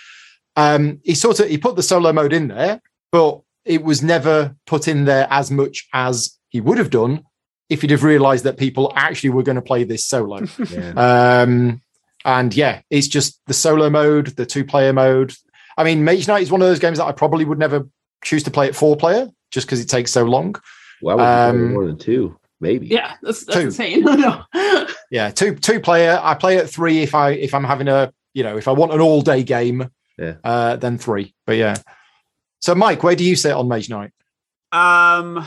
Um, 0.56 1.00
he 1.04 1.14
sort 1.14 1.38
of 1.40 1.48
he 1.50 1.58
put 1.58 1.76
the 1.76 1.82
solo 1.82 2.14
mode 2.14 2.32
in 2.32 2.48
there, 2.48 2.80
but 3.10 3.42
it 3.66 3.82
was 3.84 4.02
never 4.02 4.56
put 4.66 4.88
in 4.88 5.04
there 5.04 5.26
as 5.28 5.50
much 5.50 5.86
as 5.92 6.38
he 6.48 6.62
would 6.62 6.78
have 6.78 6.88
done 6.88 7.24
if 7.68 7.82
you'd 7.82 7.90
have 7.90 8.02
realized 8.04 8.44
that 8.44 8.56
people 8.58 8.92
actually 8.96 9.30
were 9.30 9.42
going 9.42 9.56
to 9.56 9.62
play 9.62 9.84
this 9.84 10.04
solo. 10.04 10.40
Yeah. 10.70 11.42
Um, 11.42 11.80
and 12.24 12.54
yeah, 12.54 12.82
it's 12.90 13.08
just 13.08 13.40
the 13.46 13.54
solo 13.54 13.90
mode, 13.90 14.28
the 14.28 14.46
two 14.46 14.64
player 14.64 14.92
mode. 14.92 15.34
I 15.76 15.82
mean, 15.84 16.04
Mage 16.04 16.28
Knight 16.28 16.42
is 16.42 16.50
one 16.52 16.62
of 16.62 16.68
those 16.68 16.78
games 16.78 16.98
that 16.98 17.04
I 17.06 17.12
probably 17.12 17.44
would 17.44 17.58
never 17.58 17.88
choose 18.22 18.44
to 18.44 18.50
play 18.50 18.68
at 18.68 18.76
four 18.76 18.96
player 18.96 19.28
just 19.50 19.66
because 19.66 19.80
it 19.80 19.88
takes 19.88 20.12
so 20.12 20.22
long. 20.24 20.54
Why 21.00 21.14
would 21.14 21.22
you 21.22 21.26
Um, 21.28 21.72
more 21.72 21.86
than 21.86 21.98
two? 21.98 22.36
Maybe. 22.60 22.86
yeah, 22.86 23.14
that's 23.22 23.44
that's 23.44 23.58
Two. 23.58 23.64
insane. 23.66 24.00
no. 24.04 24.44
Yeah, 25.10 25.30
two 25.30 25.56
two 25.56 25.80
player. 25.80 26.20
I 26.22 26.34
play 26.34 26.58
at 26.58 26.70
three 26.70 27.00
if 27.02 27.12
I 27.12 27.30
if 27.30 27.54
I'm 27.54 27.64
having 27.64 27.88
a 27.88 28.12
you 28.34 28.44
know 28.44 28.56
if 28.56 28.68
I 28.68 28.70
want 28.72 28.92
an 28.92 29.00
all 29.00 29.20
day 29.22 29.42
game. 29.42 29.90
Yeah. 30.16 30.34
Uh, 30.44 30.76
then 30.76 30.96
three. 30.98 31.34
But 31.44 31.56
yeah. 31.56 31.74
So 32.60 32.76
Mike, 32.76 33.02
where 33.02 33.16
do 33.16 33.24
you 33.24 33.34
sit 33.34 33.50
on 33.52 33.66
Mage 33.66 33.90
Knight? 33.90 34.12
Um, 34.70 35.44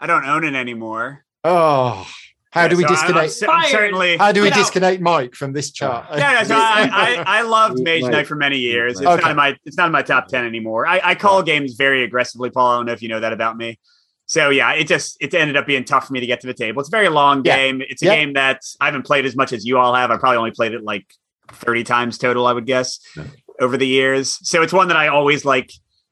I 0.00 0.06
don't 0.08 0.24
own 0.24 0.42
it 0.42 0.54
anymore. 0.56 1.24
Oh, 1.44 2.06
how 2.50 2.66
do 2.68 2.76
we 2.76 2.82
So 2.82 2.88
I- 2.88 2.90
I'm 2.92 2.94
disconnect? 2.96 3.32
cer- 3.32 3.50
I'm 3.50 3.70
certainly. 3.70 4.16
How 4.16 4.32
do 4.32 4.42
we 4.42 4.48
Get 4.48 4.56
out. 4.58 4.60
disconnect 4.62 5.00
Mike 5.02 5.34
from 5.34 5.52
this 5.52 5.70
chart? 5.70 6.06
Yeah, 6.12 6.18
yeah, 6.32 6.42
so 6.42 6.54
I, 6.56 6.90
I, 7.26 7.38
I 7.38 7.42
loved 7.42 7.78
Mage 7.82 8.02
Like- 8.02 8.12
Knight 8.12 8.26
for 8.26 8.34
many 8.36 8.58
years. 8.58 8.98
It's 8.98 9.06
Okay. 9.06 9.20
not 9.22 9.30
in 9.30 9.36
my 9.36 9.56
it's 9.64 9.76
not 9.76 9.86
in 9.86 9.92
my 9.92 10.02
top 10.02 10.28
ten 10.28 10.44
anymore. 10.44 10.86
I, 10.86 11.00
I 11.04 11.14
call 11.14 11.42
games 11.42 11.74
very 11.74 12.02
aggressively, 12.04 12.50
Paul. 12.50 12.66
I 12.72 12.76
don't 12.78 12.86
know 12.86 12.92
if 12.92 13.02
you 13.02 13.08
know 13.08 13.20
that 13.20 13.32
about 13.32 13.56
me. 13.56 13.78
So 14.26 14.50
yeah, 14.50 14.72
it 14.72 14.86
just 14.88 15.16
it 15.20 15.32
ended 15.34 15.56
up 15.56 15.66
being 15.66 15.84
tough 15.84 16.06
for 16.06 16.12
me 16.12 16.20
to 16.20 16.26
get 16.26 16.40
to 16.40 16.46
the 16.46 16.54
table. 16.54 16.80
It's 16.80 16.88
a 16.88 16.96
very 16.96 17.08
long 17.08 17.42
Yeah. 17.44 17.56
game. 17.56 17.82
It's 17.86 18.02
a 18.02 18.06
Yeah. 18.06 18.16
game 18.16 18.32
that 18.34 18.60
I 18.80 18.86
haven't 18.86 19.02
played 19.06 19.24
as 19.26 19.36
much 19.36 19.52
as 19.52 19.64
you 19.64 19.78
all 19.78 19.94
have. 19.94 20.10
I 20.10 20.16
probably 20.16 20.38
only 20.38 20.50
played 20.50 20.72
it 20.74 20.82
like 20.82 21.06
30 21.52 21.84
times 21.84 22.18
total, 22.18 22.46
I 22.46 22.52
would 22.52 22.66
guess, 22.66 22.98
Yeah. 23.16 23.24
over 23.60 23.76
the 23.76 23.86
years. 23.86 24.38
So 24.42 24.62
it's 24.62 24.72
one 24.72 24.88
that 24.88 24.96
I 24.98 25.08
always 25.08 25.44
like 25.46 25.70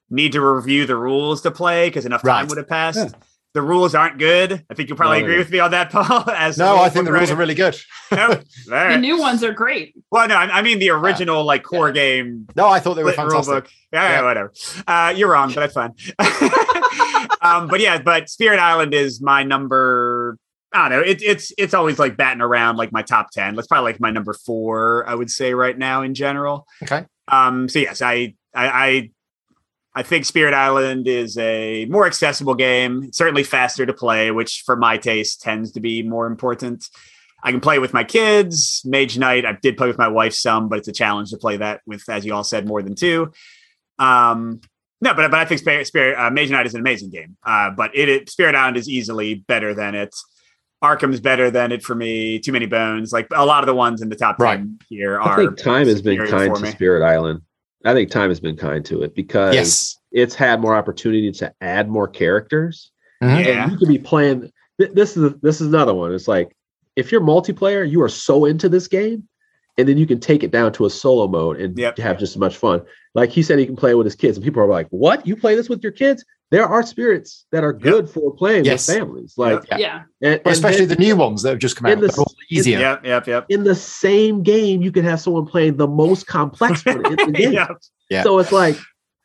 need 0.09 0.33
to 0.33 0.41
review 0.41 0.87
the 0.87 0.97
rules 0.97 1.43
to 1.43 1.51
play 1.51 1.89
because 1.89 2.07
enough 2.07 2.23
time 2.23 2.29
Right. 2.43 2.49
would 2.49 2.59
have 2.59 2.69
passed. 2.69 2.99
Yeah. 2.99 3.09
The 3.57 3.63
rules 3.63 3.95
aren't 3.95 4.19
good. 4.19 4.63
I 4.69 4.75
think 4.75 4.91
you'll 4.91 4.99
probably 4.99 5.21
No, 5.21 5.25
agree 5.25 5.39
with 5.39 5.51
me 5.51 5.61
on 5.61 5.71
that, 5.71 5.91
Paul. 5.93 6.29
As 6.31 6.59
no, 6.59 6.77
I 6.77 6.91
think 6.91 7.07
the 7.07 7.13
rules 7.13 7.31
are 7.31 7.37
really 7.37 7.55
good. 7.55 7.75
No? 8.13 8.27
All 8.73 8.89
the 8.91 8.99
new 8.99 9.19
ones 9.19 9.43
are 9.43 9.53
great. 9.53 9.95
Well, 10.11 10.29
no, 10.29 10.37
I 10.37 10.59
I 10.59 10.63
mean 10.63 10.79
the 10.79 10.91
original 10.91 11.43
like 11.43 11.63
core 11.65 11.91
game 11.91 12.47
No, 12.55 12.69
I 12.69 12.79
thought 12.81 12.95
they 12.95 13.03
were 13.03 13.13
split 13.13 13.27
rule 13.33 13.43
fantastic. 13.43 13.65
book. 13.65 13.73
Yeah, 13.95 14.11
Yeah. 14.11 14.23
whatever. 14.23 14.53
Uh, 14.87 15.15
you're 15.17 15.31
wrong, 15.31 15.53
but 15.55 15.61
that's 15.61 15.75
fine. 15.75 15.93
um, 17.41 17.69
but 17.69 17.81
yeah, 17.81 18.01
but 18.03 18.29
Spirit 18.29 18.59
Island 18.61 18.95
is 18.95 19.21
my 19.23 19.43
number. 19.43 20.37
I 20.73 20.89
don't 20.89 20.99
know. 20.99 21.05
It, 21.05 21.23
it's 21.23 21.53
it's 21.57 21.73
always 21.75 21.99
like 21.99 22.17
batting 22.17 22.43
around 22.43 22.77
like 22.77 22.93
my 22.93 23.03
top 23.03 23.31
ten. 23.31 23.55
That's 23.57 23.67
probably 23.69 23.93
like 23.93 24.01
my 24.01 24.11
number 24.11 24.35
four. 24.35 25.09
I 25.09 25.15
would 25.15 25.31
say 25.31 25.55
right 25.55 25.77
now 25.77 26.03
in 26.03 26.15
general. 26.15 26.67
Okay. 26.83 27.07
Um. 27.29 27.69
So 27.69 27.79
yes, 27.79 28.03
I 28.03 28.35
I. 28.55 28.69
I 28.69 29.11
I 29.97 30.03
think 30.03 30.27
Spirit 30.27 30.53
Island 30.53 31.09
is 31.09 31.39
a 31.39 31.87
more 31.87 32.07
accessible 32.07 32.55
game. 32.55 33.11
Certainly 33.13 33.45
faster 33.45 33.87
to 33.87 33.95
play, 33.95 34.31
which 34.31 34.63
for 34.67 34.77
my 34.77 34.99
taste 34.99 35.41
tends 35.41 35.73
to 35.73 35.81
be 35.81 36.03
more 36.03 36.27
important. 36.27 36.87
I 37.43 37.51
can 37.51 37.61
play 37.61 37.79
with 37.79 37.95
my 37.95 38.05
kids. 38.05 38.83
Mage 38.85 39.17
Knight, 39.17 39.47
I 39.47 39.53
did 39.63 39.79
play 39.79 39.87
with 39.87 39.97
my 39.97 40.09
wife 40.09 40.35
some, 40.35 40.69
but 40.69 40.79
it's 40.79 40.89
a 40.89 40.93
challenge 40.93 41.31
to 41.31 41.39
play 41.39 41.57
that 41.57 41.81
with, 41.87 42.07
as 42.11 42.27
you 42.27 42.35
all 42.35 42.45
said, 42.45 42.69
more 42.69 42.83
than 42.83 42.95
two. 42.95 43.33
Um, 43.99 44.61
no, 45.01 45.15
but 45.15 45.31
but 45.31 45.41
I 45.41 45.47
think 45.47 45.61
Spirit, 45.61 45.87
Spirit 45.87 46.19
uh, 46.19 46.31
Mage 46.31 46.51
Knight 46.51 46.67
is 46.67 46.75
an 46.75 46.81
amazing 46.81 47.09
game. 47.09 47.39
Uh, 47.43 47.71
but 47.71 47.91
it, 47.95 48.11
it 48.11 48.29
Spirit 48.29 48.55
Island 48.55 48.77
is 48.77 48.91
easily 48.91 49.37
better 49.37 49.73
than 49.73 49.95
it. 49.95 50.15
Arkham's 50.85 51.21
better 51.21 51.51
than 51.51 51.73
it 51.73 51.83
for 51.83 51.95
me. 51.95 52.39
Too 52.39 52.53
many 52.53 52.67
bones. 52.67 53.15
Like 53.15 53.29
a 53.35 53.47
lot 53.47 53.63
of 53.63 53.67
the 53.67 53.75
ones 53.75 54.03
in 54.03 54.11
the 54.11 54.17
top 54.17 54.39
Right. 54.39 54.59
ten 54.59 54.79
here 54.91 55.19
I 55.21 55.37
think 55.37 55.57
time 55.57 55.87
has 55.87 56.03
been 56.03 56.27
kind 56.27 56.55
to. 56.55 56.67
Spirit 56.67 57.03
Island. 57.03 57.41
I 57.87 57.95
think 57.95 58.11
time 58.11 58.31
has 58.31 58.41
been 58.41 58.57
kind 58.57 58.85
to 58.87 59.03
it 59.03 59.15
because 59.15 59.55
Yes. 59.55 59.97
it's 60.13 60.35
had 60.35 60.61
more 60.61 60.75
opportunity 60.77 61.31
to 61.33 61.53
add 61.61 61.89
more 61.89 62.09
characters. 62.09 62.91
Mhm. 63.23 63.45
Yeah. 63.45 63.63
And 63.65 63.73
you 63.73 63.79
could 63.79 63.89
be 63.89 63.99
playing. 63.99 64.51
th- 64.79 64.93
This 64.93 65.17
is 65.17 65.33
this 65.43 65.61
is 65.61 65.69
another 65.69 65.95
one. 65.95 66.13
It's 66.13 66.29
like 66.29 66.55
if 66.97 67.13
you're 67.13 67.21
multiplayer, 67.21 67.89
you 67.89 68.03
are 68.03 68.09
so 68.09 68.45
into 68.47 68.69
this 68.69 68.89
game, 68.89 69.29
and 69.79 69.89
then 69.89 69.97
you 69.99 70.07
can 70.07 70.19
take 70.21 70.43
it 70.43 70.51
down 70.51 70.73
to 70.73 70.87
a 70.87 70.91
solo 70.91 71.27
mode 71.29 71.61
and 71.61 71.79
Yep. 71.79 71.99
have 71.99 72.19
just 72.19 72.35
as 72.35 72.39
much 72.39 72.57
fun. 72.57 72.83
Like 73.15 73.31
he 73.31 73.43
said, 73.43 73.59
he 73.59 73.67
can 73.67 73.77
play 73.77 73.95
with 73.95 74.05
his 74.07 74.15
kids, 74.17 74.37
and 74.37 74.45
people 74.45 74.63
are 74.63 74.67
like, 74.69 74.87
"What? 74.91 75.27
You 75.27 75.37
play 75.37 75.55
this 75.55 75.69
with 75.69 75.83
your 75.83 75.93
kids?" 75.93 76.25
There 76.51 76.65
are 76.65 76.83
spirits 76.85 77.45
that 77.51 77.65
are 77.65 77.73
good 77.73 78.09
for 78.09 78.33
playing 78.35 78.65
Yes. 78.67 78.87
with 78.87 78.97
families, 78.99 79.35
like 79.37 79.65
Yeah. 79.71 79.79
Yeah. 79.79 80.03
and, 80.23 80.35
and 80.45 80.47
especially 80.47 80.85
then 80.87 80.97
the 80.99 81.05
new 81.05 81.17
ones 81.17 81.43
that 81.43 81.51
have 81.51 81.59
just 81.59 81.75
come 81.77 81.87
out. 81.91 81.99
the 82.01 82.07
They're 82.07 82.17
all 82.19 82.35
in- 82.51 82.57
easier. 82.59 82.79
Yep, 82.79 83.05
yep, 83.05 83.27
yep. 83.27 83.47
in 83.49 83.65
the 83.65 83.75
same 83.75 84.43
game, 84.45 84.81
you 84.83 84.93
can 84.93 85.05
have 85.05 85.21
someone 85.21 85.45
playing 85.47 85.77
the 85.77 85.89
most 85.89 86.27
complex 86.29 86.85
one 86.85 87.05
in 87.05 87.17
the 87.17 87.33
game. 87.35 87.53
Yep. 87.53 87.69
Yeah. 88.11 88.23
So 88.23 88.39
it's 88.39 88.53
like 88.53 88.77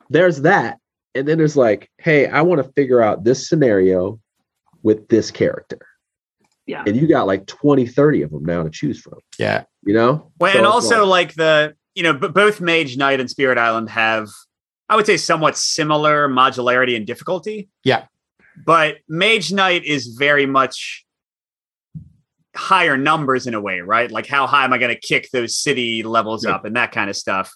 there's 0.10 0.42
that, 0.42 0.80
and 1.14 1.28
then 1.28 1.38
there's 1.38 1.56
like, 1.56 1.90
hey, 2.00 2.26
I 2.28 2.42
want 2.42 2.66
to 2.66 2.72
figure 2.74 3.02
out 3.02 3.24
this 3.24 3.48
scenario 3.48 4.20
with 4.82 5.08
this 5.10 5.30
character. 5.30 5.80
Yeah. 6.66 6.84
And 6.88 6.96
you 6.96 7.08
got 7.08 7.28
like 7.28 7.46
20, 7.48 7.86
30 7.86 8.22
of 8.24 8.32
them 8.32 8.46
now 8.46 8.64
to 8.64 8.70
choose 8.70 9.00
from. 9.00 9.20
Yeah. 9.38 9.64
You 9.84 9.94
know? 9.94 10.32
Well, 10.40 10.52
So 10.54 10.58
and 10.58 10.66
also 10.68 11.06
like- 11.06 11.28
like 11.30 11.36
the 11.36 11.76
you 11.94 12.04
know, 12.04 12.14
but 12.14 12.34
both 12.34 12.62
Mage 12.62 12.96
Knight 12.98 13.20
and 13.20 13.30
Spirit 13.30 13.58
Island 13.58 13.90
have 13.90 14.30
I 14.92 14.96
would 14.98 15.06
say 15.06 15.16
somewhat 15.16 15.58
similar 15.58 16.28
modularity 16.28 16.98
and 16.98 17.08
difficulty. 17.08 17.70
Yeah. 17.86 18.08
But 18.66 18.98
Mage 19.08 19.54
Knight 19.54 19.86
is 19.86 20.08
very 20.08 20.46
much 20.46 21.06
higher 22.56 22.98
numbers 22.98 23.48
in 23.48 23.54
a 23.54 23.62
way, 23.62 23.80
right? 23.80 24.12
Like 24.12 24.28
how 24.28 24.46
high 24.48 24.66
am 24.66 24.74
I 24.74 24.78
going 24.78 24.94
to 24.94 25.00
kick 25.00 25.30
those 25.32 25.56
city 25.56 26.04
levels 26.04 26.44
Yeah. 26.46 26.56
up 26.56 26.66
and 26.66 26.76
that 26.76 26.92
kind 26.92 27.10
of 27.10 27.16
stuff. 27.16 27.54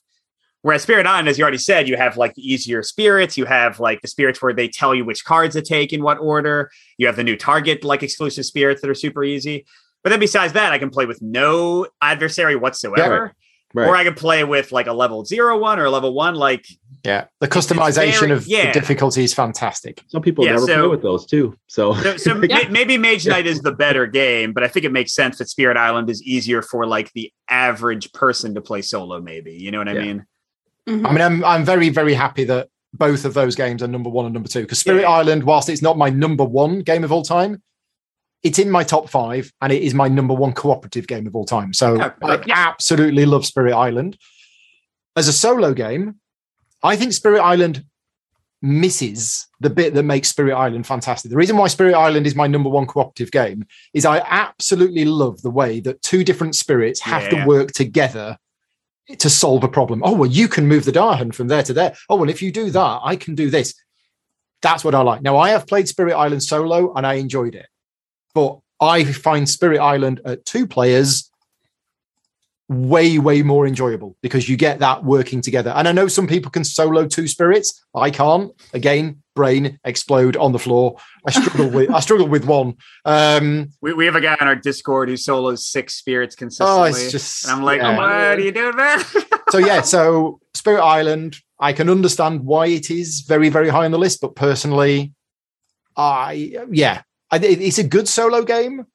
Whereas 0.62 0.82
Spirit 0.84 1.06
Island, 1.06 1.28
as 1.28 1.38
you 1.38 1.44
already 1.44 1.58
said, 1.58 1.90
you 1.90 1.98
have 1.98 2.16
like 2.16 2.34
the 2.36 2.42
easier 2.42 2.82
spirits. 2.82 3.38
You 3.38 3.44
have 3.46 3.82
like 3.82 4.02
the 4.02 4.08
spirits 4.08 4.42
where 4.42 4.54
they 4.54 4.70
tell 4.70 4.96
you 4.96 5.04
which 5.04 5.26
cards 5.26 5.56
to 5.56 5.62
take 5.62 5.92
in 5.92 6.02
what 6.02 6.18
order. 6.20 6.72
You 6.98 7.06
have 7.08 7.18
the 7.18 7.24
new 7.26 7.36
target 7.36 7.84
like 7.84 8.02
exclusive 8.02 8.46
spirits 8.46 8.82
that 8.82 8.90
are 8.90 8.96
super 8.96 9.26
easy. 9.26 9.66
But 10.04 10.12
then 10.12 10.22
besides 10.22 10.54
that, 10.54 10.72
I 10.72 10.80
can 10.80 10.90
play 10.90 11.06
with 11.06 11.22
no 11.22 11.88
adversary 12.02 12.56
whatsoever. 12.56 13.34
Right. 13.74 13.88
Or 13.90 13.96
I 13.96 14.06
can 14.06 14.14
play 14.14 14.46
with 14.46 14.72
like 14.72 14.88
a 14.88 14.94
level 14.94 15.26
zero 15.26 15.60
one 15.60 15.80
or 15.80 15.86
a 15.86 15.92
level 15.92 16.14
one. 16.14 16.34
Like 16.36 16.66
Yeah, 17.06 17.26
the 17.40 17.48
customization 17.48 18.20
very- 18.20 18.32
of 18.32 18.48
yeah. 18.48 18.68
the 18.68 18.80
difficulty 18.80 19.24
is 19.24 19.34
fantastic. 19.34 20.04
Some 20.08 20.22
people 20.22 20.44
Yeah, 20.46 20.54
never 20.54 20.66
so- 20.66 20.80
play 20.80 20.88
with 20.88 21.02
those 21.02 21.26
too. 21.26 21.56
So, 21.68 21.94
So, 22.02 22.18
so 22.18 22.42
Yeah. 22.50 22.68
maybe 22.70 22.98
Mage 22.98 23.26
Knight 23.28 23.46
is 23.48 23.62
the 23.62 23.72
better 23.72 24.08
game, 24.08 24.54
but 24.54 24.64
I 24.64 24.68
think 24.68 24.86
it 24.86 24.92
makes 24.92 25.14
sense 25.14 25.38
that 25.38 25.50
Spirit 25.50 25.78
Island 25.78 26.10
is 26.10 26.22
easier 26.24 26.62
for 26.62 26.86
like 26.86 27.12
the 27.14 27.32
average 27.50 28.12
person 28.14 28.56
to 28.56 28.62
play 28.62 28.82
solo. 28.82 29.22
Maybe 29.22 29.54
you 29.54 29.72
know 29.72 29.78
what 29.80 29.90
I 29.90 29.94
Yeah. 29.94 30.02
mean? 30.02 30.26
Mhm. 30.90 31.06
I 31.08 31.12
mean, 31.12 31.22
I'm 31.22 31.44
I'm 31.46 31.66
very 31.66 31.90
very 31.90 32.14
happy 32.14 32.44
that 32.46 32.70
both 32.94 33.26
of 33.26 33.34
those 33.34 33.56
games 33.56 33.84
are 33.84 33.88
number 33.88 34.10
one 34.10 34.26
and 34.26 34.34
number 34.34 34.48
two 34.50 34.62
because 34.62 34.80
Spirit 34.80 35.02
Yeah. 35.02 35.10
Island, 35.12 35.44
whilst 35.44 35.70
it's 35.70 35.82
not 35.82 35.98
my 35.98 36.10
number 36.10 36.44
one 36.46 36.80
game 36.80 37.04
of 37.04 37.12
all 37.12 37.24
time, 37.24 37.62
it's 38.44 38.60
in 38.60 38.70
my 38.70 38.84
top 38.84 39.10
five 39.10 39.52
and 39.62 39.74
it 39.74 39.82
is 39.82 39.94
my 39.94 40.08
number 40.08 40.34
one 40.34 40.54
cooperative 40.54 41.08
game 41.08 41.28
of 41.28 41.36
all 41.36 41.46
time. 41.46 41.74
So 41.74 41.96
Yeah, 41.96 42.12
I 42.24 42.40
absolutely 42.50 43.26
love 43.26 43.46
Spirit 43.46 43.74
Island. 43.74 44.18
As 45.18 45.28
a 45.28 45.34
solo 45.34 45.74
game, 45.74 46.20
I 46.86 46.96
think 46.96 47.14
Spirit 47.14 47.42
Island 47.42 47.84
misses 48.62 49.48
the 49.60 49.70
bit 49.70 49.94
that 49.94 50.04
makes 50.04 50.30
Spirit 50.30 50.56
Island 50.56 50.88
fantastic. 50.88 51.30
The 51.30 51.38
reason 51.38 51.58
why 51.58 51.68
Spirit 51.68 51.94
Island 51.96 52.26
is 52.26 52.36
my 52.36 52.48
number 52.48 52.70
one 52.70 52.86
cooperative 52.86 53.32
game 53.32 53.66
is 53.94 54.06
I 54.06 54.20
absolutely 54.20 55.06
love 55.06 55.42
the 55.42 55.52
way 55.52 55.80
that 55.82 56.02
two 56.02 56.24
different 56.24 56.56
spirits 56.56 57.02
have 57.02 57.24
Yeah. 57.24 57.30
to 57.42 57.46
work 57.46 57.72
together 57.74 58.38
to 59.20 59.30
solve 59.30 59.64
a 59.64 59.68
problem. 59.68 60.02
Oh, 60.04 60.14
well, 60.14 60.30
you 60.30 60.48
can 60.48 60.68
move 60.68 60.86
the 60.86 60.92
Dahan 60.92 61.34
from 61.34 61.48
there 61.48 61.64
to 61.64 61.74
there. 61.74 61.96
Oh, 62.10 62.16
well, 62.16 62.30
if 62.30 62.42
you 62.42 62.52
do 62.52 62.72
that, 62.72 63.00
I 63.04 63.16
can 63.16 63.36
do 63.36 63.50
this. 63.52 63.76
That's 64.62 64.84
what 64.84 64.96
I 64.96 65.02
like. 65.02 65.22
Now, 65.22 65.38
I 65.38 65.50
have 65.50 65.68
played 65.68 65.88
Spirit 65.88 66.16
Island 66.16 66.42
solo 66.42 66.92
and 66.96 67.06
I 67.06 67.16
enjoyed 67.16 67.54
it, 67.54 67.68
but 68.34 68.60
I 68.82 69.04
find 69.04 69.48
Spirit 69.48 69.80
Island 69.80 70.22
at 70.26 70.46
two 70.46 70.66
players 70.66 71.30
way, 72.68 73.20
way 73.20 73.44
more 73.44 73.68
enjoyable 73.68 74.18
because 74.22 74.50
you 74.50 74.58
get 74.58 74.80
that 74.80 75.04
working 75.04 75.42
together. 75.42 75.72
And 75.76 75.88
I 75.88 75.92
know 75.92 76.08
some 76.08 76.28
people 76.28 76.52
can 76.52 76.64
solo 76.64 77.08
two 77.08 77.28
spirits. 77.28 77.86
I 77.94 78.10
can't. 78.10 78.52
Again, 78.74 79.22
brain 79.36 79.80
explode 79.84 80.36
on 80.38 80.52
the 80.52 80.60
floor. 80.60 80.98
I 81.28 81.32
struggle 81.32 81.70
with 81.70 81.92
I 81.92 82.00
struggle 82.00 82.28
with 82.28 82.46
one. 82.46 82.76
Um, 83.04 83.70
We, 83.82 83.94
we 83.94 84.06
have 84.06 84.16
a 84.16 84.22
guy 84.22 84.38
on 84.40 84.48
our 84.48 84.56
Discord 84.56 85.10
who 85.10 85.18
solos 85.18 85.68
six 85.68 85.96
spirits 85.96 86.36
consistently 86.36 86.82
oh, 86.82 86.84
it's 86.86 87.12
just 87.12 87.46
and 87.46 87.54
I'm 87.54 87.64
like, 87.64 87.82
yeah. 87.82 87.92
oh, 87.92 87.98
what 87.98 88.10
are 88.10 88.40
you 88.40 88.52
doing 88.52 88.76
there? 88.76 89.00
so 89.50 89.58
yeah, 89.60 89.82
so 89.82 90.40
Spirit 90.54 90.82
Island, 90.82 91.38
I 91.60 91.74
can 91.74 91.90
understand 91.90 92.46
why 92.46 92.68
it 92.68 92.90
is 92.90 93.22
very, 93.28 93.50
very 93.50 93.70
high 93.70 93.86
on 93.86 93.92
the 93.92 94.00
list, 94.00 94.22
but 94.22 94.36
personally, 94.36 95.14
I 95.96 96.58
yeah, 96.72 97.04
I, 97.30 97.38
it's 97.38 97.78
a 97.78 97.84
good 97.84 98.08
solo 98.08 98.44
game, 98.44 98.86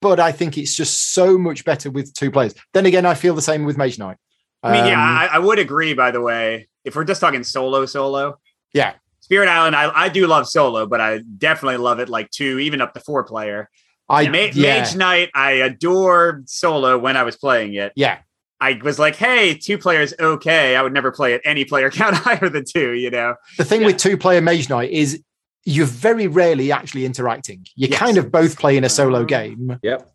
but 0.00 0.18
I 0.20 0.32
think 0.32 0.56
it's 0.58 0.74
just 0.76 1.12
so 1.12 1.36
much 1.38 1.64
better 1.64 1.90
with 1.90 2.12
two 2.14 2.30
players. 2.30 2.54
Then 2.72 2.86
again, 2.86 3.06
I 3.06 3.14
feel 3.14 3.34
the 3.34 3.42
same 3.42 3.64
with 3.64 3.76
Mage 3.76 3.98
Knight. 3.98 4.16
I 4.62 4.72
mean, 4.72 4.86
yeah, 4.86 4.92
Um, 5.02 5.18
I, 5.18 5.26
I 5.34 5.38
would 5.38 5.58
agree. 5.58 5.94
By 5.94 6.10
the 6.10 6.20
way, 6.20 6.68
if 6.84 6.94
we're 6.96 7.04
just 7.04 7.20
talking 7.20 7.44
solo, 7.44 7.86
solo, 7.86 8.38
Yeah. 8.72 8.94
Spirit 9.20 9.48
Island, 9.48 9.76
I, 9.76 9.90
I 9.94 10.08
do 10.08 10.26
love 10.26 10.48
solo, 10.48 10.86
but 10.86 11.00
I 11.00 11.18
definitely 11.38 11.76
love 11.76 12.00
it 12.00 12.08
like 12.08 12.30
two, 12.30 12.58
even 12.58 12.80
up 12.80 12.94
to 12.94 13.00
four 13.00 13.22
player. 13.24 13.68
I 14.08 14.28
Ma- 14.28 14.48
yeah, 14.52 14.80
Mage 14.80 14.96
Knight, 14.96 15.30
I 15.34 15.52
adored 15.52 16.50
solo 16.50 16.98
when 16.98 17.16
I 17.16 17.22
was 17.22 17.36
playing 17.36 17.74
it. 17.74 17.92
yeah, 17.94 18.18
I 18.60 18.78
was 18.82 18.98
like, 18.98 19.16
hey, 19.16 19.54
two 19.54 19.78
players, 19.78 20.12
okay. 20.18 20.74
I 20.76 20.82
would 20.82 20.92
never 20.92 21.12
play 21.12 21.34
it 21.34 21.42
any 21.44 21.64
player 21.64 21.90
count 22.00 22.16
higher 22.16 22.48
than 22.48 22.64
two, 22.64 22.92
you 22.92 23.10
know? 23.10 23.36
the 23.56 23.64
thing 23.64 23.82
Yeah. 23.82 23.86
with 23.86 23.98
two 23.98 24.16
player 24.18 24.40
Mage 24.40 24.68
Knight 24.68 24.90
is 24.90 25.22
you're 25.64 25.86
very 25.86 26.26
rarely 26.26 26.72
actually 26.72 27.04
interacting. 27.04 27.66
You 27.76 27.88
Yes. 27.90 27.98
kind 27.98 28.16
of 28.16 28.30
both 28.32 28.58
play 28.58 28.76
in 28.76 28.84
a 28.84 28.88
solo 28.88 29.20
Uh, 29.22 29.24
game 29.24 29.78
yep. 29.82 30.10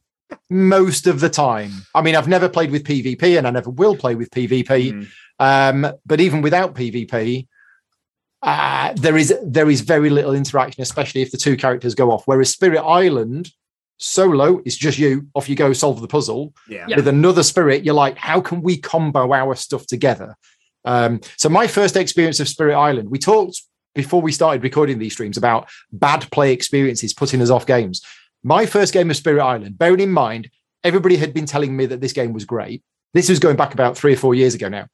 most 0.49 1.07
of 1.07 1.19
the 1.19 1.29
time. 1.29 1.71
I 1.93 2.01
mean, 2.01 2.15
I've 2.15 2.27
never 2.27 2.49
played 2.49 2.71
with 2.71 2.83
PvP 2.83 3.37
and 3.37 3.45
I 3.47 3.51
never 3.51 3.69
will 3.69 3.95
play 3.95 4.15
with 4.15 4.29
PvP. 4.31 4.91
Mhm. 4.91 5.07
Um, 5.39 5.91
but 6.05 6.19
even 6.19 6.41
without 6.41 6.73
PvP, 6.75 7.47
uh, 8.41 8.93
there 8.95 9.17
is 9.17 9.33
there 9.43 9.69
is 9.69 9.81
very 9.81 10.09
little 10.09 10.33
interaction, 10.33 10.81
especially 10.81 11.21
if 11.21 11.31
the 11.31 11.37
two 11.37 11.57
characters 11.57 11.95
go 11.95 12.11
off. 12.11 12.23
Whereas 12.25 12.49
Spirit 12.49 12.81
Island 12.81 13.51
solo 13.97 14.61
is 14.65 14.75
just 14.75 14.97
you 14.97 15.27
off 15.35 15.47
you 15.47 15.55
go 15.55 15.73
solve 15.73 16.01
the 16.01 16.07
puzzle. 16.07 16.53
Yeah. 16.67 16.85
Yeah. 16.87 16.97
With 16.97 17.07
another 17.07 17.43
spirit, 17.43 17.83
you're 17.85 17.95
like, 17.95 18.17
how 18.17 18.41
can 18.41 18.61
we 18.61 18.77
combo 18.77 19.33
our 19.33 19.55
stuff 19.55 19.85
together? 19.87 20.35
Um, 20.83 21.21
so 21.37 21.49
my 21.49 21.65
first 21.67 21.95
experience 21.95 22.39
of 22.39 22.47
Spirit 22.47 22.75
Island, 22.75 23.09
we 23.09 23.17
talked 23.19 23.61
before 23.95 24.21
we 24.21 24.31
started 24.31 24.61
recording 24.61 24.99
these 24.99 25.13
streams 25.13 25.37
about 25.37 25.67
bad 25.91 26.29
play 26.31 26.53
experiences 26.53 27.13
putting 27.13 27.41
us 27.41 27.49
off 27.49 27.65
games. 27.65 28.01
My 28.43 28.65
first 28.67 28.93
game 28.93 29.09
of 29.09 29.15
Spirit 29.15 29.43
Island, 29.43 29.77
bearing 29.77 30.01
in 30.01 30.11
mind, 30.11 30.49
everybody 30.83 31.15
had 31.15 31.33
been 31.33 31.47
telling 31.47 31.75
me 31.75 31.87
that 31.87 32.01
this 32.01 32.13
game 32.13 32.33
was 32.33 32.45
great. 32.45 32.83
This 33.13 33.29
was 33.29 33.39
going 33.39 33.55
back 33.55 33.73
about 33.73 33.97
three 33.97 34.13
or 34.13 34.17
four 34.17 34.35
years 34.35 34.53
ago 34.53 34.69
now. 34.69 34.87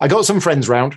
I 0.00 0.08
got 0.08 0.24
some 0.24 0.40
friends 0.40 0.68
round 0.68 0.96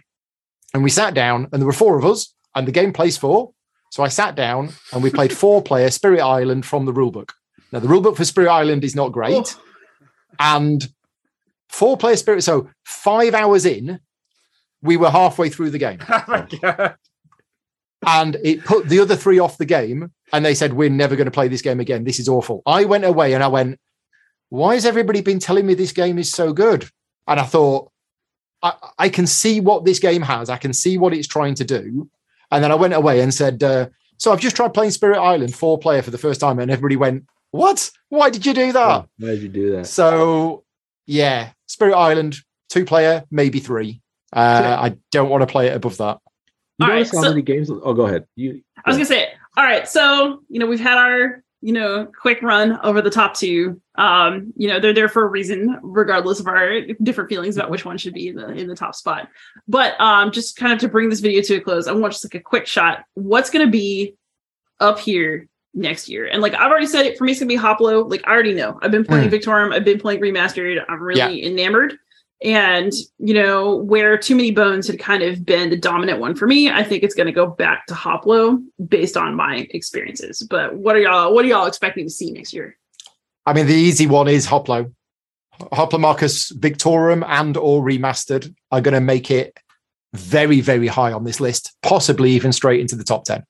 and 0.74 0.84
we 0.84 0.90
sat 0.90 1.14
down, 1.14 1.48
and 1.52 1.62
there 1.62 1.66
were 1.66 1.74
four 1.74 1.98
of 1.98 2.06
us, 2.06 2.34
and 2.56 2.68
the 2.68 2.72
game 2.72 2.94
plays 2.94 3.18
four. 3.18 3.52
So 3.92 4.04
I 4.04 4.10
sat 4.10 4.36
down 4.36 4.74
and 4.92 5.02
we 5.02 5.10
played 5.10 5.32
four 5.32 5.62
player 5.62 5.90
Spirit 5.90 6.22
Island 6.22 6.66
from 6.66 6.86
the 6.86 6.94
rulebook. 6.94 7.32
Now, 7.72 7.80
the 7.80 7.88
rulebook 7.88 8.18
for 8.18 8.26
Spirit 8.26 8.52
Island 8.52 8.84
is 8.84 8.96
not 8.96 9.12
great. 9.12 9.56
And 10.40 10.88
four 11.70 11.98
player 11.98 12.18
Spirit, 12.18 12.44
so 12.44 12.70
five 12.86 13.34
hours 13.34 13.66
in, 13.66 14.00
we 14.82 14.98
were 14.98 15.10
halfway 15.10 15.50
through 15.50 15.72
the 15.72 15.78
game 15.78 16.00
Oh. 16.10 16.94
And 18.06 18.38
it 18.44 18.64
put 18.64 18.88
the 18.88 19.00
other 19.00 19.16
three 19.16 19.40
off 19.40 19.58
the 19.58 19.66
game 19.66 20.12
and 20.32 20.46
they 20.46 20.54
said 20.54 20.74
we're 20.74 20.90
never 20.90 21.16
going 21.16 21.26
to 21.26 21.32
play 21.32 21.48
this 21.48 21.62
game 21.62 21.80
again. 21.80 22.04
This 22.04 22.20
is 22.20 22.30
awful. 22.30 22.62
I 22.66 22.86
went 22.86 23.06
away 23.06 23.34
and 23.34 23.44
i 23.44 23.48
went 23.48 23.80
why 24.50 24.76
has 24.76 24.86
everybody 24.86 25.22
been 25.22 25.40
telling 25.40 25.66
me 25.66 25.74
this 25.74 25.92
game 25.92 26.18
is 26.18 26.32
so 26.32 26.54
good? 26.54 26.90
And 27.28 27.40
i 27.40 27.44
thought 27.44 27.92
i, 28.62 28.74
I 29.00 29.10
can 29.10 29.28
see 29.28 29.60
what 29.60 29.86
this 29.86 30.00
game 30.00 30.22
has. 30.22 30.50
I 30.50 30.58
can 30.58 30.74
see 30.74 30.98
what 30.98 31.14
it's 31.14 31.28
trying 31.28 31.56
to 31.56 31.64
do. 31.66 32.10
And 32.52 32.64
then 32.64 32.72
i 32.72 32.76
went 32.76 32.94
away 32.94 33.22
and 33.22 33.34
said 33.34 33.64
uh, 33.64 33.88
so 34.18 34.32
i've 34.32 34.40
just 34.40 34.56
tried 34.56 34.74
playing 34.74 34.92
spirit 34.92 35.20
island 35.20 35.56
four 35.56 35.78
player 35.78 36.02
for 36.02 36.12
the 36.12 36.18
first 36.18 36.40
time 36.40 36.60
and 36.60 36.72
everybody 36.72 36.96
went 36.96 37.26
what? 37.52 37.90
Why 38.10 38.30
did 38.30 38.46
you 38.46 38.54
do 38.54 38.74
that? 38.74 39.08
Why 39.18 39.28
did 39.30 39.42
you 39.42 39.50
do 39.50 39.72
that? 39.78 39.88
so 39.88 40.64
yeah 41.06 41.52
spirit 41.66 41.96
island 41.96 42.38
two 42.70 42.86
player 42.86 43.24
maybe 43.32 43.60
three. 43.60 44.02
Uh, 44.34 44.78
i 44.80 44.98
don't 45.12 45.30
want 45.30 45.42
to 45.42 45.48
play 45.48 45.68
it 45.68 45.76
above 45.76 45.98
that. 45.98 46.20
You 46.20 46.27
All 46.82 46.88
right, 46.88 46.98
notice 46.98 47.12
how 47.12 47.24
so- 47.24 47.30
many 47.30 47.42
games? 47.42 47.70
Oh, 47.70 47.94
go 47.94 48.06
ahead. 48.06 48.26
You. 48.36 48.62
I 48.86 48.90
was 48.90 48.98
gonna 48.98 49.06
say, 49.06 49.30
all 49.56 49.64
right, 49.64 49.88
so 49.88 50.44
you 50.50 50.60
know, 50.60 50.68
we've 50.68 50.80
had 50.80 50.98
our 50.98 51.44
you 51.62 51.74
know 51.74 52.06
quick 52.06 52.42
run 52.44 52.80
over 52.84 53.02
the 53.02 53.10
top 53.10 53.34
two. 53.34 53.82
Um, 53.96 54.54
you 54.56 54.68
know, 54.68 54.80
they're 54.80 54.94
there 54.94 55.10
for 55.10 55.26
a 55.26 55.28
reason, 55.28 55.80
regardless 55.82 56.40
of 56.40 56.48
our 56.48 56.82
different 57.02 57.30
feelings 57.30 57.58
about 57.58 57.72
which 57.72 57.84
one 57.84 57.98
should 57.98 58.14
be 58.14 58.28
in 58.28 58.36
the 58.36 58.50
in 58.50 58.68
the 58.68 58.76
top 58.76 58.94
spot. 58.94 59.28
But 59.68 60.00
um, 60.00 60.32
just 60.32 60.56
kind 60.56 60.72
of 60.72 60.80
to 60.80 60.88
bring 60.88 61.10
this 61.10 61.20
video 61.20 61.42
to 61.42 61.56
a 61.56 61.62
close, 61.62 61.88
I 61.88 61.94
want 61.94 62.14
just 62.14 62.26
like 62.26 62.36
a 62.36 62.44
quick 62.44 62.68
shot. 62.68 63.04
What's 63.16 63.50
gonna 63.50 63.68
be 63.68 64.16
up 64.80 65.00
here 65.00 65.48
next 65.74 66.10
year? 66.10 66.28
And 66.28 66.44
like 66.44 66.54
I've 66.54 66.70
already 66.70 66.86
said 66.86 67.08
it 67.08 67.18
for 67.18 67.24
me, 67.24 67.32
it's 67.32 67.40
gonna 67.40 67.50
be 67.50 67.58
Hoplo. 67.58 68.08
Like 68.08 68.22
I 68.28 68.32
already 68.32 68.54
know. 68.54 68.78
I've 68.84 68.92
been 68.92 69.04
playing 69.04 69.32
Victorum, 69.32 69.74
I've 69.74 69.86
been 69.86 70.00
playing 70.00 70.22
remastered, 70.22 70.84
I'm 70.88 71.02
really 71.02 71.44
enamored. 71.44 71.98
And 72.44 72.94
you 73.18 73.34
know, 73.34 73.76
where 73.76 74.18
Too 74.18 74.36
Many 74.36 74.52
Bones 74.52 74.88
had 74.88 75.00
kind 75.00 75.24
of 75.24 75.46
been 75.46 75.70
the 75.70 75.78
dominant 75.78 76.20
one 76.20 76.36
for 76.36 76.48
me, 76.48 76.70
I 76.70 76.84
think 76.84 77.04
it's 77.04 77.16
going 77.16 77.26
to 77.28 77.34
go 77.34 77.48
back 77.48 77.88
to 77.88 77.94
Hoplo 77.94 78.64
based 78.88 79.18
on 79.18 79.36
my 79.36 79.68
experiences. 79.72 80.46
But 80.48 80.76
what 80.76 80.96
are 80.96 81.00
y'all? 81.00 81.34
What 81.34 81.46
are 81.46 81.48
y'all 81.48 81.66
expecting 81.66 82.06
to 82.06 82.12
see 82.12 82.32
next 82.32 82.54
year? 82.54 82.78
I 83.46 83.54
mean, 83.54 83.66
the 83.66 83.74
easy 83.74 84.08
one 84.08 84.28
is 84.28 84.46
Hoplo. 84.46 84.94
Hoplomachus 85.60 86.54
Victorum 86.54 87.26
and 87.28 87.58
or 87.58 87.82
remastered 87.84 88.54
are 88.72 88.82
going 88.82 88.94
to 88.94 89.02
make 89.02 89.32
it 89.32 89.58
very, 90.14 90.62
very 90.62 90.88
high 90.88 91.12
on 91.12 91.24
this 91.24 91.40
list, 91.40 91.76
possibly 91.82 92.32
even 92.32 92.52
straight 92.52 92.80
into 92.80 92.96
the 92.96 93.04
top 93.04 93.26
10. 93.26 93.44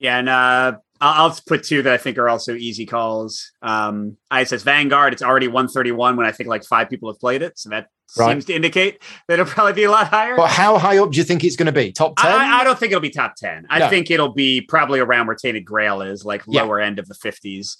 Yeah, 0.00 0.18
and 0.18 0.28
uh, 0.28 0.78
I'll, 1.00 1.30
I'll 1.30 1.38
put 1.46 1.64
two 1.64 1.82
that 1.82 1.92
I 1.92 1.96
think 1.96 2.18
are 2.18 2.28
also 2.28 2.54
easy 2.54 2.86
calls. 2.86 3.52
Um, 3.62 4.16
ISS 4.36 4.62
Vanguard, 4.62 5.12
it's 5.12 5.22
already 5.22 5.48
131 5.48 6.16
when 6.16 6.26
I 6.26 6.32
think 6.32 6.48
like 6.48 6.64
five 6.64 6.88
people 6.90 7.10
have 7.12 7.20
played 7.20 7.42
it. 7.42 7.58
So 7.58 7.70
that 7.70 7.86
Right. 8.16 8.32
seems 8.32 8.46
to 8.46 8.54
indicate 8.54 9.02
that 9.28 9.34
it'll 9.38 9.44
probably 9.52 9.74
be 9.74 9.84
a 9.84 9.90
lot 9.90 10.08
higher. 10.08 10.34
But 10.34 10.48
how 10.48 10.78
high 10.78 10.96
up 10.96 11.10
do 11.10 11.18
you 11.18 11.24
think 11.24 11.44
it's 11.44 11.56
going 11.56 11.66
to 11.66 11.72
be? 11.72 11.92
Top 11.92 12.16
10? 12.16 12.32
I, 12.32 12.60
I 12.60 12.64
don't 12.64 12.78
think 12.78 12.90
it'll 12.90 13.02
be 13.02 13.10
top 13.10 13.34
10. 13.36 13.66
I 13.68 13.80
No. 13.80 13.90
think 13.90 14.10
it'll 14.10 14.32
be 14.32 14.62
probably 14.62 14.98
around 14.98 15.26
where 15.26 15.36
Tainted 15.36 15.66
Grail 15.66 16.00
is, 16.00 16.24
like 16.24 16.42
Yeah. 16.48 16.62
lower 16.62 16.80
end 16.80 16.98
of 16.98 17.06
the 17.06 17.14
50s. 17.14 17.76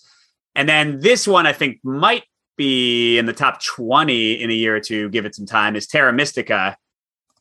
And 0.55 0.69
then 0.69 1.01
this 1.01 1.27
one 1.27 1.47
I 1.47 1.55
think 1.55 1.79
might 1.83 2.25
be 2.59 3.17
in 3.17 3.25
the 3.25 3.33
top 3.33 3.63
20 3.65 4.33
in 4.43 4.51
a 4.51 4.53
year 4.53 4.77
or 4.77 4.81
two, 4.81 5.09
give 5.09 5.25
it 5.25 5.35
some 5.35 5.47
time, 5.47 5.77
is 5.77 5.87
Terra 5.87 6.13
Mystica. 6.13 6.77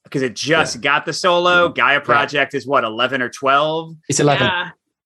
because 0.05 0.21
it 0.21 0.33
just 0.33 0.79
got 0.79 1.05
the 1.05 1.11
solo. 1.11 1.67
Gaia 1.67 1.99
Project 1.99 2.53
is 2.53 2.65
what 2.65 2.85
eleven 2.85 3.21
or 3.21 3.27
twelve. 3.27 3.93
It's 4.07 4.21
eleven. 4.21 4.49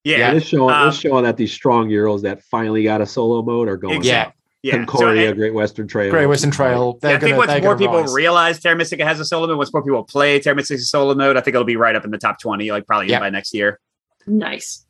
Yeah. 0.04 0.18
Yeah, 0.18 0.32
Yeah, 0.32 0.38
it's 0.38 0.46
showing 0.48 0.74
Um, 0.74 0.88
it's 0.90 0.98
showing 0.98 1.24
that 1.26 1.38
these 1.38 1.52
strong 1.52 1.90
Euros 1.90 2.22
that 2.24 2.42
finally 2.44 2.84
got 2.84 3.02
a 3.02 3.06
solo 3.06 3.42
mode 3.44 3.68
are 3.68 3.78
going. 3.78 3.98
Exact- 3.98 4.36
Yeah. 4.64 4.74
yeah. 4.80 4.86
So, 4.86 4.92
Concordia, 4.92 5.30
and- 5.30 5.38
Great 5.38 5.54
Western 5.54 5.88
Trail. 5.88 6.10
Great 6.12 6.26
Western 6.26 6.52
Trail. 6.52 6.98
yeah, 7.04 7.08
They're 7.10 7.18
I 7.18 7.20
think 7.20 7.36
gonna, 7.38 7.48
once 7.54 7.64
more 7.64 7.78
people 7.78 8.02
rise. 8.02 8.14
realize 8.14 8.60
Terra 8.60 8.76
Mystica 8.76 9.06
has 9.06 9.20
a 9.20 9.26
solo 9.26 9.48
mode, 9.48 9.58
once 9.58 9.72
more 9.74 9.84
people 9.84 10.04
play 10.04 10.40
Terra 10.40 10.56
Mystica's 10.56 10.90
solo 10.90 11.14
mode, 11.16 11.38
I 11.38 11.42
think 11.42 11.54
it'll 11.56 11.66
be 11.66 11.76
right 11.76 11.96
up 11.96 12.04
in 12.06 12.12
the 12.12 12.18
top 12.18 12.40
twenty, 12.40 12.72
like 12.72 12.86
probably 12.88 13.10
Yeah. 13.10 13.20
by 13.20 13.30
next 13.30 13.54
year. 13.54 13.80
Nice. 14.28 14.86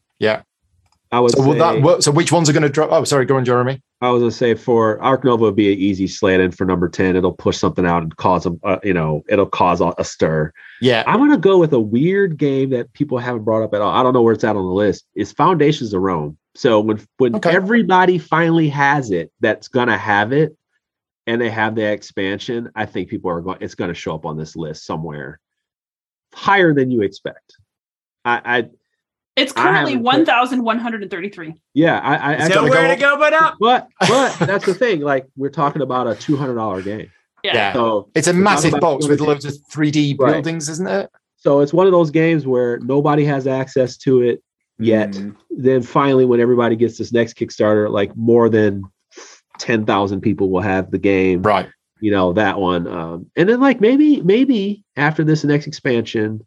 I 1.11 1.19
would 1.19 1.31
So 1.31 1.43
say, 1.43 1.57
that 1.57 1.81
work? 1.81 2.01
So 2.01 2.11
which 2.11 2.31
ones 2.31 2.49
are 2.49 2.53
going 2.53 2.63
to 2.63 2.69
drop? 2.69 2.91
Oh, 2.91 3.03
sorry, 3.03 3.25
go 3.25 3.35
on, 3.37 3.45
Jeremy. 3.45 3.81
I 4.03 4.09
was 4.09 4.21
gonna 4.21 4.31
say 4.31 4.55
for 4.55 4.99
Ark 4.99 5.23
Nova 5.23 5.43
would 5.43 5.55
be 5.55 5.71
an 5.71 5.77
easy 5.77 6.07
slate, 6.07 6.39
and 6.39 6.57
for 6.57 6.65
number 6.65 6.89
ten, 6.89 7.15
it'll 7.15 7.33
push 7.33 7.57
something 7.57 7.85
out 7.85 8.01
and 8.01 8.15
cause 8.17 8.47
a 8.47 8.53
uh, 8.63 8.79
you 8.83 8.95
know 8.95 9.23
it'll 9.29 9.45
cause 9.45 9.79
a, 9.79 9.93
a 9.99 10.03
stir. 10.03 10.51
Yeah, 10.81 11.03
I'm 11.05 11.19
gonna 11.19 11.37
go 11.37 11.59
with 11.59 11.71
a 11.73 11.79
weird 11.79 12.37
game 12.37 12.71
that 12.71 12.91
people 12.93 13.19
haven't 13.19 13.43
brought 13.43 13.61
up 13.61 13.75
at 13.75 13.81
all. 13.81 13.93
I 13.93 14.01
don't 14.01 14.13
know 14.13 14.23
where 14.23 14.33
it's 14.33 14.43
at 14.43 14.55
on 14.55 14.63
the 14.63 14.71
list. 14.71 15.05
It's 15.13 15.31
Foundations 15.31 15.93
of 15.93 16.01
Rome. 16.01 16.35
So 16.55 16.79
when 16.79 16.99
when 17.17 17.35
Okay. 17.35 17.51
everybody 17.51 18.17
finally 18.17 18.69
has 18.69 19.11
it, 19.11 19.31
that's 19.39 19.67
gonna 19.67 19.99
have 19.99 20.33
it, 20.33 20.57
and 21.27 21.39
they 21.39 21.51
have 21.51 21.75
the 21.75 21.83
expansion, 21.91 22.71
I 22.73 22.87
think 22.87 23.09
people 23.09 23.29
are 23.29 23.41
going. 23.41 23.59
It's 23.61 23.75
gonna 23.75 23.93
show 23.93 24.15
up 24.15 24.25
on 24.25 24.35
this 24.37 24.55
list 24.55 24.85
somewhere 24.87 25.39
higher 26.33 26.73
than 26.73 26.89
you 26.89 27.01
expect. 27.03 27.53
I, 28.25 28.41
I 28.43 28.69
It's 29.35 29.53
currently 29.53 29.95
one 29.97 30.25
thousand 30.25 30.63
one 30.63 30.77
hundred 30.77 31.01
and 31.03 31.11
thirty-three. 31.11 31.53
yeah, 31.73 31.99
I, 31.99 32.15
I, 32.15 32.33
I 32.33 32.37
gotta 32.49 32.55
nowhere 32.55 32.87
go- 32.87 32.93
to 32.95 32.99
go 32.99 33.17
but 33.17 33.33
up. 33.33 33.55
But 33.59 33.87
but 34.01 34.37
that's 34.39 34.65
the 34.65 34.73
thing. 34.73 35.01
Like 35.01 35.25
we're 35.37 35.49
talking 35.49 35.81
about 35.81 36.07
a 36.07 36.15
two 36.15 36.35
hundred 36.35 36.55
dollar 36.55 36.81
game. 36.81 37.09
Yeah. 37.43 37.53
yeah. 37.55 37.73
So 37.73 38.09
It's 38.13 38.27
a 38.27 38.33
massive 38.33 38.79
box 38.79 39.07
with 39.07 39.19
loads 39.19 39.45
of 39.45 39.53
3D 39.73 40.19
Right. 40.19 40.33
buildings, 40.33 40.69
isn't 40.69 40.87
it? 40.87 41.09
so 41.37 41.61
it's 41.61 41.73
one 41.73 41.87
of 41.87 41.91
those 41.91 42.11
games 42.11 42.45
where 42.45 42.77
nobody 42.81 43.25
has 43.25 43.47
access 43.47 43.97
to 43.97 44.21
it 44.21 44.43
yet. 44.77 45.09
Mm. 45.11 45.35
Then 45.49 45.81
finally, 45.81 46.23
when 46.25 46.39
everybody 46.39 46.75
gets 46.75 46.99
this 46.99 47.11
next 47.11 47.35
Kickstarter, 47.37 47.89
like 47.89 48.15
more 48.15 48.47
than 48.49 48.83
ten 49.57 49.85
thousand 49.85 50.21
people 50.21 50.49
will 50.51 50.61
have 50.61 50.91
the 50.91 50.99
game. 50.99 51.41
Right. 51.41 51.67
You 51.99 52.11
know 52.11 52.33
that 52.33 52.59
one, 52.59 52.87
um, 52.87 53.27
and 53.35 53.47
then 53.47 53.59
like 53.59 53.79
maybe 53.79 54.21
maybe 54.21 54.83
after 54.97 55.23
this 55.23 55.43
next 55.43 55.67
expansion, 55.67 56.45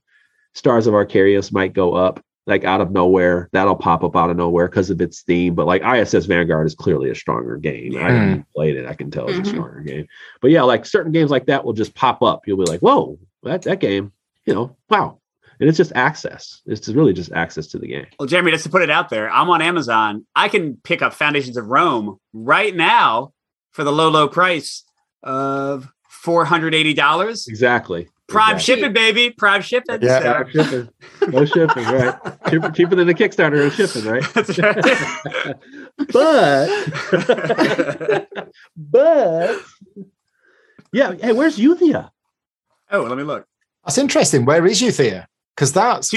Stars 0.54 0.86
of 0.86 0.94
Akarios 0.94 1.52
might 1.52 1.72
go 1.72 1.94
up 1.94 2.20
like 2.46 2.64
out 2.64 2.80
of 2.80 2.90
nowhere. 2.90 3.48
That'll 3.52 3.74
pop 3.76 4.04
up 4.04 4.16
out 4.16 4.30
of 4.30 4.36
nowhere 4.36 4.68
because 4.68 4.90
of 4.90 5.00
its 5.00 5.22
theme. 5.22 5.54
But 5.54 5.66
like 5.66 5.82
ISS 5.82 6.26
Vanguard 6.26 6.66
is 6.66 6.74
clearly 6.74 7.10
a 7.10 7.14
stronger 7.14 7.56
game. 7.56 7.96
I 7.96 8.10
haven't 8.10 8.46
played 8.54 8.76
it. 8.76 8.86
I 8.86 8.94
can 8.94 9.10
tell 9.10 9.28
it's 9.28 9.38
Mhm. 9.38 9.42
a 9.42 9.48
stronger 9.48 9.80
game. 9.80 10.06
But 10.42 10.50
yeah, 10.50 10.62
like 10.62 10.84
certain 10.86 11.12
games 11.12 11.30
like 11.30 11.46
that 11.46 11.64
will 11.64 11.72
just 11.72 11.94
pop 11.94 12.22
up. 12.22 12.42
You'll 12.46 12.58
be 12.58 12.64
like, 12.70 12.80
whoa, 12.80 13.18
that 13.44 13.62
that 13.62 13.80
game, 13.80 14.12
you 14.46 14.54
know, 14.54 14.76
wow. 14.90 15.20
And 15.60 15.68
it's 15.68 15.78
just 15.78 15.92
access. 15.94 16.60
It's 16.66 16.80
just 16.80 16.96
really 16.96 17.12
just 17.12 17.30
access 17.32 17.68
to 17.68 17.78
the 17.78 17.86
game. 17.86 18.06
Well, 18.18 18.26
Jeremy, 18.26 18.50
just 18.50 18.64
to 18.64 18.70
put 18.70 18.82
it 18.82 18.90
out 18.90 19.08
there, 19.08 19.30
I'm 19.30 19.48
on 19.50 19.62
Amazon. 19.62 20.26
I 20.34 20.48
can 20.48 20.76
pick 20.82 21.00
up 21.00 21.14
Foundations 21.14 21.56
of 21.56 21.66
Rome 21.68 22.18
right 22.32 22.74
now 22.74 23.32
for 23.70 23.84
the 23.84 23.92
low, 23.92 24.08
low 24.10 24.26
price 24.28 24.82
of 25.22 25.88
four 26.08 26.44
hundred 26.44 26.74
eighty 26.74 26.92
dollars. 26.92 27.46
Exactly. 27.48 28.08
Prime 28.26 28.56
Exactly. 28.56 28.74
shipping, 28.82 28.92
baby. 28.94 29.30
Prime 29.30 29.60
shipping. 29.62 29.98
Yeah. 30.02 30.18
So- 30.20 30.32
Prime 30.32 30.50
shipping. 30.50 30.88
No 31.32 31.44
shipping, 31.44 31.84
right? 31.84 32.14
Cheaper, 32.50 32.70
cheaper 32.70 32.94
than 32.96 33.06
the 33.06 33.14
Kickstarter 33.14 33.62
and 33.62 33.72
shipping, 33.72 34.04
right? 34.10 34.24
That's 34.34 34.58
right. 34.58 34.84
but 36.12 36.68
but 38.76 39.60
yeah, 40.92 41.14
hey, 41.20 41.32
where's 41.32 41.58
Euthia? 41.58 42.10
oh, 42.90 43.02
let 43.02 43.16
me 43.18 43.24
look. 43.24 43.46
That's 43.84 43.98
interesting. 43.98 44.44
Where 44.44 44.64
is 44.66 44.80
Euthia? 44.80 45.26
Because 45.56 45.72
that's 45.72 46.12
a- 46.12 46.16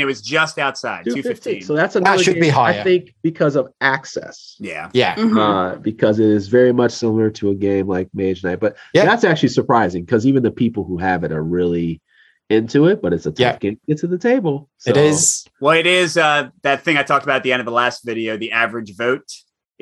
It 0.00 0.04
was 0.06 0.22
just 0.22 0.58
outside. 0.58 1.04
Two 1.04 1.10
215. 1.22 1.62
So 1.62 1.74
that's 1.74 1.94
another 1.94 2.22
should 2.22 2.36
be 2.36 2.42
game, 2.42 2.52
higher. 2.52 2.80
I 2.80 2.82
think 2.84 3.14
because 3.22 3.54
of 3.54 3.68
access. 3.82 4.56
yeah. 4.60 4.88
Yeah. 4.94 5.14
Mhm. 5.16 5.38
Uh, 5.38 5.76
because 5.78 6.18
it 6.18 6.28
is 6.28 6.48
very 6.48 6.72
much 6.72 6.92
similar 6.92 7.28
to 7.32 7.50
a 7.50 7.54
game 7.54 7.86
like 7.86 8.08
Mage 8.14 8.42
Knight, 8.42 8.60
but 8.60 8.76
Yeah. 8.94 9.04
that's 9.04 9.24
actually 9.24 9.50
surprising 9.50 10.04
because 10.04 10.26
even 10.26 10.42
the 10.42 10.50
people 10.50 10.84
who 10.84 10.96
have 10.96 11.22
it 11.22 11.32
are 11.32 11.42
really 11.44 12.00
into 12.48 12.86
it. 12.86 13.02
But 13.02 13.12
it's 13.12 13.26
a 13.26 13.30
tough 13.30 13.38
Yeah. 13.40 13.56
game 13.58 13.76
to 13.76 13.80
get 13.88 13.98
to 13.98 14.06
the 14.06 14.18
table. 14.18 14.70
It 14.86 14.94
So- 14.94 15.00
is. 15.02 15.44
Well, 15.60 15.78
it 15.78 15.86
is 15.86 16.16
uh, 16.16 16.48
that 16.62 16.82
thing 16.82 16.96
I 16.96 17.02
talked 17.02 17.24
about 17.24 17.36
at 17.36 17.42
the 17.42 17.52
end 17.52 17.60
of 17.60 17.66
the 17.66 17.72
last 17.72 18.04
video. 18.06 18.36
The 18.38 18.52
average 18.52 18.96
vote. 18.96 19.28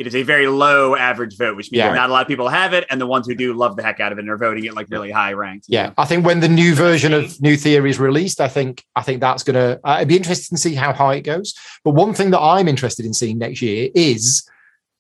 It 0.01 0.07
is 0.07 0.15
a 0.15 0.23
very 0.23 0.47
low 0.47 0.97
average 0.97 1.37
vote, 1.37 1.57
which 1.57 1.71
means 1.71 1.81
Yeah. 1.81 1.93
not 1.93 2.09
a 2.09 2.13
lot 2.13 2.23
of 2.23 2.29
people 2.29 2.49
have 2.49 2.73
it, 2.73 2.87
and 2.89 2.99
the 2.99 3.07
ones 3.07 3.27
who 3.27 3.35
do 3.35 3.53
love 3.53 3.77
the 3.77 3.83
heck 3.83 4.01
out 4.01 4.13
of 4.13 4.19
it 4.19 4.23
and 4.23 4.31
are 4.31 4.39
voting 4.39 4.65
it 4.65 4.75
like 4.75 4.87
really 4.89 5.11
high 5.11 5.35
ranked. 5.35 5.67
Yeah, 5.69 5.91
I 5.99 6.07
think 6.07 6.25
when 6.25 6.41
the 6.41 6.49
new 6.49 6.75
version 6.75 7.13
of 7.13 7.39
New 7.43 7.55
Theory 7.55 7.91
is 7.91 7.99
released, 8.01 8.41
I 8.41 8.49
think 8.49 8.83
I 8.97 9.03
think 9.03 9.21
that's 9.21 9.43
gonna. 9.43 9.79
Uh, 9.85 9.97
it'd 9.99 10.09
be 10.09 10.17
interesting 10.17 10.57
to 10.57 10.61
see 10.63 10.75
how 10.75 10.95
high 10.95 11.17
it 11.17 11.21
goes. 11.21 11.53
But 11.85 11.91
one 11.91 12.15
thing 12.15 12.31
that 12.31 12.41
I'm 12.41 12.67
interested 12.67 13.05
in 13.05 13.13
seeing 13.13 13.37
next 13.37 13.61
year 13.61 13.91
is 13.95 14.43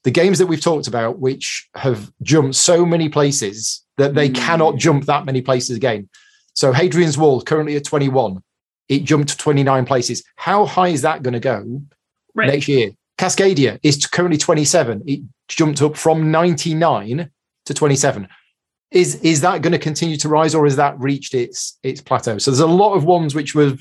the 0.05 0.11
games 0.11 0.39
that 0.39 0.47
we've 0.49 0.61
talked 0.61 0.87
about, 0.87 1.19
which 1.19 1.69
have 1.77 2.13
jumped 2.23 2.57
so 2.57 2.85
many 2.85 3.09
places 3.09 3.83
that 3.97 4.15
they 4.15 4.29
Mm. 4.29 4.35
cannot 4.35 4.77
jump 4.77 5.07
that 5.07 5.25
many 5.25 5.41
places 5.41 5.77
again. 5.79 6.11
So 6.53 6.73
Hadrian's 6.75 7.17
Wall 7.17 7.41
currently 7.41 7.75
at 7.77 7.85
21, 7.85 8.43
it 8.91 9.05
jumped 9.05 9.31
to 9.31 9.37
29 9.39 9.87
places. 9.87 10.23
How 10.37 10.67
high 10.67 10.89
is 10.89 11.01
that 11.03 11.23
going 11.23 11.33
to 11.35 11.41
go 11.41 11.81
Right. 12.35 12.49
next 12.49 12.69
year? 12.69 12.91
Cascadia 13.21 13.79
is 13.83 14.07
currently 14.07 14.39
27. 14.39 15.03
It 15.07 15.21
jumped 15.49 15.83
up 15.83 15.97
from 15.97 16.31
99 16.31 17.31
to 17.67 17.75
27 17.75 18.27
is 18.91 19.17
is 19.21 19.41
that 19.43 19.63
going 19.63 19.73
to 19.73 19.79
continue 19.79 20.17
to 20.17 20.29
rise 20.29 20.55
or 20.55 20.65
has 20.65 20.75
that 20.75 20.99
reached 20.99 21.35
its 21.35 21.79
its 21.85 22.01
plateau 22.01 22.39
so 22.39 22.51
there's 22.51 22.59
a 22.59 22.67
lot 22.67 22.95
of 22.95 23.05
ones 23.05 23.35
which 23.35 23.53
have 23.53 23.81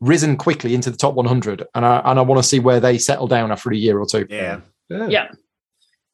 risen 0.00 0.36
quickly 0.36 0.74
into 0.74 0.90
the 0.90 0.96
top 0.96 1.14
100 1.14 1.64
and 1.74 1.84
i 1.84 2.00
and 2.04 2.18
i 2.18 2.22
want 2.22 2.40
to 2.40 2.48
see 2.48 2.60
where 2.60 2.78
they 2.78 2.96
settle 2.98 3.26
down 3.26 3.50
after 3.50 3.72
a 3.72 3.76
year 3.76 3.98
or 3.98 4.06
two 4.06 4.26
Yeah. 4.88 5.08
Yeah. 5.08 5.28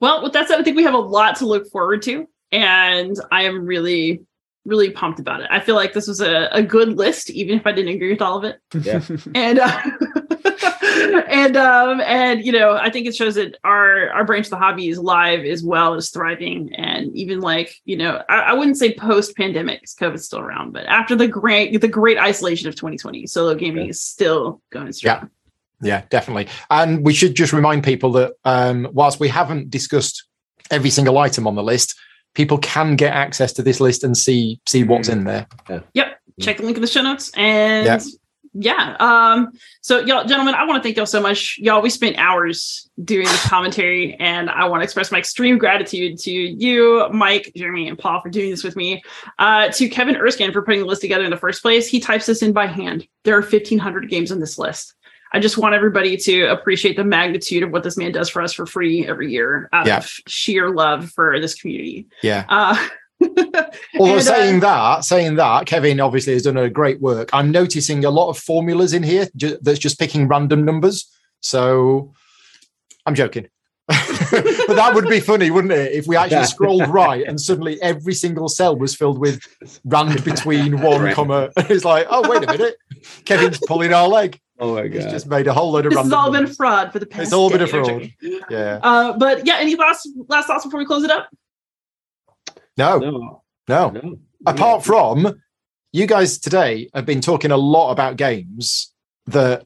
Well, 0.00 0.22
with 0.22 0.32
that 0.32 0.48
said, 0.48 0.58
I 0.58 0.62
think 0.62 0.76
we 0.76 0.84
have 0.84 0.94
a 0.94 0.98
lot 0.98 1.36
to 1.36 1.46
look 1.46 1.70
forward 1.70 2.02
to, 2.02 2.26
and 2.52 3.16
I 3.30 3.42
am 3.42 3.66
really, 3.66 4.22
really 4.64 4.90
pumped 4.90 5.20
about 5.20 5.42
it. 5.42 5.48
I 5.50 5.60
feel 5.60 5.74
like 5.74 5.92
this 5.92 6.08
was 6.08 6.20
a, 6.20 6.48
a 6.52 6.62
good 6.62 6.96
list, 6.96 7.30
even 7.30 7.58
if 7.58 7.66
I 7.66 7.72
didn't 7.72 7.94
agree 7.94 8.10
with 8.12 8.22
all 8.22 8.38
of 8.38 8.44
it. 8.44 8.58
Yeah. 8.82 9.02
and 9.34 9.58
uh, 9.58 9.82
and 11.28 11.56
um 11.56 12.00
and 12.00 12.44
you 12.44 12.52
know, 12.52 12.74
I 12.74 12.90
think 12.90 13.06
it 13.06 13.14
shows 13.14 13.34
that 13.36 13.56
our 13.64 14.10
our 14.10 14.24
branch 14.24 14.46
of 14.46 14.50
the 14.50 14.56
hobby 14.56 14.88
is 14.88 14.98
live 14.98 15.44
as 15.44 15.62
well 15.62 15.94
as 15.94 16.10
thriving, 16.10 16.74
and 16.74 17.14
even 17.16 17.40
like 17.40 17.74
you 17.84 17.96
know, 17.96 18.22
I, 18.28 18.38
I 18.38 18.52
wouldn't 18.54 18.78
say 18.78 18.94
post 18.94 19.36
pandemic 19.36 19.80
because 19.80 19.94
COVID's 19.94 20.24
still 20.26 20.40
around, 20.40 20.72
but 20.72 20.86
after 20.86 21.16
the 21.16 21.28
great 21.28 21.80
the 21.80 21.88
great 21.88 22.18
isolation 22.18 22.68
of 22.68 22.74
2020, 22.76 23.26
solo 23.26 23.54
gaming 23.54 23.88
is 23.88 24.00
still 24.00 24.60
going 24.70 24.92
strong. 24.92 25.18
yeah. 25.22 25.28
Yeah, 25.82 26.02
definitely. 26.10 26.46
And 26.68 27.06
we 27.06 27.14
should 27.14 27.34
just 27.34 27.54
remind 27.54 27.84
people 27.84 28.12
that 28.12 28.34
um 28.44 28.88
whilst 28.92 29.18
we 29.18 29.28
haven't 29.28 29.70
discussed 29.70 30.24
every 30.70 30.90
single 30.90 31.16
item 31.16 31.46
on 31.46 31.54
the 31.54 31.62
list 31.62 31.94
people 32.34 32.58
can 32.58 32.96
get 32.96 33.12
access 33.12 33.52
to 33.54 33.62
this 33.62 33.80
list 33.80 34.04
and 34.04 34.16
see 34.16 34.60
see 34.66 34.84
what's 34.84 35.08
in 35.08 35.24
there. 35.24 35.46
Yep. 35.94 36.20
check 36.40 36.56
the 36.58 36.62
link 36.62 36.76
in 36.76 36.80
the 36.80 36.86
show 36.86 37.02
notes. 37.02 37.30
And 37.36 38.02
yeah, 38.52 38.96
um 38.98 39.52
so 39.80 40.00
y'all 40.00 40.24
gentlemen 40.24 40.54
i 40.54 40.64
want 40.64 40.82
to 40.82 40.86
thank 40.86 40.96
y'all 40.96 41.06
so 41.06 41.20
much. 41.22 41.56
Y'all 41.60 41.80
we 41.80 41.88
spent 41.90 42.16
hours 42.18 42.90
doing 43.04 43.24
this 43.26 43.46
commentary 43.46 44.14
and 44.18 44.50
i 44.50 44.64
want 44.66 44.80
to 44.80 44.84
express 44.84 45.12
my 45.12 45.18
extreme 45.18 45.56
gratitude 45.56 46.18
to 46.18 46.30
you 46.32 47.08
mike 47.12 47.52
jeremy 47.56 47.88
and 47.88 47.98
paul 47.98 48.20
for 48.20 48.28
doing 48.28 48.50
this 48.50 48.64
with 48.64 48.74
me. 48.76 49.02
Uh 49.38 49.68
to 49.68 49.88
kevin 49.88 50.16
erskine 50.16 50.52
for 50.52 50.62
putting 50.62 50.80
the 50.80 50.86
list 50.86 51.00
together 51.00 51.24
in 51.24 51.30
the 51.30 51.36
first 51.36 51.62
place. 51.62 51.86
He 51.86 52.00
types 52.00 52.26
this 52.26 52.42
in 52.42 52.52
by 52.52 52.66
hand. 52.66 53.06
There 53.24 53.36
are 53.36 53.40
1500 53.42 54.08
games 54.10 54.32
on 54.32 54.40
this 54.40 54.58
list. 54.58 54.94
I 55.32 55.38
just 55.38 55.56
want 55.56 55.76
everybody 55.76 56.16
to 56.16 56.46
appreciate 56.46 56.96
the 56.96 57.04
magnitude 57.04 57.62
of 57.62 57.70
what 57.70 57.84
this 57.84 57.96
man 57.96 58.10
does 58.10 58.28
for 58.28 58.42
us 58.42 58.52
for 58.52 58.66
free 58.66 59.06
every 59.06 59.30
year 59.30 59.68
out 59.72 59.86
Yeah. 59.86 59.98
of 59.98 60.10
sheer 60.26 60.70
love 60.70 61.08
for 61.10 61.38
this 61.38 61.54
community. 61.54 62.08
yeah. 62.20 62.44
Uh, 62.48 62.88
Although 63.98 64.12
and, 64.12 64.18
uh, 64.18 64.20
saying 64.20 64.60
that, 64.60 65.04
saying 65.04 65.34
that, 65.36 65.66
Kevin 65.66 66.00
obviously 66.00 66.32
has 66.32 66.42
done 66.42 66.56
a 66.56 66.70
great 66.70 67.00
work. 67.00 67.28
I'm 67.32 67.50
noticing 67.50 68.04
a 68.04 68.10
lot 68.10 68.30
of 68.30 68.38
formulas 68.38 68.92
in 68.92 69.02
here 69.02 69.28
ju- 69.36 69.58
that's 69.60 69.78
just 69.78 69.98
picking 69.98 70.28
random 70.28 70.64
numbers. 70.64 71.10
So 71.40 72.12
I'm 73.06 73.14
joking. 73.14 73.48
but 73.88 74.76
that 74.76 74.92
would 74.94 75.08
be 75.08 75.18
funny, 75.20 75.50
wouldn't 75.50 75.72
it? 75.72 75.92
If 75.92 76.06
we 76.06 76.16
actually 76.16 76.44
scrolled 76.44 76.88
right 76.88 77.26
and 77.26 77.40
suddenly 77.40 77.80
every 77.82 78.14
single 78.14 78.48
cell 78.48 78.76
was 78.76 78.94
filled 78.94 79.18
with 79.18 79.42
rand 79.84 80.24
between 80.24 80.80
one 80.80 81.02
Right. 81.02 81.14
comma. 81.14 81.50
It's 81.56 81.84
like, 81.84 82.06
oh, 82.08 82.28
wait 82.28 82.44
a 82.44 82.46
minute. 82.46 82.76
Kevin's 83.24 83.58
pulling 83.66 83.92
our 83.92 84.06
leg. 84.06 84.38
Oh 84.60 84.74
my 84.74 84.88
He's 84.88 85.06
just 85.06 85.26
made 85.26 85.46
a 85.46 85.54
whole 85.54 85.72
load 85.72 85.86
of 85.86 85.92
this 85.92 86.02
has 86.02 86.12
all 86.12 86.30
been 86.30 86.46
fraud 86.46 86.92
for 86.92 86.98
the 86.98 87.06
past. 87.06 87.22
It's 87.22 87.32
all 87.32 87.50
been 87.50 87.62
a 87.62 87.66
fraud. 87.66 88.12
Yeah. 88.50 88.78
Uh, 88.82 89.16
but 89.16 89.46
yeah, 89.46 89.56
any 89.58 89.74
last 89.74 90.06
last 90.28 90.48
thoughts 90.48 90.66
before 90.66 90.78
we 90.78 90.84
close 90.84 91.02
it 91.02 91.10
up? 91.10 91.30
No, 92.76 92.98
no, 92.98 93.42
no. 93.68 93.90
no. 93.90 94.18
apart 94.46 94.84
from 94.84 95.40
you 95.92 96.06
guys 96.06 96.38
today 96.38 96.88
have 96.94 97.04
been 97.06 97.20
talking 97.20 97.50
a 97.50 97.56
lot 97.56 97.90
about 97.90 98.16
games 98.16 98.92
that 99.26 99.64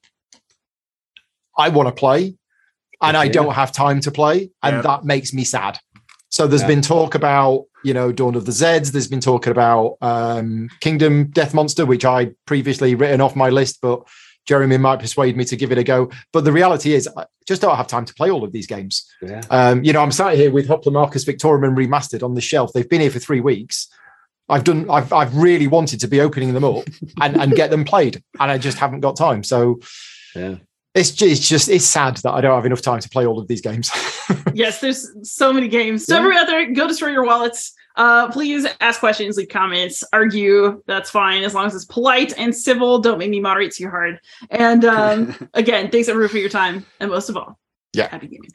I 1.56 1.68
want 1.68 1.89
to 1.89 1.93
play 1.94 2.36
and 3.02 3.16
I 3.16 3.28
don't 3.28 3.52
have 3.52 3.70
time 3.72 4.01
to 4.01 4.10
play, 4.10 4.51
and 4.62 4.76
Yeah. 4.76 4.82
that 4.82 5.05
makes 5.05 5.35
me 5.35 5.44
sad. 5.44 5.78
So 6.31 6.47
there's 6.47 6.62
Yeah. 6.62 6.68
been 6.68 6.81
talk 6.81 7.14
about, 7.14 7.66
you 7.85 7.93
know, 7.93 8.10
Dawn 8.12 8.35
of 8.35 8.47
the 8.47 8.52
Zeds. 8.52 8.90
There's 8.93 9.06
been 9.09 9.20
talking 9.20 9.51
about 9.51 9.97
um, 10.01 10.70
Kingdom 10.81 11.26
Death 11.31 11.52
Monster, 11.52 11.85
which 11.85 12.05
I 12.05 12.31
previously 12.47 12.94
written 12.94 13.20
off 13.20 13.36
my 13.36 13.51
list, 13.51 13.81
but 13.82 14.02
Jeremy 14.46 14.76
might 14.78 15.00
persuade 15.00 15.36
me 15.36 15.44
to 15.46 15.56
give 15.56 15.72
it 15.72 15.78
a 15.78 15.84
go. 15.84 16.10
But 16.32 16.44
the 16.44 16.52
reality 16.52 16.94
is, 16.94 17.08
I 17.16 17.24
just 17.46 17.62
don't 17.62 17.76
have 17.76 17.86
time 17.86 18.04
to 18.04 18.14
play 18.14 18.30
all 18.30 18.44
of 18.44 18.52
these 18.52 18.66
games. 18.66 19.06
Yeah. 19.22 19.42
Um, 19.50 19.82
you 19.84 19.92
know, 19.92 20.02
I'm 20.02 20.12
sat 20.12 20.34
here 20.36 20.50
with 20.50 20.68
Hoplomachus 20.68 21.24
Victorum 21.26 21.74
remastered 21.76 22.22
on 22.22 22.34
the 22.34 22.40
shelf. 22.40 22.72
They've 22.72 22.88
been 22.88 23.00
here 23.00 23.10
for 23.10 23.18
three 23.18 23.40
weeks. 23.40 23.88
I've 24.48 24.64
done. 24.64 24.90
I've 24.90 25.10
I've 25.12 25.34
really 25.36 25.66
wanted 25.66 26.00
to 26.00 26.08
be 26.08 26.20
opening 26.20 26.52
them 26.52 26.64
up 26.64 26.84
and, 27.22 27.36
and 27.40 27.54
get 27.54 27.70
them 27.70 27.84
played, 27.84 28.22
and 28.38 28.50
I 28.50 28.58
just 28.58 28.78
haven't 28.78 29.00
got 29.00 29.16
time. 29.16 29.42
So 29.42 29.80
Yeah. 30.34 30.56
it's 30.94 31.10
just, 31.12 31.32
it's 31.32 31.48
just 31.48 31.68
it's 31.70 31.86
sad 31.86 32.18
that 32.18 32.32
I 32.32 32.42
don't 32.42 32.54
have 32.54 32.66
enough 32.66 32.82
time 32.82 33.00
to 33.00 33.08
play 33.08 33.24
all 33.26 33.38
of 33.38 33.48
these 33.48 33.62
games. 33.62 33.90
yes, 34.54 34.80
there's 34.80 35.08
so 35.22 35.50
many 35.52 35.68
games. 35.68 36.04
So 36.04 36.14
Yeah. 36.14 36.18
everyone 36.20 36.38
out 36.42 36.46
there, 36.48 36.70
go 36.72 36.86
destroy 36.86 37.08
your 37.08 37.24
wallets. 37.24 37.72
Uh, 37.96 38.30
please 38.32 38.66
ask 38.80 39.00
questions, 39.00 39.36
leave 39.36 39.48
comments, 39.48 40.02
argue. 40.12 40.82
That's 40.86 41.10
fine 41.10 41.42
as 41.44 41.54
long 41.54 41.66
as 41.66 41.74
it's 41.74 41.84
polite 41.84 42.32
and 42.36 42.54
civil. 42.54 42.98
Don't 42.98 43.18
make 43.18 43.30
me 43.30 43.40
moderate 43.40 43.72
too 43.72 43.88
hard. 43.88 44.18
And 44.50 44.84
um, 44.84 45.48
again, 45.54 45.90
thanks 45.90 46.08
everyone 46.08 46.28
for 46.30 46.38
your 46.38 46.48
time, 46.48 46.84
and 47.00 47.10
most 47.10 47.28
of 47.28 47.36
all, 47.36 47.58
Yeah. 47.92 48.08
happy 48.08 48.26
gaming. 48.28 48.50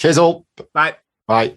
Cheers 0.00 0.18
all. 0.18 0.46
Bye. 0.72 0.96
Bye. 1.26 1.56